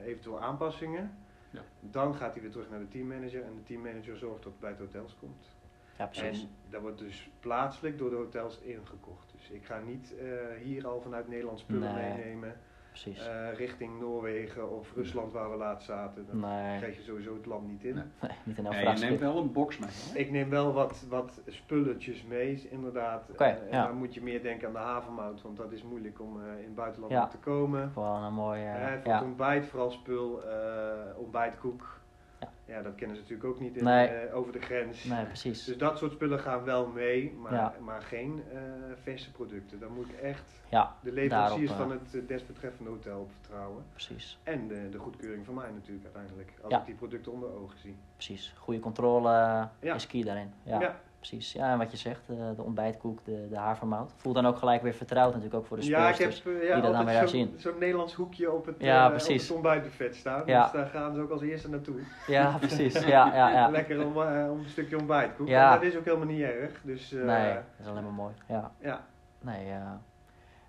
eventueel 0.05 0.41
aanpassingen. 0.41 1.17
Ja. 1.51 1.63
Dan 1.81 2.15
gaat 2.15 2.33
hij 2.33 2.43
weer 2.43 2.51
terug 2.51 2.71
naar 2.71 2.79
de 2.79 2.89
teammanager 2.89 3.43
en 3.43 3.55
de 3.55 3.63
teammanager 3.63 4.17
zorgt 4.17 4.43
dat 4.43 4.53
het 4.53 4.61
bij 4.61 4.71
het 4.71 4.79
hotels 4.79 5.17
komt. 5.21 5.58
Ja, 5.99 6.07
precies. 6.07 6.41
En 6.43 6.49
dat 6.71 6.81
wordt 6.81 6.99
dus 6.99 7.31
plaatselijk 7.41 7.99
door 7.99 8.11
de 8.11 8.17
hotels 8.17 8.59
ingekocht. 8.61 9.33
Dus 9.37 9.51
ik 9.51 9.65
ga 9.65 9.79
niet 9.87 10.15
eh, 10.19 10.27
hier 10.63 10.87
al 10.87 11.01
vanuit 11.01 11.29
Nederland 11.29 11.59
spullen 11.59 11.95
Nee. 11.95 12.15
meenemen 12.15 12.55
precies. 12.91 13.27
eh, 13.27 13.55
richting 13.55 14.01
Noorwegen 14.01 14.71
of 14.71 14.93
Rusland 14.95 15.33
waar 15.33 15.51
we 15.51 15.57
laatst 15.57 15.87
zaten. 15.87 16.27
Dan 16.27 16.41
nee, 16.41 16.79
krijg 16.79 16.97
je 16.97 17.03
sowieso 17.03 17.35
het 17.35 17.47
land 17.47 17.69
niet 17.69 17.85
in. 17.85 17.95
Nee. 17.95 18.05
niet 18.45 18.59
in 18.59 18.67
elk 18.67 18.75
Ja, 18.75 18.93
je 18.93 18.99
neemt 18.99 19.21
wel 19.21 19.37
een 19.39 19.53
box 19.53 19.79
mee. 19.79 19.89
Hè? 19.93 20.19
Ik 20.19 20.31
neem 20.31 20.51
wel 20.51 20.73
wat, 20.73 21.05
wat 21.09 21.41
spulletjes 21.47 22.23
mee, 22.23 22.69
inderdaad. 22.71 23.29
Eh, 23.31 23.47
en 23.49 23.59
ja. 23.71 23.87
dan 23.87 23.97
moet 23.97 24.15
je 24.15 24.23
meer 24.23 24.43
denken 24.43 24.67
aan 24.67 24.73
de 24.73 24.79
havenmout, 24.79 25.43
want 25.43 25.57
dat 25.57 25.73
is 25.73 25.83
moeilijk 25.83 26.21
om 26.21 26.41
eh, 26.43 26.59
in 26.59 26.65
het 26.65 26.75
buitenland 26.75 27.13
Ja. 27.13 27.27
te 27.27 27.39
komen. 27.39 27.91
Gewoon 27.93 28.23
een 28.23 28.35
mooie, 28.35 28.99
voor 29.03 29.13
het 29.13 29.23
ontbijt 29.23 29.67
vooral 29.67 29.91
spul, 29.91 30.43
eh, 30.45 31.19
ontbijtkoek. 31.19 31.98
Ja. 32.69 32.83
Dat 32.83 32.95
kennen 32.95 33.17
ze 33.17 33.23
natuurlijk 33.23 33.49
ook 33.49 33.61
niet 33.61 33.77
in, 33.77 33.85
Nee. 33.85 34.07
eh, 34.07 34.37
over 34.37 34.53
de 34.53 34.61
grens. 34.61 35.05
nee, 35.05 35.25
precies. 35.25 35.65
Dus 35.65 35.77
dat 35.79 35.99
soort 35.99 36.13
spullen 36.13 36.39
gaan 36.39 36.65
wel 36.65 36.87
mee, 36.87 37.33
maar, 37.39 37.53
Ja. 37.53 37.75
maar 37.81 38.03
geen 38.03 38.43
eh, 38.53 38.61
verse 39.03 39.31
producten. 39.33 39.81
Dan 39.81 39.93
moet 39.93 40.09
ik 40.09 40.15
echt 40.21 40.53
Ja, 40.71 40.95
de 41.03 41.13
leveranciers 41.13 41.71
Daarop, 41.71 41.89
van 41.89 41.99
het 41.99 42.15
eh, 42.15 42.29
desbetreffende 42.29 42.91
hotel 42.91 43.21
op 43.21 43.31
vertrouwen. 43.33 43.85
precies. 43.93 44.39
En 44.43 44.69
de, 44.69 44.89
de 44.89 44.99
goedkeuring 44.99 45.45
van 45.45 45.55
mij 45.55 45.71
natuurlijk 45.71 46.05
uiteindelijk, 46.05 46.53
als 46.63 46.73
Ja. 46.73 46.79
ik 46.81 46.87
die 46.87 46.95
producten 46.95 47.33
onder 47.33 47.55
ogen 47.55 47.79
zie. 47.79 47.97
Precies. 48.15 48.55
Goede 48.59 48.81
controle 48.81 49.69
is 49.81 50.07
key 50.07 50.23
daarin. 50.23 50.53
Ja, 50.63 50.81
ja. 50.81 51.01
Precies. 51.19 51.53
Ja, 51.53 51.73
en 51.73 51.79
wat 51.79 51.91
je 51.91 51.97
zegt, 51.97 52.21
eh, 52.29 52.37
de 52.57 52.63
ontbijtkoek, 52.63 53.25
de, 53.25 53.47
de 53.49 53.57
havermout. 53.57 54.13
Voelt 54.17 54.35
dan 54.35 54.47
ook 54.47 54.59
gelijk 54.59 54.83
weer 54.83 54.95
vertrouwd 54.95 55.29
natuurlijk 55.29 55.55
ook 55.55 55.67
voor 55.67 55.77
de 55.77 55.87
Ja, 55.87 56.09
ik 56.09 56.17
heb 56.17 56.31
eh, 56.31 56.45
die 56.45 56.53
ja, 56.63 56.81
dat 56.81 56.93
dan 56.93 57.05
weer 57.05 57.15
daar 57.15 57.29
zien. 57.29 57.55
zo'n 57.57 57.79
Nederlands 57.79 58.15
hoekje 58.15 58.53
op 58.53 58.67
het, 58.67 58.75
Ja, 58.79 58.99
eh, 58.99 59.05
op 59.05 59.11
precies. 59.11 59.43
het 59.43 59.53
ontbijtbuffet 59.53 60.15
staan. 60.15 60.43
Ja. 60.47 60.63
Dus 60.63 60.73
daar 60.73 60.87
gaan 60.87 61.15
ze 61.15 61.21
ook 61.21 61.31
als 61.31 61.43
eerste 61.43 61.71
naartoe. 61.71 62.01
Ja, 62.27 62.57
precies. 62.61 63.05
Ja, 63.05 63.35
ja, 63.35 63.51
ja. 63.51 63.69
Lekker 63.69 64.07
om, 64.07 64.17
om 64.51 64.59
een 64.59 64.69
stukje 64.69 64.99
ontbijtkoek. 64.99 65.49
Ja. 65.49 65.75
En 65.75 65.81
dat 65.81 65.93
is 65.93 65.97
ook 65.97 66.05
helemaal 66.05 66.27
niet 66.27 66.41
erg. 66.43 66.81
Dus, 66.83 67.11
Nee, 67.11 67.55
dat 67.55 67.63
is 67.81 67.87
alleen 67.87 68.03
maar 68.03 68.13
mooi. 68.13 68.35
Ja, 68.49 68.73
ja. 68.81 69.05
nee, 69.41 69.73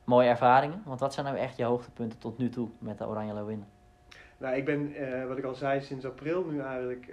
mooie 0.03 0.29
ervaringen. 0.29 0.81
Want 0.85 0.99
wat 0.99 1.13
zijn 1.13 1.25
nou 1.25 1.37
echt 1.37 1.57
je 1.57 1.63
hoogtepunten 1.63 2.19
tot 2.19 2.37
nu 2.37 2.49
toe 2.49 2.69
met 2.79 2.97
de 2.97 3.07
Oranje 3.07 3.33
Leeuwinnen? 3.33 3.67
Nou, 4.37 4.55
ik 4.55 4.65
ben, 4.65 4.93
wat 5.27 5.37
ik 5.37 5.43
al 5.43 5.55
zei, 5.55 5.81
sinds 5.81 6.05
april 6.05 6.45
nu 6.45 6.59
eigenlijk 6.59 7.05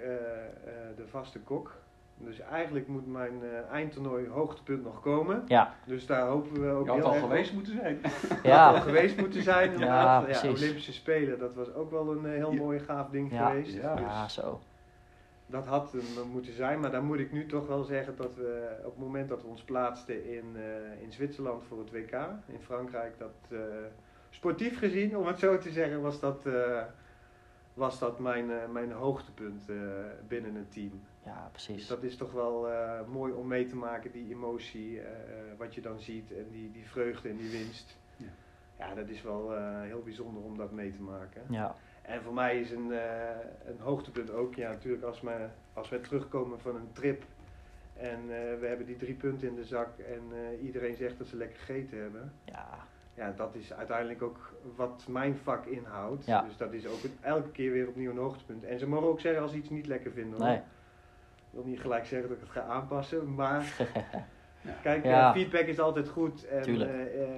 de 0.96 1.06
vaste 1.06 1.40
kok. 1.40 1.84
Dus 2.18 2.40
eigenlijk 2.40 2.88
moet 2.88 3.06
mijn 3.06 3.42
eh, 3.42 3.70
eindtoernooi 3.72 4.28
hoogtepunt 4.28 4.82
nog 4.84 5.00
komen. 5.00 5.42
Ja, 5.46 5.74
Dus 5.84 6.06
daar 6.06 6.26
hopen 6.26 6.60
we 6.62 6.70
ook 6.70 6.84
Je 6.84 6.90
had 6.90 6.98
heel 6.98 7.06
al 7.08 7.12
erg 7.14 7.22
geweest 7.22 7.48
op. 7.50 7.54
moeten 7.56 7.74
zijn. 7.76 7.98
Ja. 8.42 8.68
al 8.68 8.74
ja, 8.74 8.80
geweest 8.80 9.16
moeten 9.16 9.42
zijn. 9.42 9.78
Ja, 9.78 10.20
precies. 10.20 10.62
Olympische 10.62 10.92
Spelen, 10.92 11.38
dat 11.38 11.54
was 11.54 11.74
ook 11.74 11.90
wel 11.90 12.12
een 12.12 12.26
eh, 12.26 12.32
heel 12.32 12.52
Ja. 12.52 12.58
mooi 12.62 12.78
gaaf 12.78 13.08
ding 13.10 13.32
Ja. 13.32 13.48
geweest. 13.48 13.74
Ja. 13.74 13.94
Dus 13.94 14.04
ja, 14.04 14.28
zo. 14.28 14.60
dat 15.46 15.66
had 15.66 15.92
hem 15.92 16.28
moeten 16.32 16.52
zijn, 16.54 16.80
maar 16.80 16.90
dan 16.90 17.04
moet 17.04 17.18
ik 17.18 17.32
nu 17.32 17.46
toch 17.46 17.66
wel 17.66 17.82
zeggen 17.84 18.16
dat 18.16 18.34
we 18.34 18.76
op 18.84 18.90
het 18.94 18.98
moment 19.04 19.28
dat 19.28 19.42
we 19.42 19.48
ons 19.48 19.62
plaatsten 19.62 20.24
in, 20.36 20.44
eh, 20.56 21.02
in 21.02 21.12
Zwitserland 21.12 21.62
voor 21.68 21.78
het 21.78 21.90
WK, 21.90 22.12
in 22.46 22.60
Frankrijk, 22.60 23.18
dat 23.18 23.34
eh, 23.50 23.58
sportief 24.30 24.78
gezien, 24.78 25.16
om 25.16 25.26
het 25.26 25.38
zo 25.38 25.58
te 25.58 25.70
zeggen, 25.70 26.00
was 26.00 26.20
dat, 26.20 26.46
eh, 26.46 26.82
was 27.74 27.98
dat 27.98 28.18
mijn, 28.18 28.50
eh, 28.50 28.56
mijn 28.72 28.92
hoogtepunt 28.92 29.68
eh, 29.68 29.76
binnen 30.28 30.54
het 30.54 30.72
team. 30.72 31.00
Ja, 31.26 31.48
Dus 31.52 31.64
precies. 31.66 31.86
dat 31.86 32.02
is 32.02 32.16
toch 32.16 32.32
wel 32.32 32.70
eh, 32.70 33.00
mooi 33.12 33.32
om 33.32 33.46
mee 33.46 33.66
te 33.66 33.76
maken, 33.76 34.10
die 34.12 34.30
emotie, 34.34 35.00
eh, 35.00 35.06
wat 35.56 35.74
je 35.74 35.80
dan 35.80 35.98
ziet 36.00 36.32
en 36.32 36.46
die, 36.50 36.70
die 36.72 36.88
vreugde 36.88 37.28
en 37.28 37.36
die 37.36 37.50
winst. 37.50 37.96
Ja. 38.16 38.26
Ja, 38.78 38.94
dat 38.94 39.08
is 39.08 39.22
wel 39.22 39.54
eh, 39.56 39.80
heel 39.82 40.02
bijzonder 40.02 40.42
om 40.42 40.56
dat 40.56 40.72
mee 40.72 40.92
te 40.92 41.02
maken. 41.02 41.42
Ja, 41.48 41.74
En 42.02 42.22
voor 42.22 42.34
mij 42.34 42.60
is 42.60 42.70
een, 42.70 42.92
eh, 42.92 43.30
een 43.66 43.78
hoogtepunt 43.78 44.30
ook, 44.30 44.54
ja 44.54 44.68
natuurlijk 44.70 45.02
als, 45.04 45.20
we, 45.20 45.46
als 45.72 45.88
wij 45.88 45.98
terugkomen 45.98 46.60
van 46.60 46.76
een 46.76 46.92
trip 46.92 47.22
en 47.96 48.18
eh, 48.20 48.58
we 48.60 48.66
hebben 48.66 48.86
die 48.86 48.96
drie 48.96 49.14
punten 49.14 49.48
in 49.48 49.54
de 49.54 49.64
zak 49.64 49.98
en 49.98 50.22
eh, 50.32 50.64
iedereen 50.64 50.96
zegt 50.96 51.18
dat 51.18 51.26
ze 51.26 51.36
lekker 51.36 51.58
gegeten 51.58 51.98
hebben. 52.00 52.32
ja, 52.44 52.66
Ja, 53.14 53.32
dat 53.36 53.54
is 53.54 53.72
uiteindelijk 53.72 54.22
ook 54.22 54.52
wat 54.76 55.04
mijn 55.08 55.36
vak 55.36 55.66
inhoudt. 55.66 56.24
Ja. 56.26 56.42
Dus 56.42 56.56
dat 56.56 56.72
is 56.72 56.86
ook 56.86 57.02
het- 57.02 57.12
elke 57.20 57.50
keer 57.50 57.72
weer 57.72 57.88
opnieuw 57.88 58.10
een 58.10 58.16
hoogtepunt. 58.16 58.64
En 58.64 58.78
ze 58.78 58.88
mogen 58.88 59.08
ook 59.08 59.20
zeggen 59.20 59.42
als 59.42 59.50
ze 59.50 59.56
iets 59.56 59.70
niet 59.70 59.86
lekker 59.86 60.10
vinden. 60.12 60.38
hoor. 60.38 60.48
nee. 60.48 60.60
Ik 61.56 61.62
wil 61.62 61.70
niet 61.70 61.80
gelijk 61.80 62.06
zeggen 62.06 62.28
dat 62.28 62.36
ik 62.36 62.42
het 62.42 62.52
ga 62.52 62.62
aanpassen, 62.62 63.34
maar 63.34 63.64
Kijk, 64.82 65.04
Ja. 65.04 65.28
eh, 65.28 65.32
feedback 65.34 65.66
is 65.66 65.78
altijd 65.78 66.08
goed. 66.08 66.46
En, 66.48 66.62
Tuurlijk. 66.62 66.90
eh, 66.90 67.22
eh, 67.22 67.28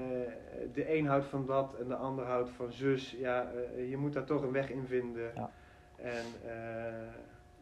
de 0.75 0.97
een 0.97 1.07
houdt 1.07 1.27
van 1.27 1.47
dat 1.47 1.75
en 1.81 1.89
de 1.89 1.95
ander 1.97 2.25
houdt 2.25 2.51
van 2.57 2.73
zus. 2.73 3.17
Ja, 3.19 3.51
eh, 3.77 3.91
je 3.91 3.97
moet 3.97 4.13
daar 4.13 4.25
toch 4.25 4.43
een 4.43 4.53
weg 4.53 4.71
in 4.71 4.85
vinden. 4.87 5.31
Ja. 5.35 5.51
En 5.97 6.25
eh, 6.47 6.53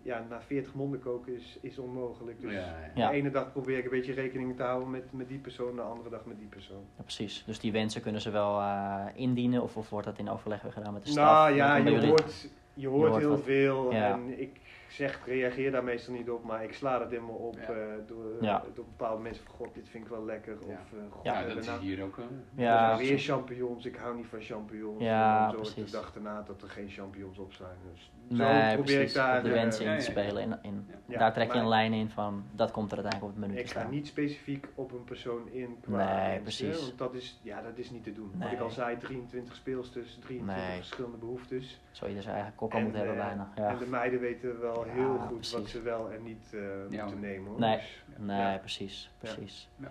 ja, 0.02 0.24
na 0.28 0.40
40 0.40 0.74
monden 0.74 1.00
koken 1.00 1.34
is, 1.34 1.58
is 1.60 1.78
onmogelijk. 1.78 2.40
Dus 2.40 2.52
Ja, 2.52 2.58
ja. 2.58 2.90
Ja. 2.94 3.08
de 3.10 3.14
ene 3.16 3.30
dag 3.30 3.52
probeer 3.52 3.78
ik 3.78 3.84
een 3.84 3.90
beetje 3.90 4.12
rekening 4.12 4.56
te 4.56 4.62
houden 4.62 4.90
met, 4.90 5.12
met 5.12 5.28
die 5.28 5.38
persoon, 5.38 5.76
de 5.76 5.82
andere 5.82 6.10
dag 6.10 6.24
met 6.24 6.38
die 6.38 6.48
persoon. 6.48 6.84
Ja, 6.96 7.02
precies. 7.02 7.42
Dus 7.46 7.58
die 7.60 7.72
wensen 7.72 8.02
kunnen 8.02 8.20
ze 8.20 8.30
wel 8.30 8.60
eh, 8.60 9.04
indienen 9.14 9.62
of, 9.62 9.76
of 9.76 9.90
wordt 9.90 10.06
dat 10.06 10.18
in 10.18 10.28
overleg 10.30 10.62
weer 10.62 10.72
gedaan 10.72 10.92
met 10.92 11.02
de 11.04 11.10
staf? 11.10 11.24
Nou 11.24 11.54
ja, 11.54 11.76
je 11.76 12.06
hoort, 12.06 12.48
je 12.74 12.88
hoort 12.88 13.16
heel 13.16 13.28
wat. 13.30 13.42
veel 13.42 13.92
Ja. 13.92 14.12
en 14.12 14.40
ik 14.40 14.60
zeg, 14.88 15.20
reageer 15.26 15.70
daar 15.70 15.84
meestal 15.84 16.14
niet 16.14 16.30
op, 16.30 16.44
maar 16.44 16.64
ik 16.64 16.72
sla 16.74 16.98
dat 16.98 17.10
helemaal 17.10 17.34
op 17.34 17.54
Ja. 17.56 17.62
eh, 17.74 17.76
door, 18.06 18.24
Ja. 18.40 18.62
door 18.74 18.84
bepaalde 18.84 19.22
mensen 19.22 19.44
van 19.44 19.54
god, 19.54 19.74
dit 19.74 19.88
vind 19.88 20.04
ik 20.04 20.10
wel 20.10 20.24
lekker. 20.24 20.56
Ja. 20.66 20.72
Of 20.72 20.92
eh, 20.92 20.98
god, 21.10 21.24
Ja, 21.24 21.42
dat 21.44 21.56
is 21.56 21.66
nou- 21.66 21.80
hier 21.80 22.02
ook. 22.02 22.18
eh, 22.18 22.24
Ja, 22.54 22.90
er 22.90 22.96
zijn 22.96 23.08
weer 23.08 23.18
champignons, 23.18 23.84
ik 23.84 23.96
hou 23.96 24.16
niet 24.16 24.26
van 24.26 24.40
champignons. 24.40 25.02
Ja, 25.02 25.44
en 25.44 25.50
ik 25.50 25.56
precies. 25.56 25.84
de 25.90 25.96
dag 25.96 26.12
erna 26.14 26.42
dat 26.42 26.62
er 26.62 26.68
geen 26.68 26.88
champignons 26.88 27.38
op 27.38 27.52
zijn. 27.52 27.76
Dus 27.92 28.10
Nee, 28.28 28.38
zo 28.68 28.74
probeer 28.74 28.82
precies. 28.96 29.08
ik 29.10 29.14
daar... 29.14 29.36
op 29.38 29.42
de 29.44 29.48
eh, 29.48 29.54
wensen 29.54 29.84
in 29.84 29.90
ja, 29.90 29.96
te 29.98 30.04
ja. 30.04 30.10
spelen. 30.10 30.42
In, 30.42 30.58
in, 30.62 30.86
Ja, 31.06 31.18
daar 31.18 31.32
trek 31.32 31.52
je 31.52 31.58
een 31.58 31.68
lijn 31.68 31.92
in 31.92 32.10
van, 32.10 32.44
dat 32.52 32.70
komt 32.70 32.90
er 32.92 32.98
uiteindelijk 32.98 33.34
op 33.36 33.40
het 33.40 33.50
menu 33.50 33.60
Ik 33.60 33.66
te 33.66 33.74
ga 33.74 33.88
niet 33.88 34.06
specifiek 34.06 34.66
op 34.74 34.92
een 34.92 35.04
persoon 35.04 35.48
in 35.50 35.76
qua 35.80 36.26
Nee, 36.26 36.38
precies. 36.40 36.80
Want 36.80 36.98
dat 36.98 37.14
is, 37.14 37.40
ja, 37.42 37.62
dat 37.62 37.78
is 37.78 37.90
niet 37.90 38.04
te 38.04 38.12
doen. 38.12 38.32
Wat 38.36 38.52
ik 38.52 38.60
al 38.60 38.70
zei, 38.70 38.96
23 38.96 39.54
speelsters, 39.54 40.18
23 40.20 40.66
Nee. 40.66 40.76
verschillende 40.76 41.16
behoeftes. 41.16 41.80
Zou 41.90 42.10
je 42.10 42.16
dus 42.16 42.26
eigenlijk 42.26 42.56
kok 42.56 42.72
al 42.72 42.78
En, 42.78 42.84
moeten 42.84 43.02
hebben 43.04 43.20
eh, 43.22 43.26
bijna. 43.28 43.52
Ja. 43.56 43.68
En 43.68 43.78
de 43.78 43.86
meiden 43.86 44.20
weten 44.20 44.60
wel 44.60 44.75
Ja, 44.84 44.92
heel 44.92 45.18
goed 45.18 45.50
wat 45.50 45.68
ze 45.68 45.80
wel 45.82 46.10
en 46.10 46.22
niet 46.22 46.50
eh, 46.54 46.90
Ja. 46.90 47.02
moeten 47.02 47.20
nemen. 47.20 47.50
Hoor. 47.50 47.60
Nee. 47.60 47.76
Dus, 47.76 48.02
Nee, 48.18 48.40
ja. 48.52 48.58
precies. 48.58 49.10
precies. 49.18 49.68
Ja. 49.76 49.90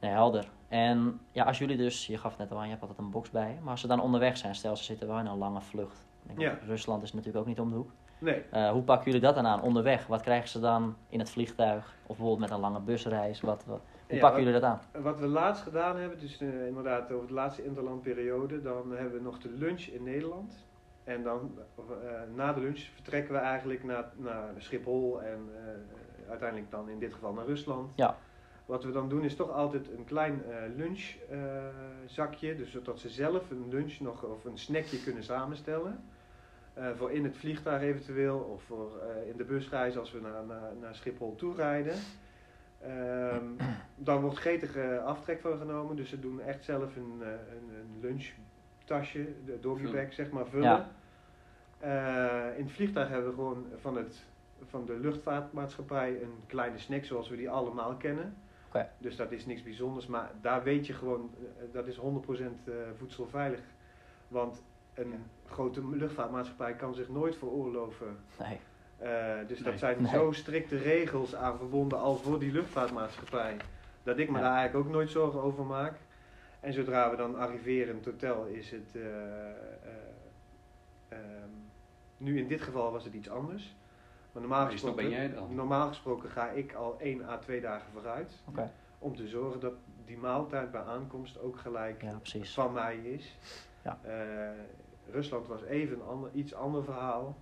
Nee, 0.00 0.10
helder. 0.10 0.48
En 0.68 1.20
ja, 1.32 1.44
als 1.44 1.58
jullie 1.58 1.76
dus, 1.76 2.06
je 2.06 2.18
gaf 2.18 2.30
het 2.30 2.38
net 2.40 2.50
al 2.50 2.56
aan, 2.56 2.64
je 2.64 2.70
hebt 2.70 2.80
altijd 2.80 2.98
een 3.00 3.10
box 3.10 3.30
bij. 3.30 3.58
Maar 3.62 3.70
als 3.70 3.80
ze 3.80 3.86
dan 3.86 4.00
onderweg 4.00 4.36
zijn, 4.36 4.54
stel 4.54 4.76
ze 4.76 4.84
zitten 4.84 5.06
wel 5.08 5.18
in 5.18 5.26
een 5.26 5.38
lange 5.38 5.60
vlucht. 5.60 6.06
Ik 6.22 6.28
denk, 6.28 6.40
Ja. 6.40 6.58
Rusland 6.66 7.02
is 7.02 7.12
natuurlijk 7.12 7.38
ook 7.40 7.46
niet 7.46 7.60
om 7.60 7.70
de 7.70 7.76
hoek. 7.76 7.90
Nee, 8.18 8.42
Eh, 8.50 8.70
hoe 8.70 8.82
pakken 8.82 9.06
jullie 9.06 9.20
dat 9.20 9.34
dan 9.34 9.46
aan 9.46 9.62
onderweg? 9.62 10.06
Wat 10.06 10.20
krijgen 10.20 10.48
ze 10.48 10.60
dan 10.60 10.96
in 11.08 11.18
het 11.18 11.30
vliegtuig? 11.30 11.94
Of 12.00 12.06
bijvoorbeeld 12.06 12.38
met 12.38 12.50
een 12.50 12.60
lange 12.60 12.80
busreis? 12.80 13.40
Wat, 13.40 13.64
wat- 13.64 13.80
hoe 14.06 14.14
Ja, 14.14 14.20
pakken 14.20 14.28
wat- 14.30 14.36
jullie 14.38 14.52
dat 14.60 14.62
aan? 14.62 15.02
Wat 15.02 15.18
we 15.18 15.26
laatst 15.26 15.62
gedaan 15.62 15.96
hebben, 15.96 16.18
dus 16.18 16.40
eh, 16.40 16.66
inderdaad 16.66 17.12
over 17.12 17.26
de 17.26 17.32
laatste 17.32 17.64
interlandperiode, 17.64 18.62
dan 18.62 18.90
hebben 18.92 19.12
we 19.12 19.20
nog 19.22 19.38
de 19.38 19.50
lunch 19.50 19.80
in 19.82 20.02
Nederland. 20.02 20.63
En 21.04 21.22
dan 21.22 21.58
eh, 21.76 21.84
na 22.34 22.52
de 22.52 22.60
lunch 22.60 22.80
vertrekken 22.80 23.34
we 23.34 23.40
eigenlijk 23.40 23.84
naar, 23.84 24.04
naar 24.16 24.52
Schiphol 24.58 25.22
en 25.22 25.48
eh, 25.56 26.30
uiteindelijk 26.30 26.70
dan 26.70 26.88
in 26.88 26.98
dit 26.98 27.12
geval 27.12 27.32
naar 27.32 27.46
Rusland. 27.46 27.92
Ja. 27.94 28.16
Wat 28.66 28.84
we 28.84 28.92
dan 28.92 29.08
doen 29.08 29.24
is 29.24 29.36
toch 29.36 29.50
altijd 29.50 29.90
een 29.90 30.04
klein 30.04 30.42
eh 30.44 30.56
lunchzakje, 30.76 32.56
dus 32.56 32.70
zodat 32.70 32.98
ze 33.00 33.08
zelf 33.08 33.50
een 33.50 33.68
lunch 33.68 34.00
nog 34.00 34.22
of 34.22 34.44
een 34.44 34.58
snackje 34.58 35.02
kunnen 35.02 35.24
samenstellen. 35.24 36.04
Voor 36.96 37.10
in 37.10 37.24
het 37.24 37.36
vliegtuig 37.36 37.82
eventueel 37.82 38.38
of 38.38 38.62
voor 38.62 38.90
in 39.30 39.36
de 39.36 39.44
busreis 39.44 39.98
als 39.98 40.12
we 40.12 40.20
naar, 40.20 40.44
naar, 40.44 40.72
naar 40.80 40.94
Schiphol 40.94 41.34
toe 41.34 41.54
rijden. 41.54 41.94
Ehm, 42.80 43.44
dan 43.96 44.20
wordt 44.20 44.38
gretige 44.38 45.00
aftrek 45.00 45.40
van 45.40 45.58
genomen, 45.58 45.96
dus 45.96 46.08
ze 46.08 46.20
doen 46.20 46.40
echt 46.40 46.64
zelf 46.64 46.96
een, 46.96 47.20
een, 47.20 47.70
een 47.76 48.00
lunchtasje, 48.88 49.26
de 49.46 49.60
doggybag 49.60 50.12
zeg 50.12 50.30
maar, 50.30 50.46
vullen. 50.46 50.64
Ja. 50.68 50.88
Eh, 51.78 52.58
in 52.58 52.64
het 52.64 52.72
vliegtuig 52.72 53.08
hebben 53.08 53.28
we 53.28 53.34
gewoon 53.34 53.66
van, 53.80 53.96
het, 53.96 54.24
van 54.68 54.84
de 54.86 54.98
luchtvaartmaatschappij 54.98 56.22
een 56.22 56.40
kleine 56.46 56.78
snack 56.78 57.04
zoals 57.04 57.28
we 57.28 57.36
die 57.36 57.50
allemaal 57.50 57.94
kennen. 57.96 58.34
Oké. 58.68 58.88
Dus 58.98 59.16
dat 59.16 59.32
is 59.32 59.46
niks 59.46 59.62
bijzonders, 59.62 60.06
maar 60.06 60.30
daar 60.40 60.62
weet 60.62 60.86
je 60.86 60.92
gewoon, 60.92 61.30
eh, 61.38 61.64
dat 61.72 61.86
is 61.86 61.96
100% 61.96 62.68
eh, 62.68 62.74
voedselveilig. 62.96 63.60
Want 64.28 64.62
een 64.94 65.14
grote 65.46 65.88
luchtvaartmaatschappij 65.96 66.74
kan 66.74 66.94
zich 66.94 67.08
nooit 67.08 67.36
veroorloven 67.36 68.16
Nee. 68.38 68.58
eh, 68.98 69.34
dus 69.46 69.58
dat 69.58 69.78
zijn 69.78 70.02
Nee. 70.02 70.12
zo 70.12 70.32
strikte 70.32 70.76
regels 70.76 71.34
aan 71.34 71.56
verbonden 71.58 71.98
als 71.98 72.22
voor 72.22 72.38
die 72.38 72.52
luchtvaartmaatschappij. 72.52 73.56
Dat 74.02 74.18
ik 74.18 74.30
me 74.30 74.36
Ja. 74.38 74.42
daar 74.44 74.56
eigenlijk 74.56 74.86
ook 74.86 74.92
nooit 74.92 75.10
zorgen 75.10 75.42
over 75.42 75.64
maak. 75.64 75.94
En 76.64 76.72
zodra 76.72 77.10
we 77.10 77.16
dan 77.16 77.36
arriveren 77.36 77.88
in 77.88 77.96
het 77.96 78.04
hotel 78.04 78.44
is 78.44 78.70
het... 78.70 78.94
eh, 78.94 79.50
eh, 79.50 79.56
ehm, 81.08 81.48
nu 82.16 82.38
in 82.38 82.48
dit 82.48 82.60
geval 82.60 82.92
was 82.92 83.04
het 83.04 83.14
iets 83.14 83.28
anders. 83.28 83.76
Maar 84.32 84.42
normaal 84.42 84.66
gesproken, 84.70 85.08
jij 85.08 85.32
dan. 85.32 85.54
normaal 85.54 85.88
gesproken 85.88 86.30
ga 86.30 86.50
ik 86.50 86.72
al 86.72 86.96
1 87.00 87.28
à 87.28 87.38
2 87.38 87.60
dagen 87.60 87.92
vooruit. 87.92 88.42
Oké. 88.48 88.70
Om 88.98 89.16
te 89.16 89.28
zorgen 89.28 89.60
dat 89.60 89.72
die 90.04 90.16
maaltijd 90.16 90.70
bij 90.70 90.82
aankomst 90.82 91.40
ook 91.40 91.58
gelijk 91.58 92.02
Ja, 92.02 92.18
van 92.42 92.72
mij 92.72 92.96
is. 92.96 93.38
Ja. 93.82 93.98
Eh, 94.02 95.12
Rusland 95.12 95.46
was 95.46 95.62
even 95.62 95.96
een 95.96 96.06
ander, 96.06 96.30
iets 96.32 96.54
ander 96.54 96.84
verhaal. 96.84 97.36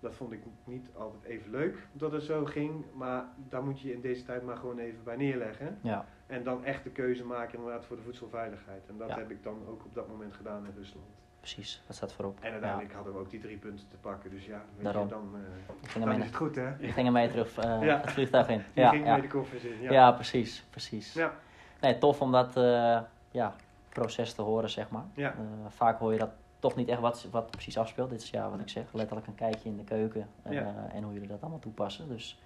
Dat 0.00 0.14
vond 0.14 0.32
ik 0.32 0.40
niet 0.64 0.88
altijd 0.94 1.24
even 1.24 1.50
leuk 1.50 1.86
dat 1.92 2.12
het 2.12 2.22
zo 2.22 2.44
ging. 2.44 2.84
Maar 2.94 3.24
daar 3.48 3.62
moet 3.62 3.80
je 3.80 3.92
in 3.92 4.00
deze 4.00 4.24
tijd 4.24 4.42
maar 4.42 4.56
gewoon 4.56 4.78
even 4.78 5.04
bij 5.04 5.16
neerleggen. 5.16 5.78
Ja, 5.82 6.06
En 6.30 6.42
dan 6.44 6.64
echt 6.64 6.84
de 6.84 6.90
keuze 6.90 7.24
maken 7.24 7.58
inderdaad 7.58 7.84
voor 7.84 7.96
de 7.96 8.02
voedselveiligheid. 8.02 8.82
En 8.88 8.96
dat 8.98 9.08
Ja. 9.08 9.16
heb 9.18 9.30
ik 9.30 9.42
dan 9.42 9.58
ook 9.68 9.84
op 9.84 9.94
dat 9.94 10.08
moment 10.08 10.34
gedaan 10.34 10.66
in 10.66 10.72
Rusland. 10.76 11.06
precies. 11.40 11.82
Dat 11.86 11.96
staat 11.96 12.12
voorop. 12.12 12.38
En 12.40 12.52
uiteindelijk 12.52 12.92
hadden 12.92 13.12
we 13.12 13.18
ook 13.18 13.30
die 13.30 13.40
drie 13.40 13.56
punten 13.56 13.88
te 13.88 13.96
pakken. 13.96 14.30
Dus 14.30 14.46
ja, 14.46 14.62
weet 14.74 14.84
Daarom. 14.84 15.02
je, 15.02 15.08
dan, 15.08 15.30
eh, 15.34 15.88
gingen 15.90 16.08
dan 16.08 16.16
mee, 16.16 16.18
is 16.18 16.24
het 16.32 16.36
goed 16.36 16.54
hè. 16.56 16.76
die 16.76 16.92
gingen 16.92 17.12
mee 17.12 17.28
terug 17.28 17.56
eh, 17.58 17.82
Ja. 17.82 18.00
het 18.00 18.10
vliegtuig 18.10 18.48
in. 18.48 18.56
Die 18.74 18.82
Ja, 18.82 18.90
ging 18.90 19.04
ja. 19.04 19.12
met 19.14 19.22
de 19.22 19.28
koffers 19.28 19.62
in. 19.62 19.80
ja. 19.80 19.92
Ja. 19.92 20.12
precies. 20.12 20.64
precies. 20.70 21.12
Ja. 21.12 21.32
Nee, 21.80 21.98
tof 21.98 22.20
om 22.20 22.32
dat 22.32 22.56
eh, 22.56 23.00
ja, 23.30 23.54
proces 23.88 24.32
te 24.32 24.42
horen, 24.42 24.70
zeg 24.70 24.90
maar. 24.90 25.04
Ja. 25.14 25.30
Eh, 25.32 25.36
vaak 25.68 25.98
hoor 25.98 26.12
je 26.12 26.18
dat 26.18 26.30
toch 26.58 26.76
niet 26.76 26.88
echt 26.88 27.00
wat, 27.00 27.26
wat 27.30 27.50
precies 27.50 27.78
afspeelt. 27.78 28.10
Dit 28.10 28.22
is 28.22 28.30
ja, 28.30 28.50
wat 28.50 28.60
ik 28.60 28.68
zeg, 28.68 28.84
letterlijk 28.92 29.26
een 29.26 29.34
kijkje 29.34 29.68
in 29.68 29.76
de 29.76 29.84
keuken 29.84 30.28
eh, 30.42 30.52
Ja. 30.52 30.88
en 30.92 31.02
hoe 31.02 31.12
jullie 31.12 31.28
dat 31.28 31.40
allemaal 31.40 31.58
toepassen. 31.58 32.08
Dus 32.08 32.42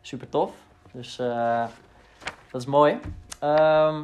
super 0.00 0.28
tof. 0.28 0.56
Dus 0.92 1.18
eh, 1.18 1.66
dat 2.50 2.60
is 2.60 2.66
mooi. 2.66 3.00
Ehm, 3.40 4.02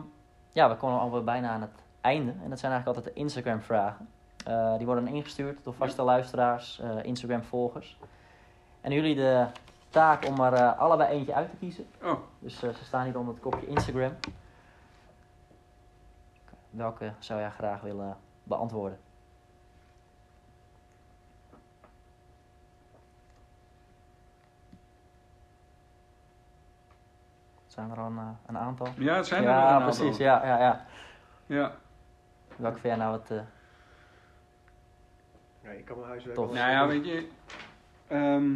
ja, 0.53 0.69
we 0.69 0.77
komen 0.77 1.01
alweer 1.01 1.25
bijna 1.25 1.51
aan 1.51 1.61
het 1.61 1.83
einde. 2.01 2.33
En 2.43 2.51
dat 2.51 2.59
zijn 2.59 2.73
eigenlijk 2.73 2.87
altijd 2.87 3.15
de 3.15 3.21
Instagram 3.21 3.61
vragen. 3.61 4.09
Eh, 4.45 4.77
die 4.77 4.87
worden 4.87 5.07
ingestuurd 5.07 5.65
door 5.65 5.75
vaste 5.75 6.03
luisteraars, 6.03 6.81
eh, 6.81 7.05
Instagram 7.05 7.43
volgers. 7.43 7.99
En 8.81 8.93
jullie 8.93 9.15
de 9.15 9.47
taak 9.89 10.27
om 10.27 10.41
er 10.41 10.53
eh, 10.53 10.79
allebei 10.79 11.11
eentje 11.11 11.35
uit 11.35 11.51
te 11.51 11.57
kiezen. 11.57 11.87
Oh, 12.03 12.19
Dus 12.39 12.59
ze 12.59 12.73
staan 12.85 13.05
hier 13.05 13.19
onder 13.19 13.35
het 13.35 13.43
kopje 13.43 13.67
Instagram. 13.67 14.13
Welke 16.71 17.13
zou 17.19 17.41
jij 17.41 17.51
graag 17.51 17.81
willen 17.81 18.17
beantwoorden? 18.43 18.99
Zijn 27.73 27.91
er 27.91 27.99
al 28.01 28.07
een, 28.07 28.19
eh, 28.19 28.29
een 28.47 28.59
aantal? 28.59 28.87
ja, 28.99 29.17
het 29.17 29.27
zijn 29.27 29.43
er 29.45 29.49
ja, 29.51 29.55
nog 29.61 29.65
een 29.69 29.75
aantal. 29.83 29.99
precies. 30.01 30.17
Ja, 30.17 30.47
ja, 30.47 30.59
ja. 30.59 30.87
Ja. 31.47 31.75
Welke 32.57 32.79
vind 32.79 32.95
jij 32.95 32.97
nou 33.05 33.19
het... 33.21 33.31
eh, 33.31 33.41
Ja, 35.63 35.71
ik 35.71 35.85
kan 35.85 35.97
mijn 35.97 36.09
huiswerk 36.09 36.37
Tof. 36.37 36.49
al- 36.49 36.55
Nou 36.55 36.71
ja, 36.71 36.87
weet 36.87 37.05
je. 37.07 37.29
ehm, 38.09 38.55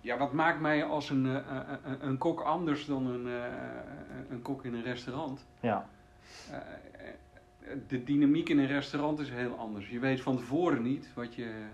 ja, 0.00 0.18
wat 0.18 0.32
maakt 0.32 0.60
mij 0.60 0.84
als 0.84 1.10
een, 1.10 1.26
eh, 1.26 1.36
eh, 1.36 1.58
eh, 1.84 1.92
een 2.00 2.18
kok 2.18 2.40
anders 2.40 2.86
dan 2.86 3.06
een, 3.06 3.26
eh, 3.26 3.52
een 4.30 4.42
kok 4.42 4.64
in 4.64 4.74
een 4.74 4.82
restaurant? 4.82 5.46
ja, 5.60 5.86
de 7.88 8.04
dynamiek 8.04 8.48
in 8.48 8.58
een 8.58 8.66
restaurant 8.66 9.18
is 9.18 9.30
heel 9.30 9.58
anders. 9.58 9.88
Je 9.90 9.98
weet 9.98 10.20
van 10.20 10.36
tevoren 10.36 10.82
niet 10.82 11.08
wat 11.14 11.34
je, 11.34 11.64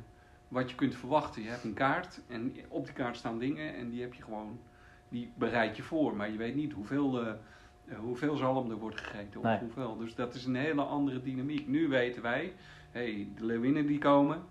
wat 0.49 0.71
je 0.71 0.77
kunt 0.77 0.95
verwachten. 0.97 1.43
Je 1.43 1.49
hebt 1.49 1.65
een 1.65 1.75
kaart 1.75 2.21
en 2.29 2.55
op 2.69 2.85
die 2.85 2.95
kaart 2.95 3.17
staan 3.17 3.39
dingen 3.39 3.75
en 3.75 3.91
die 3.91 4.01
heb 4.03 4.15
je 4.15 4.23
gewoon, 4.23 4.61
die 5.11 5.33
bereid 5.35 5.77
je 5.77 5.83
voor. 5.83 6.17
Maar 6.17 6.31
je 6.31 6.37
weet 6.37 6.55
niet 6.55 6.73
hoeveel, 6.73 7.27
eh, 7.27 7.33
hoeveel 7.99 8.37
zalm 8.37 8.71
er 8.71 8.77
wordt 8.77 9.01
gegeten 9.01 9.41
of 9.41 9.47
Nee. 9.47 9.59
hoeveel. 9.59 9.97
Dus 9.97 10.15
dat 10.15 10.35
is 10.35 10.45
een 10.45 10.55
hele 10.55 10.83
andere 10.83 11.23
dynamiek. 11.23 11.69
Nu 11.69 11.89
weten 11.89 12.23
wij, 12.23 12.53
hey, 12.91 13.29
de 13.37 13.45
leeuwinnen 13.45 13.87
die 13.87 13.99
komen, 13.99 14.43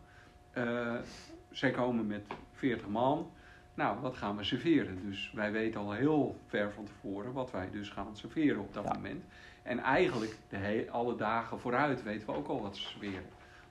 eh, 0.52 0.96
zij 1.52 1.72
komen 1.72 2.08
met 2.08 2.26
40 2.54 2.88
man. 2.88 3.32
Nou, 3.74 4.00
wat 4.02 4.18
gaan 4.18 4.38
we 4.38 4.44
serveren? 4.44 5.00
Dus 5.06 5.32
wij 5.36 5.52
weten 5.52 5.80
al 5.80 5.92
heel 5.92 6.40
ver 6.48 6.72
van 6.72 6.86
tevoren 6.86 7.34
wat 7.34 7.52
wij 7.52 7.70
dus 7.72 7.90
gaan 7.90 8.16
serveren 8.18 8.60
op 8.60 8.74
dat 8.74 8.84
Ja. 8.84 8.94
moment. 8.94 9.24
En 9.64 9.80
eigenlijk 9.80 10.38
de 10.50 10.88
alle 10.92 11.16
dagen 11.16 11.60
vooruit 11.60 12.04
weten 12.04 12.28
we 12.28 12.34
ook 12.34 12.48
al 12.48 12.62
wat 12.62 12.78
ze 12.78 12.84
serveren. 12.88 13.26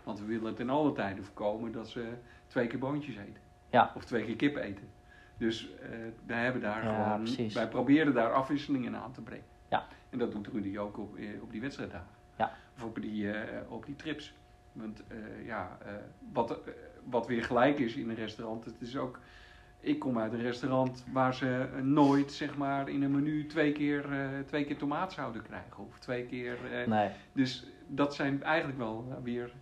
Want 0.04 0.18
we 0.20 0.24
willen 0.26 0.46
het 0.46 0.60
in 0.60 0.70
alle 0.70 0.92
tijden 0.92 1.24
voorkomen 1.24 1.72
dat 1.72 1.88
ze 1.88 2.08
twee 2.46 2.66
keer 2.66 2.78
boontjes 2.78 3.16
eten. 3.16 3.42
Ja. 3.70 3.92
Of 3.94 4.04
twee 4.04 4.24
keer 4.24 4.36
kip 4.36 4.56
eten. 4.56 4.88
Dus 5.38 5.70
eh 5.82 5.88
wij 6.26 6.42
hebben 6.42 6.62
daar 6.62 6.84
Ja, 6.84 7.04
gewoon, 7.04 7.18
precies. 7.22 7.54
wij 7.54 7.68
proberen 7.68 8.14
daar 8.14 8.32
afwisselingen 8.32 8.94
aan 8.96 9.12
te 9.12 9.20
brengen. 9.22 9.44
Ja. 9.68 9.86
En 10.10 10.18
dat 10.18 10.32
doet 10.32 10.46
Rudy 10.46 10.78
ook 10.78 10.98
op, 10.98 11.16
eh, 11.16 11.42
op 11.42 11.50
die 11.52 11.60
wedstrijddagen. 11.60 12.08
Ja. 12.36 12.52
Of 12.76 12.84
op 12.84 13.00
die, 13.00 13.30
eh, 13.32 13.72
op 13.72 13.86
die 13.86 13.96
trips. 13.96 14.34
Want 14.72 15.02
ja, 15.44 15.78
wat, 16.32 16.58
wat 17.04 17.26
weer 17.26 17.44
gelijk 17.44 17.78
is 17.78 17.94
in 17.94 18.08
een 18.08 18.14
restaurant, 18.14 18.64
het 18.64 18.74
is 18.80 18.96
ook 18.96 19.20
Ik 19.80 19.98
kom 19.98 20.18
uit 20.18 20.32
een 20.32 20.42
restaurant 20.42 21.04
waar 21.12 21.34
ze 21.34 21.68
nooit, 21.82 22.32
zeg 22.32 22.56
maar, 22.56 22.88
in 22.88 23.02
een 23.02 23.10
menu 23.10 23.46
twee 23.46 23.72
keer, 23.72 24.06
twee 24.46 24.64
keer 24.64 24.76
tomaat 24.76 25.12
zouden 25.12 25.42
krijgen. 25.42 25.84
Of 25.86 25.98
twee 25.98 26.24
keer... 26.26 26.56
Nee, 26.86 27.10
Dus 27.32 27.66
dat 27.86 28.14
zijn 28.14 28.42
eigenlijk 28.42 28.78
wel 28.78 29.20
weer 29.22 29.52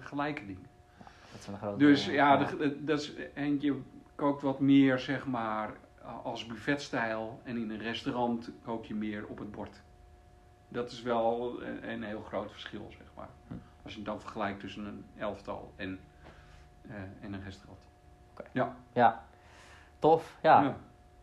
gelijke 0.00 0.46
dingen. 0.46 0.66
dat 1.32 1.46
een 1.48 1.58
grote... 1.58 1.78
Dus 1.78 2.06
ja, 2.06 2.36
de- 2.36 2.84
dat 2.84 3.00
is, 3.00 3.14
en 3.34 3.60
je 3.60 3.80
kookt 4.16 4.42
wat 4.42 4.60
meer, 4.60 4.98
zeg 4.98 5.26
maar, 5.26 5.70
als 6.22 6.46
buffetstijl. 6.46 7.40
En 7.44 7.56
in 7.56 7.70
een 7.70 7.78
restaurant 7.80 8.50
kook 8.64 8.84
je 8.84 8.94
meer 8.94 9.26
op 9.26 9.38
het 9.38 9.50
bord. 9.50 9.82
Dat 10.68 10.90
is 10.90 11.02
wel 11.02 11.62
een, 11.62 11.90
een 11.90 12.02
heel 12.02 12.20
groot 12.22 12.50
verschil, 12.52 12.86
zeg 12.90 13.06
maar. 13.14 13.28
Hm. 13.46 13.54
Als 13.82 13.92
je 13.92 13.98
het 13.98 14.08
dan 14.08 14.20
vergelijkt 14.20 14.60
tussen 14.60 14.84
een 14.86 15.04
elftal 15.18 15.72
en, 15.76 16.00
eh, 16.88 16.94
en 17.20 17.32
een 17.32 17.42
restaurant. 17.44 17.80
Ja, 18.92 19.24
tof. 19.98 20.38
Ja, 20.42 20.62
ja. 20.62 20.76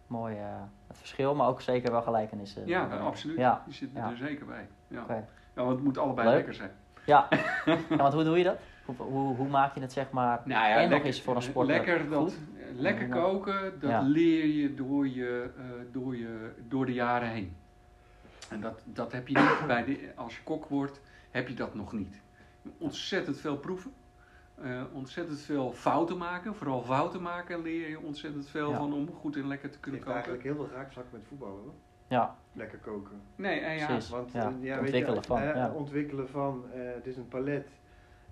mooi 0.07 0.35
eh, 0.37 0.61
het 0.87 0.97
verschil, 0.97 1.35
maar 1.35 1.47
ook 1.47 1.61
zeker 1.61 1.91
wel 1.91 2.01
gelijkenissen. 2.01 2.67
Ja, 2.67 2.89
Eh, 2.89 3.05
absoluut. 3.05 3.37
Ja, 3.37 3.61
Die 3.65 3.73
zitten 3.73 3.97
ja. 4.01 4.09
er 4.09 4.17
zeker 4.17 4.45
bij. 4.45 4.67
Ja. 4.87 5.01
oké. 5.01 5.13
ja, 5.55 5.63
want 5.63 5.69
het 5.69 5.83
moet 5.83 5.97
allebei 5.97 6.27
Leuk. 6.27 6.35
lekker 6.35 6.53
zijn. 6.53 6.71
Ja. 7.05 7.27
ja, 7.89 7.95
want 7.95 8.13
hoe 8.13 8.23
doe 8.23 8.37
je 8.37 8.43
dat? 8.43 8.57
Hoe, 8.85 8.95
hoe, 8.95 9.35
hoe 9.35 9.47
maak 9.47 9.73
je 9.75 9.81
het 9.81 9.91
zeg 9.91 10.11
maar 10.11 10.41
Nou 10.45 10.67
ja, 10.67 10.75
en 10.75 10.81
nog 10.81 10.89
lekker, 10.89 11.07
eens 11.07 11.21
voor 11.21 11.35
een 11.35 11.41
sporter 11.41 11.75
lekker, 11.75 12.09
dat, 12.09 12.19
goed? 12.19 12.37
Lekker 12.76 13.07
koken, 13.07 13.80
dat 13.80 13.89
Ja. 13.89 14.01
leer 14.01 14.45
je 14.45 14.74
door, 14.74 15.07
je, 15.07 15.49
eh, 15.57 15.63
door, 15.91 16.15
je 16.15 16.51
door 16.67 16.86
de 16.86 16.93
jaren 16.93 17.30
heen. 17.30 17.55
En 18.49 18.61
dat, 18.61 18.82
dat 18.86 19.11
heb 19.11 19.28
je 19.28 19.38
niet 19.39 19.67
bij 19.67 19.84
de, 19.86 20.11
als 20.15 20.36
je 20.38 20.43
kok 20.43 20.65
wordt, 20.65 21.01
heb 21.32 21.47
je 21.47 21.53
dat 21.53 21.76
nog 21.76 21.93
niet. 21.93 22.21
Ontzettend 22.78 23.39
veel 23.39 23.57
proeven, 23.57 23.91
eh, 24.61 24.82
ontzettend 24.93 25.39
veel 25.39 25.71
fouten 25.71 26.17
maken. 26.17 26.55
Vooral 26.55 26.82
fouten 26.84 27.21
maken 27.21 27.61
leer 27.61 27.89
je 27.89 27.99
ontzettend 27.99 28.47
veel 28.49 28.69
Ja. 28.69 28.78
van 28.78 28.93
om 28.93 29.09
goed 29.13 29.36
en 29.36 29.47
lekker 29.47 29.69
te 29.69 29.80
kunnen 29.80 29.99
koken. 29.99 30.13
eigenlijk 30.15 30.43
heel 30.43 30.55
veel 30.55 30.69
raakvlak 30.76 31.05
met 31.11 31.21
voetballen 31.28 31.61
hoor. 31.61 31.74
Ja, 32.07 32.36
Lekker 32.53 32.78
koken. 32.80 33.21
Nee, 33.36 33.59
en 33.59 33.78
ja, 33.78 33.86
Precies. 33.86 34.09
Want 34.09 34.32
Ja, 34.32 34.47
eh, 34.47 34.63
ja, 34.63 34.80
ontwikkelen 34.80 35.15
je, 35.21 35.28
van, 35.28 35.41
eh, 35.41 35.55
ja. 35.55 35.71
ontwikkelen 35.71 36.30
van, 36.30 36.63
eh, 36.74 36.80
het 36.93 37.05
is 37.07 37.17
een 37.17 37.28
palet. 37.28 37.67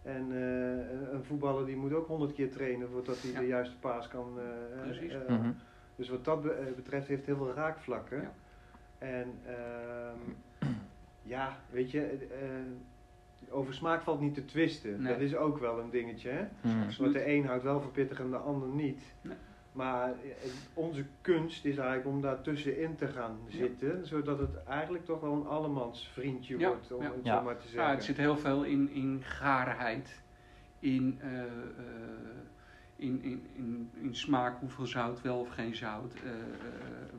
En 0.02 0.28
eh, 0.32 1.12
een- 1.14 1.24
voetballer 1.24 1.66
die 1.66 1.76
moet 1.76 1.94
ook 1.94 2.08
honderd 2.08 2.34
keer 2.34 2.52
trainen 2.52 2.90
voordat 2.90 3.22
hij 3.22 3.32
Ja. 3.32 3.40
de 3.40 3.48
juiste 3.48 3.78
paas 3.80 4.08
kan. 4.08 4.40
eh, 4.40 4.82
Precies. 4.82 5.14
eh, 5.14 5.30
Mhm. 5.38 5.52
Dus 5.96 6.10
wat 6.10 6.26
dat 6.26 6.42
be- 6.42 6.74
betreft 6.76 7.08
heeft 7.08 7.26
heel 7.26 7.36
veel 7.38 7.54
raakvlakken. 7.54 8.22
Ja. 8.22 8.32
En 8.98 9.34
ehm, 9.46 10.20
ja, 11.24 11.58
weet 11.70 11.92
je, 11.92 12.02
eh, 12.02 13.54
over 13.54 13.74
smaak 13.74 14.02
valt 14.02 14.20
niet 14.20 14.34
te 14.34 14.46
twisten. 14.46 15.02
Nee. 15.02 15.12
Dat 15.14 15.22
is 15.22 15.36
ook 15.36 15.58
wel 15.58 15.80
een 15.80 15.90
dingetje. 15.90 16.30
Hè? 16.30 16.44
Mhm. 16.62 17.02
Want 17.02 17.14
de 17.14 17.28
een 17.28 17.46
houdt 17.46 17.64
wel 17.64 17.82
van 17.82 17.92
pittig 17.92 18.20
en 18.20 18.30
de 18.30 18.38
ander 18.38 18.68
niet. 18.70 19.02
Nee. 19.22 19.36
Maar 19.72 20.10
eh, 20.10 20.50
onze 20.74 21.06
kunst 21.22 21.66
is 21.66 21.78
eigenlijk 21.78 22.08
om 22.08 22.22
daar 22.22 22.42
tussenin 22.42 22.96
te 22.96 23.08
gaan 23.08 23.38
Ja. 23.46 23.58
zitten, 23.58 24.06
zodat 24.08 24.40
het 24.40 24.64
eigenlijk 24.64 25.06
toch 25.06 25.20
wel 25.20 25.34
een 25.34 25.46
allemans 25.48 26.10
vriendje 26.14 26.58
Ja, 26.58 26.68
wordt, 26.68 26.92
om 26.92 27.04
ja. 27.04 27.12
het 27.12 27.20
Ja. 27.26 27.38
zo 27.38 27.44
maar 27.44 27.58
te 27.58 27.68
zeggen. 27.68 27.84
Ja, 27.90 27.90
het 27.96 28.04
zit 28.04 28.18
heel 28.18 28.38
veel 28.38 28.64
in, 28.64 28.90
in 28.90 29.22
gaarheid, 29.24 30.22
in, 30.80 31.18
eh, 31.22 31.42
eh, 31.42 31.48
in, 32.96 33.24
in, 33.24 33.46
in, 33.56 33.90
in 34.02 34.16
smaak, 34.16 34.60
hoeveel 34.60 34.86
zout, 34.86 35.22
wel 35.22 35.40
of 35.40 35.50
geen 35.50 35.76
zout, 35.76 36.14
eh, 36.14 36.30
eh, 36.30 36.36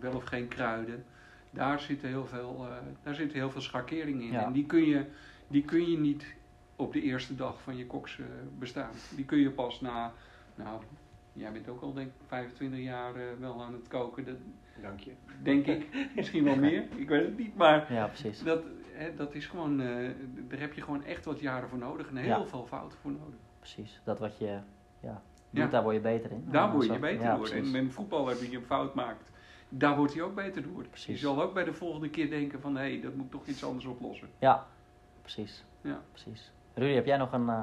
wel 0.00 0.12
of 0.14 0.24
geen 0.24 0.48
kruiden. 0.48 1.04
Daar 1.50 1.80
zitten 1.80 2.08
heel 2.08 2.26
veel, 2.26 2.66
eh, 2.70 2.76
daar 3.02 3.14
zitten 3.14 3.38
heel 3.38 3.50
veel 3.50 3.60
schakeringen 3.60 4.22
in. 4.22 4.32
Ja. 4.32 4.44
En 4.44 4.52
die 4.52 4.66
kun, 4.66 4.84
je, 4.84 5.04
die 5.48 5.64
kun 5.64 5.90
je 5.90 5.98
niet 5.98 6.34
op 6.76 6.92
de 6.92 7.02
eerste 7.02 7.34
dag 7.34 7.62
van 7.62 7.76
je 7.76 7.86
koks 7.86 8.18
eh, 8.18 8.24
bestaan. 8.58 8.92
Die 9.16 9.24
kun 9.24 9.38
je 9.38 9.50
pas 9.50 9.80
na, 9.80 10.12
nou, 10.54 10.82
jij 11.32 11.52
bent 11.52 11.68
ook 11.68 11.80
al 11.82 11.92
denk 11.92 12.06
ik 12.06 12.12
25 12.26 12.80
jaar 12.80 13.14
eh, 13.14 13.22
wel 13.38 13.62
aan 13.62 13.72
het 13.72 13.88
koken. 13.88 14.24
Dat 14.24 14.36
Dank 14.82 15.00
je. 15.00 15.12
denk 15.42 15.66
ik, 15.66 15.86
misschien 16.16 16.44
wel 16.44 16.56
meer, 16.56 16.84
ik 16.96 17.08
weet 17.08 17.24
het 17.24 17.38
niet. 17.38 17.56
Maar 17.56 17.92
Ja, 17.92 18.06
precies. 18.06 18.42
dat, 18.42 18.62
hè, 18.92 19.14
dat 19.14 19.34
is 19.34 19.46
gewoon, 19.46 19.80
eh, 19.80 20.10
daar 20.48 20.60
heb 20.60 20.72
je 20.72 20.80
gewoon 20.82 21.04
echt 21.04 21.24
wat 21.24 21.40
jaren 21.40 21.68
voor 21.68 21.78
nodig 21.78 22.08
en 22.08 22.16
heel 22.16 22.28
Ja. 22.28 22.46
veel 22.46 22.66
fouten 22.66 22.98
voor 22.98 23.10
nodig. 23.10 23.34
Precies. 23.58 24.00
Dat 24.04 24.18
wat 24.18 24.38
je 24.38 24.46
ja, 25.00 25.22
doet, 25.50 25.62
Ja. 25.62 25.66
daar 25.66 25.82
word 25.82 25.94
je 25.94 26.00
beter 26.00 26.30
in. 26.30 26.44
Daar 26.50 26.72
word 26.72 26.86
je 26.86 26.98
beter 26.98 27.22
ja, 27.24 27.36
door. 27.36 27.48
En 27.48 27.70
met 27.70 27.80
een 27.82 27.92
voetballer 27.92 28.38
die 28.38 28.56
een 28.56 28.64
fout 28.64 28.94
maakt, 28.94 29.30
daar 29.68 29.96
wordt 29.96 30.14
hij 30.14 30.22
ook 30.22 30.34
beter 30.34 30.62
door. 30.62 30.82
Je 30.82 30.88
Precies. 30.88 31.20
zal 31.20 31.42
ook 31.42 31.54
bij 31.54 31.64
de 31.64 31.74
volgende 31.74 32.10
keer 32.10 32.30
denken 32.30 32.60
van, 32.60 32.76
hé, 32.76 33.00
dat 33.00 33.14
moet 33.14 33.24
ik 33.24 33.30
toch 33.30 33.46
iets 33.46 33.64
anders 33.64 33.84
oplossen. 33.84 34.28
Ja, 34.38 34.66
precies. 35.20 35.64
Ja. 35.80 36.00
precies. 36.10 36.52
Rudy, 36.74 36.94
heb 36.94 37.06
jij 37.06 37.16
nog 37.16 37.32
een 37.32 37.48
eh, 37.48 37.62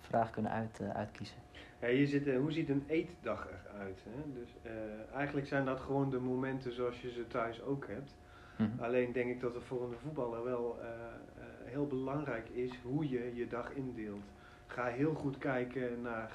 vraag 0.00 0.30
kunnen 0.30 0.52
uit, 0.52 0.80
eh, 0.80 0.88
uitkiezen? 0.90 1.36
Ja, 1.82 1.88
hier 1.88 2.06
zit, 2.06 2.34
hoe 2.34 2.52
ziet 2.52 2.68
een 2.68 2.84
eetdag 2.86 3.48
eruit? 3.48 4.00
Hè? 4.08 4.32
Dus, 4.40 4.48
eh, 4.62 5.14
eigenlijk 5.14 5.46
zijn 5.46 5.64
dat 5.64 5.80
gewoon 5.80 6.10
de 6.10 6.18
momenten 6.18 6.72
zoals 6.72 7.00
je 7.00 7.10
ze 7.10 7.26
thuis 7.26 7.62
ook 7.62 7.86
hebt. 7.86 8.14
Mhm. 8.56 8.82
Alleen 8.82 9.12
denk 9.12 9.30
ik 9.30 9.40
dat 9.40 9.54
het 9.54 9.64
voor 9.64 9.82
een 9.82 9.98
voetballer 10.02 10.44
wel 10.44 10.78
eh, 10.80 10.88
eh, 10.88 11.44
heel 11.64 11.86
belangrijk 11.86 12.48
is 12.48 12.70
hoe 12.82 13.08
je 13.08 13.34
je 13.34 13.48
dag 13.48 13.72
indeelt. 13.72 14.24
Ga 14.66 14.86
heel 14.86 15.14
goed 15.14 15.38
kijken 15.38 16.02
naar 16.02 16.30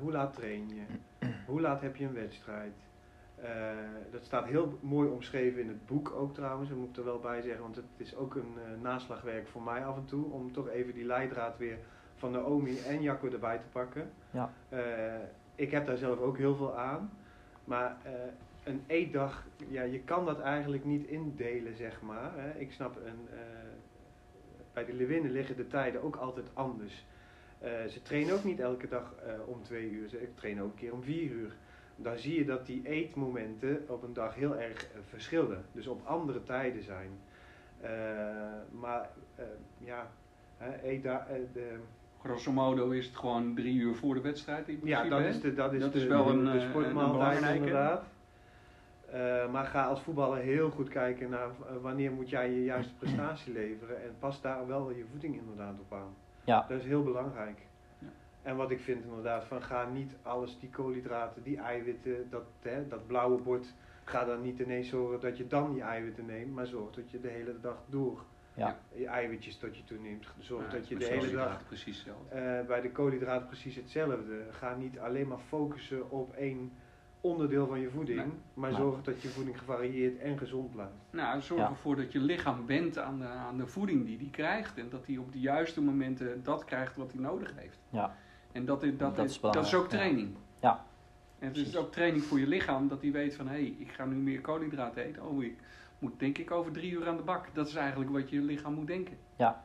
hoe 0.00 0.12
laat 0.12 0.34
train 0.34 0.68
je, 0.68 0.84
hoe 1.50 1.60
laat 1.60 1.80
heb 1.80 1.96
je 1.96 2.04
een 2.04 2.12
wedstrijd. 2.12 2.72
Dat 4.10 4.24
staat 4.24 4.46
heel 4.46 4.78
mooi 4.80 5.08
omschreven 5.08 5.60
in 5.60 5.68
het 5.68 5.86
boek 5.86 6.10
ook 6.10 6.34
trouwens, 6.34 6.68
dat 6.68 6.78
moet 6.78 6.88
ik 6.88 6.96
er 6.96 7.04
wel 7.04 7.18
bij 7.18 7.40
zeggen, 7.40 7.62
want 7.62 7.76
het 7.76 7.84
is 7.96 8.16
ook 8.16 8.34
een 8.34 8.54
naslagwerk 8.82 9.48
voor 9.48 9.62
mij 9.62 9.84
af 9.84 9.96
en 9.96 10.04
toe 10.04 10.30
om 10.30 10.52
toch 10.52 10.68
even 10.68 10.94
die 10.94 11.04
leidraad 11.04 11.58
weer 11.58 11.78
van 12.20 12.30
Naomi 12.30 12.78
en 12.78 13.02
Jacco 13.02 13.28
erbij 13.28 13.58
te 13.58 13.66
pakken. 13.72 14.10
Ja. 14.30 14.52
Eh, 14.68 14.80
ik 15.54 15.70
heb 15.70 15.86
daar 15.86 15.96
zelf 15.96 16.18
ook 16.18 16.38
heel 16.38 16.56
veel 16.56 16.76
aan, 16.76 17.10
maar 17.64 17.96
eh, 18.02 18.12
een 18.64 18.82
eetdag, 18.86 19.46
ja, 19.68 19.82
je 19.82 20.00
kan 20.00 20.24
dat 20.24 20.40
eigenlijk 20.40 20.84
niet 20.84 21.06
indelen, 21.06 21.76
zeg 21.76 22.02
maar. 22.02 22.32
Hè. 22.34 22.58
Ik 22.58 22.72
snap, 22.72 22.96
een, 22.96 23.28
eh, 23.32 23.38
bij 24.72 24.84
de 24.84 24.92
Leeuwinnen 24.92 25.30
liggen 25.30 25.56
de 25.56 25.66
tijden 25.66 26.02
ook 26.02 26.16
altijd 26.16 26.46
anders. 26.52 27.08
Ze 27.88 28.02
trainen 28.02 28.34
ook 28.34 28.44
niet 28.44 28.60
elke 28.60 28.88
dag 28.88 29.14
om 29.46 29.62
twee 29.62 29.90
uur, 29.90 30.08
ze 30.08 30.28
trainen 30.34 30.64
ook 30.64 30.70
een 30.70 30.78
keer 30.78 30.92
om 30.92 31.02
vier 31.02 31.30
uur. 31.30 31.52
Dan 31.96 32.18
zie 32.18 32.38
je 32.38 32.44
dat 32.44 32.66
die 32.66 32.86
eetmomenten 32.86 33.84
op 33.88 34.02
een 34.02 34.12
dag 34.12 34.34
heel 34.34 34.56
erg 34.56 34.86
verschillen, 35.08 35.64
dus 35.72 35.86
op 35.86 36.06
andere 36.06 36.42
tijden 36.42 36.82
zijn. 36.82 37.10
Maar 38.70 39.08
ja, 39.78 40.10
hè, 40.60 40.70
eh, 40.70 41.02
de, 41.52 41.78
Grosso 42.22 42.52
modo 42.52 42.90
is 42.90 43.06
het 43.06 43.16
gewoon 43.16 43.54
drie 43.54 43.74
uur 43.80 43.94
voor 43.94 44.14
de 44.14 44.20
wedstrijd 44.20 44.68
in 44.68 44.80
ja, 44.82 45.04
dat 45.08 45.20
is, 45.20 45.40
de, 45.40 45.54
dat 45.54 45.72
is, 45.72 45.80
Dat 45.80 45.92
de, 45.92 45.98
is 45.98 46.04
wel 46.06 46.24
de- 46.24 46.30
een, 46.30 46.44
de 46.44 46.50
eh, 46.50 46.54
een 46.54 46.68
sportmaaltijd 46.68 47.54
inderdaad. 47.54 48.04
Eh, 49.10 49.50
maar 49.50 49.64
ga 49.64 49.84
als 49.86 50.00
voetballer 50.00 50.38
heel 50.38 50.70
goed 50.70 50.88
kijken 50.88 51.30
naar 51.30 51.48
eh, 51.48 51.76
wanneer 51.80 52.12
moet 52.12 52.28
jij 52.30 52.50
je 52.50 52.64
juiste 52.64 52.94
prestatie 52.94 53.52
leveren. 53.62 54.02
En 54.02 54.14
pas 54.18 54.40
daar 54.40 54.66
wel 54.66 54.90
je 54.90 55.04
voeding 55.10 55.36
inderdaad 55.38 55.74
op 55.80 55.92
aan. 55.92 56.14
Ja. 56.44 56.64
Dat 56.68 56.78
is 56.78 56.84
heel 56.84 57.02
belangrijk. 57.02 57.58
Ja. 57.98 58.06
En 58.42 58.56
wat 58.56 58.70
ik 58.70 58.80
vind 58.80 59.04
inderdaad, 59.04 59.44
van 59.44 59.62
ga 59.62 59.88
niet 59.92 60.12
alles, 60.22 60.58
die 60.60 60.70
koolhydraten, 60.70 61.42
die 61.42 61.58
eiwitten, 61.58 62.26
dat, 62.30 62.44
hè, 62.62 62.88
dat 62.88 63.06
blauwe 63.06 63.40
bord, 63.42 63.74
ga 64.04 64.24
dan 64.24 64.42
niet 64.42 64.58
ineens 64.58 64.88
zorgen 64.88 65.20
dat 65.20 65.36
je 65.38 65.46
dan 65.46 65.72
die 65.72 65.82
eiwitten 65.82 66.26
neemt, 66.26 66.54
maar 66.54 66.66
zorg 66.66 66.90
dat 66.90 67.10
je 67.10 67.20
de 67.20 67.28
hele 67.28 67.54
dag 67.60 67.76
door 67.86 68.22
Ja. 68.66 68.78
je 68.94 69.06
eiwitjes 69.06 69.56
tot 69.56 69.76
je 69.76 69.84
toeneemt. 69.84 70.26
Zorg 70.38 70.64
Ja, 70.64 70.78
dat 70.78 70.88
je 70.88 70.96
de 70.96 71.04
hele 71.04 71.30
dag 71.32 71.64
precies 71.66 72.06
eh, 72.28 72.40
bij 72.66 72.80
de 72.80 72.90
koolhydraten 72.90 73.46
precies 73.46 73.76
hetzelfde. 73.76 74.44
Ga 74.50 74.74
niet 74.76 74.98
alleen 74.98 75.28
maar 75.28 75.38
focussen 75.38 76.10
op 76.10 76.32
één 76.34 76.72
onderdeel 77.20 77.66
van 77.66 77.80
je 77.80 77.90
voeding, 77.90 78.18
Nee. 78.18 78.32
maar 78.54 78.72
zorg 78.72 79.02
dat 79.02 79.22
je 79.22 79.28
voeding 79.28 79.58
gevarieerd 79.58 80.18
en 80.18 80.38
gezond 80.38 80.70
blijft. 80.72 80.92
Nou, 81.10 81.40
zorg 81.40 81.60
Ja. 81.60 81.68
ervoor 81.68 81.96
dat 81.96 82.12
je 82.12 82.18
lichaam 82.18 82.66
bent 82.66 82.98
aan 82.98 83.18
de, 83.18 83.24
aan 83.24 83.56
de 83.56 83.66
voeding 83.66 84.06
die 84.06 84.16
hij 84.18 84.28
krijgt. 84.30 84.78
En 84.78 84.88
dat 84.88 85.06
hij 85.06 85.16
op 85.16 85.32
de 85.32 85.40
juiste 85.40 85.80
momenten 85.82 86.42
dat 86.42 86.64
krijgt 86.64 86.96
wat 86.96 87.12
hij 87.12 87.20
nodig 87.20 87.52
heeft. 87.56 87.78
Ja. 87.90 88.16
En 88.52 88.64
dat, 88.64 88.82
is, 88.82 88.96
dat, 88.96 89.16
Dat 89.16 89.30
is, 89.30 89.40
dat 89.40 89.64
is 89.64 89.74
ook 89.74 89.88
training. 89.88 90.36
Ja. 90.60 90.84
En 91.38 91.48
het 91.48 91.56
is 91.56 91.76
ook 91.76 91.92
training 91.92 92.24
voor 92.24 92.38
je 92.38 92.46
lichaam. 92.46 92.88
Dat 92.88 93.02
hij 93.02 93.12
weet 93.12 93.34
van, 93.34 93.46
hé, 93.46 93.52
hey, 93.52 93.74
ik 93.78 93.90
ga 93.92 94.04
nu 94.04 94.16
meer 94.16 94.40
koolhydraten 94.40 95.02
eten. 95.04 95.26
Oh, 95.26 95.42
ik 95.44 95.58
moet 96.00 96.18
denk 96.18 96.38
ik 96.38 96.50
over 96.50 96.72
drie 96.72 96.90
uur 96.92 97.08
aan 97.08 97.16
de 97.16 97.22
bak. 97.22 97.48
Dat 97.54 97.66
is 97.68 97.74
eigenlijk 97.74 98.10
wat 98.10 98.30
je 98.30 98.40
lichaam 98.40 98.74
moet 98.74 98.86
denken. 98.86 99.16
Ja, 99.36 99.62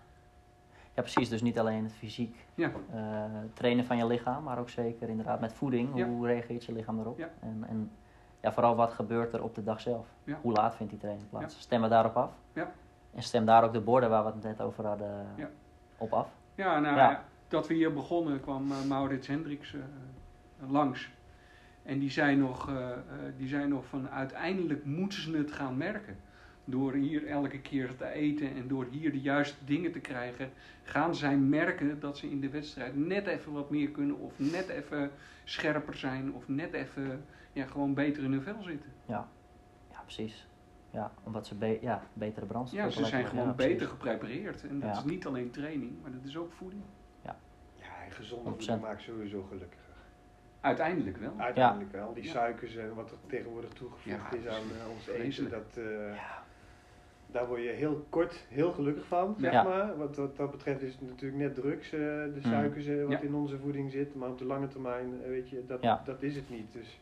precies. 1.02 1.30
Dus 1.30 1.42
niet 1.42 1.60
alleen 1.60 1.84
het 1.84 1.94
fysiek 1.94 2.46
Ja, 2.54 2.72
eh, 2.94 3.24
trainen 3.54 3.86
van 3.86 3.98
je 3.98 4.06
lichaam, 4.08 4.44
maar 4.44 4.60
ook 4.60 4.70
zeker 4.70 5.10
inderdaad 5.10 5.40
met 5.40 5.54
voeding. 5.54 5.90
Ja. 5.98 6.06
Hoe 6.06 6.28
reageert 6.28 6.66
je 6.66 6.72
lichaam 6.74 7.00
erop? 7.00 7.18
Ja. 7.18 7.30
En, 7.40 7.64
en 7.68 7.92
ja, 8.42 8.52
vooral 8.54 8.76
wat 8.76 8.92
gebeurt 8.94 9.34
er 9.34 9.44
op 9.44 9.56
de 9.56 9.64
dag 9.64 9.82
zelf? 9.82 10.08
Ja. 10.24 10.38
Hoe 10.42 10.52
laat 10.54 10.76
vindt 10.76 10.92
die 10.92 11.02
training 11.02 11.30
plaats? 11.30 11.60
Stem 11.60 11.82
we 11.82 11.88
daarop 11.88 12.16
af? 12.18 12.32
Ja. 12.54 12.72
En 13.14 13.24
stem 13.24 13.46
daar 13.46 13.64
ook 13.64 13.74
de 13.74 13.82
borden 13.82 14.10
waar 14.10 14.26
we 14.26 14.32
het 14.32 14.44
net 14.44 14.62
over 14.62 14.86
hadden 14.86 15.26
Ja. 15.36 15.50
op 15.98 16.14
af? 16.14 16.30
ja 16.56 16.80
nou 16.80 16.96
Ja. 16.96 17.12
ja, 17.12 17.24
dat 17.48 17.68
we 17.68 17.74
hier 17.74 17.94
begonnen 17.94 18.42
kwam 18.42 18.72
eh, 18.72 18.84
Maurits 18.88 19.28
Hendricks 19.28 19.74
eh, 19.74 19.80
langs. 20.72 21.10
En 21.86 22.00
die 22.00 22.10
zei, 22.10 22.36
nog, 22.36 22.70
eh, 22.70 22.92
eh, 22.92 22.98
die 23.38 23.48
zei 23.48 23.68
nog 23.68 23.86
van 23.86 24.10
uiteindelijk 24.10 24.86
moeten 24.86 25.22
ze 25.22 25.38
het 25.38 25.52
gaan 25.52 25.78
merken. 25.78 26.18
door 26.68 26.94
hier 26.94 27.28
elke 27.28 27.60
keer 27.62 27.96
te 27.96 28.08
eten 28.08 28.56
en 28.56 28.68
door 28.68 28.88
hier 28.92 29.12
de 29.12 29.22
juiste 29.22 29.66
dingen 29.66 29.92
te 29.92 30.00
krijgen, 30.00 30.52
gaan 30.84 31.16
zij 31.16 31.38
merken 31.38 32.00
dat 32.00 32.18
ze 32.18 32.30
in 32.30 32.40
de 32.40 32.50
wedstrijd 32.50 32.96
net 32.96 33.28
even 33.28 33.52
wat 33.52 33.70
meer 33.70 33.90
kunnen 33.90 34.20
of 34.20 34.40
net 34.40 34.68
even 34.70 35.12
scherper 35.44 35.96
zijn 35.96 36.34
of 36.34 36.48
net 36.48 36.74
even 36.74 37.26
ja, 37.52 37.66
gewoon 37.66 37.94
beter 37.94 38.24
in 38.24 38.32
hun 38.32 38.42
vel 38.42 38.62
zitten. 38.64 38.92
Ja, 39.08 39.30
precies. 40.04 40.48
Ja, 40.90 41.14
omdat 41.24 41.48
ze 41.48 41.56
be 41.56 41.78
ja, 41.82 42.08
betere 42.14 42.46
brandstof 42.46 42.80
Ja, 42.84 42.90
ze 42.90 43.06
zijn 43.06 43.26
gewoon 43.26 43.46
Ja, 43.48 43.54
beter 43.54 43.88
geprepareerd. 43.88 44.68
En 44.68 44.80
dat 44.80 44.90
Ja. 44.90 44.98
is 44.98 45.04
niet 45.04 45.26
alleen 45.26 45.52
training, 45.52 46.02
maar 46.02 46.12
dat 46.12 46.24
is 46.24 46.38
ook 46.38 46.52
voeding. 46.52 46.84
Ja, 47.22 47.38
en 48.06 48.12
gezonde 48.12 48.50
100%. 48.50 48.56
voeding 48.58 48.82
maakt 48.82 49.02
sowieso 49.02 49.44
gelukkiger. 49.44 49.95
Uiteindelijk 50.66 51.18
wel. 51.18 51.34
Uiteindelijk 51.38 51.92
wel. 51.92 52.14
Die 52.14 52.24
suikers 52.28 52.76
en 52.76 52.96
wat 52.96 53.12
er 53.12 53.18
tegenwoordig 53.28 53.70
toegevoegd 53.70 54.06
Ja, 54.32 54.38
is 54.38 54.48
aan 54.48 54.56
eh, 54.56 54.90
ons 54.96 55.08
eten, 55.08 55.50
dat, 55.50 55.78
eh, 55.78 56.16
Ja, 56.16 56.44
daar 57.32 57.48
word 57.48 57.62
je 57.64 57.70
heel 57.70 58.06
kort 58.10 58.46
heel 58.50 58.72
gelukkig 58.72 59.06
van, 59.06 59.36
zeg 59.40 59.52
Ja. 59.52 59.64
maar. 59.64 59.98
Wat, 59.98 60.16
wat 60.16 60.38
dat 60.38 60.52
betreft 60.52 60.82
is 60.82 60.92
het 60.92 61.02
natuurlijk 61.10 61.42
net 61.42 61.56
drugs, 61.56 61.86
eh, 61.94 62.00
de 62.00 62.32
Mm. 62.36 62.42
suikers 62.52 62.86
eh, 62.86 63.02
wat 63.04 63.12
Ja. 63.12 63.20
in 63.22 63.34
onze 63.36 63.58
voeding 63.58 63.92
zit. 63.92 64.16
Maar 64.16 64.30
op 64.30 64.38
de 64.38 64.46
lange 64.46 64.68
termijn, 64.68 65.22
eh, 65.24 65.30
weet 65.30 65.50
je, 65.50 65.64
dat, 65.68 65.82
Ja. 65.82 66.02
dat 66.06 66.22
is 66.24 66.36
het 66.36 66.50
niet. 66.50 66.74
Dus 66.74 67.00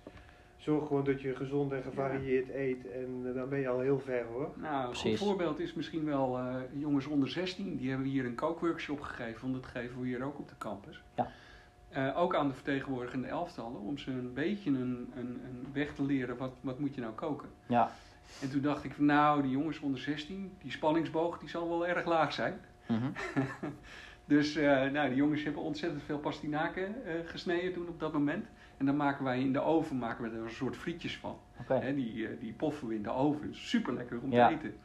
zorg 0.57 0.87
gewoon 0.87 1.03
dat 1.03 1.21
je 1.21 1.35
gezond 1.35 1.71
en 1.71 1.83
gevarieerd 1.83 2.49
eet 2.49 2.91
en 2.91 3.23
eh, 3.27 3.33
dan 3.35 3.49
ben 3.49 3.59
je 3.59 3.67
al 3.67 3.79
heel 3.79 3.99
ver 3.99 4.25
hoor. 4.25 4.49
Nou, 4.55 4.89
een 4.89 4.95
goed 4.95 5.17
voorbeeld 5.17 5.59
is 5.59 5.73
misschien 5.73 6.05
wel 6.05 6.37
eh, 6.37 6.55
jongens 6.73 7.05
onder 7.05 7.29
16. 7.29 7.75
Die 7.77 7.89
hebben 7.89 8.07
hier 8.07 8.25
een 8.25 8.35
kookworkshop 8.35 9.01
gegeven, 9.01 9.41
want 9.41 9.53
dat 9.53 9.65
geven 9.71 9.99
we 10.01 10.07
hier 10.07 10.23
ook 10.23 10.39
op 10.39 10.49
de 10.49 10.57
campus. 10.57 11.03
Ja. 11.15 11.29
Eh, 11.93 12.17
ook 12.21 12.35
aan 12.35 12.47
de 12.47 12.53
vertegenwoordigende 12.53 13.27
elftallen, 13.27 13.79
om 13.81 13.97
ze 13.97 14.11
een 14.11 14.33
beetje 14.33 14.69
een, 14.69 15.11
een, 15.15 15.41
een 15.49 15.67
weg 15.73 15.93
te 15.95 16.03
leren, 16.03 16.37
wat, 16.37 16.53
wat 16.61 16.79
moet 16.79 16.95
je 16.95 17.01
nou 17.01 17.13
koken. 17.13 17.49
ja. 17.67 17.91
En 18.41 18.49
toen 18.49 18.61
dacht 18.61 18.83
ik, 18.83 18.93
van, 18.93 19.05
nou, 19.05 19.41
die 19.41 19.51
jongens 19.51 19.79
onder 19.79 19.99
16, 19.99 20.53
die 20.61 20.71
spanningsboog, 20.71 21.39
die 21.39 21.49
zal 21.49 21.69
wel 21.69 21.87
erg 21.87 22.05
laag 22.05 22.33
zijn. 22.33 22.59
Mhm. 22.87 23.05
Dus 24.25 24.55
eh, 24.55 24.91
nou, 24.91 25.07
die 25.07 25.17
jongens 25.17 25.43
hebben 25.43 25.61
ontzettend 25.61 26.03
veel 26.03 26.17
pastinaken 26.19 27.05
eh, 27.05 27.13
gesneden 27.25 27.73
toen 27.73 27.87
op 27.87 27.99
dat 27.99 28.13
moment. 28.13 28.45
En 28.77 28.85
dan 28.85 28.95
maken 28.95 29.23
wij 29.23 29.39
in 29.39 29.53
de 29.53 29.59
oven 29.61 29.97
maken 29.97 30.23
we 30.23 30.37
er 30.37 30.43
een 30.43 30.49
soort 30.49 30.75
frietjes 30.77 31.17
van. 31.17 31.37
Hè, 31.67 31.93
die, 31.95 32.37
die 32.39 32.53
poffen 32.53 32.87
we 32.87 32.95
in 32.95 33.03
de 33.03 33.09
oven. 33.11 33.55
Super 33.55 33.93
lekker 33.93 34.19
om 34.21 34.31
Ja. 34.31 34.47
te 34.47 34.53
eten. 34.53 34.75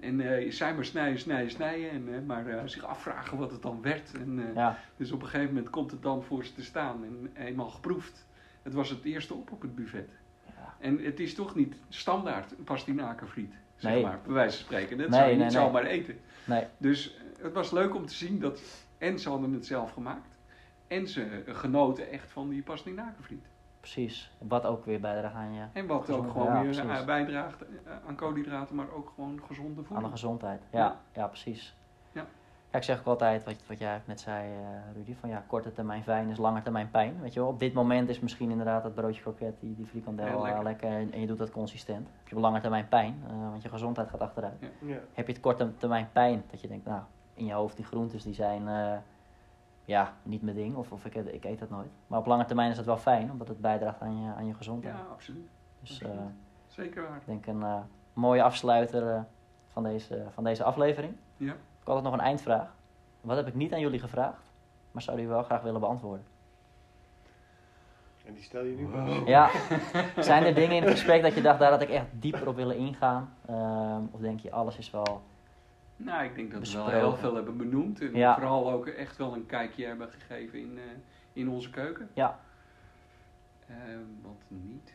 En 0.00 0.20
eh 0.20 0.50
zij 0.52 0.74
maar 0.74 0.84
snijden, 0.84 1.18
snijden, 1.18 1.50
snijden. 1.50 1.90
En, 1.90 2.14
eh, 2.14 2.20
maar 2.26 2.46
eh, 2.46 2.62
zich 2.64 2.84
afvragen 2.84 3.38
wat 3.38 3.50
het 3.50 3.62
dan 3.62 3.82
werd. 3.82 4.12
En, 4.14 4.50
Ja, 4.54 4.78
Dus 4.96 5.12
op 5.12 5.22
een 5.22 5.28
gegeven 5.28 5.54
moment 5.54 5.70
komt 5.70 5.90
het 5.90 6.02
dan 6.02 6.22
voor 6.22 6.44
ze 6.44 6.54
te 6.54 6.64
staan. 6.64 7.04
En 7.04 7.44
eenmaal 7.46 7.68
geproefd. 7.70 8.26
Het 8.62 8.74
was 8.74 8.90
het 8.90 9.04
eerste 9.04 9.34
op 9.34 9.52
op 9.52 9.62
het 9.62 9.74
buffet. 9.74 10.08
Ja. 10.46 10.74
En 10.80 10.98
het 11.04 11.20
is 11.20 11.34
toch 11.34 11.54
niet 11.54 11.74
standaard 11.88 12.50
een 12.58 12.64
pastinakenfriet. 12.64 13.54
Zeg 13.76 13.92
Nee. 13.92 14.02
maar, 14.02 14.18
bij 14.24 14.32
wijze 14.32 14.56
van 14.56 14.64
spreken. 14.64 14.98
Dat 14.98 15.08
Nee, 15.08 15.18
zou 15.18 15.30
je 15.30 15.36
nee, 15.36 15.44
niet 15.44 15.54
zomaar 15.54 15.84
eten. 15.86 16.18
nee. 16.44 16.64
Dus 16.78 17.16
het 17.42 17.52
was 17.52 17.70
leuk 17.70 17.94
om 17.94 18.06
te 18.06 18.14
zien 18.14 18.38
dat 18.38 18.60
en 18.98 19.18
ze 19.18 19.28
hadden 19.28 19.52
het 19.52 19.66
zelf 19.66 19.92
gemaakt. 19.92 20.38
En 20.86 21.08
ze 21.08 21.42
genoten 21.46 22.10
echt 22.10 22.30
van 22.30 22.48
die 22.48 22.62
pastinakenfriet. 22.62 23.46
Precies. 23.92 24.30
Wat 24.38 24.64
ook 24.64 24.84
weer 24.84 25.00
bijdraagt 25.00 25.34
aan 25.34 25.52
je 25.52 25.62
En 25.72 25.86
wat 25.86 26.04
Gezond, 26.04 26.24
ook 26.26 26.32
gewoon 26.32 26.46
ja, 26.46 26.52
weer 26.62 26.62
precies. 26.70 26.98
eh, 27.00 27.04
bijdraagt 27.04 27.62
eh, 27.62 27.92
aan 28.06 28.14
koolhydraten, 28.14 28.74
maar 28.76 28.90
ook 28.90 29.12
gewoon 29.14 29.40
gezonde 29.46 29.70
aan 29.70 29.76
de 29.82 29.84
voeding. 29.88 30.10
gezondheid. 30.10 30.60
Ja, 30.70 30.78
Ja. 30.78 30.96
ja. 31.12 31.26
precies. 31.26 31.76
Ja. 32.12 32.24
Ja, 32.70 32.78
ik 32.78 32.82
zeg 32.84 32.98
ook 32.98 33.06
altijd, 33.06 33.44
wat, 33.44 33.54
wat 33.66 33.78
jij 33.78 34.00
net 34.04 34.20
zei, 34.20 34.52
eh, 34.52 34.94
Rudy, 34.94 35.14
van 35.20 35.28
ja, 35.28 35.44
korte 35.46 35.72
termijn 35.72 36.02
fijn 36.02 36.28
is 36.28 36.36
lange 36.38 36.62
termijn 36.62 36.90
pijn. 36.90 37.20
Weet 37.20 37.34
je 37.34 37.40
wel, 37.40 37.48
op 37.48 37.58
dit 37.58 37.72
moment 37.74 38.08
is 38.08 38.20
misschien 38.20 38.50
inderdaad 38.50 38.82
dat 38.82 38.94
broodje 38.94 39.20
kroket, 39.22 39.54
die, 39.60 39.74
die 39.74 39.86
frikandel 39.86 40.44
Heel 40.44 40.62
lekker. 40.62 40.88
en, 40.90 41.12
en 41.12 41.20
je 41.20 41.26
doet 41.26 41.38
dat 41.38 41.50
consistent. 41.50 42.08
Heb 42.18 42.28
je 42.28 42.36
op 42.36 42.42
lange 42.42 42.60
termijn 42.60 42.88
pijn, 42.88 43.22
eh, 43.28 43.50
want 43.50 43.62
je 43.62 43.68
gezondheid 43.68 44.08
gaat 44.08 44.20
achteruit. 44.20 44.60
Ja. 44.80 44.94
Heb 45.12 45.26
je 45.26 45.32
het 45.32 45.42
korte 45.42 45.76
termijn 45.76 46.08
pijn, 46.12 46.42
dat 46.50 46.60
je 46.60 46.68
denkt, 46.68 46.86
nou, 46.86 47.00
in 47.34 47.46
je 47.46 47.52
hoofd 47.52 47.76
die 47.76 47.84
groentes 47.84 48.22
die 48.22 48.34
zijn, 48.34 48.68
eh, 48.68 48.96
ja, 49.86 50.12
niet 50.22 50.42
mijn 50.42 50.56
ding, 50.56 50.76
of, 50.76 50.92
of 50.92 51.04
ik, 51.04 51.14
ik 51.14 51.44
eet 51.44 51.58
dat 51.58 51.70
nooit. 51.70 51.90
Maar 52.06 52.18
op 52.18 52.26
lange 52.26 52.44
termijn 52.44 52.70
is 52.70 52.76
het 52.76 52.86
wel 52.86 52.96
fijn, 52.96 53.30
omdat 53.30 53.48
het 53.48 53.60
bijdraagt 53.60 54.00
aan 54.00 54.22
je, 54.22 54.32
aan 54.34 54.46
je 54.46 54.54
gezondheid. 54.54 54.94
Ja, 54.94 55.12
absoluut. 55.12 55.48
Dus 55.80 56.02
eh. 56.02 56.10
Zeker 56.66 57.02
waar. 57.02 57.16
ik 57.16 57.26
denk 57.26 57.46
een 57.46 57.62
eh, 57.62 57.78
mooie 58.12 58.42
afsluiter 58.42 59.14
eh, 59.14 59.20
van, 59.72 59.82
deze, 59.82 60.24
van 60.30 60.44
deze 60.44 60.64
aflevering. 60.64 61.14
Ja. 61.36 61.52
Ik 61.52 61.92
had 61.92 62.02
nog 62.02 62.12
een 62.12 62.20
eindvraag. 62.20 62.74
Wat 63.20 63.36
heb 63.36 63.46
ik 63.46 63.54
niet 63.54 63.72
aan 63.72 63.80
jullie 63.80 64.00
gevraagd, 64.00 64.52
maar 64.90 65.02
zou 65.02 65.16
jullie 65.16 65.32
wel 65.32 65.42
graag 65.42 65.62
willen 65.62 65.80
beantwoorden? 65.80 66.26
En 68.24 68.34
die 68.34 68.42
stel 68.42 68.64
je 68.64 68.76
nu 68.76 68.86
Wow. 68.86 69.28
Ja, 69.28 69.50
zijn 70.18 70.44
er 70.44 70.54
dingen 70.54 70.76
in 70.76 70.82
het 70.82 70.90
gesprek 70.90 71.22
dat 71.22 71.34
je 71.34 71.42
dacht, 71.42 71.58
daar 71.58 71.70
had 71.70 71.82
ik 71.82 71.88
echt 71.88 72.06
dieper 72.10 72.48
op 72.48 72.56
willen 72.56 72.76
ingaan? 72.76 73.34
Ehm, 73.46 74.02
of 74.10 74.20
denk 74.20 74.40
je, 74.40 74.50
alles 74.50 74.78
is 74.78 74.90
wel... 74.90 75.22
Nou, 75.96 76.24
ik 76.24 76.34
denk 76.34 76.52
dat 76.52 76.68
we 76.68 76.76
wel 76.76 76.88
heel 76.88 77.16
veel 77.16 77.34
hebben 77.34 77.56
benoemd. 77.56 78.00
En 78.00 78.14
Ja. 78.14 78.34
vooral 78.34 78.70
ook 78.72 78.86
echt 78.86 79.16
wel 79.16 79.34
een 79.34 79.46
kijkje 79.46 79.86
hebben 79.86 80.08
gegeven 80.08 80.58
in, 80.58 80.78
eh, 80.78 80.82
in 81.32 81.48
onze 81.48 81.70
keuken. 81.70 82.08
Ja. 82.12 82.38
Eh, 83.66 83.74
wat 84.22 84.42
niet. 84.48 84.94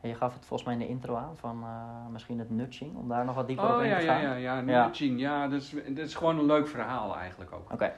Je 0.00 0.14
gaf 0.14 0.34
het 0.34 0.44
volgens 0.46 0.68
mij 0.68 0.78
in 0.78 0.86
de 0.86 0.88
intro 0.94 1.14
aan 1.16 1.36
van 1.36 1.62
eh, 1.62 2.06
misschien 2.12 2.38
het 2.38 2.50
nudging, 2.50 2.96
om 2.96 3.08
daar 3.08 3.24
nog 3.24 3.34
wat 3.34 3.46
dieper 3.46 3.64
op 3.64 3.70
Oh 3.76 3.82
in 3.82 3.88
ja, 3.88 3.98
te 3.98 4.04
gaan. 4.06 4.20
ja, 4.20 4.34
ja, 4.34 4.58
Ja. 4.58 4.84
nudging. 4.84 5.20
Ja, 5.20 5.48
dat 5.48 5.60
is, 5.62 5.70
dat 5.70 5.98
is 5.98 6.14
gewoon 6.14 6.38
een 6.38 6.44
leuk 6.46 6.68
verhaal 6.68 7.16
eigenlijk 7.16 7.52
ook. 7.52 7.72
Oké, 7.72 7.92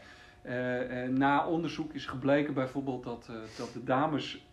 na 1.08 1.46
onderzoek 1.46 1.92
is 1.92 2.06
gebleken 2.06 2.54
bijvoorbeeld 2.54 3.04
dat, 3.04 3.26
dat 3.58 3.72
de 3.72 3.84
dames. 3.84 4.46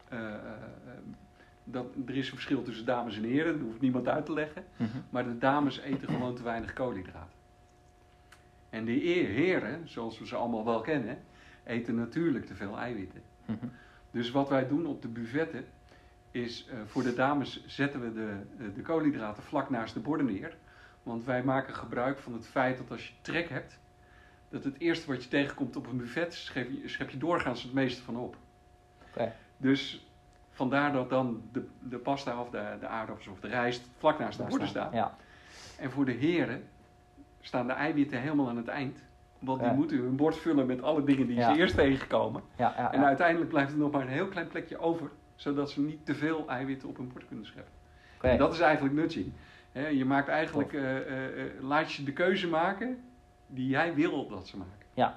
Dat, 1.64 1.85
er 2.07 2.15
is 2.15 2.26
een 2.27 2.34
verschil 2.34 2.64
tussen 2.64 2.85
dames 2.85 3.18
en 3.18 3.23
heren, 3.23 3.53
dat 3.53 3.61
hoeft 3.68 3.81
niemand 3.81 4.07
uit 4.07 4.26
te 4.26 4.34
leggen. 4.34 4.64
Mhm. 4.76 4.88
Maar 5.10 5.23
de 5.23 5.38
dames 5.38 5.80
eten 5.80 6.07
gewoon 6.07 6.35
te 6.35 6.44
weinig 6.44 6.73
koolhydraten. 6.73 7.41
En 8.69 8.85
de 8.85 8.91
he- 8.91 9.26
heren, 9.26 9.81
zoals 9.90 10.19
we 10.19 10.27
ze 10.27 10.35
allemaal 10.35 10.65
wel 10.65 10.81
kennen, 10.81 11.18
eten 11.64 11.95
natuurlijk 11.95 12.45
te 12.45 12.56
veel 12.56 12.77
eiwitten. 12.77 13.22
Mhm. 13.45 13.65
Dus 14.11 14.31
wat 14.31 14.49
wij 14.49 14.68
doen 14.68 14.85
op 14.85 15.02
de 15.02 15.07
buffetten 15.07 15.65
is 16.31 16.68
eh, 16.68 16.77
voor 16.85 17.03
de 17.03 17.14
dames 17.14 17.64
zetten 17.65 18.02
we 18.02 18.14
de, 18.14 18.30
eh, 18.60 18.65
de 18.76 18.81
koolhydraten 18.81 19.44
vlak 19.44 19.69
naast 19.69 19.94
de 19.94 19.99
borden 19.99 20.26
neer. 20.26 20.56
Want 21.03 21.23
wij 21.26 21.44
maken 21.44 21.76
gebruik 21.76 22.19
van 22.19 22.34
het 22.34 22.48
feit 22.48 22.77
dat 22.77 22.91
als 22.91 23.07
je 23.07 23.14
trek 23.22 23.49
hebt, 23.49 23.80
dat 24.49 24.64
het 24.64 24.80
eerste 24.80 25.07
wat 25.07 25.23
je 25.23 25.30
tegenkomt 25.30 25.76
op 25.76 25.88
een 25.88 25.98
buffet, 25.98 26.34
schep 26.34 26.69
je, 26.72 26.88
schep 26.88 27.10
je 27.10 27.18
doorgaans 27.18 27.64
het 27.64 27.73
meeste 27.73 28.02
van 28.02 28.18
op. 28.18 28.38
Dus 29.57 30.07
vandaar 30.53 30.91
dat 30.93 31.09
dan 31.09 31.41
de, 31.51 31.67
de 31.80 31.97
pasta 31.97 32.39
of 32.41 32.49
de, 32.49 32.63
de 32.80 32.88
aardappels 32.88 33.27
of 33.27 33.39
de 33.39 33.47
rijst 33.47 33.89
vlak 33.97 34.19
naast 34.19 34.38
de 34.38 34.43
borden 34.43 34.67
staan. 34.67 34.89
Ja, 34.93 35.15
En 35.80 35.91
voor 35.91 36.05
de 36.05 36.11
heren 36.11 36.63
staan 37.41 37.67
de 37.67 37.73
eiwitten 37.73 38.21
helemaal 38.21 38.49
aan 38.49 38.57
het 38.57 38.67
eind. 38.67 38.99
Want 39.39 39.59
die 39.59 39.67
Ja. 39.69 39.73
moeten 39.75 39.97
hun 39.97 40.15
bord 40.15 40.38
vullen 40.38 40.65
met 40.65 40.81
alle 40.81 41.03
dingen 41.03 41.27
die 41.27 41.35
Ja. 41.35 41.53
ze 41.53 41.59
eerst 41.59 41.75
tegenkomen. 41.75 42.41
ja, 42.55 42.73
ja. 42.77 42.91
En 42.93 42.99
ja. 42.99 43.05
uiteindelijk 43.05 43.49
blijft 43.49 43.71
er 43.71 43.77
nog 43.77 43.91
maar 43.91 44.01
een 44.01 44.07
heel 44.07 44.27
klein 44.27 44.47
plekje 44.47 44.77
over, 44.77 45.09
zodat 45.35 45.71
ze 45.71 45.81
niet 45.81 46.05
te 46.05 46.15
veel 46.15 46.49
eiwitten 46.49 46.89
op 46.89 46.97
hun 46.97 47.11
bord 47.13 47.27
kunnen 47.27 47.45
scheppen. 47.45 47.71
En 48.21 48.38
dat 48.38 48.53
is 48.53 48.59
eigenlijk 48.59 48.95
nudging. 48.95 49.31
Je 49.91 50.05
maakt 50.05 50.27
eigenlijk, 50.27 50.73
eh, 50.73 50.97
eh, 50.97 51.45
eh, 51.45 51.51
laat 51.61 51.91
je 51.93 52.03
de 52.03 52.13
keuze 52.13 52.47
maken 52.47 53.03
die 53.47 53.67
jij 53.67 53.93
wil 53.93 54.27
dat 54.27 54.47
ze 54.47 54.57
maken. 54.57 54.85
Je 54.93 55.07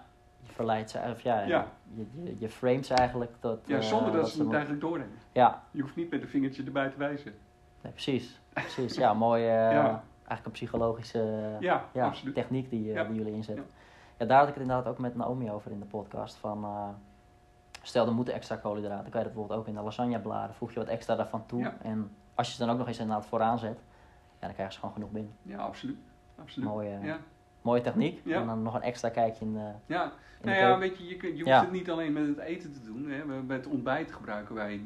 verleidt 0.56 0.90
ze, 0.90 0.98
of 1.10 1.20
ja, 1.20 1.40
Ja. 1.40 1.66
Je, 1.94 2.06
je, 2.22 2.36
je 2.38 2.48
frames 2.48 2.90
eigenlijk 2.90 3.32
tot... 3.40 3.66
Ja, 3.66 3.76
eh, 3.76 3.82
zonder 3.82 4.12
dat 4.12 4.28
ze 4.28 4.42
het 4.42 4.52
eigenlijk 4.52 4.80
doornemen. 4.80 5.14
Ja, 5.32 5.62
Je 5.70 5.80
hoeft 5.82 5.96
niet 5.96 6.10
met 6.10 6.22
een 6.22 6.28
vingertje 6.28 6.64
erbij 6.64 6.88
te 6.88 6.96
wijzen. 6.96 7.34
nee, 7.82 7.92
precies. 7.92 8.40
Precies, 8.52 8.94
ja, 8.96 9.14
mooie, 9.14 9.42
eh, 9.48 9.72
Ja. 9.72 10.02
eigenlijk 10.16 10.44
een 10.44 10.50
psychologische 10.52 11.56
Ja, 11.60 11.84
techniek 12.34 12.70
die, 12.70 12.92
eh, 12.92 13.06
die 13.08 13.16
jullie 13.16 13.32
inzetten. 13.32 13.66
Ja. 14.18 14.26
Daar 14.26 14.38
had 14.38 14.48
ik 14.48 14.54
het 14.54 14.62
inderdaad 14.62 14.86
ook 14.92 14.98
met 14.98 15.14
Naomi 15.16 15.50
over 15.50 15.70
in 15.70 15.80
de 15.80 15.86
podcast. 15.86 16.36
Van, 16.36 16.66
stel, 17.82 18.06
er 18.06 18.12
moeten 18.14 18.34
extra 18.34 18.56
koolhydraten. 18.56 19.02
Dan 19.02 19.10
kan 19.10 19.20
je 19.20 19.26
dat 19.26 19.34
bijvoorbeeld 19.34 19.60
ook 19.60 19.66
in 19.66 19.74
de 19.74 19.80
lasagnebladen. 19.82 20.54
Voeg 20.54 20.72
je 20.72 20.78
wat 20.78 20.88
extra 20.88 21.14
daarvan 21.16 21.46
toe. 21.46 21.72
En 21.82 22.10
als 22.34 22.46
je 22.46 22.52
ze 22.52 22.58
dan 22.64 22.70
ook 22.70 22.78
nog 22.78 22.86
eens 22.88 22.98
inderdaad 22.98 23.26
vooraan 23.26 23.58
zet, 23.58 23.78
ja, 24.40 24.46
dan 24.46 24.52
krijgen 24.52 24.72
ze 24.74 24.78
gewoon 24.80 24.94
genoeg 24.94 25.10
binnen. 25.10 25.32
Ja, 25.42 25.58
absoluut. 25.58 25.98
absoluut. 26.40 26.68
Mooie, 26.68 26.98
Ja, 27.02 27.18
mooie 27.66 27.80
techniek. 27.80 28.20
Ja. 28.24 28.40
En 28.40 28.47
dan 28.47 28.62
nog 28.62 28.74
een 28.74 28.82
extra 28.82 29.09
kijkje 29.09 29.44
in 29.44 29.52
de, 29.52 29.70
ja. 29.86 30.02
in 30.05 30.10
de 30.40 30.47
Nou 30.47 30.56
ja, 30.59 30.62
keuken. 30.62 30.78
weet 30.80 30.98
je, 30.98 31.05
je, 31.05 31.16
je 31.26 31.32
hoeft 31.43 31.47
Ja. 31.47 31.60
het 31.60 31.70
niet 31.72 31.90
alleen 31.90 32.12
met 32.12 32.26
het 32.26 32.38
eten 32.38 32.72
te 32.72 32.82
doen. 32.82 33.09
Hè. 33.10 33.43
Bij 33.43 33.56
het 33.56 33.66
ontbijt 33.66 34.12
gebruiken 34.12 34.55
wij 34.55 34.80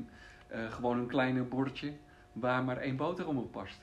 eh, 0.49 0.61
gewoon 0.71 0.99
een 0.99 1.07
kleine 1.07 1.43
bordje 1.43 1.93
waar 2.33 2.65
maar 2.65 2.77
één 2.77 2.97
boterham 2.97 3.39
op 3.39 3.51
past. 3.53 3.81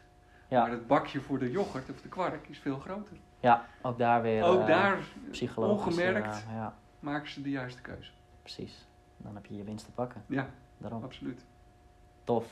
Ja. 0.47 0.61
Maar 0.61 0.71
het 0.71 0.87
bakje 0.87 1.21
voor 1.21 1.39
de 1.39 1.51
yoghurt 1.51 1.89
of 1.89 2.01
de 2.01 2.09
kwark 2.09 2.47
is 2.47 2.59
veel 2.59 2.79
groter. 2.79 3.17
Ja, 3.39 3.65
ook 3.81 3.97
daar 3.97 4.21
weer 4.21 4.43
Ook 4.43 4.59
eh, 4.59 4.67
daar 4.67 4.97
ongemerkt 5.55 6.43
eh, 6.47 6.53
ja, 6.55 6.73
maken 6.99 7.29
ze 7.29 7.41
de 7.41 7.49
juiste 7.49 7.81
keuze. 7.81 8.11
precies. 8.41 8.85
Dan 9.17 9.35
heb 9.35 9.45
je 9.45 9.55
je 9.57 9.63
winst 9.63 9.85
te 9.85 9.91
pakken. 9.91 10.23
Ja, 10.27 10.47
Daarom. 10.77 11.03
absoluut. 11.03 11.45
Tof. 12.23 12.45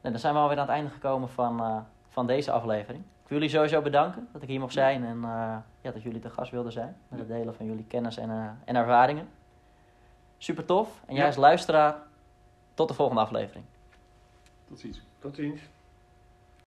Nou, 0.00 0.12
dan 0.14 0.18
zijn 0.18 0.34
we 0.34 0.40
alweer 0.40 0.56
aan 0.58 0.66
het 0.66 0.72
einde 0.74 0.90
gekomen 0.90 1.28
van, 1.28 1.60
eh, 1.60 1.78
van 2.08 2.26
deze 2.26 2.50
aflevering. 2.50 3.02
Ik 3.26 3.32
wil 3.32 3.40
jullie 3.40 3.54
sowieso 3.54 3.82
bedanken 3.82 4.28
dat 4.32 4.42
ik 4.42 4.48
hier 4.48 4.60
mocht 4.60 4.72
zijn 4.72 5.04
en 5.04 5.16
eh, 5.24 5.56
ja, 5.80 5.90
dat 5.92 6.02
jullie 6.02 6.20
te 6.20 6.30
gast 6.30 6.50
wilden 6.50 6.72
zijn. 6.72 6.96
Met 7.08 7.18
het 7.18 7.28
delen 7.28 7.54
van 7.54 7.66
jullie 7.66 7.84
kennis 7.84 8.16
en, 8.16 8.30
eh, 8.30 8.48
en 8.64 8.76
ervaringen. 8.76 9.28
Super 10.38 10.64
tof. 10.64 10.88
En 11.06 11.12
jij 11.14 11.22
Ja. 11.22 11.26
als 11.26 11.36
luisteraar, 11.36 11.96
tot 12.74 12.88
de 12.88 12.94
volgende 12.94 13.20
aflevering. 13.22 13.64
Tot 14.68 14.80
ziens. 14.80 15.02
Tot 15.18 15.34
ziens. 15.34 15.60